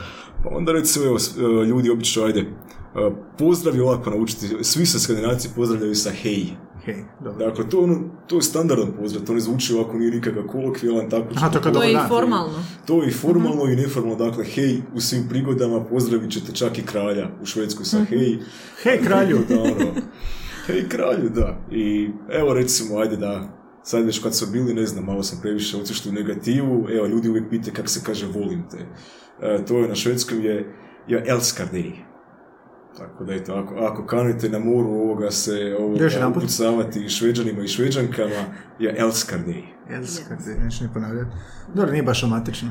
Pa 0.50 0.56
onda 0.56 0.72
recimo 0.72 1.04
evo, 1.04 1.14
uh, 1.16 1.66
ljudi 1.66 1.90
obično 1.90 2.24
ajde, 2.24 2.40
uh, 2.40 3.12
pozdrav 3.38 3.76
je 3.76 3.82
lako 3.82 4.10
naučiti, 4.10 4.48
svi 4.62 4.86
se 4.86 5.00
skandinavci 5.00 5.48
pozdravljaju 5.56 5.94
sa 5.94 6.10
hej. 6.10 6.46
Hej, 6.84 7.04
dobro. 7.24 7.46
Dakle, 7.46 7.68
to, 7.68 7.76
je 7.76 7.84
ono, 7.84 8.00
to 8.26 8.36
je 8.36 8.42
standardan 8.42 8.92
pozdrav, 9.00 9.24
to 9.24 9.34
ne 9.34 9.40
zvuči 9.40 9.74
ovako, 9.74 9.96
nije 9.96 10.10
nikakav 10.10 10.42
kolokvijalan, 10.46 11.10
tako 11.10 11.26
Aha, 11.36 11.50
to 11.50 11.70
To 11.70 11.82
je 11.82 11.90
i 11.90 11.94
dan. 11.94 12.08
formalno. 12.08 12.64
to 12.86 13.02
je 13.02 13.08
i 13.08 13.12
formalno 13.12 13.64
i 13.64 13.76
neformalno, 13.76 14.24
dakle, 14.24 14.44
hej, 14.44 14.82
u 14.94 15.00
svim 15.00 15.28
prigodama 15.28 15.84
pozdravit 15.84 16.30
ćete 16.32 16.52
čak 16.52 16.78
i 16.78 16.82
kralja 16.82 17.28
u 17.42 17.46
Švedskoj 17.46 17.84
sa 17.84 18.04
hej. 18.04 18.38
Hej, 18.82 18.98
kralju! 19.04 19.38
Da, 19.48 19.62
ono, 19.62 19.92
hej, 20.66 20.88
kralju, 20.88 21.28
da. 21.28 21.58
I 21.70 22.10
evo 22.30 22.54
recimo, 22.54 22.98
ajde 22.98 23.16
da, 23.16 23.55
sad 23.86 24.04
već 24.04 24.22
kad 24.22 24.34
su 24.34 24.46
bili, 24.46 24.74
ne 24.74 24.86
znam, 24.86 25.04
malo 25.04 25.22
sam 25.22 25.38
previše 25.42 25.76
otišli 25.76 26.10
u 26.10 26.14
negativu, 26.14 26.86
evo, 26.90 27.06
ljudi 27.06 27.28
uvijek 27.28 27.50
pitaju 27.50 27.74
kako 27.74 27.88
se 27.88 28.00
kaže 28.06 28.26
volim 28.26 28.64
te. 28.70 28.78
E, 29.42 29.64
to 29.64 29.78
je 29.78 29.88
na 29.88 29.94
švedskom 29.94 30.40
je, 30.40 30.74
ja 31.08 31.22
elskar 31.26 31.66
dig. 31.72 31.92
Tako 32.98 33.24
da 33.24 33.34
eto, 33.34 33.54
ako, 33.54 33.74
ako 33.74 34.06
kanite 34.06 34.48
na 34.48 34.58
moru 34.58 34.88
ovoga 34.88 35.30
se 35.30 35.76
ovoga, 35.78 36.28
upucavati 36.28 37.04
i 37.04 37.08
šveđanima 37.08 37.62
i 37.62 37.68
šveđankama, 37.68 38.44
ja 38.78 38.94
elskar 38.96 39.38
dig. 39.46 39.64
Elskar 39.90 40.36
te, 40.44 40.64
neću 40.64 40.84
ni 40.84 40.90
ponavljati. 40.94 41.30
Dobro, 41.74 41.90
nije 41.92 42.02
baš 42.02 42.22
romantično. 42.22 42.70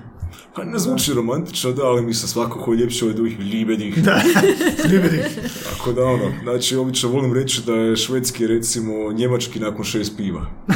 Pa 0.56 0.64
ne 0.64 0.80
zvuči 0.80 1.14
romantično, 1.14 1.72
da, 1.72 1.84
ali 1.84 2.02
mi 2.02 2.14
se 2.14 2.28
svakako 2.28 2.74
ljepše 2.74 3.06
od 3.06 3.20
ovih 3.20 3.40
libedih. 3.42 4.04
Da, 4.04 4.22
liberi. 4.92 5.24
Tako 5.70 5.92
da 5.92 6.04
ono, 6.04 6.32
znači 6.44 6.76
obično 6.76 7.10
volim 7.10 7.34
reći 7.34 7.62
da 7.66 7.74
je 7.74 7.96
švedski 7.96 8.48
recimo 8.48 9.12
njemački 9.12 9.60
nakon 9.60 9.84
šest 9.86 10.18
piva. 10.18 10.42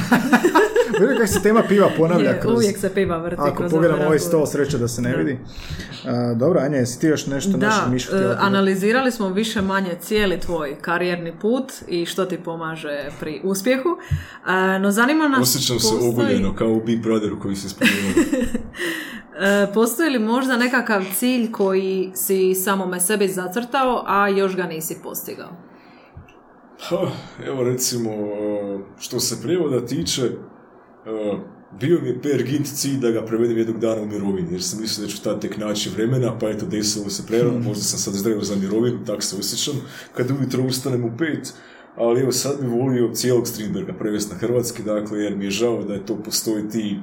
Vidim 0.92 1.16
kako 1.16 1.28
se 1.28 1.42
tema 1.42 1.64
piva 1.64 1.90
ponavlja 1.98 2.30
Je, 2.30 2.40
kroz... 2.40 2.56
uvijek 2.56 2.78
se 2.78 2.94
piva 2.94 3.18
vrti 3.18 3.36
Ako 3.40 3.56
kroz 3.56 3.72
pogledamo 3.72 3.98
ovaj 3.98 4.18
razgovore. 4.18 4.46
stol, 4.46 4.64
sreća 4.64 4.78
da 4.78 4.88
se 4.88 5.02
ne 5.02 5.18
vidi. 5.18 5.40
A, 6.06 6.34
dobro, 6.34 6.60
Anja, 6.60 6.78
jesi 6.78 7.00
ti 7.00 7.08
još 7.08 7.28
nešto 7.28 7.52
Da, 7.52 7.68
našu 7.68 7.90
mišu 7.90 8.06
e, 8.06 8.10
htjela 8.10 8.24
pitati? 8.26 8.48
analizirali 8.48 9.12
smo 9.12 9.30
više 9.30 9.62
manje 9.62 9.96
cijeli 9.98 10.40
tvoj 10.40 10.76
karijerni 10.82 11.34
put 11.34 11.64
i 11.88 12.06
što 12.06 12.26
ti 12.26 12.38
pomaže 12.38 13.10
pri 13.20 13.42
uspjehu. 13.44 13.90
E, 14.76 14.80
no 14.80 14.92
zanima 14.92 15.28
nas... 15.28 15.42
Osjećam 15.42 15.80
se 15.80 15.88
postoji- 15.88 16.10
ogoljeno 16.10 16.56
kao 16.56 16.70
u 16.70 16.84
Big 16.84 17.02
Brotheru 17.02 17.40
koji 17.40 17.56
se 17.56 17.70
spomenuo. 17.70 18.12
E, 19.40 19.74
postoji 19.74 20.10
li 20.10 20.20
možda 20.20 20.58
nekakav 20.58 21.04
cilj 21.16 21.52
koji 21.52 22.12
si 22.14 22.56
samome 22.56 23.00
sebi 23.00 23.28
zacrtao, 23.28 24.04
a 24.08 24.28
još 24.28 24.56
ga 24.56 24.64
nisi 24.64 24.98
postigao? 25.04 25.50
Ha, 26.80 27.12
evo 27.46 27.64
recimo, 27.64 28.10
uh, 28.12 28.82
što 29.00 29.20
se 29.20 29.42
prijevoda 29.42 29.86
tiče, 29.86 30.24
uh, 30.26 31.40
bio 31.80 32.00
mi 32.02 32.08
je 32.08 32.22
per 32.22 32.44
gint 32.44 32.68
cilj 32.68 32.98
da 33.00 33.12
ga 33.12 33.26
prevedem 33.26 33.58
jednog 33.58 33.80
dana 33.80 34.02
u 34.02 34.06
mirovini, 34.06 34.52
jer 34.52 34.64
sam 34.64 34.82
mislio 34.82 35.08
da 35.08 35.12
ću 35.12 35.24
tad 35.24 35.42
tek 35.42 35.58
naći 35.58 35.90
vremena, 35.90 36.40
pa 36.40 36.50
eto 36.50 36.66
desilo 36.66 37.10
se 37.10 37.28
prerano, 37.28 37.60
možda 37.60 37.84
sam 37.84 38.00
sad 38.00 38.14
zreo 38.14 38.42
za 38.42 38.56
mirovinu, 38.56 39.06
tak 39.06 39.24
se 39.24 39.36
osjećam, 39.40 39.74
kad 40.16 40.32
ujutro 40.32 40.64
ustanem 40.64 41.04
u 41.04 41.18
pet, 41.18 41.54
ali 41.96 42.22
evo 42.22 42.32
sad 42.32 42.62
bi 42.62 42.68
volio 42.68 43.14
cijelog 43.14 43.48
Strindberga 43.48 43.94
prevesti 43.94 44.34
na 44.34 44.40
hrvatski, 44.40 44.84
dakle, 44.84 45.20
jer 45.20 45.36
mi 45.36 45.46
je 45.46 45.52
žao 45.52 45.84
da 45.84 45.94
je 45.94 46.06
to 46.06 46.16
postoji 46.24 46.70
ti 46.70 46.98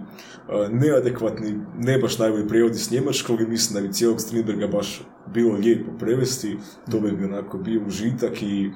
neadekvatni, 0.70 1.54
ne 1.78 1.98
baš 1.98 2.18
najbolji 2.18 2.48
prijevodi 2.48 2.78
s 2.78 2.90
njemačkog 2.90 3.40
i 3.40 3.46
mislim 3.46 3.74
da 3.74 3.88
bi 3.88 3.94
cijelog 3.94 4.20
Strindberga 4.20 4.66
baš 4.66 5.02
bilo 5.34 5.54
lijepo 5.54 5.90
prevesti, 5.98 6.56
to 6.90 7.00
bi 7.00 7.24
onako 7.24 7.58
bio 7.58 7.80
užitak 7.86 8.42
i 8.42 8.70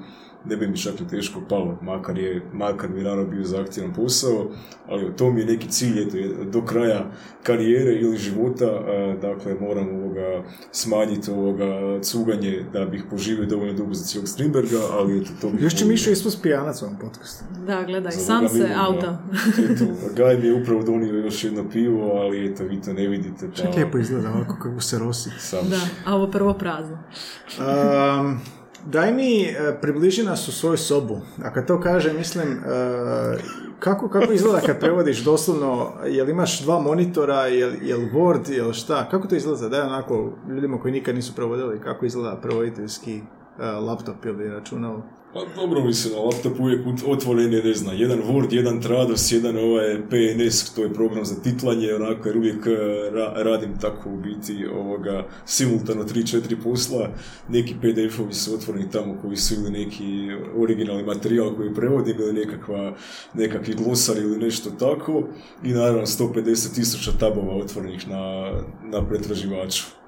ne 0.45 0.57
bi 0.57 0.69
mi 0.69 0.77
čak 0.77 1.01
ni 1.01 1.09
teško 1.09 1.41
palo, 1.49 1.79
makar, 1.83 2.19
je, 2.19 2.43
makar 2.53 2.91
mi 2.91 3.03
naravno 3.03 3.31
bio 3.31 3.45
zahtjevan 3.45 3.95
posao, 3.95 4.51
ali 4.89 5.17
to 5.17 5.31
mi 5.31 5.41
je 5.41 5.47
neki 5.47 5.69
cilj, 5.69 6.03
eto, 6.03 6.17
je 6.17 6.29
do 6.45 6.65
kraja 6.65 7.11
karijere 7.43 7.93
ili 7.93 8.17
života, 8.17 8.67
a, 8.67 9.17
dakle, 9.23 9.55
moram 9.61 9.89
ovoga 9.89 10.43
smanjiti 10.73 11.31
ovoga 11.31 12.01
cuganje 12.03 12.65
da 12.73 12.85
bih 12.85 13.05
poživio 13.11 13.47
dovoljno 13.47 13.73
dugo 13.73 13.95
za 13.95 14.05
cijelog 14.05 14.29
Strindberga, 14.29 14.79
ali 14.93 15.21
eto, 15.21 15.31
to 15.41 15.51
bi... 15.51 15.63
Još 15.65 15.75
će 15.75 15.85
Mišo 15.85 16.11
ispust 16.11 16.43
pijanac 16.43 16.83
ovom 16.83 16.99
podcastu. 16.99 17.45
Da, 17.67 17.83
gledaj, 17.83 18.13
Za 18.13 18.21
sam 18.21 18.49
se 18.49 18.69
auta. 18.77 19.23
Eto, 19.73 19.85
Gaj 20.17 20.39
mi 20.39 20.47
je 20.47 20.63
upravo 20.63 20.83
donio 20.83 21.15
još 21.15 21.45
jedno 21.45 21.71
pivo, 21.71 22.13
ali 22.13 22.53
eto, 22.53 22.65
vi 22.65 22.81
to 22.81 22.93
ne 22.93 23.09
vidite, 23.09 23.49
pa... 23.49 23.57
Čak 23.57 23.77
lijepo 23.77 23.99
izgleda 23.99 24.31
ovako 24.31 24.57
kako 24.63 24.81
se 24.81 24.99
rosi. 24.99 25.31
Sam 25.39 25.69
Da, 25.69 25.81
a 26.07 26.15
ovo 26.15 26.31
prvo 26.31 26.55
prazno. 26.55 26.99
Um, 27.59 28.41
daj 28.87 29.13
mi, 29.13 29.43
e, 29.43 29.79
približi 29.81 30.23
nas 30.23 30.49
u 30.49 30.53
svoju 30.53 30.77
sobu. 30.77 31.21
A 31.45 31.53
kad 31.53 31.67
to 31.67 31.81
kaže, 31.81 32.13
mislim, 32.13 32.49
e, 32.49 32.59
kako, 33.79 34.09
kako 34.09 34.33
izgleda 34.33 34.61
kad 34.67 34.81
prevodiš 34.81 35.25
doslovno, 35.25 35.93
jel 36.07 36.29
imaš 36.29 36.61
dva 36.61 36.81
monitora, 36.81 37.47
jel, 37.47 37.71
jel 37.83 38.01
Word, 38.01 38.51
jel 38.51 38.73
šta? 38.73 39.09
Kako 39.11 39.29
to 39.29 39.35
izgleda? 39.37 39.69
Daj 39.69 39.81
onako 39.81 40.33
ljudima 40.49 40.81
koji 40.81 40.93
nikad 40.93 41.15
nisu 41.15 41.35
prevodili, 41.35 41.81
kako 41.81 42.07
izgleda 42.07 42.37
prevoditeljski 42.43 43.17
e, 43.17 43.67
laptop 43.67 44.25
ili 44.25 44.49
računalo? 44.49 45.03
Pa 45.33 45.41
dobro 45.57 45.85
mislim, 45.85 46.15
na 46.15 46.21
laptopu 46.21 46.63
uvijek 46.63 46.81
otvoren 47.07 47.53
je, 47.53 47.63
ne 47.63 47.75
znam, 47.75 47.97
jedan 47.97 48.23
Word, 48.23 48.55
jedan 48.55 48.81
Trados, 48.81 49.33
jedan 49.33 49.57
ovaj 49.57 49.97
PNS, 50.11 50.75
to 50.75 50.83
je 50.83 50.95
program 50.95 51.25
za 51.25 51.43
titlanje, 51.43 51.95
onako, 51.95 52.29
jer 52.29 52.37
uvijek 52.37 52.67
eh, 52.67 52.71
ra- 53.13 53.43
radim 53.43 53.79
tako 53.81 54.11
u 54.11 54.17
biti 54.17 54.67
ovoga, 54.67 55.27
simultano 55.45 56.03
3-4 56.05 56.63
posla, 56.63 57.09
neki 57.49 57.75
PDF-ovi 57.83 58.33
su 58.33 58.55
otvoreni 58.55 58.91
tamo 58.91 59.19
koji 59.23 59.37
su 59.37 59.55
ili 59.55 59.71
neki 59.71 60.29
originalni 60.57 61.03
materijal 61.03 61.57
koji 61.57 61.75
prevodim 61.75 62.17
ili 62.21 62.33
nekakva, 62.33 62.97
nekakvi 63.35 63.75
glosar 63.75 64.17
ili 64.19 64.39
nešto 64.39 64.71
tako 64.71 65.23
i 65.65 65.69
naravno 65.69 66.07
150 66.07 66.75
tisuća 66.75 67.11
tabova 67.21 67.57
otvorenih 67.57 68.09
na, 68.09 68.53
na 68.93 69.07
pretraživaču. 69.09 70.00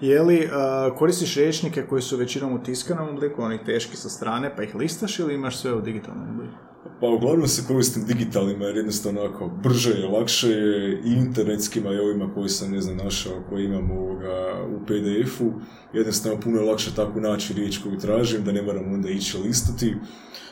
Je 0.00 0.22
li 0.22 0.44
uh, 0.44 0.98
koristiš 0.98 1.36
rječnike 1.36 1.86
koji 1.86 2.02
su 2.02 2.16
većinom 2.16 2.52
u 2.52 2.62
tiskanom 2.62 3.08
obliku, 3.08 3.42
oni 3.42 3.64
teški 3.64 3.96
sa 3.96 4.08
strane, 4.08 4.56
pa 4.56 4.62
ih 4.62 4.74
listaš 4.74 5.18
ili 5.18 5.34
imaš 5.34 5.58
sve 5.58 5.74
u 5.74 5.80
digitalnom 5.80 6.30
obliku? 6.30 6.54
Pa 7.00 7.06
uglavnom 7.06 7.48
se 7.48 7.62
koristim 7.68 8.04
digitalima 8.04 8.64
jer 8.64 8.76
jednostavno 8.76 9.20
onako 9.20 9.50
brže 9.62 9.90
je, 9.90 10.08
lakše 10.08 10.48
je 10.48 11.00
i 11.04 11.12
internetskima 11.12 11.92
i 11.92 11.98
ovima 11.98 12.34
koji 12.34 12.48
sam 12.48 12.70
ne 12.70 12.80
znam 12.80 12.96
našao, 12.96 13.42
koji 13.48 13.64
imam 13.64 13.90
ovoga 13.90 14.66
u 14.76 14.86
PDF-u. 14.86 15.52
Jednostavno 15.92 16.40
puno 16.40 16.60
je 16.60 16.70
lakše 16.70 16.94
tako 16.94 17.20
naći 17.20 17.54
riječ 17.54 17.78
koju 17.78 17.98
tražim 17.98 18.44
da 18.44 18.52
ne 18.52 18.62
moram 18.62 18.92
onda 18.92 19.08
ići 19.08 19.38
listati. 19.38 19.96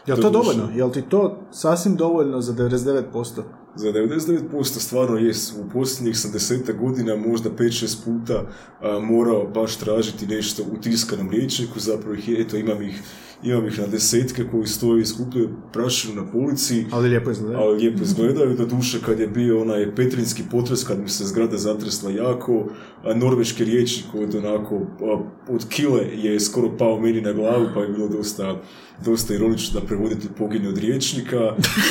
Jel 0.07 0.20
to 0.20 0.31
dovoljno? 0.31 0.69
Jel 0.74 0.90
ti 0.90 1.03
to 1.03 1.49
sasvim 1.51 1.97
dovoljno 1.97 2.40
za 2.40 2.53
99%? 2.53 3.43
Za 3.77 3.93
99% 3.93 4.65
stvarno 4.65 5.16
jest. 5.16 5.55
U 5.59 5.70
posljednjih 5.73 6.19
sam 6.19 6.32
deseta 6.32 6.73
godina, 6.73 7.16
možda 7.16 7.51
5-6 7.51 8.05
puta 8.05 8.47
a, 8.81 8.99
morao 8.99 9.47
baš 9.47 9.77
tražiti 9.77 10.27
nešto 10.27 10.62
u 10.62 10.77
tiskanom 10.77 11.31
riječniku, 11.31 11.81
zapravo 11.81 12.15
ih, 12.15 12.28
eto, 12.39 12.57
imam 12.57 12.82
ih, 12.82 13.03
imam 13.43 13.66
ih 13.66 13.78
na 13.78 13.86
desetke 13.86 14.44
koji 14.51 14.66
stoji 14.66 15.02
i 15.02 15.06
skupljaju 15.06 15.48
prašinu 15.73 16.23
na 16.23 16.31
polici. 16.31 16.85
Ali 16.93 17.09
lijepo 17.09 17.31
izgleda. 17.31 17.59
ali 17.59 17.77
lijepo 17.78 18.02
izgledaju. 18.02 18.56
Do 18.56 18.66
duše 18.66 18.98
kad 19.06 19.20
je 19.20 19.27
bio 19.27 19.60
onaj 19.62 19.94
petrinski 19.94 20.43
potres, 20.51 20.85
kad 20.85 20.98
mi 21.01 21.09
se 21.09 21.24
zgrada 21.24 21.56
zatresla 21.56 22.10
jako, 22.10 22.66
a 23.05 23.15
norveški 23.15 23.65
riječnik 23.65 24.15
od 24.15 24.35
onako, 24.35 24.77
a, 24.77 25.20
od 25.48 25.69
kile 25.69 26.02
je 26.15 26.40
skoro 26.40 26.77
pao 26.78 27.01
meni 27.01 27.20
na 27.20 27.32
glavu, 27.32 27.66
pa 27.74 27.81
je 27.81 27.89
bilo 27.89 28.09
dosta, 28.09 28.56
dosta 29.05 29.35
ironično 29.35 29.81
da 29.81 29.86
prevoditelj 29.86 30.31
pogine 30.39 30.69
od 30.69 30.78
riječnika, 30.78 31.39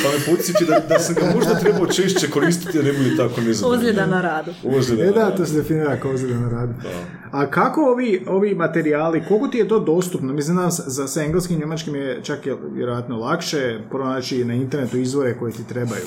pa 0.02 0.08
me 0.10 0.36
podsjeti 0.36 0.64
da, 0.64 0.80
da 0.88 0.98
sam 0.98 1.14
ga 1.14 1.32
možda 1.34 1.54
trebao 1.54 1.86
češće 1.86 2.30
koristiti, 2.30 2.78
da 2.78 2.84
ne 2.84 2.92
bude 2.92 3.16
tako 3.16 3.40
nezadovoljno. 3.40 3.80
Ozljeda 3.80 4.06
na 4.06 4.22
radu. 4.22 4.50
Ozljeda 4.64 5.02
E 5.02 5.06
na 5.06 5.12
da, 5.12 5.20
radu. 5.22 5.36
to 5.36 5.46
se 5.46 5.54
definira 5.56 6.00
kao 6.00 6.10
ozljeda 6.10 6.40
na 6.40 6.48
radu. 6.48 6.72
Da. 6.82 7.18
A 7.38 7.50
kako 7.50 7.80
ovi, 7.80 8.24
ovi 8.28 8.54
materijali, 8.54 9.22
koliko 9.28 9.48
ti 9.48 9.58
je 9.58 9.68
to 9.68 9.80
dostupno? 9.80 10.32
Mislim, 10.32 10.56
za, 10.70 11.06
engleskim 11.38 11.58
njemačkim 11.58 11.94
je 11.94 12.20
čak 12.22 12.46
je 12.46 12.56
vjerojatno 12.72 13.16
lakše 13.16 13.80
pronaći 13.90 14.44
na 14.44 14.54
internetu 14.54 14.98
izvore 14.98 15.38
koje 15.38 15.52
ti 15.52 15.68
trebaju. 15.68 16.02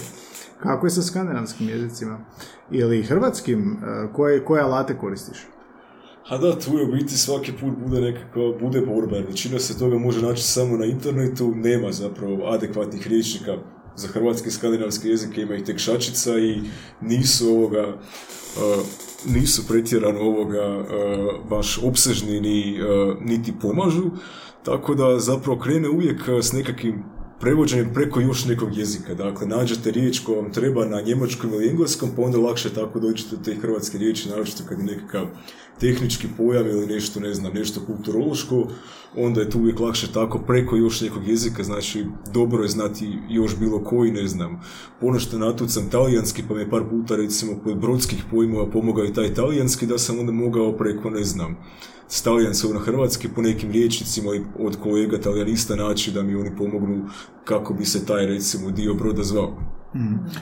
Kako 0.60 0.86
je 0.86 0.90
sa 0.90 1.02
skandinavskim 1.02 1.70
jezicima? 1.70 2.20
Ili 2.72 3.04
hrvatskim? 3.04 3.78
e, 3.84 4.14
Koje, 4.14 4.46
koje 4.46 4.62
alate 4.62 4.98
koristiš? 4.98 5.38
A 6.30 6.38
da, 6.38 6.60
tu 6.60 6.78
je 6.78 6.86
u 6.86 6.92
biti 6.92 7.18
svaki 7.18 7.52
put 7.52 7.74
bude 7.78 8.02
nekakva, 8.02 8.54
bude 8.60 8.82
borba, 8.82 9.18
većina 9.28 9.60
se 9.60 9.80
toga 9.80 9.98
može 9.98 10.22
naći 10.22 10.44
samo 10.44 10.78
na 10.78 10.86
internetu, 10.86 11.54
nema 11.56 11.92
zapravo 11.92 12.48
adekvatnih 12.48 13.08
riječnika 13.08 13.58
za 13.96 14.08
hrvatske 14.08 14.48
i 14.48 14.52
skandinavske 14.52 15.10
jezike, 15.10 15.42
ima 15.42 15.56
ih 15.56 15.64
tek 15.64 15.78
šačica 15.78 16.38
i 16.38 16.62
nisu 17.02 17.50
ovoga, 17.50 17.88
uh, 17.88 18.86
nisu 19.26 19.68
pretjerano 19.68 20.20
ovoga 20.20 20.78
uh, 20.80 20.86
baš 21.50 21.80
opsežni 21.84 22.42
ni, 22.42 22.80
uh, 22.82 23.18
niti 23.22 23.54
pomažu, 23.62 24.12
tako 24.66 24.96
da 24.96 25.20
zapravo 25.20 25.60
krene 25.60 25.90
uvijek 25.90 26.22
uh, 26.22 26.44
s 26.44 26.54
nekakvim 26.54 27.04
prevođenjem 27.40 27.94
preko 27.94 28.20
još 28.20 28.46
nekog 28.46 28.78
jezika. 28.78 29.14
Dakle, 29.14 29.48
nađete 29.48 29.92
riječ 29.92 30.20
koja 30.20 30.42
vam 30.42 30.54
treba 30.54 30.86
na 30.86 31.02
njemačkom 31.02 31.54
ili 31.54 31.70
engleskom, 31.70 32.10
pa 32.16 32.22
onda 32.22 32.38
lakše 32.38 32.74
tako 32.74 33.00
dođete 33.00 33.36
do 33.36 33.44
te 33.44 33.56
hrvatske 33.56 33.98
riječi, 33.98 34.30
naročito 34.30 34.64
kad 34.70 34.80
je 34.80 34.86
nekakav 34.86 35.28
tehnički 35.82 36.28
pojam 36.38 36.68
ili 36.68 36.88
nešto, 36.88 37.20
ne 37.20 37.34
znam, 37.34 37.54
nešto 37.54 37.82
kulturološko, 37.86 38.68
onda 39.16 39.42
je 39.42 39.50
to 39.50 39.58
uvijek 39.58 39.80
lakše 39.80 40.12
tako 40.14 40.40
preko 40.40 40.76
još 40.76 41.02
nekog 41.02 41.28
jezika, 41.28 41.64
znači 41.64 42.06
dobro 42.34 42.64
je 42.64 42.70
znati 42.70 43.20
još 43.30 43.60
bilo 43.60 43.84
koji, 43.84 44.12
ne 44.12 44.28
znam, 44.28 44.62
ponešto 45.00 45.38
natucam 45.38 45.90
talijanski, 45.90 46.44
pa 46.48 46.54
mi 46.54 46.62
je 46.62 46.70
par 46.70 46.84
puta 46.90 47.16
recimo 47.16 47.60
kod 47.64 47.78
brodskih 47.78 48.24
pojmova 48.32 48.70
pomogao 48.70 49.06
i 49.06 49.14
taj 49.14 49.34
talijanski, 49.34 49.86
da 49.86 49.98
sam 49.98 50.20
onda 50.20 50.32
mogao 50.32 50.78
preko, 50.78 51.10
ne 51.10 51.24
znam, 51.24 51.58
s 52.08 52.22
talijanskog 52.22 52.74
na 52.74 52.80
hrvatski 52.80 53.30
po 53.36 53.42
nekim 53.42 53.72
riječnicima 53.72 54.32
od 54.60 54.78
kolega 54.84 55.18
talijanista 55.18 55.76
naći 55.76 56.12
da 56.12 56.24
mi 56.24 56.36
oni 56.36 56.56
pomognu 56.58 57.06
kako 57.46 57.74
bi 57.74 57.86
se 57.86 58.06
taj 58.06 58.26
recimo 58.26 58.72
dio 58.72 58.94
broda 58.94 59.24
zvao. 59.24 59.81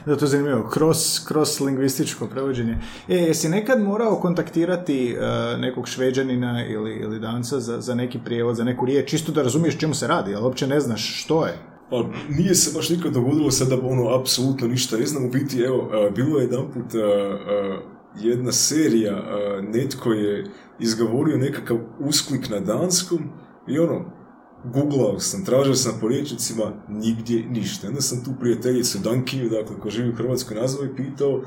Da, 0.05 0.15
to 0.15 0.25
je 0.25 0.29
zanimljivo. 0.29 0.69
Cross, 0.73 1.27
cross 1.27 1.59
lingvističko 1.59 2.27
prevođenje. 2.27 2.77
E, 3.07 3.15
jesi 3.15 3.49
nekad 3.49 3.81
morao 3.81 4.15
kontaktirati 4.15 5.11
e, 5.11 5.17
nekog 5.57 5.87
šveđanina 5.87 6.65
ili, 6.65 6.95
ili 6.95 7.19
danca 7.19 7.59
za, 7.59 7.81
za 7.81 7.95
neki 7.95 8.19
prijevod, 8.25 8.55
za 8.55 8.63
neku 8.63 8.85
riječ, 8.85 9.09
čisto 9.09 9.31
da 9.31 9.43
razumiješ 9.43 9.77
čemu 9.77 9.93
se 9.93 10.07
radi, 10.07 10.35
ali 10.35 10.43
uopće 10.43 10.67
ne 10.67 10.79
znaš 10.79 11.23
što 11.23 11.45
je? 11.45 11.57
Pa 11.89 12.03
nije 12.29 12.55
se 12.55 12.71
baš 12.75 12.89
nikad 12.89 13.13
dogodilo 13.13 13.51
sada 13.51 13.75
ono 13.83 14.19
apsolutno 14.19 14.67
ništa 14.67 14.97
ne 14.97 15.05
znam 15.05 15.25
u 15.25 15.29
biti 15.29 15.61
evo 15.61 15.89
a, 15.93 16.09
bilo 16.09 16.39
je 16.39 16.43
jedanput 16.43 16.95
a, 16.95 16.97
a, 16.97 17.79
jedna 18.19 18.51
serija 18.51 19.23
netko 19.61 20.13
je 20.13 20.45
izgovorio 20.79 21.37
nekakav 21.37 21.77
usklik 21.99 22.49
na 22.49 22.59
danskom 22.59 23.19
i 23.67 23.79
ono 23.79 24.18
googlao 24.63 25.19
sam, 25.19 25.45
tražio 25.45 25.75
sam 25.75 25.97
po 26.01 26.07
riječnicima, 26.07 26.73
nigdje 26.87 27.45
ništa. 27.49 27.87
Onda 27.87 28.01
sam 28.01 28.23
tu 28.23 28.31
prijateljicu 28.39 28.97
Dankiju, 28.97 29.49
dakle, 29.49 29.79
ko 29.79 29.89
živi 29.89 30.09
u 30.09 30.15
Hrvatskoj 30.15 30.57
nazvao 30.57 30.85
i 30.85 30.95
pitao 30.95 31.41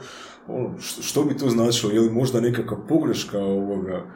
ono, 0.49 0.79
što, 0.79 1.03
što 1.03 1.25
bi 1.25 1.37
to 1.37 1.49
značilo, 1.49 1.93
je 1.93 2.01
li 2.01 2.11
možda 2.11 2.41
nekakva 2.41 2.77
pogreška 2.89 3.39
ovoga, 3.39 4.07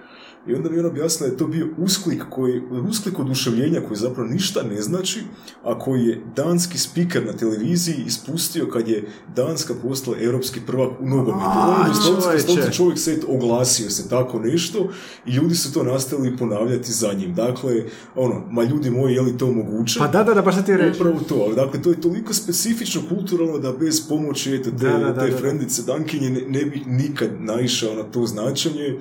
i 0.49 0.55
onda 0.55 0.71
mi 0.71 0.77
je 0.77 0.81
on 0.81 0.87
objasnila 0.87 1.29
da 1.29 1.35
je 1.35 1.39
to 1.39 1.47
bio 1.47 1.69
usklik, 1.79 2.23
koji, 2.31 2.63
usklik 2.89 3.19
oduševljenja 3.19 3.81
koji 3.89 3.99
zapravo 3.99 4.29
ništa 4.29 4.63
ne 4.63 4.83
znači, 4.83 5.23
a 5.65 5.79
koji 5.79 6.05
je 6.05 6.23
danski 6.37 6.79
spiker 6.79 7.27
na 7.27 7.33
televiziji 7.33 7.97
ispustio 8.07 8.67
kad 8.67 8.89
je 8.89 9.09
Danska 9.37 9.75
postala 9.83 10.17
europski 10.21 10.61
prvak 10.67 10.91
u 11.01 11.07
nogometu. 11.09 11.51
Ono, 11.67 11.89
doslovce 12.35 12.73
čovjek 12.73 12.99
se 12.99 13.21
oglasio 13.29 13.91
se 13.91 14.09
tako 14.09 14.39
nešto 14.39 14.89
i 15.27 15.31
ljudi 15.31 15.55
su 15.55 15.73
to 15.73 15.83
nastavili 15.83 16.37
ponavljati 16.37 16.93
za 16.93 17.13
njim. 17.13 17.35
Dakle, 17.35 17.85
ono, 18.15 18.43
ma 18.51 18.63
ljudi 18.63 18.91
moji, 18.91 19.15
je 19.15 19.21
li 19.21 19.39
to 19.39 19.53
moguće? 19.53 19.99
Pa 19.99 20.07
da, 20.07 20.25
da, 20.25 20.35
da, 20.35 20.43
baš 20.43 20.55
sad 20.55 20.67
ti 20.67 20.77
reći. 20.77 21.01
Upravo 21.01 21.21
to, 21.29 21.35
ali 21.35 21.55
dakle, 21.55 21.83
to 21.83 21.91
je 21.91 22.01
toliko 22.01 22.35
specifično 22.35 23.03
kulturalno 23.09 23.59
da 23.59 23.73
bez 23.73 24.09
pomoći 24.09 24.55
eto, 24.55 24.71
te, 24.71 24.77
Da, 24.77 24.99
da, 24.99 25.13
da, 25.13 25.27
te 25.27 25.37
frendice 25.37 25.83
Dankinje 25.83 26.31
ne, 26.31 26.41
ne 26.49 26.65
bi 26.65 26.83
nikad 26.87 27.31
naišao 27.41 27.95
na 27.95 28.03
to 28.03 28.27
značenje. 28.27 28.99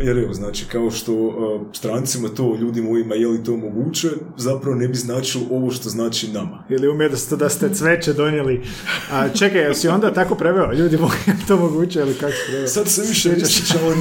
Jer 0.00 0.18
evo, 0.18 0.34
znači, 0.34 0.64
kao 0.72 0.90
što 0.90 1.12
uh, 1.14 1.60
strancima 1.72 2.28
to, 2.28 2.56
ljudi 2.60 2.82
mojima, 2.82 3.14
je 3.14 3.26
li 3.28 3.44
to 3.44 3.56
moguće, 3.56 4.08
zapravo 4.36 4.76
ne 4.76 4.88
bi 4.88 4.94
značilo 4.94 5.44
ovo 5.50 5.70
što 5.70 5.88
znači 5.88 6.28
nama. 6.32 6.64
Ili 6.68 6.88
umjesto 6.88 7.36
da 7.36 7.48
ste 7.48 7.74
cveće 7.74 8.12
donijeli. 8.12 8.62
A, 9.12 9.28
čekaj, 9.28 9.60
jesi 9.60 9.88
onda 9.88 10.12
tako 10.12 10.34
preveo? 10.34 10.72
Ljudi, 10.72 10.96
mogu 10.96 11.12
je 11.26 11.36
to 11.48 11.56
moguće 11.56 12.00
ili 12.00 12.14
kako 12.14 12.32
preveo? 12.48 12.68
Sad 12.68 12.88
se 12.88 13.02
više 13.08 13.28
ne 13.28 13.36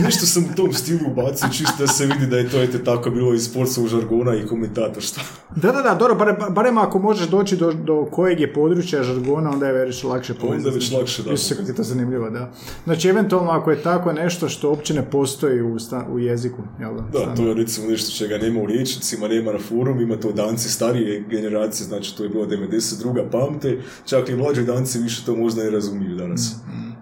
nešto 0.04 0.26
sam 0.26 0.44
u 0.54 0.56
tom 0.56 0.74
stilu 0.74 1.00
ubacio, 1.12 1.50
čisto 1.52 1.74
da 1.80 1.88
se 1.88 2.06
vidi 2.06 2.28
da 2.28 2.38
je 2.38 2.50
to 2.50 2.62
eto 2.62 2.78
tako 2.78 3.10
bilo 3.10 3.34
iz 3.34 3.44
sportsovog 3.46 3.90
žargona 3.90 4.36
i 4.36 4.48
komentatorstva. 4.48 5.24
Da, 5.56 5.72
da, 5.72 5.82
da, 5.82 5.96
dobro, 5.96 6.16
bare- 6.16 6.50
barem 6.50 6.78
ako 6.78 7.00
možeš 7.00 7.28
doći 7.28 7.58
do, 7.58 7.74
do 7.74 8.06
kojeg 8.12 8.40
je 8.40 8.54
područja 8.54 9.04
žargona, 9.04 9.50
onda 9.50 9.68
je 9.68 9.74
već 9.74 10.04
lakše 10.04 10.34
povezati. 10.34 10.58
Onda 10.58 10.70
je 10.70 10.76
već 10.76 10.92
lakše, 10.92 11.24
da. 11.24 11.56
Kako 11.56 11.68
je 11.68 11.76
to 11.76 11.84
zanimljivo, 11.84 12.30
da. 12.30 12.52
Znači, 12.84 13.08
eventualno 13.10 13.52
ako 13.52 13.72
je 13.72 13.84
tako 13.84 14.14
nešto 14.14 14.50
što 14.50 14.70
uopće 14.70 14.94
ne 14.94 15.10
postoji 15.10 15.62
u, 15.62 15.78
sta- 15.82 16.08
u 16.12 16.20
jeziku, 16.20 16.62
jel 16.80 16.96
da? 16.96 17.20
Da, 17.20 17.36
to 17.36 17.48
je 17.48 17.54
recimo 17.54 17.88
nešto 17.88 18.12
čega 18.12 18.38
nema 18.38 18.62
u 18.62 18.66
riječnicima, 18.66 19.28
nema 19.28 19.52
na 19.52 19.60
forumima, 19.60 20.16
to 20.18 20.32
danci 20.32 20.70
starije 20.70 21.24
generacije, 21.30 21.88
znači 21.88 22.18
to 22.18 22.24
je 22.24 22.30
bilo 22.30 22.46
92. 22.46 23.30
pamte, 23.32 23.78
čak 24.06 24.30
i 24.30 24.36
mlađi 24.36 24.64
danci 24.64 25.00
više 25.00 25.26
to 25.26 25.36
možda 25.36 25.64
ne 25.64 25.70
razumiju 25.70 26.16
danas. 26.16 26.56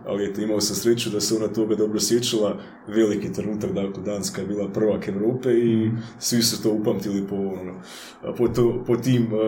Ali 0.09 0.25
eto, 0.25 0.41
imao 0.41 0.61
sam 0.61 0.75
sreću 0.75 1.09
da 1.09 1.21
se 1.21 1.35
ona 1.35 1.47
toga 1.47 1.75
dobro 1.75 1.99
sjećala, 1.99 2.57
veliki 2.87 3.33
trenutak, 3.33 3.71
dakle 3.71 4.03
Danska 4.03 4.41
je 4.41 4.47
bila 4.47 4.67
prvak 4.69 5.07
Europe 5.07 5.49
i 5.49 5.91
svi 6.19 6.41
su 6.41 6.63
to 6.63 6.69
upamtili 6.71 7.27
po, 7.27 7.35
ono, 7.35 7.73
po, 8.37 8.47
to, 8.47 8.83
po 8.87 8.95
tim 8.97 9.27
uh, 9.33 9.39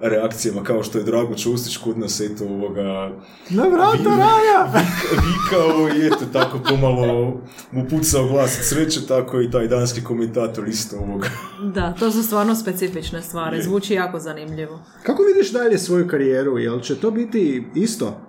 reakcijama, 0.00 0.62
kao 0.62 0.82
što 0.82 0.98
je 0.98 1.04
Drago 1.04 1.34
Čostić 1.34 1.76
kod 1.76 1.98
nas, 1.98 2.20
eto, 2.20 2.44
ovoga, 2.44 3.12
Na 3.50 3.62
vrata 3.68 3.96
Vi- 4.10 4.16
raja! 4.18 4.72
vikao 5.26 5.88
i 5.88 6.06
eto 6.06 6.24
tako 6.32 6.58
pomalo 6.68 7.40
mu 7.72 7.84
pucao 7.90 8.28
glas 8.28 8.58
od 8.58 8.64
sreće, 8.64 9.06
tako 9.06 9.40
i 9.40 9.50
taj 9.50 9.68
danski 9.68 10.04
komentator 10.04 10.68
isto 10.68 10.96
ovoga. 10.96 11.28
Da, 11.74 11.94
to 11.98 12.10
su 12.10 12.22
stvarno 12.22 12.54
specifične 12.54 13.22
stvari. 13.22 13.62
Zvuči 13.62 13.94
jako 13.94 14.18
zanimljivo. 14.18 14.80
Kako 15.02 15.22
vidiš 15.22 15.52
dalje 15.52 15.78
svoju 15.78 16.08
karijeru? 16.08 16.58
Jel 16.58 16.80
će 16.80 16.94
to 16.94 17.10
biti 17.10 17.64
isto? 17.74 18.25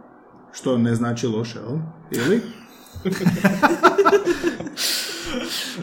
Što 0.57 0.77
ne 0.77 0.95
znači 0.95 1.27
loše, 1.27 1.59
jel? 1.59 1.77
Ili? 2.25 2.41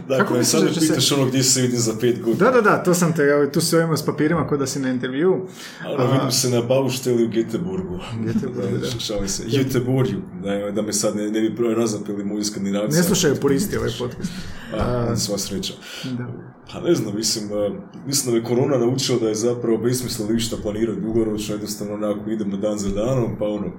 Dakle, 0.09 0.39
misliš 0.39 0.51
sad 0.53 0.63
da 0.63 0.75
će 0.75 0.81
se- 0.81 0.87
pitaš 0.89 1.13
ono 1.13 1.27
gdje 1.27 1.43
se 1.43 1.63
vidim 1.63 1.79
za 1.79 1.93
pet 2.01 2.23
godina. 2.23 2.51
Da, 2.51 2.51
da, 2.51 2.61
da, 2.61 2.83
to 2.83 2.95
sam 2.95 3.13
te, 3.13 3.23
evo, 3.23 3.47
tu 3.47 3.61
se 3.61 3.77
ovima 3.79 3.97
s 3.97 4.07
papirima 4.07 4.47
kod 4.47 4.59
da 4.59 4.67
si 4.67 4.81
na 4.81 4.91
intervju. 4.91 5.47
Ono, 5.87 6.13
vidim 6.13 6.31
se 6.31 6.51
na 6.51 6.63
Baušteli 6.63 7.25
u 7.25 7.29
Göteborgu. 7.29 7.99
Göteborgu, 8.15 8.79
da. 8.81 9.01
Šalim 9.01 9.29
se. 9.29 9.43
Göteborgu, 9.45 10.21
da, 10.43 10.71
da 10.71 10.83
me 10.83 10.93
sad 10.93 11.17
ne, 11.17 11.31
ne 11.31 11.41
bi 11.41 11.57
prvo 11.57 11.75
razapeli 11.75 12.25
moji 12.25 12.45
skandinavci. 12.45 12.97
Ne 12.97 13.03
slušaju 13.03 13.37
puristi 13.41 13.77
ovaj 13.77 13.91
podcast. 13.99 14.33
A, 14.79 15.17
sva 15.17 15.39
sreća. 15.39 15.73
Da. 16.19 16.27
Pa 16.73 16.81
ne 16.81 16.95
znam, 16.95 17.17
mislim, 17.17 17.45
a, 17.53 17.71
mislim 18.07 18.35
da 18.35 18.41
me 18.41 18.45
korona 18.47 18.79
naučila 18.79 19.19
da 19.19 19.29
je 19.29 19.35
zapravo 19.35 19.79
besmisleno 19.79 20.33
išta 20.35 20.57
planirati 20.63 21.01
dugoročno, 21.01 21.55
jednostavno 21.55 21.95
onako 21.95 22.31
idemo 22.31 22.57
dan 22.57 22.79
za 22.79 22.89
danom, 22.91 23.37
pa 23.39 23.45
ono, 23.45 23.73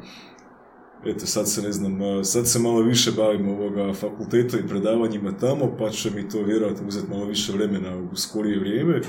eto 1.06 1.26
sad 1.26 1.49
se 1.49 1.61
ne 1.61 1.72
znam, 1.72 2.02
a, 2.02 2.23
sad 2.23 2.48
se 2.48 2.60
malo 2.60 2.82
više 2.82 3.11
bavim 3.11 3.49
ovoga 3.49 3.94
fakulteta 3.94 4.57
i 4.57 4.68
predavanjima 4.68 5.38
tamo, 5.38 5.76
pa 5.80 5.90
će 5.90 6.11
mi 6.11 6.30
to 6.30 6.44
vjerojatno 6.44 6.88
uzeti 6.88 7.10
malo 7.10 7.26
više 7.26 7.52
vremena 7.52 7.98
u 7.98 8.15
skorije 8.15 8.60
vrijeme. 8.60 9.02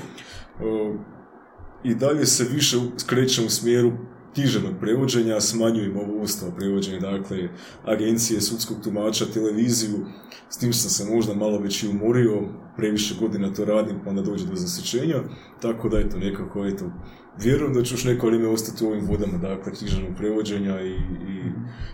O, 0.61 0.95
I 1.83 1.95
dalje 1.95 2.25
se 2.25 2.43
više 2.53 2.77
skrećem 2.97 3.45
u 3.45 3.49
smjeru 3.49 3.91
književnog 4.33 4.73
prevođenja, 4.79 5.41
smanjujemo 5.41 6.01
ovo 6.01 6.21
ustavo 6.21 6.51
prevođenja, 6.57 6.99
dakle, 6.99 7.49
agencije, 7.85 8.41
sudskog 8.41 8.77
tumača, 8.83 9.25
televiziju, 9.33 10.05
s 10.49 10.57
tim 10.57 10.73
sam 10.73 10.89
se 10.89 11.15
možda 11.15 11.33
malo 11.33 11.59
već 11.59 11.83
i 11.83 11.87
umorio, 11.87 12.43
previše 12.75 13.15
godina 13.19 13.53
to 13.53 13.65
radim, 13.65 13.95
pa 14.03 14.09
onda 14.09 14.21
dođe 14.21 14.45
do 14.45 14.55
zasjećenja, 14.55 15.23
tako 15.61 15.89
da 15.89 15.99
eto, 15.99 16.17
nekako, 16.17 16.65
eto, 16.65 16.91
vjerujem 17.39 17.73
da 17.73 17.83
ću 17.83 17.93
još 17.93 18.03
neko 18.03 18.27
vrijeme 18.27 18.47
ostati 18.47 18.85
u 18.85 18.87
ovim 18.87 19.05
vodama, 19.05 19.37
dakle, 19.37 19.73
književnog 19.73 20.11
prevođenja 20.17 20.81
i, 20.81 20.89
i, 20.89 20.97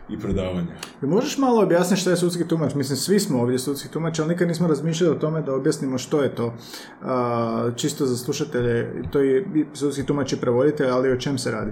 i 0.10 0.20
predavanja. 0.20 0.76
I 1.04 1.06
možeš 1.06 1.38
malo 1.38 1.62
objasniti 1.62 2.02
što 2.02 2.10
je 2.10 2.18
sudski 2.18 2.48
tumač? 2.48 2.74
Mislim, 2.74 2.98
svi 2.98 3.20
smo 3.20 3.42
ovdje 3.42 3.60
sudski 3.60 3.90
tumač, 3.90 4.20
ali 4.20 4.30
nikad 4.30 4.48
nismo 4.48 4.68
razmišljali 4.68 5.16
o 5.16 5.20
tome 5.20 5.42
da 5.42 5.56
objasnimo 5.56 5.98
što 5.98 6.22
je 6.24 6.36
to. 6.36 6.54
A, 7.02 7.72
čisto 7.76 8.06
za 8.06 8.18
slušatelje, 8.18 9.04
to 9.12 9.20
je 9.20 9.46
sudski 9.74 10.06
tumač 10.06 10.34
i 10.34 10.38
prevoditelj, 10.38 10.90
ali 10.90 11.12
o 11.12 11.20
čem 11.20 11.38
se 11.38 11.52
radi? 11.52 11.72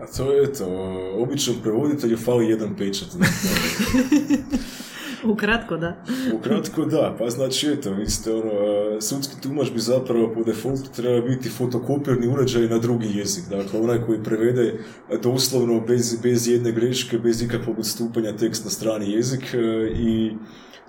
A 0.00 0.06
to 0.16 0.32
je 0.32 0.52
to, 0.52 0.66
običnom 1.16 1.56
prevoditelju 1.62 2.16
fali 2.16 2.46
jedan 2.46 2.76
pečat. 2.76 3.08
Ukratko 5.24 5.76
da. 5.76 6.04
Ukratko 6.38 6.84
da, 6.84 7.16
pa 7.18 7.30
znači 7.30 7.68
eto, 7.68 7.92
vi 7.92 8.06
ste 8.06 8.34
ono, 8.34 8.52
e, 8.96 9.00
sudski 9.00 9.40
tumač 9.42 9.70
bi 9.70 9.80
zapravo 9.80 10.32
po 10.34 10.44
defaultu 10.44 10.90
treba 10.96 11.20
biti 11.20 11.48
fotokopirni 11.48 12.28
uređaj 12.28 12.68
na 12.68 12.78
drugi 12.78 13.08
jezik, 13.18 13.44
dakle 13.50 13.80
onaj 13.80 14.02
koji 14.06 14.22
prevede 14.22 14.78
doslovno 15.22 15.80
bez, 15.80 16.16
bez 16.22 16.48
jedne 16.48 16.72
greške, 16.72 17.18
bez 17.18 17.42
ikakvog 17.42 17.78
odstupanja 17.78 18.36
tekst 18.36 18.64
na 18.64 18.70
strani 18.70 19.12
jezik 19.12 19.54
e, 19.54 19.58
i 19.96 20.32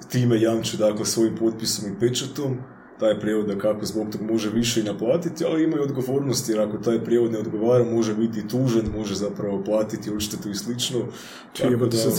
time 0.09 0.41
jamči 0.41 0.77
dakle 0.77 1.05
svojim 1.05 1.35
potpisom 1.35 1.91
i 1.91 1.99
pečatom 1.99 2.57
taj 3.01 3.19
prijevod 3.19 3.47
da 3.47 3.57
kako 3.57 3.85
zbog 3.85 4.11
toga 4.11 4.25
može 4.25 4.49
više 4.49 4.79
i 4.79 4.83
naplatiti, 4.83 5.45
ali 5.45 5.63
ima 5.63 5.77
i 5.77 5.79
odgovornosti 5.79 6.51
jer 6.51 6.61
ako 6.61 6.77
taj 6.77 7.03
prijevod 7.03 7.31
ne 7.31 7.39
odgovara 7.39 7.83
može 7.83 8.15
biti 8.15 8.47
tužen, 8.47 8.85
može 8.97 9.15
zapravo 9.15 9.63
platiti 9.63 10.11
odštetu 10.11 10.49
i 10.49 10.55
slično. 10.55 10.99
Čije 11.53 11.77
da, 11.77 11.91
sad 11.91 12.13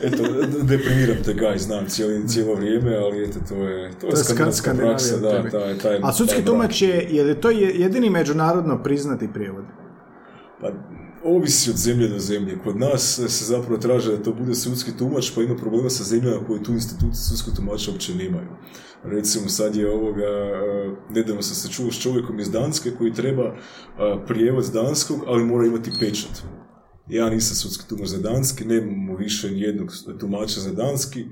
eto, 0.00 0.22
deprimiram 0.62 1.16
te 1.24 1.34
gaj, 1.34 1.58
znam 1.58 1.86
cijelo, 1.88 2.26
cijelo 2.26 2.54
vrijeme, 2.54 2.96
ali 2.96 3.24
eto, 3.24 3.38
to 3.48 3.54
je, 3.54 3.90
to, 4.00 4.06
je 4.06 4.16
skandinavska 4.16 4.74
praksa, 4.74 5.16
da, 5.16 5.50
taj, 5.50 5.78
taj, 5.78 6.00
A 6.02 6.12
sudski 6.12 6.44
tumač 6.44 6.82
je, 6.82 7.08
je 7.10 7.24
li 7.24 7.40
to 7.40 7.50
jedini 7.50 8.10
međunarodno 8.10 8.82
priznati 8.82 9.28
prijevod? 9.32 9.64
Pa, 10.60 10.70
ovisi 11.24 11.70
od 11.70 11.76
zemlje 11.76 12.08
do 12.08 12.18
zemlje. 12.18 12.58
Kod 12.64 12.76
nas 12.76 13.20
se 13.28 13.44
zapravo 13.44 13.76
traže 13.76 14.16
da 14.16 14.22
to 14.22 14.32
bude 14.32 14.54
sudski 14.54 14.96
tumač, 14.98 15.30
pa 15.34 15.42
ima 15.42 15.56
problema 15.56 15.90
sa 15.90 16.04
zemljama 16.04 16.46
koje 16.46 16.62
tu 16.62 16.72
institucije 16.72 17.24
sudskog 17.28 17.56
tumača 17.56 17.90
uopće 17.90 18.14
nemaju. 18.14 18.48
Recimo 19.04 19.48
sad 19.48 19.76
je 19.76 19.90
ovoga, 19.90 20.26
nedavno 21.10 21.42
sam 21.42 21.54
se 21.54 21.68
čuo 21.68 21.90
s 21.90 22.02
čovjekom 22.02 22.40
iz 22.40 22.50
Danske 22.50 22.90
koji 22.98 23.12
treba 23.12 23.54
prijevod 24.26 24.70
danskog, 24.72 25.20
ali 25.26 25.44
mora 25.44 25.66
imati 25.66 25.90
pečat. 26.00 26.42
Ja 27.08 27.30
nisam 27.30 27.56
sudski 27.56 27.88
tumač 27.88 28.08
za 28.08 28.18
danski, 28.18 28.64
nemamo 28.64 29.16
više 29.16 29.50
nijednog 29.50 29.92
tumača 30.20 30.60
za 30.60 30.72
danski 30.72 31.24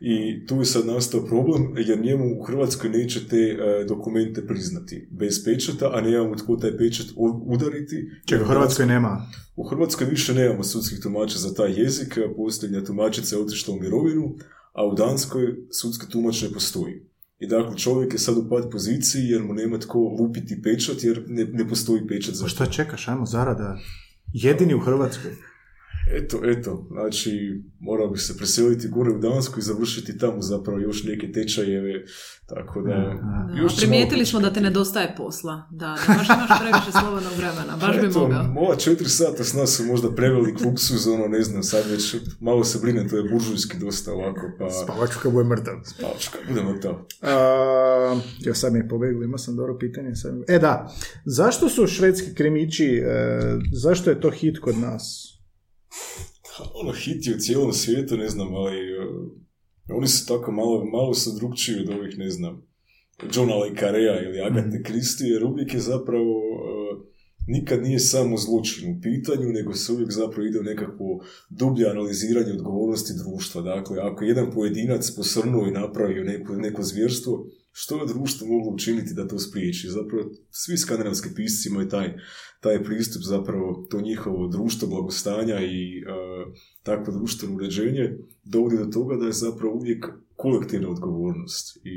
i 0.00 0.46
tu 0.46 0.56
je 0.56 0.64
sad 0.64 0.86
nastao 0.86 1.26
problem 1.26 1.74
jer 1.76 2.04
njemu 2.04 2.24
u 2.40 2.42
Hrvatskoj 2.42 2.90
neće 2.90 3.28
te 3.28 3.36
e, 3.36 3.84
dokumente 3.84 4.46
priznati 4.46 5.08
bez 5.10 5.44
pečata, 5.44 5.90
a 5.92 6.00
nemamo 6.00 6.34
tko 6.34 6.56
taj 6.56 6.76
pečat 6.76 7.06
udariti. 7.46 8.10
Čega 8.26 8.44
u 8.44 8.46
Hrvatskoj 8.46 8.86
nema? 8.86 9.26
U 9.56 9.68
Hrvatskoj 9.68 10.06
više 10.06 10.34
nemamo 10.34 10.64
sudskih 10.64 11.00
tumača 11.02 11.38
za 11.38 11.54
taj 11.54 11.72
jezik, 11.80 12.18
posljednja 12.36 12.84
tumačica 12.84 13.36
je 13.36 13.42
otišla 13.42 13.74
u 13.74 13.80
mirovinu, 13.80 14.36
a 14.72 14.86
u 14.86 14.94
Danskoj 14.94 15.56
sudski 15.80 16.10
tumač 16.10 16.42
ne 16.42 16.52
postoji. 16.52 16.94
I 17.38 17.46
dakle, 17.46 17.76
čovjek 17.76 18.12
je 18.12 18.18
sad 18.18 18.36
u 18.36 18.48
pad 18.50 18.70
poziciji 18.70 19.24
jer 19.24 19.42
mu 19.42 19.54
nema 19.54 19.78
tko 19.78 19.98
lupiti 19.98 20.62
pečat 20.62 21.04
jer 21.04 21.24
ne, 21.28 21.44
ne 21.44 21.68
postoji 21.68 22.06
pečat 22.06 22.34
za 22.34 22.44
pa 22.44 22.48
šta 22.48 22.66
čekaš, 22.66 23.08
ajmo 23.08 23.26
zarada. 23.26 23.78
Jedini 24.34 24.74
u 24.74 24.80
Hrvatskoj. 24.80 25.30
Eto, 26.12 26.40
eto, 26.44 26.86
znači 26.90 27.62
morao 27.80 28.08
bi 28.08 28.18
se 28.18 28.36
preseliti 28.36 28.88
gore 28.88 29.10
u 29.10 29.18
Dansku 29.18 29.58
i 29.58 29.62
završiti 29.62 30.18
tamo 30.18 30.42
zapravo 30.42 30.78
još 30.78 31.04
neke 31.04 31.32
tečajeve, 31.32 32.04
tako 32.46 32.82
da... 32.82 32.94
da 32.94 33.62
još 33.62 33.76
primijetili 33.76 34.26
smo 34.26 34.40
da 34.40 34.52
te 34.52 34.60
nedostaje 34.60 35.14
posla, 35.16 35.68
da, 35.70 35.86
da 35.86 36.14
baš 36.14 36.26
imaš 36.28 36.60
previše 36.60 36.92
slobodnog 37.00 37.32
vremena, 37.36 37.76
baš 37.80 38.00
bi 38.00 38.20
mogao. 38.20 38.42
Moja 38.42 38.76
četiri 38.76 39.08
sata 39.08 39.44
s 39.44 39.52
nas 39.52 39.76
su 39.76 39.84
možda 39.84 40.14
prevelik 40.14 40.60
luksuz, 40.64 41.06
ono 41.06 41.26
ne 41.26 41.42
znam, 41.42 41.62
sad 41.62 41.90
već 41.90 42.16
malo 42.40 42.64
se 42.64 42.78
brine, 42.82 43.08
to 43.08 43.16
je 43.16 43.30
buržujski 43.32 43.78
dosta 43.78 44.12
ovako, 44.12 44.50
pa... 44.58 44.70
Spavaču 44.70 45.18
kad 45.22 45.32
bude 45.32 45.48
mrtav. 45.48 45.74
Spavaču 45.84 46.30
kad 46.32 46.40
bude 46.48 46.72
mrtav. 46.72 46.94
ja 48.40 48.54
sad 48.54 48.72
mi 48.72 48.78
je 48.78 48.88
pobeglo, 48.88 49.24
imao 49.24 49.38
sam 49.38 49.56
dobro 49.56 49.78
pitanje. 49.78 50.14
Sad... 50.14 50.34
E 50.48 50.58
da, 50.58 50.94
zašto 51.24 51.68
su 51.68 51.86
švedski 51.86 52.34
kremići, 52.34 52.86
e, 52.96 53.40
zašto 53.72 54.10
je 54.10 54.20
to 54.20 54.30
hit 54.30 54.58
kod 54.58 54.78
nas? 54.78 55.33
ono 56.80 56.92
hiti 56.92 57.34
u 57.34 57.38
cijelom 57.38 57.72
svijetu, 57.72 58.16
ne 58.16 58.28
znam, 58.28 58.54
ali 58.54 58.98
uh, 58.98 59.32
oni 59.88 60.08
su 60.08 60.26
tako 60.26 60.52
malo, 60.52 60.84
malo 60.84 61.14
su 61.14 61.30
drugčiji 61.36 61.80
od 61.80 61.88
ovih, 61.88 62.18
ne 62.18 62.30
znam, 62.30 62.66
Johna 63.34 63.54
Le 63.54 63.76
Carrea 63.80 64.22
ili 64.22 64.40
Agate 64.40 64.82
Christie, 64.86 65.28
jer 65.28 65.44
uvijek 65.44 65.74
je 65.74 65.80
zapravo 65.80 66.38
uh, 66.38 67.04
nikad 67.46 67.82
nije 67.82 67.98
samo 67.98 68.36
zločin 68.36 68.90
u 68.90 69.00
pitanju, 69.02 69.48
nego 69.48 69.74
se 69.74 69.92
uvijek 69.92 70.12
zapravo 70.12 70.46
ide 70.46 70.60
u 70.60 70.62
nekakvo 70.62 71.24
dublje 71.50 71.90
analiziranje 71.90 72.52
odgovornosti 72.52 73.12
društva. 73.24 73.62
Dakle, 73.62 73.98
ako 74.00 74.24
jedan 74.24 74.50
pojedinac 74.50 75.10
posrnuo 75.16 75.66
i 75.66 75.70
napravio 75.70 76.24
neko, 76.24 76.56
neko 76.56 76.82
zvjerstvo, 76.82 77.46
što 77.76 78.00
je 78.00 78.06
društvo 78.06 78.46
moglo 78.46 78.72
učiniti 78.72 79.14
da 79.14 79.28
to 79.28 79.38
spriječi? 79.38 79.88
Zapravo, 79.88 80.30
svi 80.50 80.76
skandinavski 80.78 81.28
pisci 81.34 81.68
imaju 81.68 81.88
taj, 81.88 82.14
taj 82.60 82.84
pristup, 82.84 83.22
zapravo 83.22 83.86
to 83.90 84.00
njihovo 84.00 84.48
društvo 84.48 84.88
blagostanja 84.88 85.58
i 85.60 86.02
uh, 86.02 86.54
takvo 86.82 87.14
društveno 87.14 87.54
uređenje 87.54 88.18
dovodi 88.44 88.76
do 88.76 88.84
toga 88.84 89.16
da 89.16 89.26
je 89.26 89.32
zapravo 89.32 89.74
uvijek 89.74 90.06
kolektivna 90.44 90.88
odgovornost. 90.88 91.76
I 91.84 91.94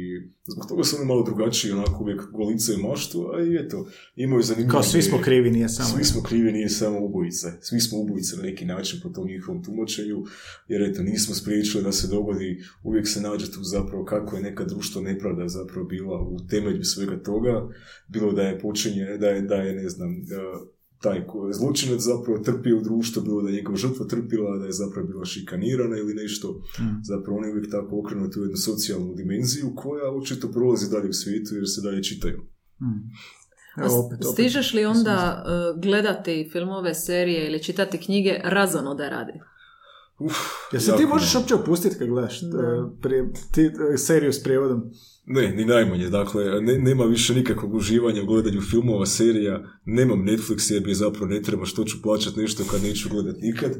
zbog 0.47 0.65
toga 0.69 0.83
su 0.83 0.95
oni 0.95 1.05
malo 1.05 1.23
drugačiji, 1.23 1.71
onako 1.71 2.03
uvijek 2.03 2.21
golice 2.31 2.73
i 2.73 2.83
maštu, 2.87 3.19
a 3.33 3.41
i 3.41 3.55
eto, 3.65 3.87
imaju 4.15 4.41
zanimljivo... 4.43 4.71
Kao 4.71 4.83
svi 4.83 5.01
smo 5.01 5.17
krivi, 5.21 5.51
nije 5.51 5.69
samo... 5.69 5.89
Svi 5.89 6.03
smo 6.03 6.21
krivi, 6.21 6.51
nije 6.51 6.69
samo 6.69 6.97
ubojice. 6.99 7.47
Svi 7.61 7.79
smo 7.79 7.99
ubojice 7.99 8.37
na 8.37 8.43
neki 8.43 8.65
način 8.65 8.99
po 9.03 9.09
tom 9.09 9.27
njihovom 9.27 9.63
tumačenju, 9.63 10.23
jer 10.67 10.81
eto, 10.89 11.03
nismo 11.03 11.35
spriječili 11.35 11.83
da 11.83 11.91
se 11.91 12.07
dogodi, 12.07 12.63
uvijek 12.83 13.07
se 13.07 13.21
nađe 13.21 13.51
tu 13.51 13.59
zapravo 13.63 14.05
kako 14.05 14.35
je 14.35 14.41
neka 14.41 14.63
društvo 14.65 15.01
nepravda 15.01 15.47
zapravo 15.47 15.85
bila 15.87 16.21
u 16.21 16.37
temelju 16.49 16.83
svega 16.83 17.23
toga, 17.23 17.69
bilo 18.07 18.31
da 18.31 18.41
je 18.41 18.59
počinje, 18.59 19.05
da 19.19 19.27
je, 19.27 19.41
da 19.41 19.55
je 19.55 19.73
ne 19.73 19.89
znam, 19.89 20.11
taj 21.01 21.27
ko 21.27 21.47
je 21.47 21.53
zločinac 21.53 22.01
zapravo 22.01 22.39
trpio 22.39 22.77
u 22.77 22.81
društvu, 22.81 23.23
bilo 23.23 23.41
da 23.41 23.49
je 23.49 23.55
njegova 23.55 23.77
žrtva 23.77 24.05
trpila, 24.05 24.57
da 24.57 24.65
je 24.65 24.71
zapravo 24.71 25.07
bila 25.07 25.25
šikanirana 25.25 25.97
ili 25.97 26.13
nešto. 26.13 26.47
Mm. 26.79 27.01
Zapravo 27.03 27.37
oni 27.37 27.51
uvijek 27.51 27.71
tako 27.71 27.99
okrenuti 27.99 28.39
u 28.39 28.43
jednu 28.43 28.57
socijalnu 28.57 29.13
dimenziju 29.13 29.73
koja 29.75 30.11
očito 30.11 30.51
prolazi 30.51 30.91
dalje 30.91 31.09
u 31.09 31.13
svijetu 31.13 31.55
jer 31.55 31.63
se 31.67 31.81
dalje 31.81 32.03
čitaju. 32.03 32.39
Mm. 32.81 33.01
Evo, 33.83 34.05
opet, 34.05 34.17
opet. 34.17 34.33
Stižeš 34.33 34.73
li 34.73 34.85
onda 34.85 35.17
uh, 35.45 35.81
gledati 35.81 36.49
filmove, 36.51 36.93
serije 36.93 37.47
ili 37.47 37.63
čitati 37.63 37.97
knjige 37.97 38.39
razono 38.43 38.95
da 38.95 39.09
radi? 39.09 39.33
Uf, 40.19 40.35
ja 40.71 40.79
se 40.79 40.95
ti 40.97 41.05
možeš 41.05 41.35
uopće 41.35 41.55
opustiti 41.55 41.95
kad 41.97 42.07
gledaš 42.07 42.39
prije, 43.01 43.33
ti, 43.51 43.71
seriju 43.97 44.33
s 44.33 44.43
prijevodom? 44.43 44.83
Ne, 45.25 45.51
ni 45.51 45.65
najmanje. 45.65 46.09
Dakle, 46.09 46.61
ne, 46.61 46.77
nema 46.77 47.03
više 47.03 47.33
nikakvog 47.33 47.73
uživanja 47.73 48.23
u 48.23 48.25
gledanju 48.25 48.61
filmova, 48.61 49.05
serija. 49.05 49.63
Nemam 49.85 50.25
Netflix 50.25 50.73
jer 50.73 50.83
bi 50.83 50.93
zapravo 50.93 51.25
ne 51.25 51.41
treba 51.41 51.65
što 51.65 51.83
ću 51.83 52.01
plaćati 52.01 52.39
nešto 52.39 52.63
kad 52.71 52.83
neću 52.83 53.09
gledati 53.09 53.39
nikad. 53.41 53.71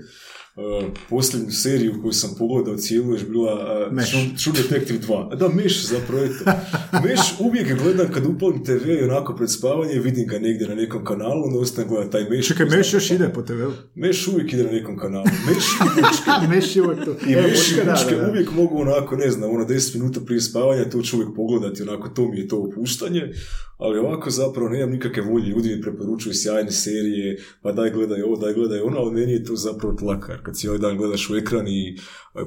Uh, 0.58 0.88
posljednju 1.10 1.52
seriju 1.52 1.94
koju 2.02 2.12
sam 2.12 2.30
pogledao 2.38 2.78
cijelu 2.78 3.14
je 3.14 3.24
bila 3.24 3.54
uh, 3.92 4.04
True, 4.44 4.56
Detective 4.64 5.00
2. 5.00 5.36
Da, 5.36 5.48
Meš 5.48 5.88
zapravo 5.88 6.24
je 6.24 6.30
to. 6.30 6.46
Meš 7.08 7.20
uvijek 7.40 7.82
gledam 7.82 8.08
kad 8.14 8.26
upalim 8.26 8.64
TV 8.64 8.90
i 8.90 9.04
onako 9.04 9.36
pred 9.36 9.52
spavanje, 9.52 10.00
vidim 10.00 10.28
ga 10.28 10.40
negdje 10.40 10.68
na 10.68 10.76
nekom 10.76 11.06
kanalu, 11.06 11.44
onda 11.46 11.60
ostanem 11.60 11.90
gledati 11.90 12.12
taj 12.12 12.30
Meš. 12.30 12.48
Čekaj, 12.48 12.66
Meš 12.66 12.94
još 12.94 13.12
ide 13.12 13.34
po 13.34 13.42
TV-u? 13.42 13.72
Meš 13.96 14.28
uvijek 14.28 14.54
ide 14.54 14.64
na 14.64 14.72
nekom 14.72 14.98
kanalu. 14.98 15.26
Meš 15.26 15.66
i 15.82 16.02
Bučke. 16.02 16.56
meš 16.56 16.76
je 16.76 16.82
uvijek 16.82 17.06
to. 17.06 17.12
I 17.28 17.34
e, 17.34 17.42
Meš 17.42 17.72
i 17.72 17.76
Bučke 17.76 18.30
uvijek 18.30 18.52
mogu 18.52 18.82
onako, 18.82 19.16
ne 19.16 19.32
znam, 19.32 19.52
ono 19.52 19.66
10 19.66 19.96
minuta 19.96 20.20
prije 20.26 20.42
spavanja, 20.42 20.90
to 20.90 21.02
ću 21.02 21.16
uvijek 21.16 21.36
pogledati, 21.36 21.84
onako 21.84 22.10
to 22.10 22.28
mi 22.28 22.40
je 22.40 22.48
to 22.48 22.58
opuštanje 22.58 23.34
ali 23.78 24.00
ovako 24.00 24.30
zapravo 24.30 24.70
nemam 24.70 24.90
nikakve 24.90 25.22
volje, 25.22 25.46
ljudi 25.46 25.76
mi 25.76 25.82
preporučuju 25.82 26.34
sjajne 26.34 26.72
serije, 26.72 27.38
pa 27.62 27.72
daj 27.72 27.92
gledaj 27.92 28.22
ovo, 28.22 28.36
daj 28.36 28.54
gledaj 28.54 28.80
ono, 28.80 28.98
ali 28.98 29.14
meni 29.14 29.32
je 29.32 29.44
to 29.44 29.56
zapravo 29.56 29.96
tlakar. 29.96 30.44
Kad 30.48 30.56
cijeli 30.56 30.80
dan 30.80 30.98
gledaš 30.98 31.30
u 31.30 31.36
ekran 31.36 31.68
i 31.68 31.98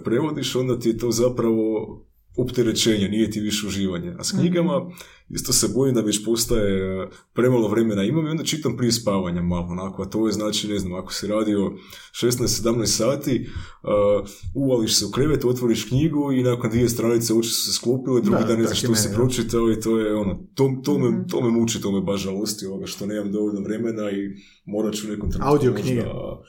prevodiš, 0.05 0.55
onda 0.56 0.78
ti 0.78 0.89
je 0.89 0.98
to 0.98 1.10
zapravo 1.10 1.97
opterećenje, 2.36 3.09
nije 3.09 3.31
ti 3.31 3.40
više 3.40 3.66
uživanje. 3.66 4.14
A 4.18 4.24
s 4.24 4.31
knjigama 4.31 4.90
isto 5.28 5.52
se 5.52 5.68
bojim 5.74 5.94
da 5.94 6.01
već 6.01 6.24
postaje 6.24 7.02
e, 7.02 7.09
premalo 7.32 7.68
vremena 7.68 8.05
imam 8.05 8.27
i 8.27 8.31
onda 8.31 8.44
čitam 8.44 8.77
prije 8.77 8.93
spavanja 8.93 9.43
malo, 9.43 9.66
onako, 9.66 10.02
a 10.02 10.06
to 10.06 10.27
je 10.27 10.32
znači, 10.32 10.68
ne 10.68 10.78
znam, 10.78 10.94
ako 10.94 11.12
si 11.12 11.27
radio 11.27 11.72
16-17 12.12 12.86
sati, 12.86 13.47
uh, 13.82 14.28
uvališ 14.55 14.98
se 14.98 15.06
u 15.06 15.10
krevet, 15.10 15.44
otvoriš 15.44 15.85
knjigu 15.85 16.32
i 16.32 16.43
nakon 16.43 16.70
dvije 16.70 16.89
stranice 16.89 17.35
oči 17.35 17.48
su 17.48 17.66
se 17.66 17.72
sklopile, 17.72 18.20
drugi 18.20 18.43
Da, 18.43 18.47
dan 18.47 18.59
ne 18.59 18.64
znaš 18.64 18.78
što 18.78 18.94
si 18.94 19.09
pročitao 19.14 19.72
i 19.72 19.81
to 19.81 19.98
je 19.98 20.14
ono, 20.14 20.39
to, 20.55 20.70
to, 20.85 20.98
me, 20.98 21.24
to 21.31 21.40
me 21.40 21.51
muči, 21.51 21.81
to 21.81 21.93
me 21.93 22.01
baš 22.01 22.20
žalosti 22.20 22.66
ovoga 22.66 22.86
što 22.86 23.06
nemam 23.06 23.32
dovoljno 23.32 23.60
vremena 23.60 24.10
i 24.10 24.31
morat 24.64 24.94
ću 24.94 25.09
nekom 25.09 25.31
trenutku 25.31 25.55
Audio 25.55 25.72
možda-. 25.72 26.43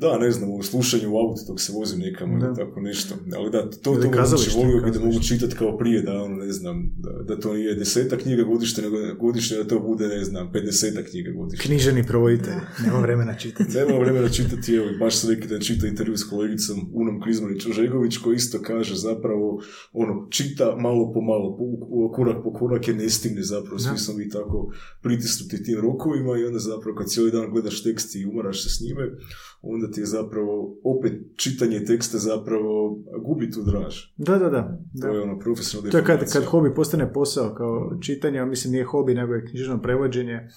Da, 0.00 0.18
ne 0.18 0.30
znam, 0.30 0.50
u 0.50 0.62
slušanju 0.62 1.12
u 1.12 1.18
autu 1.18 1.42
dok 1.48 1.60
se 1.60 1.72
vozim 1.72 1.98
nekamo 1.98 2.44
ili 2.44 2.56
tako 2.56 2.80
nešto. 2.80 3.14
Ali 3.36 3.50
da, 3.50 3.70
to, 3.70 3.94
to 3.94 4.10
kazalište, 4.10 4.58
volio 4.58 4.82
bi 4.82 4.90
da 4.90 5.00
mogu 5.00 5.20
čitati 5.20 5.56
kao 5.56 5.78
prije, 5.78 6.02
da, 6.02 6.22
ono, 6.22 6.36
ne 6.36 6.52
znam, 6.52 6.90
da, 6.98 7.10
da 7.28 7.40
to 7.40 7.54
nije 7.54 7.74
deseta 7.74 8.16
knjiga 8.16 8.42
godišnje, 8.42 8.82
nego 8.82 8.96
godišnje 9.20 9.56
da 9.56 9.64
to 9.64 9.80
bude, 9.80 10.08
ne 10.08 10.24
znam, 10.24 10.52
50 10.52 11.10
knjiga 11.10 11.30
godišnje. 11.30 11.62
Knjiženi 11.62 12.06
provoditelj, 12.06 12.54
nema 12.84 13.00
vremena 13.00 13.34
čitati. 13.34 13.70
Nema 13.78 13.98
vremena 13.98 14.28
čitati, 14.28 14.74
evo, 14.74 14.86
baš 15.00 15.16
sam 15.16 15.30
neki 15.30 15.48
dan 15.48 15.60
čitao 15.60 15.88
intervju 15.88 16.16
s 16.16 16.24
kolegicom 16.24 16.90
Unom 16.92 17.20
Klizmanić-Ožegović, 17.22 18.18
koji 18.22 18.36
isto 18.36 18.58
kaže 18.62 18.94
zapravo, 18.94 19.62
ono, 19.92 20.26
čita 20.30 20.76
malo 20.76 21.12
po 21.12 21.20
malo, 21.20 21.56
po, 21.58 22.12
korak 22.12 22.36
po 22.44 22.52
korak, 22.52 22.88
jer 22.88 22.96
ne 22.96 23.10
stigne 23.10 23.42
zapravo, 23.42 23.78
svi 23.78 23.98
smo 23.98 24.14
mi 24.14 24.28
tako 24.28 24.72
pritisnuti 25.02 25.62
tim 25.62 25.80
rokovima 25.80 26.38
i 26.38 26.44
onda 26.44 26.58
zapravo 26.58 26.96
kad 26.96 27.06
cijeli 27.06 27.30
dan 27.30 27.50
gledaš 27.50 27.82
tekst 27.82 28.16
i 28.16 28.26
umaraš 28.26 28.62
se 28.62 28.70
s 28.70 28.80
njime, 28.80 29.04
onda 29.62 29.87
ti 29.90 30.00
je 30.00 30.06
zapravo 30.06 30.78
opet 30.84 31.12
čitanje 31.36 31.84
teksta 31.84 32.18
zapravo 32.18 32.98
gubi 33.24 33.50
tu 33.50 33.62
draž. 33.62 33.96
Da, 34.16 34.38
da, 34.38 34.50
da. 34.50 34.78
To 35.02 35.08
je 35.08 35.22
ono 35.22 35.38
profesionalna 35.38 35.90
To 35.90 35.98
je 35.98 36.04
kad, 36.04 36.32
kad 36.32 36.44
hobi 36.44 36.74
postane 36.74 37.12
posao 37.12 37.54
kao 37.54 37.98
čitanje, 38.02 38.38
a 38.38 38.46
mislim 38.46 38.72
nije 38.72 38.84
hobi, 38.84 39.14
nego 39.14 39.34
je 39.34 39.46
knjižno 39.46 39.82
prevođenje. 39.82 40.48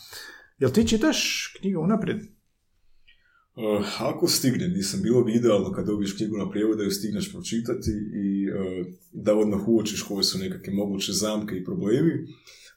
Jel 0.59 0.71
ti 0.71 0.87
čitaš 0.87 1.47
knjigu 1.59 1.81
unaprijed? 1.81 2.17
Uh, 3.55 3.85
ako 3.99 4.27
stigne, 4.27 4.67
nisam 4.67 5.01
bilo 5.01 5.23
bi 5.23 5.33
idealno 5.33 5.71
kad 5.71 5.85
dobiješ 5.85 6.15
knjigu 6.17 6.37
na 6.37 6.49
prijevod 6.49 6.77
da 6.77 6.83
ju 6.83 6.91
stigneš 6.91 7.31
pročitati 7.31 7.91
i 8.13 8.49
uh, 8.49 8.87
da 9.11 9.35
odmah 9.35 9.67
uočiš 9.67 10.01
koje 10.01 10.23
su 10.23 10.39
nekakve 10.39 10.73
moguće 10.73 11.11
zamke 11.13 11.55
i 11.55 11.63
problemi, 11.63 12.11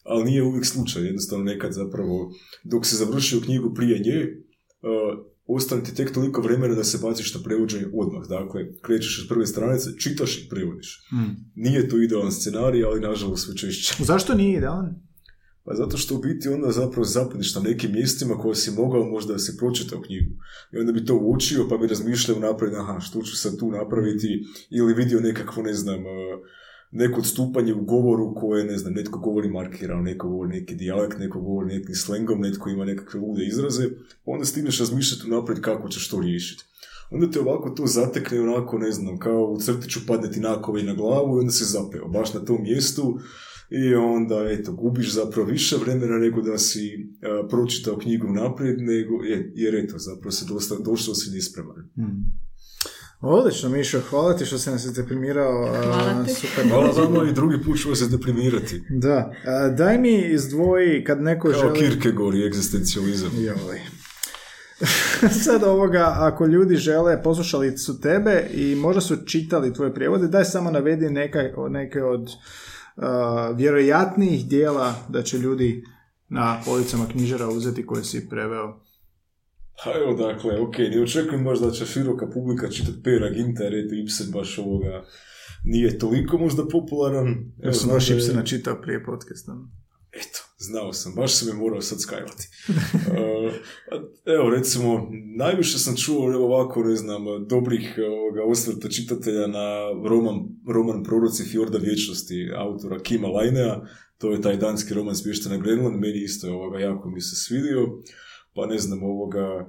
ali 0.02 0.24
nije 0.24 0.42
uvijek 0.42 0.66
slučaj, 0.66 1.02
jednostavno 1.02 1.44
nekad 1.44 1.72
zapravo 1.72 2.32
dok 2.64 2.86
se 2.86 2.96
završio 2.96 3.40
knjigu 3.40 3.74
prije 3.74 3.98
nje, 3.98 4.20
uh, 4.20 5.33
ostane 5.46 5.84
ti 5.84 5.94
tek 5.94 6.12
toliko 6.12 6.40
vremena 6.40 6.74
da 6.74 6.84
se 6.84 6.98
baciš 7.02 7.34
na 7.34 7.40
prevođenje 7.44 7.86
odmah, 7.94 8.28
dakle, 8.28 8.60
krećeš 8.82 9.22
od 9.22 9.28
prve 9.28 9.46
stranice, 9.46 9.90
čitaš 9.98 10.38
i 10.38 10.48
prevodiš. 10.48 11.08
Nije 11.54 11.88
to 11.88 12.02
idealan 12.02 12.32
scenarij, 12.32 12.84
ali 12.84 13.00
nažalost 13.00 13.44
sve 13.44 13.56
češće. 13.56 13.94
Zašto 14.12 14.34
nije 14.34 14.58
idealan? 14.58 15.04
Pa 15.64 15.74
zato 15.74 15.96
što 15.96 16.14
u 16.14 16.18
biti 16.18 16.48
onda 16.48 16.70
zapravo 16.70 17.04
zapadiš 17.04 17.54
na 17.54 17.60
nekim 17.60 17.92
mjestima 17.92 18.38
koje 18.38 18.54
si 18.54 18.70
mogao 18.70 19.04
možda 19.04 19.32
da 19.32 19.38
si 19.38 19.56
pročitao 19.56 20.00
knjigu. 20.00 20.32
I 20.72 20.78
onda 20.78 20.92
bi 20.92 21.04
to 21.04 21.18
uočio 21.22 21.68
pa 21.68 21.76
bi 21.76 21.86
razmišljao 21.86 22.38
naprijed, 22.38 22.74
aha, 22.74 23.00
što 23.00 23.22
ću 23.22 23.36
sad 23.36 23.58
tu 23.58 23.70
napraviti, 23.70 24.44
ili 24.70 24.94
vidio 24.94 25.20
nekakvo, 25.20 25.62
ne 25.62 25.74
znam, 25.74 26.00
eh, 26.00 26.38
neko 26.94 27.18
odstupanje 27.18 27.74
u 27.74 27.84
govoru 27.84 28.34
koje, 28.34 28.64
ne 28.64 28.78
znam, 28.78 28.92
netko 28.92 29.18
govori 29.18 29.48
markirano, 29.48 30.02
neko 30.02 30.28
govori 30.28 30.50
neki 30.50 30.74
dijalekt, 30.74 31.18
neko 31.18 31.40
govori 31.40 31.66
nekim 31.68 31.94
slengom, 31.94 32.40
netko 32.40 32.70
ima 32.70 32.84
nekakve 32.84 33.20
lude 33.20 33.46
izraze, 33.46 33.88
onda 34.24 34.44
stigneš 34.44 34.78
razmišljati 34.78 35.30
naprijed 35.30 35.60
kako 35.60 35.88
ćeš 35.88 36.08
to 36.08 36.20
riješiti. 36.20 36.64
Onda 37.10 37.30
te 37.30 37.40
ovako 37.40 37.70
to 37.70 37.86
zatekne 37.86 38.40
onako, 38.40 38.78
ne 38.78 38.92
znam, 38.92 39.18
kao 39.18 39.44
u 39.44 39.60
crtiću 39.60 40.00
padne 40.06 40.30
ti 40.30 40.40
nakove 40.40 40.82
na 40.82 40.94
glavu 40.94 41.36
i 41.36 41.40
onda 41.40 41.52
se 41.52 41.64
zapeo, 41.66 42.08
baš 42.08 42.34
na 42.34 42.40
tom 42.40 42.62
mjestu 42.62 43.18
i 43.70 43.94
onda, 43.94 44.46
eto, 44.50 44.72
gubiš 44.72 45.12
zapravo 45.12 45.48
više 45.48 45.76
vremena 45.76 46.18
nego 46.18 46.42
da 46.42 46.58
si 46.58 46.80
a, 47.22 47.46
pročitao 47.48 47.98
knjigu 47.98 48.26
naprijed, 48.28 48.80
nego, 48.80 49.14
je- 49.22 49.52
jer 49.54 49.74
eto, 49.74 49.98
zapravo 49.98 50.30
se 50.30 50.44
dosta, 50.46 50.74
došao 50.76 51.14
si 51.14 51.30
nespreman. 51.30 51.90
Odlično, 53.20 53.68
Mišo, 53.68 54.00
hvala 54.10 54.36
ti 54.36 54.46
što 54.46 54.58
si 54.58 54.70
nas 54.70 54.94
deprimirao. 54.94 55.64
a, 55.64 55.82
Hvala 55.82 56.24
ti. 56.24 56.34
Super. 56.34 56.68
Hvala 56.68 56.90
vama 56.90 57.30
i 57.30 57.32
drugi 57.32 57.62
put 57.64 57.80
ću 57.80 57.88
vas 57.88 57.98
se 57.98 58.08
deprimirati. 58.08 58.82
Da, 58.90 59.32
a, 59.46 59.68
daj 59.68 59.98
mi 59.98 60.18
izdvoji 60.18 61.04
kad 61.04 61.22
neko 61.22 61.50
Kao 61.50 61.60
želi... 61.60 61.78
Kierkegaard 61.78 62.34
i 62.34 62.46
egzistencijalizam. 62.46 63.30
Joj. 63.34 63.80
Sad 65.44 65.62
ovoga, 65.62 66.14
ako 66.16 66.46
ljudi 66.46 66.76
žele, 66.76 67.22
poslušali 67.22 67.78
su 67.78 68.00
tebe 68.00 68.46
i 68.54 68.74
možda 68.74 69.00
su 69.00 69.16
čitali 69.26 69.74
tvoje 69.74 69.94
prijevode, 69.94 70.28
daj 70.28 70.44
samo 70.44 70.70
navedi 70.70 71.10
neka, 71.10 71.42
neke 71.68 72.02
od 72.02 72.22
uh, 72.22 73.04
vjerojatnijih 73.56 74.48
dijela 74.48 74.94
da 75.08 75.22
će 75.22 75.38
ljudi 75.38 75.84
na 76.28 76.60
policama 76.64 77.06
knjižara 77.12 77.48
uzeti 77.48 77.86
koje 77.86 78.04
si 78.04 78.28
preveo. 78.28 78.83
Pa 79.84 79.90
evo, 79.94 80.14
dakle, 80.16 80.60
ok, 80.60 80.78
ne 80.78 81.02
očekujem 81.02 81.44
baš 81.44 81.58
da 81.58 81.70
će 81.70 81.86
široka 81.86 82.26
publika 82.26 82.68
čitati 82.68 83.02
Pera 83.02 83.30
Ginta, 83.30 83.64
jer 83.64 83.74
eto, 83.76 83.94
Ibsen 83.94 84.26
baš 84.30 84.58
ovoga 84.58 85.04
nije 85.64 85.98
toliko 85.98 86.38
možda 86.38 86.68
popularan. 86.68 87.34
Ja 87.58 87.72
sam 87.72 87.90
baš 87.90 88.10
je- 88.10 88.16
Ibsena 88.16 88.44
čitao 88.44 88.80
prije 88.82 89.04
podcasta. 89.04 89.52
Eto, 90.12 90.38
znao 90.58 90.92
sam, 90.92 91.14
baš 91.14 91.32
sam 91.32 91.48
je 91.48 91.54
morao 91.54 91.80
sad 91.80 92.00
skajvati. 92.00 92.48
Uh, 93.14 93.52
evo, 94.26 94.50
recimo, 94.50 95.08
najviše 95.36 95.78
sam 95.78 95.96
čuo 95.96 96.32
evo 96.32 96.44
ovako, 96.46 96.82
ne 96.82 96.96
znam, 96.96 97.22
dobrih 97.48 97.94
ovoga, 98.10 98.42
osvrta 98.44 98.88
čitatelja 98.88 99.46
na 99.46 99.66
roman, 100.08 100.34
roman 100.68 101.02
Proroci 101.04 101.44
Fjorda 101.44 101.78
vječnosti 101.78 102.50
autora 102.56 102.98
Kima 102.98 103.28
Lajnea. 103.28 103.80
To 104.18 104.32
je 104.32 104.40
taj 104.40 104.56
danski 104.56 104.94
roman 104.94 105.16
Smješten 105.16 105.52
na 105.52 105.58
Grenland, 105.58 106.00
meni 106.00 106.18
isto 106.20 106.48
ovoga, 106.48 106.78
jako 106.78 107.10
mi 107.10 107.20
se 107.20 107.36
svidio. 107.36 107.88
Pa 108.54 108.66
ne 108.66 108.78
znam, 108.78 109.02
ovoga, 109.02 109.66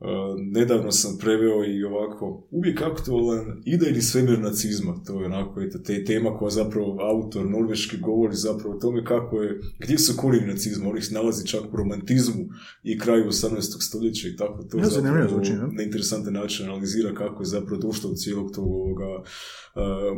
Uh, 0.00 0.06
nedavno 0.52 0.90
sam 0.92 1.18
preveo 1.18 1.64
i 1.64 1.84
ovako 1.84 2.48
uvijek 2.50 2.82
aktualan 2.82 3.62
idejni 3.64 4.00
svemir 4.00 4.38
nacizma. 4.38 5.02
To 5.06 5.20
je 5.20 5.26
onako 5.26 5.60
eto, 5.60 5.78
te 5.78 6.04
tema 6.04 6.36
koja 6.36 6.50
zapravo 6.50 6.96
autor 7.00 7.50
norveški 7.50 7.96
govori 7.96 8.34
zapravo 8.34 8.76
o 8.76 8.78
tome 8.78 9.04
kako 9.04 9.42
je, 9.42 9.60
gdje 9.78 9.98
su 9.98 10.12
korijeni 10.16 10.48
nacizma, 10.48 10.90
on 10.90 10.98
ih 10.98 11.12
nalazi 11.12 11.46
čak 11.46 11.60
u 11.72 11.76
romantizmu 11.76 12.44
i 12.82 12.98
kraju 12.98 13.24
18. 13.24 13.60
stoljeća 13.80 14.28
i 14.28 14.36
tako 14.36 14.62
to 14.62 14.78
Ja, 14.78 14.84
zapravo 14.84 15.28
zvuči, 15.28 15.52
da. 15.52 15.66
na 15.66 15.82
interesantan 15.82 16.34
način 16.34 16.66
analizira 16.66 17.14
kako 17.14 17.42
je 17.42 17.46
zapravo 17.46 17.80
došlo 17.82 18.10
do 18.10 18.16
cijelog 18.16 18.50
tog 18.54 18.66
ovoga 18.66 19.22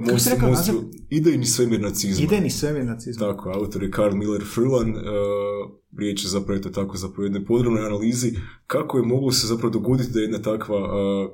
uh, 0.06 0.30
rekao 0.32 0.50
naziv? 0.50 0.74
idejni 1.10 1.46
svemir 1.46 1.80
nacizma. 1.80 2.24
Idejni 2.24 2.50
svemir 2.50 2.84
nacizma. 2.84 3.26
Tako, 3.26 3.50
autor 3.50 3.82
je 3.82 3.90
Karl 3.90 4.16
Miller 4.16 4.42
Furlan, 4.54 4.90
uh, 4.90 5.79
riječ 5.98 6.24
je 6.24 6.28
zapravo 6.28 6.58
eto 6.58 6.70
tako 6.70 6.96
zapravo 6.96 7.24
jednoj 7.24 7.44
podrobnoj 7.44 7.86
analizi 7.86 8.32
kako 8.66 8.98
je 8.98 9.04
moglo 9.04 9.32
se 9.32 9.46
zapravo 9.46 9.72
dogoditi 9.72 10.12
da 10.12 10.20
jedna 10.20 10.38
takva 10.38 10.78
uh, 10.78 11.30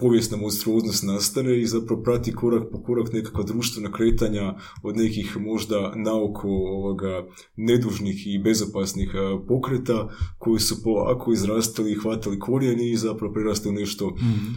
povijesna 0.00 0.36
monstruoznost 0.36 1.02
nastane 1.02 1.60
i 1.60 1.66
zapravo 1.66 2.02
prati 2.02 2.32
korak 2.32 2.62
po 2.72 2.82
korak 2.82 3.12
nekakva 3.12 3.42
društvena 3.44 3.92
kretanja 3.92 4.54
od 4.82 4.96
nekih 4.96 5.36
možda 5.40 5.92
naoko 5.96 6.48
ovoga 6.48 7.26
nedužnih 7.56 8.26
i 8.26 8.38
bezopasnih 8.38 9.10
pokreta 9.48 10.08
koji 10.38 10.60
su 10.60 10.82
polako 10.82 11.32
izrastali 11.32 11.92
i 11.92 11.94
hvatali 11.94 12.38
korijeni 12.38 12.90
i 12.90 12.96
zapravo 12.96 13.32
prerastali 13.32 13.74
nešto 13.74 14.16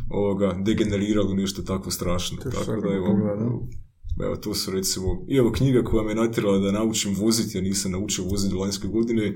ovoga, 0.09 0.57
degenerirali 0.65 1.31
u 1.31 1.35
nešto 1.35 1.61
tako 1.61 1.91
strašno. 1.91 2.37
Tako 2.37 2.81
da 2.81 2.93
evo. 2.93 3.67
Evo, 4.19 4.35
to 4.35 4.53
su 4.53 4.71
recimo, 4.71 5.25
i 5.27 5.37
evo 5.37 5.51
knjiga 5.51 5.83
koja 5.83 6.03
me 6.03 6.15
natjerala 6.15 6.57
da 6.57 6.71
naučim 6.71 7.15
voziti, 7.15 7.57
ja 7.57 7.61
nisam 7.61 7.91
naučio 7.91 8.25
voziti 8.25 8.55
lanjske 8.55 8.87
godine, 8.87 9.33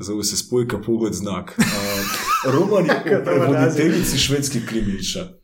zove 0.00 0.24
se 0.24 0.36
Spojka 0.36 0.78
pogled 0.78 1.12
znak. 1.12 1.58
A, 1.58 2.50
roman 2.50 2.86
je 2.86 3.18
o 3.20 3.24
prevoditeljici 3.24 4.18
švedskih 4.18 4.66
krimića. 4.66 5.37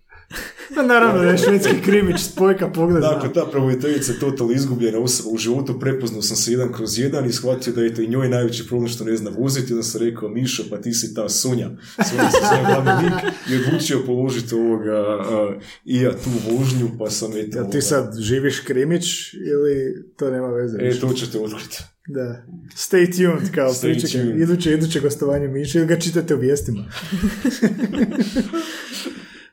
Pa 0.75 0.83
naravno 0.83 1.23
da 1.23 1.29
je 1.29 1.39
švedski 1.39 1.81
krimić, 1.85 2.21
spojka 2.21 2.69
pogled. 2.69 3.03
Dakle, 3.03 3.33
ta 3.33 3.47
prevoditeljica 3.51 4.13
je 4.13 4.19
totalno 4.19 4.53
izgubljena 4.53 4.99
osoba 4.99 5.31
u 5.31 5.39
životu, 5.39 5.81
prepoznao 5.81 6.23
sam 6.23 6.37
se 6.37 6.53
jedan 6.53 6.73
kroz 6.73 6.99
jedan 6.99 7.27
i 7.27 7.33
shvatio 7.33 7.73
da 7.73 7.83
je 7.83 7.95
to 7.95 8.03
i 8.03 8.09
njoj 8.09 8.29
najveći 8.29 8.67
problem 8.67 8.89
što 8.89 9.05
ne 9.05 9.17
zna 9.17 9.31
voziti, 9.39 9.73
onda 9.73 9.83
sam 9.83 10.01
rekao, 10.01 10.29
Mišo, 10.29 10.63
pa 10.71 10.77
ti 10.77 10.93
si 10.93 11.15
ta 11.15 11.29
Sonja, 11.29 11.71
Sonja 12.11 12.31
se 12.31 12.39
zove 12.51 12.65
glavni 12.67 13.05
lik 13.05 13.33
i 13.51 13.67
odlučio 13.67 14.03
položiti 14.07 14.55
ovoga 14.55 14.97
a, 14.97 15.59
i 15.85 16.01
ja 16.01 16.11
tu 16.11 16.31
vožnju, 16.51 16.91
pa 16.99 17.11
sam 17.11 17.33
eto... 17.37 17.59
Jel 17.59 17.71
ti 17.71 17.83
sad 17.83 18.17
živiš 18.19 18.61
krimić 18.61 19.35
ili 19.35 20.05
to 20.17 20.31
nema 20.31 20.49
veze? 20.49 20.79
E, 20.81 21.01
to 21.01 21.13
ćete 21.13 21.39
otkriti. 21.39 21.83
Da. 22.09 22.43
Stay 22.77 23.17
tuned, 23.17 23.55
kao 23.55 23.73
Stay 23.73 23.83
pričekaj. 23.83 24.43
Iduće, 24.43 24.73
iduće 24.73 25.01
gostovanje 25.01 25.49
Miša 25.49 25.79
ili 25.79 25.87
ga 25.87 25.99
čitate 25.99 26.35
u 26.35 26.39
vijestima. 26.39 26.85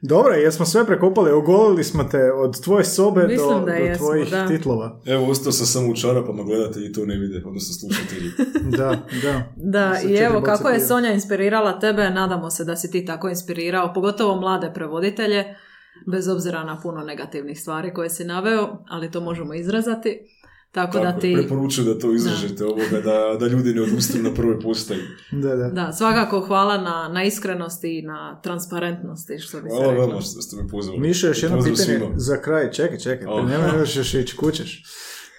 Dobro, 0.02 0.34
jesmo 0.34 0.66
sve 0.66 0.86
prekopali, 0.86 1.32
ogolili 1.32 1.84
smo 1.84 2.04
te 2.04 2.34
od 2.34 2.64
tvoje 2.64 2.86
sobe 2.86 3.28
Mislim 3.28 3.50
do, 3.50 3.60
da 3.60 3.66
do 3.66 3.72
jesmo, 3.72 4.06
tvojih 4.08 4.32
da. 4.32 4.48
titlova. 4.48 5.00
Evo, 5.06 5.26
ostao 5.30 5.52
sam 5.52 5.66
samo 5.66 5.92
u 5.92 5.96
čarapama, 5.96 6.44
gledatelji 6.44 6.94
to 6.94 7.06
ne 7.06 7.18
vide, 7.18 7.42
odnosno 7.46 7.74
slušatelji. 7.74 8.32
Da, 8.78 8.98
da. 9.24 9.54
Da, 9.56 10.00
i 10.10 10.16
evo 10.16 10.42
kako 10.42 10.70
je. 10.70 10.80
Sonja 10.80 11.12
inspirirala 11.12 11.80
tebe, 11.80 12.10
nadamo 12.10 12.50
se 12.50 12.64
da 12.66 12.76
si 12.76 12.92
ti 12.92 13.06
tako 13.06 13.30
inspirirao, 13.30 13.94
pogotovo 13.94 14.36
mlade 14.36 14.72
prevoditelje. 14.74 15.56
bez 16.12 16.28
obzira 16.28 16.64
na 16.64 16.80
puno 16.82 17.02
negativnih 17.02 17.60
stvari 17.60 17.94
koje 17.94 18.10
si 18.10 18.26
naveo, 18.26 18.78
ali 18.90 19.12
to 19.12 19.22
možemo 19.22 19.54
izrazati. 19.54 20.20
Tako, 20.72 20.98
da 20.98 21.04
Tako, 21.04 21.20
ti... 21.22 21.36
Preporučujem 21.40 21.94
da 21.94 22.00
to 22.00 22.14
izražete 22.14 22.66
ovoga, 22.66 23.02
da, 23.04 23.38
da 23.40 23.48
ljudi 23.48 23.74
ne 23.74 23.82
odustaju 23.82 24.24
na 24.24 24.34
prvoj 24.34 24.60
postaji. 24.60 25.00
Da, 25.32 25.56
da. 25.56 25.70
Da, 25.70 25.92
svakako 25.92 26.40
hvala 26.40 26.78
na, 26.78 27.10
na 27.14 27.24
iskrenosti 27.24 28.00
i 28.00 28.02
na 28.02 28.42
transparentnosti, 28.44 29.40
što 29.40 29.62
bi 29.62 29.70
se 29.70 29.76
Hvala 29.76 29.94
vama 29.94 30.22
što 30.22 30.42
ste 30.42 30.56
me 30.64 30.68
pozvali. 30.68 31.00
Mišo, 31.00 31.28
još 31.28 31.44
jedno 31.44 31.58
pitanje 31.58 31.76
svima. 31.76 32.06
za 32.16 32.42
kraj. 32.42 32.72
Čekaj, 32.72 33.00
čekaj, 33.00 33.28
Aha. 33.28 33.48
nema 33.48 33.80
još 33.80 33.96
još 33.96 34.14
ići, 34.14 34.38
kućeš. 34.38 34.84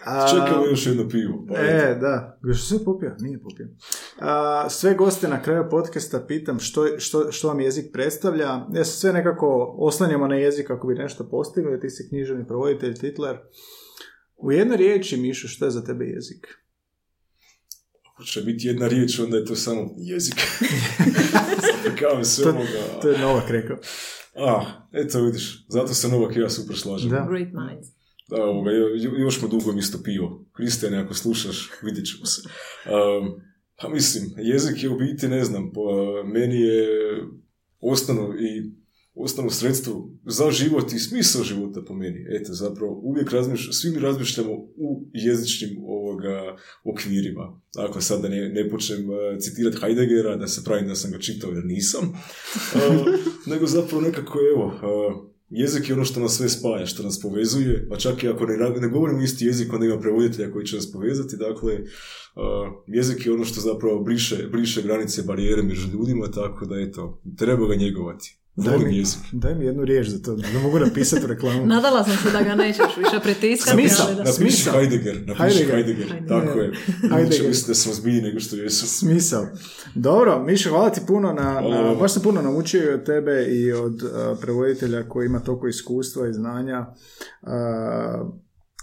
A, 0.05 0.29
Čekamo 0.29 0.67
još 0.67 0.87
jedno 0.87 1.09
pivo. 1.09 1.45
Pa 1.49 1.55
eto. 1.55 1.65
E, 1.65 1.95
da. 2.01 2.39
Još 2.45 2.69
sve 2.69 2.85
popio? 2.85 3.15
Nije 3.19 3.43
popio. 3.43 3.69
A, 4.21 4.67
sve 4.71 4.95
goste 4.95 5.29
na 5.29 5.43
kraju 5.43 5.65
podcasta 5.71 6.25
pitam 6.29 6.61
što, 6.61 6.99
što, 6.99 7.33
što 7.33 7.49
vam 7.49 7.61
jezik 7.61 7.93
predstavlja. 7.93 8.67
Ja 8.73 8.85
se 8.85 9.01
sve 9.01 9.13
nekako 9.13 9.75
oslanjamo 9.79 10.27
na 10.27 10.37
jezik 10.37 10.67
kako 10.67 10.87
bi 10.87 10.95
nešto 10.95 11.29
postigli. 11.29 11.81
Ti 11.81 11.91
si 11.91 12.09
književni 12.09 12.47
provoditelj, 12.47 12.95
titler. 12.95 13.39
U 14.43 14.53
jednoj 14.53 14.77
riječi, 14.77 15.17
Mišo, 15.17 15.49
što 15.49 15.65
je 15.65 15.71
za 15.71 15.85
tebe 15.85 16.05
jezik? 16.05 16.47
Ako 18.05 18.25
će 18.25 18.41
biti 18.41 18.67
jedna 18.67 18.89
riječ, 18.89 19.19
onda 19.19 19.37
je 19.37 19.45
to 19.45 19.57
samo 19.57 19.91
jezik. 19.99 20.35
Zaprekavam 21.75 22.25
se 22.25 22.43
To- 22.43 22.49
ovoga. 22.49 23.01
To 23.03 23.09
je 23.09 23.19
Novak 23.19 23.51
rekao. 23.51 23.79
A, 24.37 24.65
eto 24.93 25.21
vidiš, 25.21 25.67
zato 25.69 25.95
se 25.95 26.09
Novak 26.09 26.37
i 26.37 26.41
ja 26.41 26.51
super 26.51 26.77
slažemo. 26.77 27.11
Da. 27.11 27.27
Great 27.31 27.49
minds. 27.49 27.89
Da, 28.29 28.45
ovoga, 28.45 28.71
jo- 28.71 29.17
još 29.19 29.39
smo 29.39 29.49
dugo 29.49 29.73
isto 29.73 29.99
pivo. 30.05 30.45
Kristijane, 30.53 30.97
ako 30.99 31.15
slušaš, 31.15 31.71
vidjet 31.83 32.07
ćemo 32.07 32.27
se. 32.27 32.43
Um, 32.43 33.41
pa 33.77 33.89
mislim, 33.89 34.25
jezik 34.39 34.83
je 34.83 34.89
u 34.89 34.99
biti, 34.99 35.29
ne 35.29 35.45
znam, 35.45 35.73
po, 35.73 35.83
meni 36.25 36.61
je 36.61 36.89
osnovno 37.81 38.35
i 38.35 38.73
osnovno 39.15 39.51
sredstvo 39.51 40.11
za 40.27 40.51
život 40.51 40.93
i 40.93 40.99
smisao 40.99 41.45
života 41.45 41.83
po 41.87 41.95
meni. 41.95 42.27
Eto, 42.29 42.55
zapravo, 42.55 43.01
uvijek 43.03 43.31
razmišljamo, 43.31 43.73
svi 43.73 43.91
mi 43.91 43.99
razmišljamo 43.99 44.53
u 44.77 45.09
jezičnim 45.13 45.77
ovoga 45.87 46.57
okvirima. 46.85 47.61
Dakle, 47.75 48.03
sad 48.03 48.23
da 48.23 48.29
ne, 48.29 48.49
ne 48.49 48.71
počnem 48.71 49.11
uh, 49.11 49.17
citirati 49.41 49.77
Heideggera, 49.81 50.37
da 50.37 50.47
se 50.47 50.65
pravim 50.65 50.89
da 50.89 50.95
sam 50.95 51.11
ga 51.11 51.19
čitao 51.19 51.51
jer 51.51 51.65
nisam, 51.65 52.09
uh, 52.09 53.07
nego 53.53 53.67
zapravo 53.67 54.03
nekako, 54.03 54.39
evo, 54.55 54.67
uh, 54.67 55.33
jezik 55.49 55.89
je 55.89 55.95
ono 55.95 56.05
što 56.05 56.21
nas 56.21 56.37
sve 56.37 56.49
spaja, 56.49 56.87
što 56.87 57.03
nas 57.03 57.21
povezuje, 57.21 57.87
pa 57.89 57.97
čak 57.97 58.23
i 58.23 58.29
ako 58.29 58.47
ne, 58.47 58.57
ne 58.81 58.89
govorimo 58.89 59.23
isti 59.23 59.45
jezik, 59.45 59.73
onda 59.73 59.87
ima 59.87 60.01
prevoditelja 60.01 60.53
koji 60.53 60.67
će 60.67 60.77
nas 60.77 60.93
povezati, 60.93 61.37
dakle, 61.37 61.75
uh, 61.75 62.85
jezik 62.87 63.27
je 63.27 63.33
ono 63.33 63.45
što 63.45 63.61
zapravo 63.61 64.03
briše, 64.03 64.49
briše 64.53 64.83
granice, 64.83 65.23
barijere 65.23 65.63
među 65.63 65.89
ljudima, 65.93 66.31
tako 66.31 66.67
da, 66.67 66.81
eto, 66.81 67.23
treba 67.37 67.67
ga 67.67 67.75
njegovati. 67.75 68.42
Daj 68.57 68.79
mi, 68.79 69.05
daj 69.33 69.55
mi 69.55 69.65
jednu 69.65 69.85
riječ 69.85 70.07
za 70.07 70.23
to, 70.23 70.37
da 70.37 70.59
mogu 70.59 70.79
napisati 70.79 71.27
reklamu. 71.27 71.67
Nadala 71.75 72.05
sam 72.05 72.17
se 72.17 72.31
da 72.31 72.43
ga 72.43 72.55
nećeš 72.55 72.97
više 72.97 73.21
pritiskati. 73.23 73.77
Smisao. 73.77 74.07
ali 74.07 74.17
da- 74.17 74.23
Napiši 74.23 74.37
Smisao. 74.37 74.73
Heidegger, 74.73 75.23
napiši 75.27 75.43
Heidegger. 75.59 75.75
Heidegger, 75.75 76.09
Heidegger. 76.09 76.29
tako 76.29 76.59
je. 76.59 76.73
Heidegger. 77.11 77.49
Misliti 77.49 77.69
da 77.69 77.75
sam 77.75 77.93
zbilji 77.93 78.21
nego 78.21 78.41
što 78.41 78.57
jesu. 78.57 78.87
Smisao. 78.89 79.47
Dobro, 79.95 80.45
Miša, 80.45 80.69
hvala 80.69 80.91
ti 80.91 81.01
puno 81.07 81.33
na, 81.33 81.61
na 81.61 81.95
baš 81.95 82.13
sam 82.13 82.23
puno 82.23 82.43
naučio 82.43 82.83
i 82.83 82.95
od 82.95 83.05
tebe 83.07 83.45
i 83.45 83.73
od 83.73 84.03
uh, 84.03 84.11
prevoditelja 84.41 85.09
koji 85.09 85.27
ima 85.27 85.41
toliko 85.41 85.69
iskustva 85.69 86.29
i 86.29 86.33
znanja. 86.33 86.87
Uh, 87.43 87.49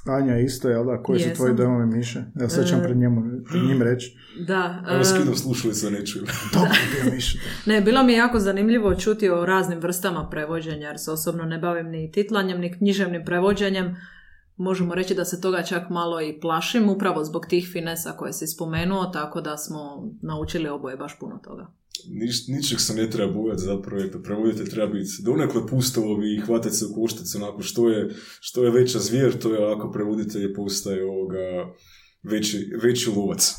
Anja 0.06 0.38
isto, 0.40 0.70
jel 0.70 0.86
da? 0.86 1.04
Koji 1.04 1.20
su 1.20 1.28
Jesam. 1.30 1.36
tvoji 1.36 1.54
dojmovi 1.54 1.86
Miše? 1.86 2.24
Ću 2.68 2.76
vam 2.76 2.82
E, 2.82 2.84
pred, 2.84 2.98
njemu, 2.98 3.22
pred 3.50 3.64
njim 3.64 3.82
reći. 3.82 4.18
Da, 4.48 4.84
Evo 4.90 5.02
e, 5.02 5.06
skidam 5.06 5.36
slušalice, 5.36 5.92
ne 5.92 6.06
čujem. 6.06 6.26
Dobro 6.54 6.76
bio 6.94 7.14
Miša. 7.14 7.38
Ne, 7.66 7.82
bilo 7.82 8.04
mi 8.04 8.12
je 8.12 8.18
jako 8.18 8.40
zanimljivo 8.40 8.96
čuti 8.96 9.30
o 9.30 9.46
raznim 9.46 9.80
vrstama 9.80 10.30
prevođenja, 10.30 10.88
jer 10.88 11.00
se 11.00 11.12
osobno 11.12 11.44
ne 11.44 11.58
bavim 11.58 11.88
ni 11.90 12.12
titlanjem, 12.12 12.60
ni 12.60 12.78
književnim 12.78 13.26
prevođenjem. 13.26 13.96
Možemo 14.58 14.96
reći 14.96 15.16
da 15.16 15.26
se 15.26 15.42
toga 15.42 15.64
čak 15.64 15.90
malo 15.90 16.22
i 16.22 16.40
plašim, 16.40 16.90
upravo 16.90 17.24
zbog 17.24 17.46
tih 17.46 17.70
finesa 17.72 18.12
koje 18.12 18.34
si 18.34 18.48
spomenuo, 18.48 19.06
tako 19.06 19.42
da 19.42 19.58
smo 19.58 19.80
naučili 20.22 20.70
oboje 20.70 20.98
baš 20.98 21.20
puno 21.20 21.38
toga. 21.44 21.68
Nič, 22.10 22.48
ničeg 22.48 22.80
se 22.80 22.94
ne 22.94 23.10
treba 23.10 23.34
bojati 23.34 23.62
zapravo, 23.62 24.04
eto, 24.04 24.20
prevoditelj 24.24 24.70
treba 24.70 24.88
biti 24.88 25.10
donekle 25.20 25.68
pustovovi 25.68 26.36
i 26.36 26.42
hvatati 26.42 26.76
se 26.76 26.86
u 26.86 26.94
koštac, 26.96 27.36
onako 27.36 27.62
što 27.62 27.90
je, 27.90 28.10
što 28.40 28.64
je 28.64 28.72
veća 28.72 29.00
zvijer, 29.00 29.40
to 29.40 29.54
je 29.54 29.74
ako 29.74 29.92
prevoditelj 29.92 30.54
postaje 30.54 31.06
ovoga 31.06 31.74
veći, 32.24 32.72
veći 32.84 33.10
lovac. 33.10 33.54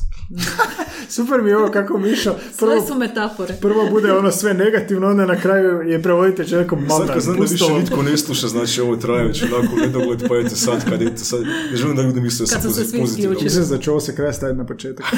Super 1.09 1.41
mi 1.41 1.49
je 1.49 1.57
ovo 1.57 1.71
kako 1.71 1.97
Miša 1.97 2.33
Sve 2.51 2.67
prvo, 2.67 2.87
su 2.87 2.95
metafore. 2.95 3.57
prvo 3.61 3.89
bude 3.89 4.11
ono 4.13 4.31
sve 4.31 4.53
negativno, 4.53 5.07
onda 5.07 5.25
na 5.25 5.41
kraju 5.41 5.81
je 5.81 6.01
prevoditelj 6.01 6.45
će 6.45 6.57
neko 6.57 6.77
Sad 6.89 7.07
kad 7.07 7.21
znam 7.21 7.35
da 7.35 7.41
više 7.41 7.73
nitko 7.73 8.03
ne 8.03 8.17
sluša, 8.17 8.47
znači 8.47 8.81
ovo 8.81 8.95
traje 8.95 9.27
već 9.27 9.43
onako 9.43 9.75
nedogled, 9.75 10.19
pa 10.29 10.37
eto 10.37 10.55
sad 10.55 10.89
kad 10.89 11.01
eto 11.01 11.17
sad, 11.17 11.41
ne 11.71 11.77
želim 11.77 11.95
da 11.95 12.01
ljudi 12.01 12.21
misle 12.21 12.45
da 12.45 12.53
Kad 12.53 12.61
sam 12.61 12.71
su 12.71 12.75
se 12.75 12.81
pozi- 12.81 12.89
svi 12.89 12.99
pozitivno. 12.99 13.31
isključili. 13.31 13.59
Mislim 13.61 13.77
da 13.77 13.83
će 13.83 13.91
ovo 13.91 13.99
se 13.99 14.15
kraj 14.15 14.33
staviti 14.33 14.57
na 14.57 14.65
početak. 14.65 15.05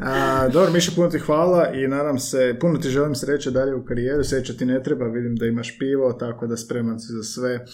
A, 0.00 0.48
dobro, 0.48 0.72
Miša, 0.72 0.92
puno 0.96 1.08
ti 1.08 1.18
hvala 1.18 1.72
i 1.72 1.88
nadam 1.88 2.18
se, 2.18 2.56
puno 2.60 2.78
ti 2.78 2.88
želim 2.88 3.14
sreće 3.14 3.50
dalje 3.50 3.74
u 3.74 3.84
karijeru, 3.84 4.24
sreća 4.24 4.52
ti 4.52 4.64
ne 4.64 4.82
treba, 4.82 5.06
vidim 5.06 5.36
da 5.36 5.46
imaš 5.46 5.78
pivo, 5.78 6.12
tako 6.12 6.46
da 6.46 6.56
spreman 6.56 7.00
si 7.00 7.12
za 7.12 7.22
sve. 7.22 7.64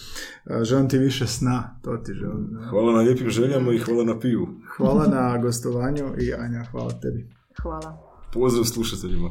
A, 0.45 0.63
želim 0.63 0.89
ti 0.89 0.97
više 0.97 1.27
sna, 1.27 1.79
to 1.83 1.97
ti 1.97 2.13
želim. 2.13 2.59
Hvala 2.69 2.93
na 2.93 2.99
lijepim 2.99 3.29
željama 3.29 3.73
i 3.73 3.77
hvala 3.77 4.03
na 4.03 4.19
pivu. 4.19 4.47
Hvala 4.77 5.07
na 5.07 5.37
gostovanju 5.37 6.13
i 6.19 6.33
Anja, 6.33 6.65
hvala 6.71 6.91
tebi. 7.01 7.29
Hvala. 7.61 7.97
Pozdrav 8.33 8.65
slušateljima. 8.65 9.29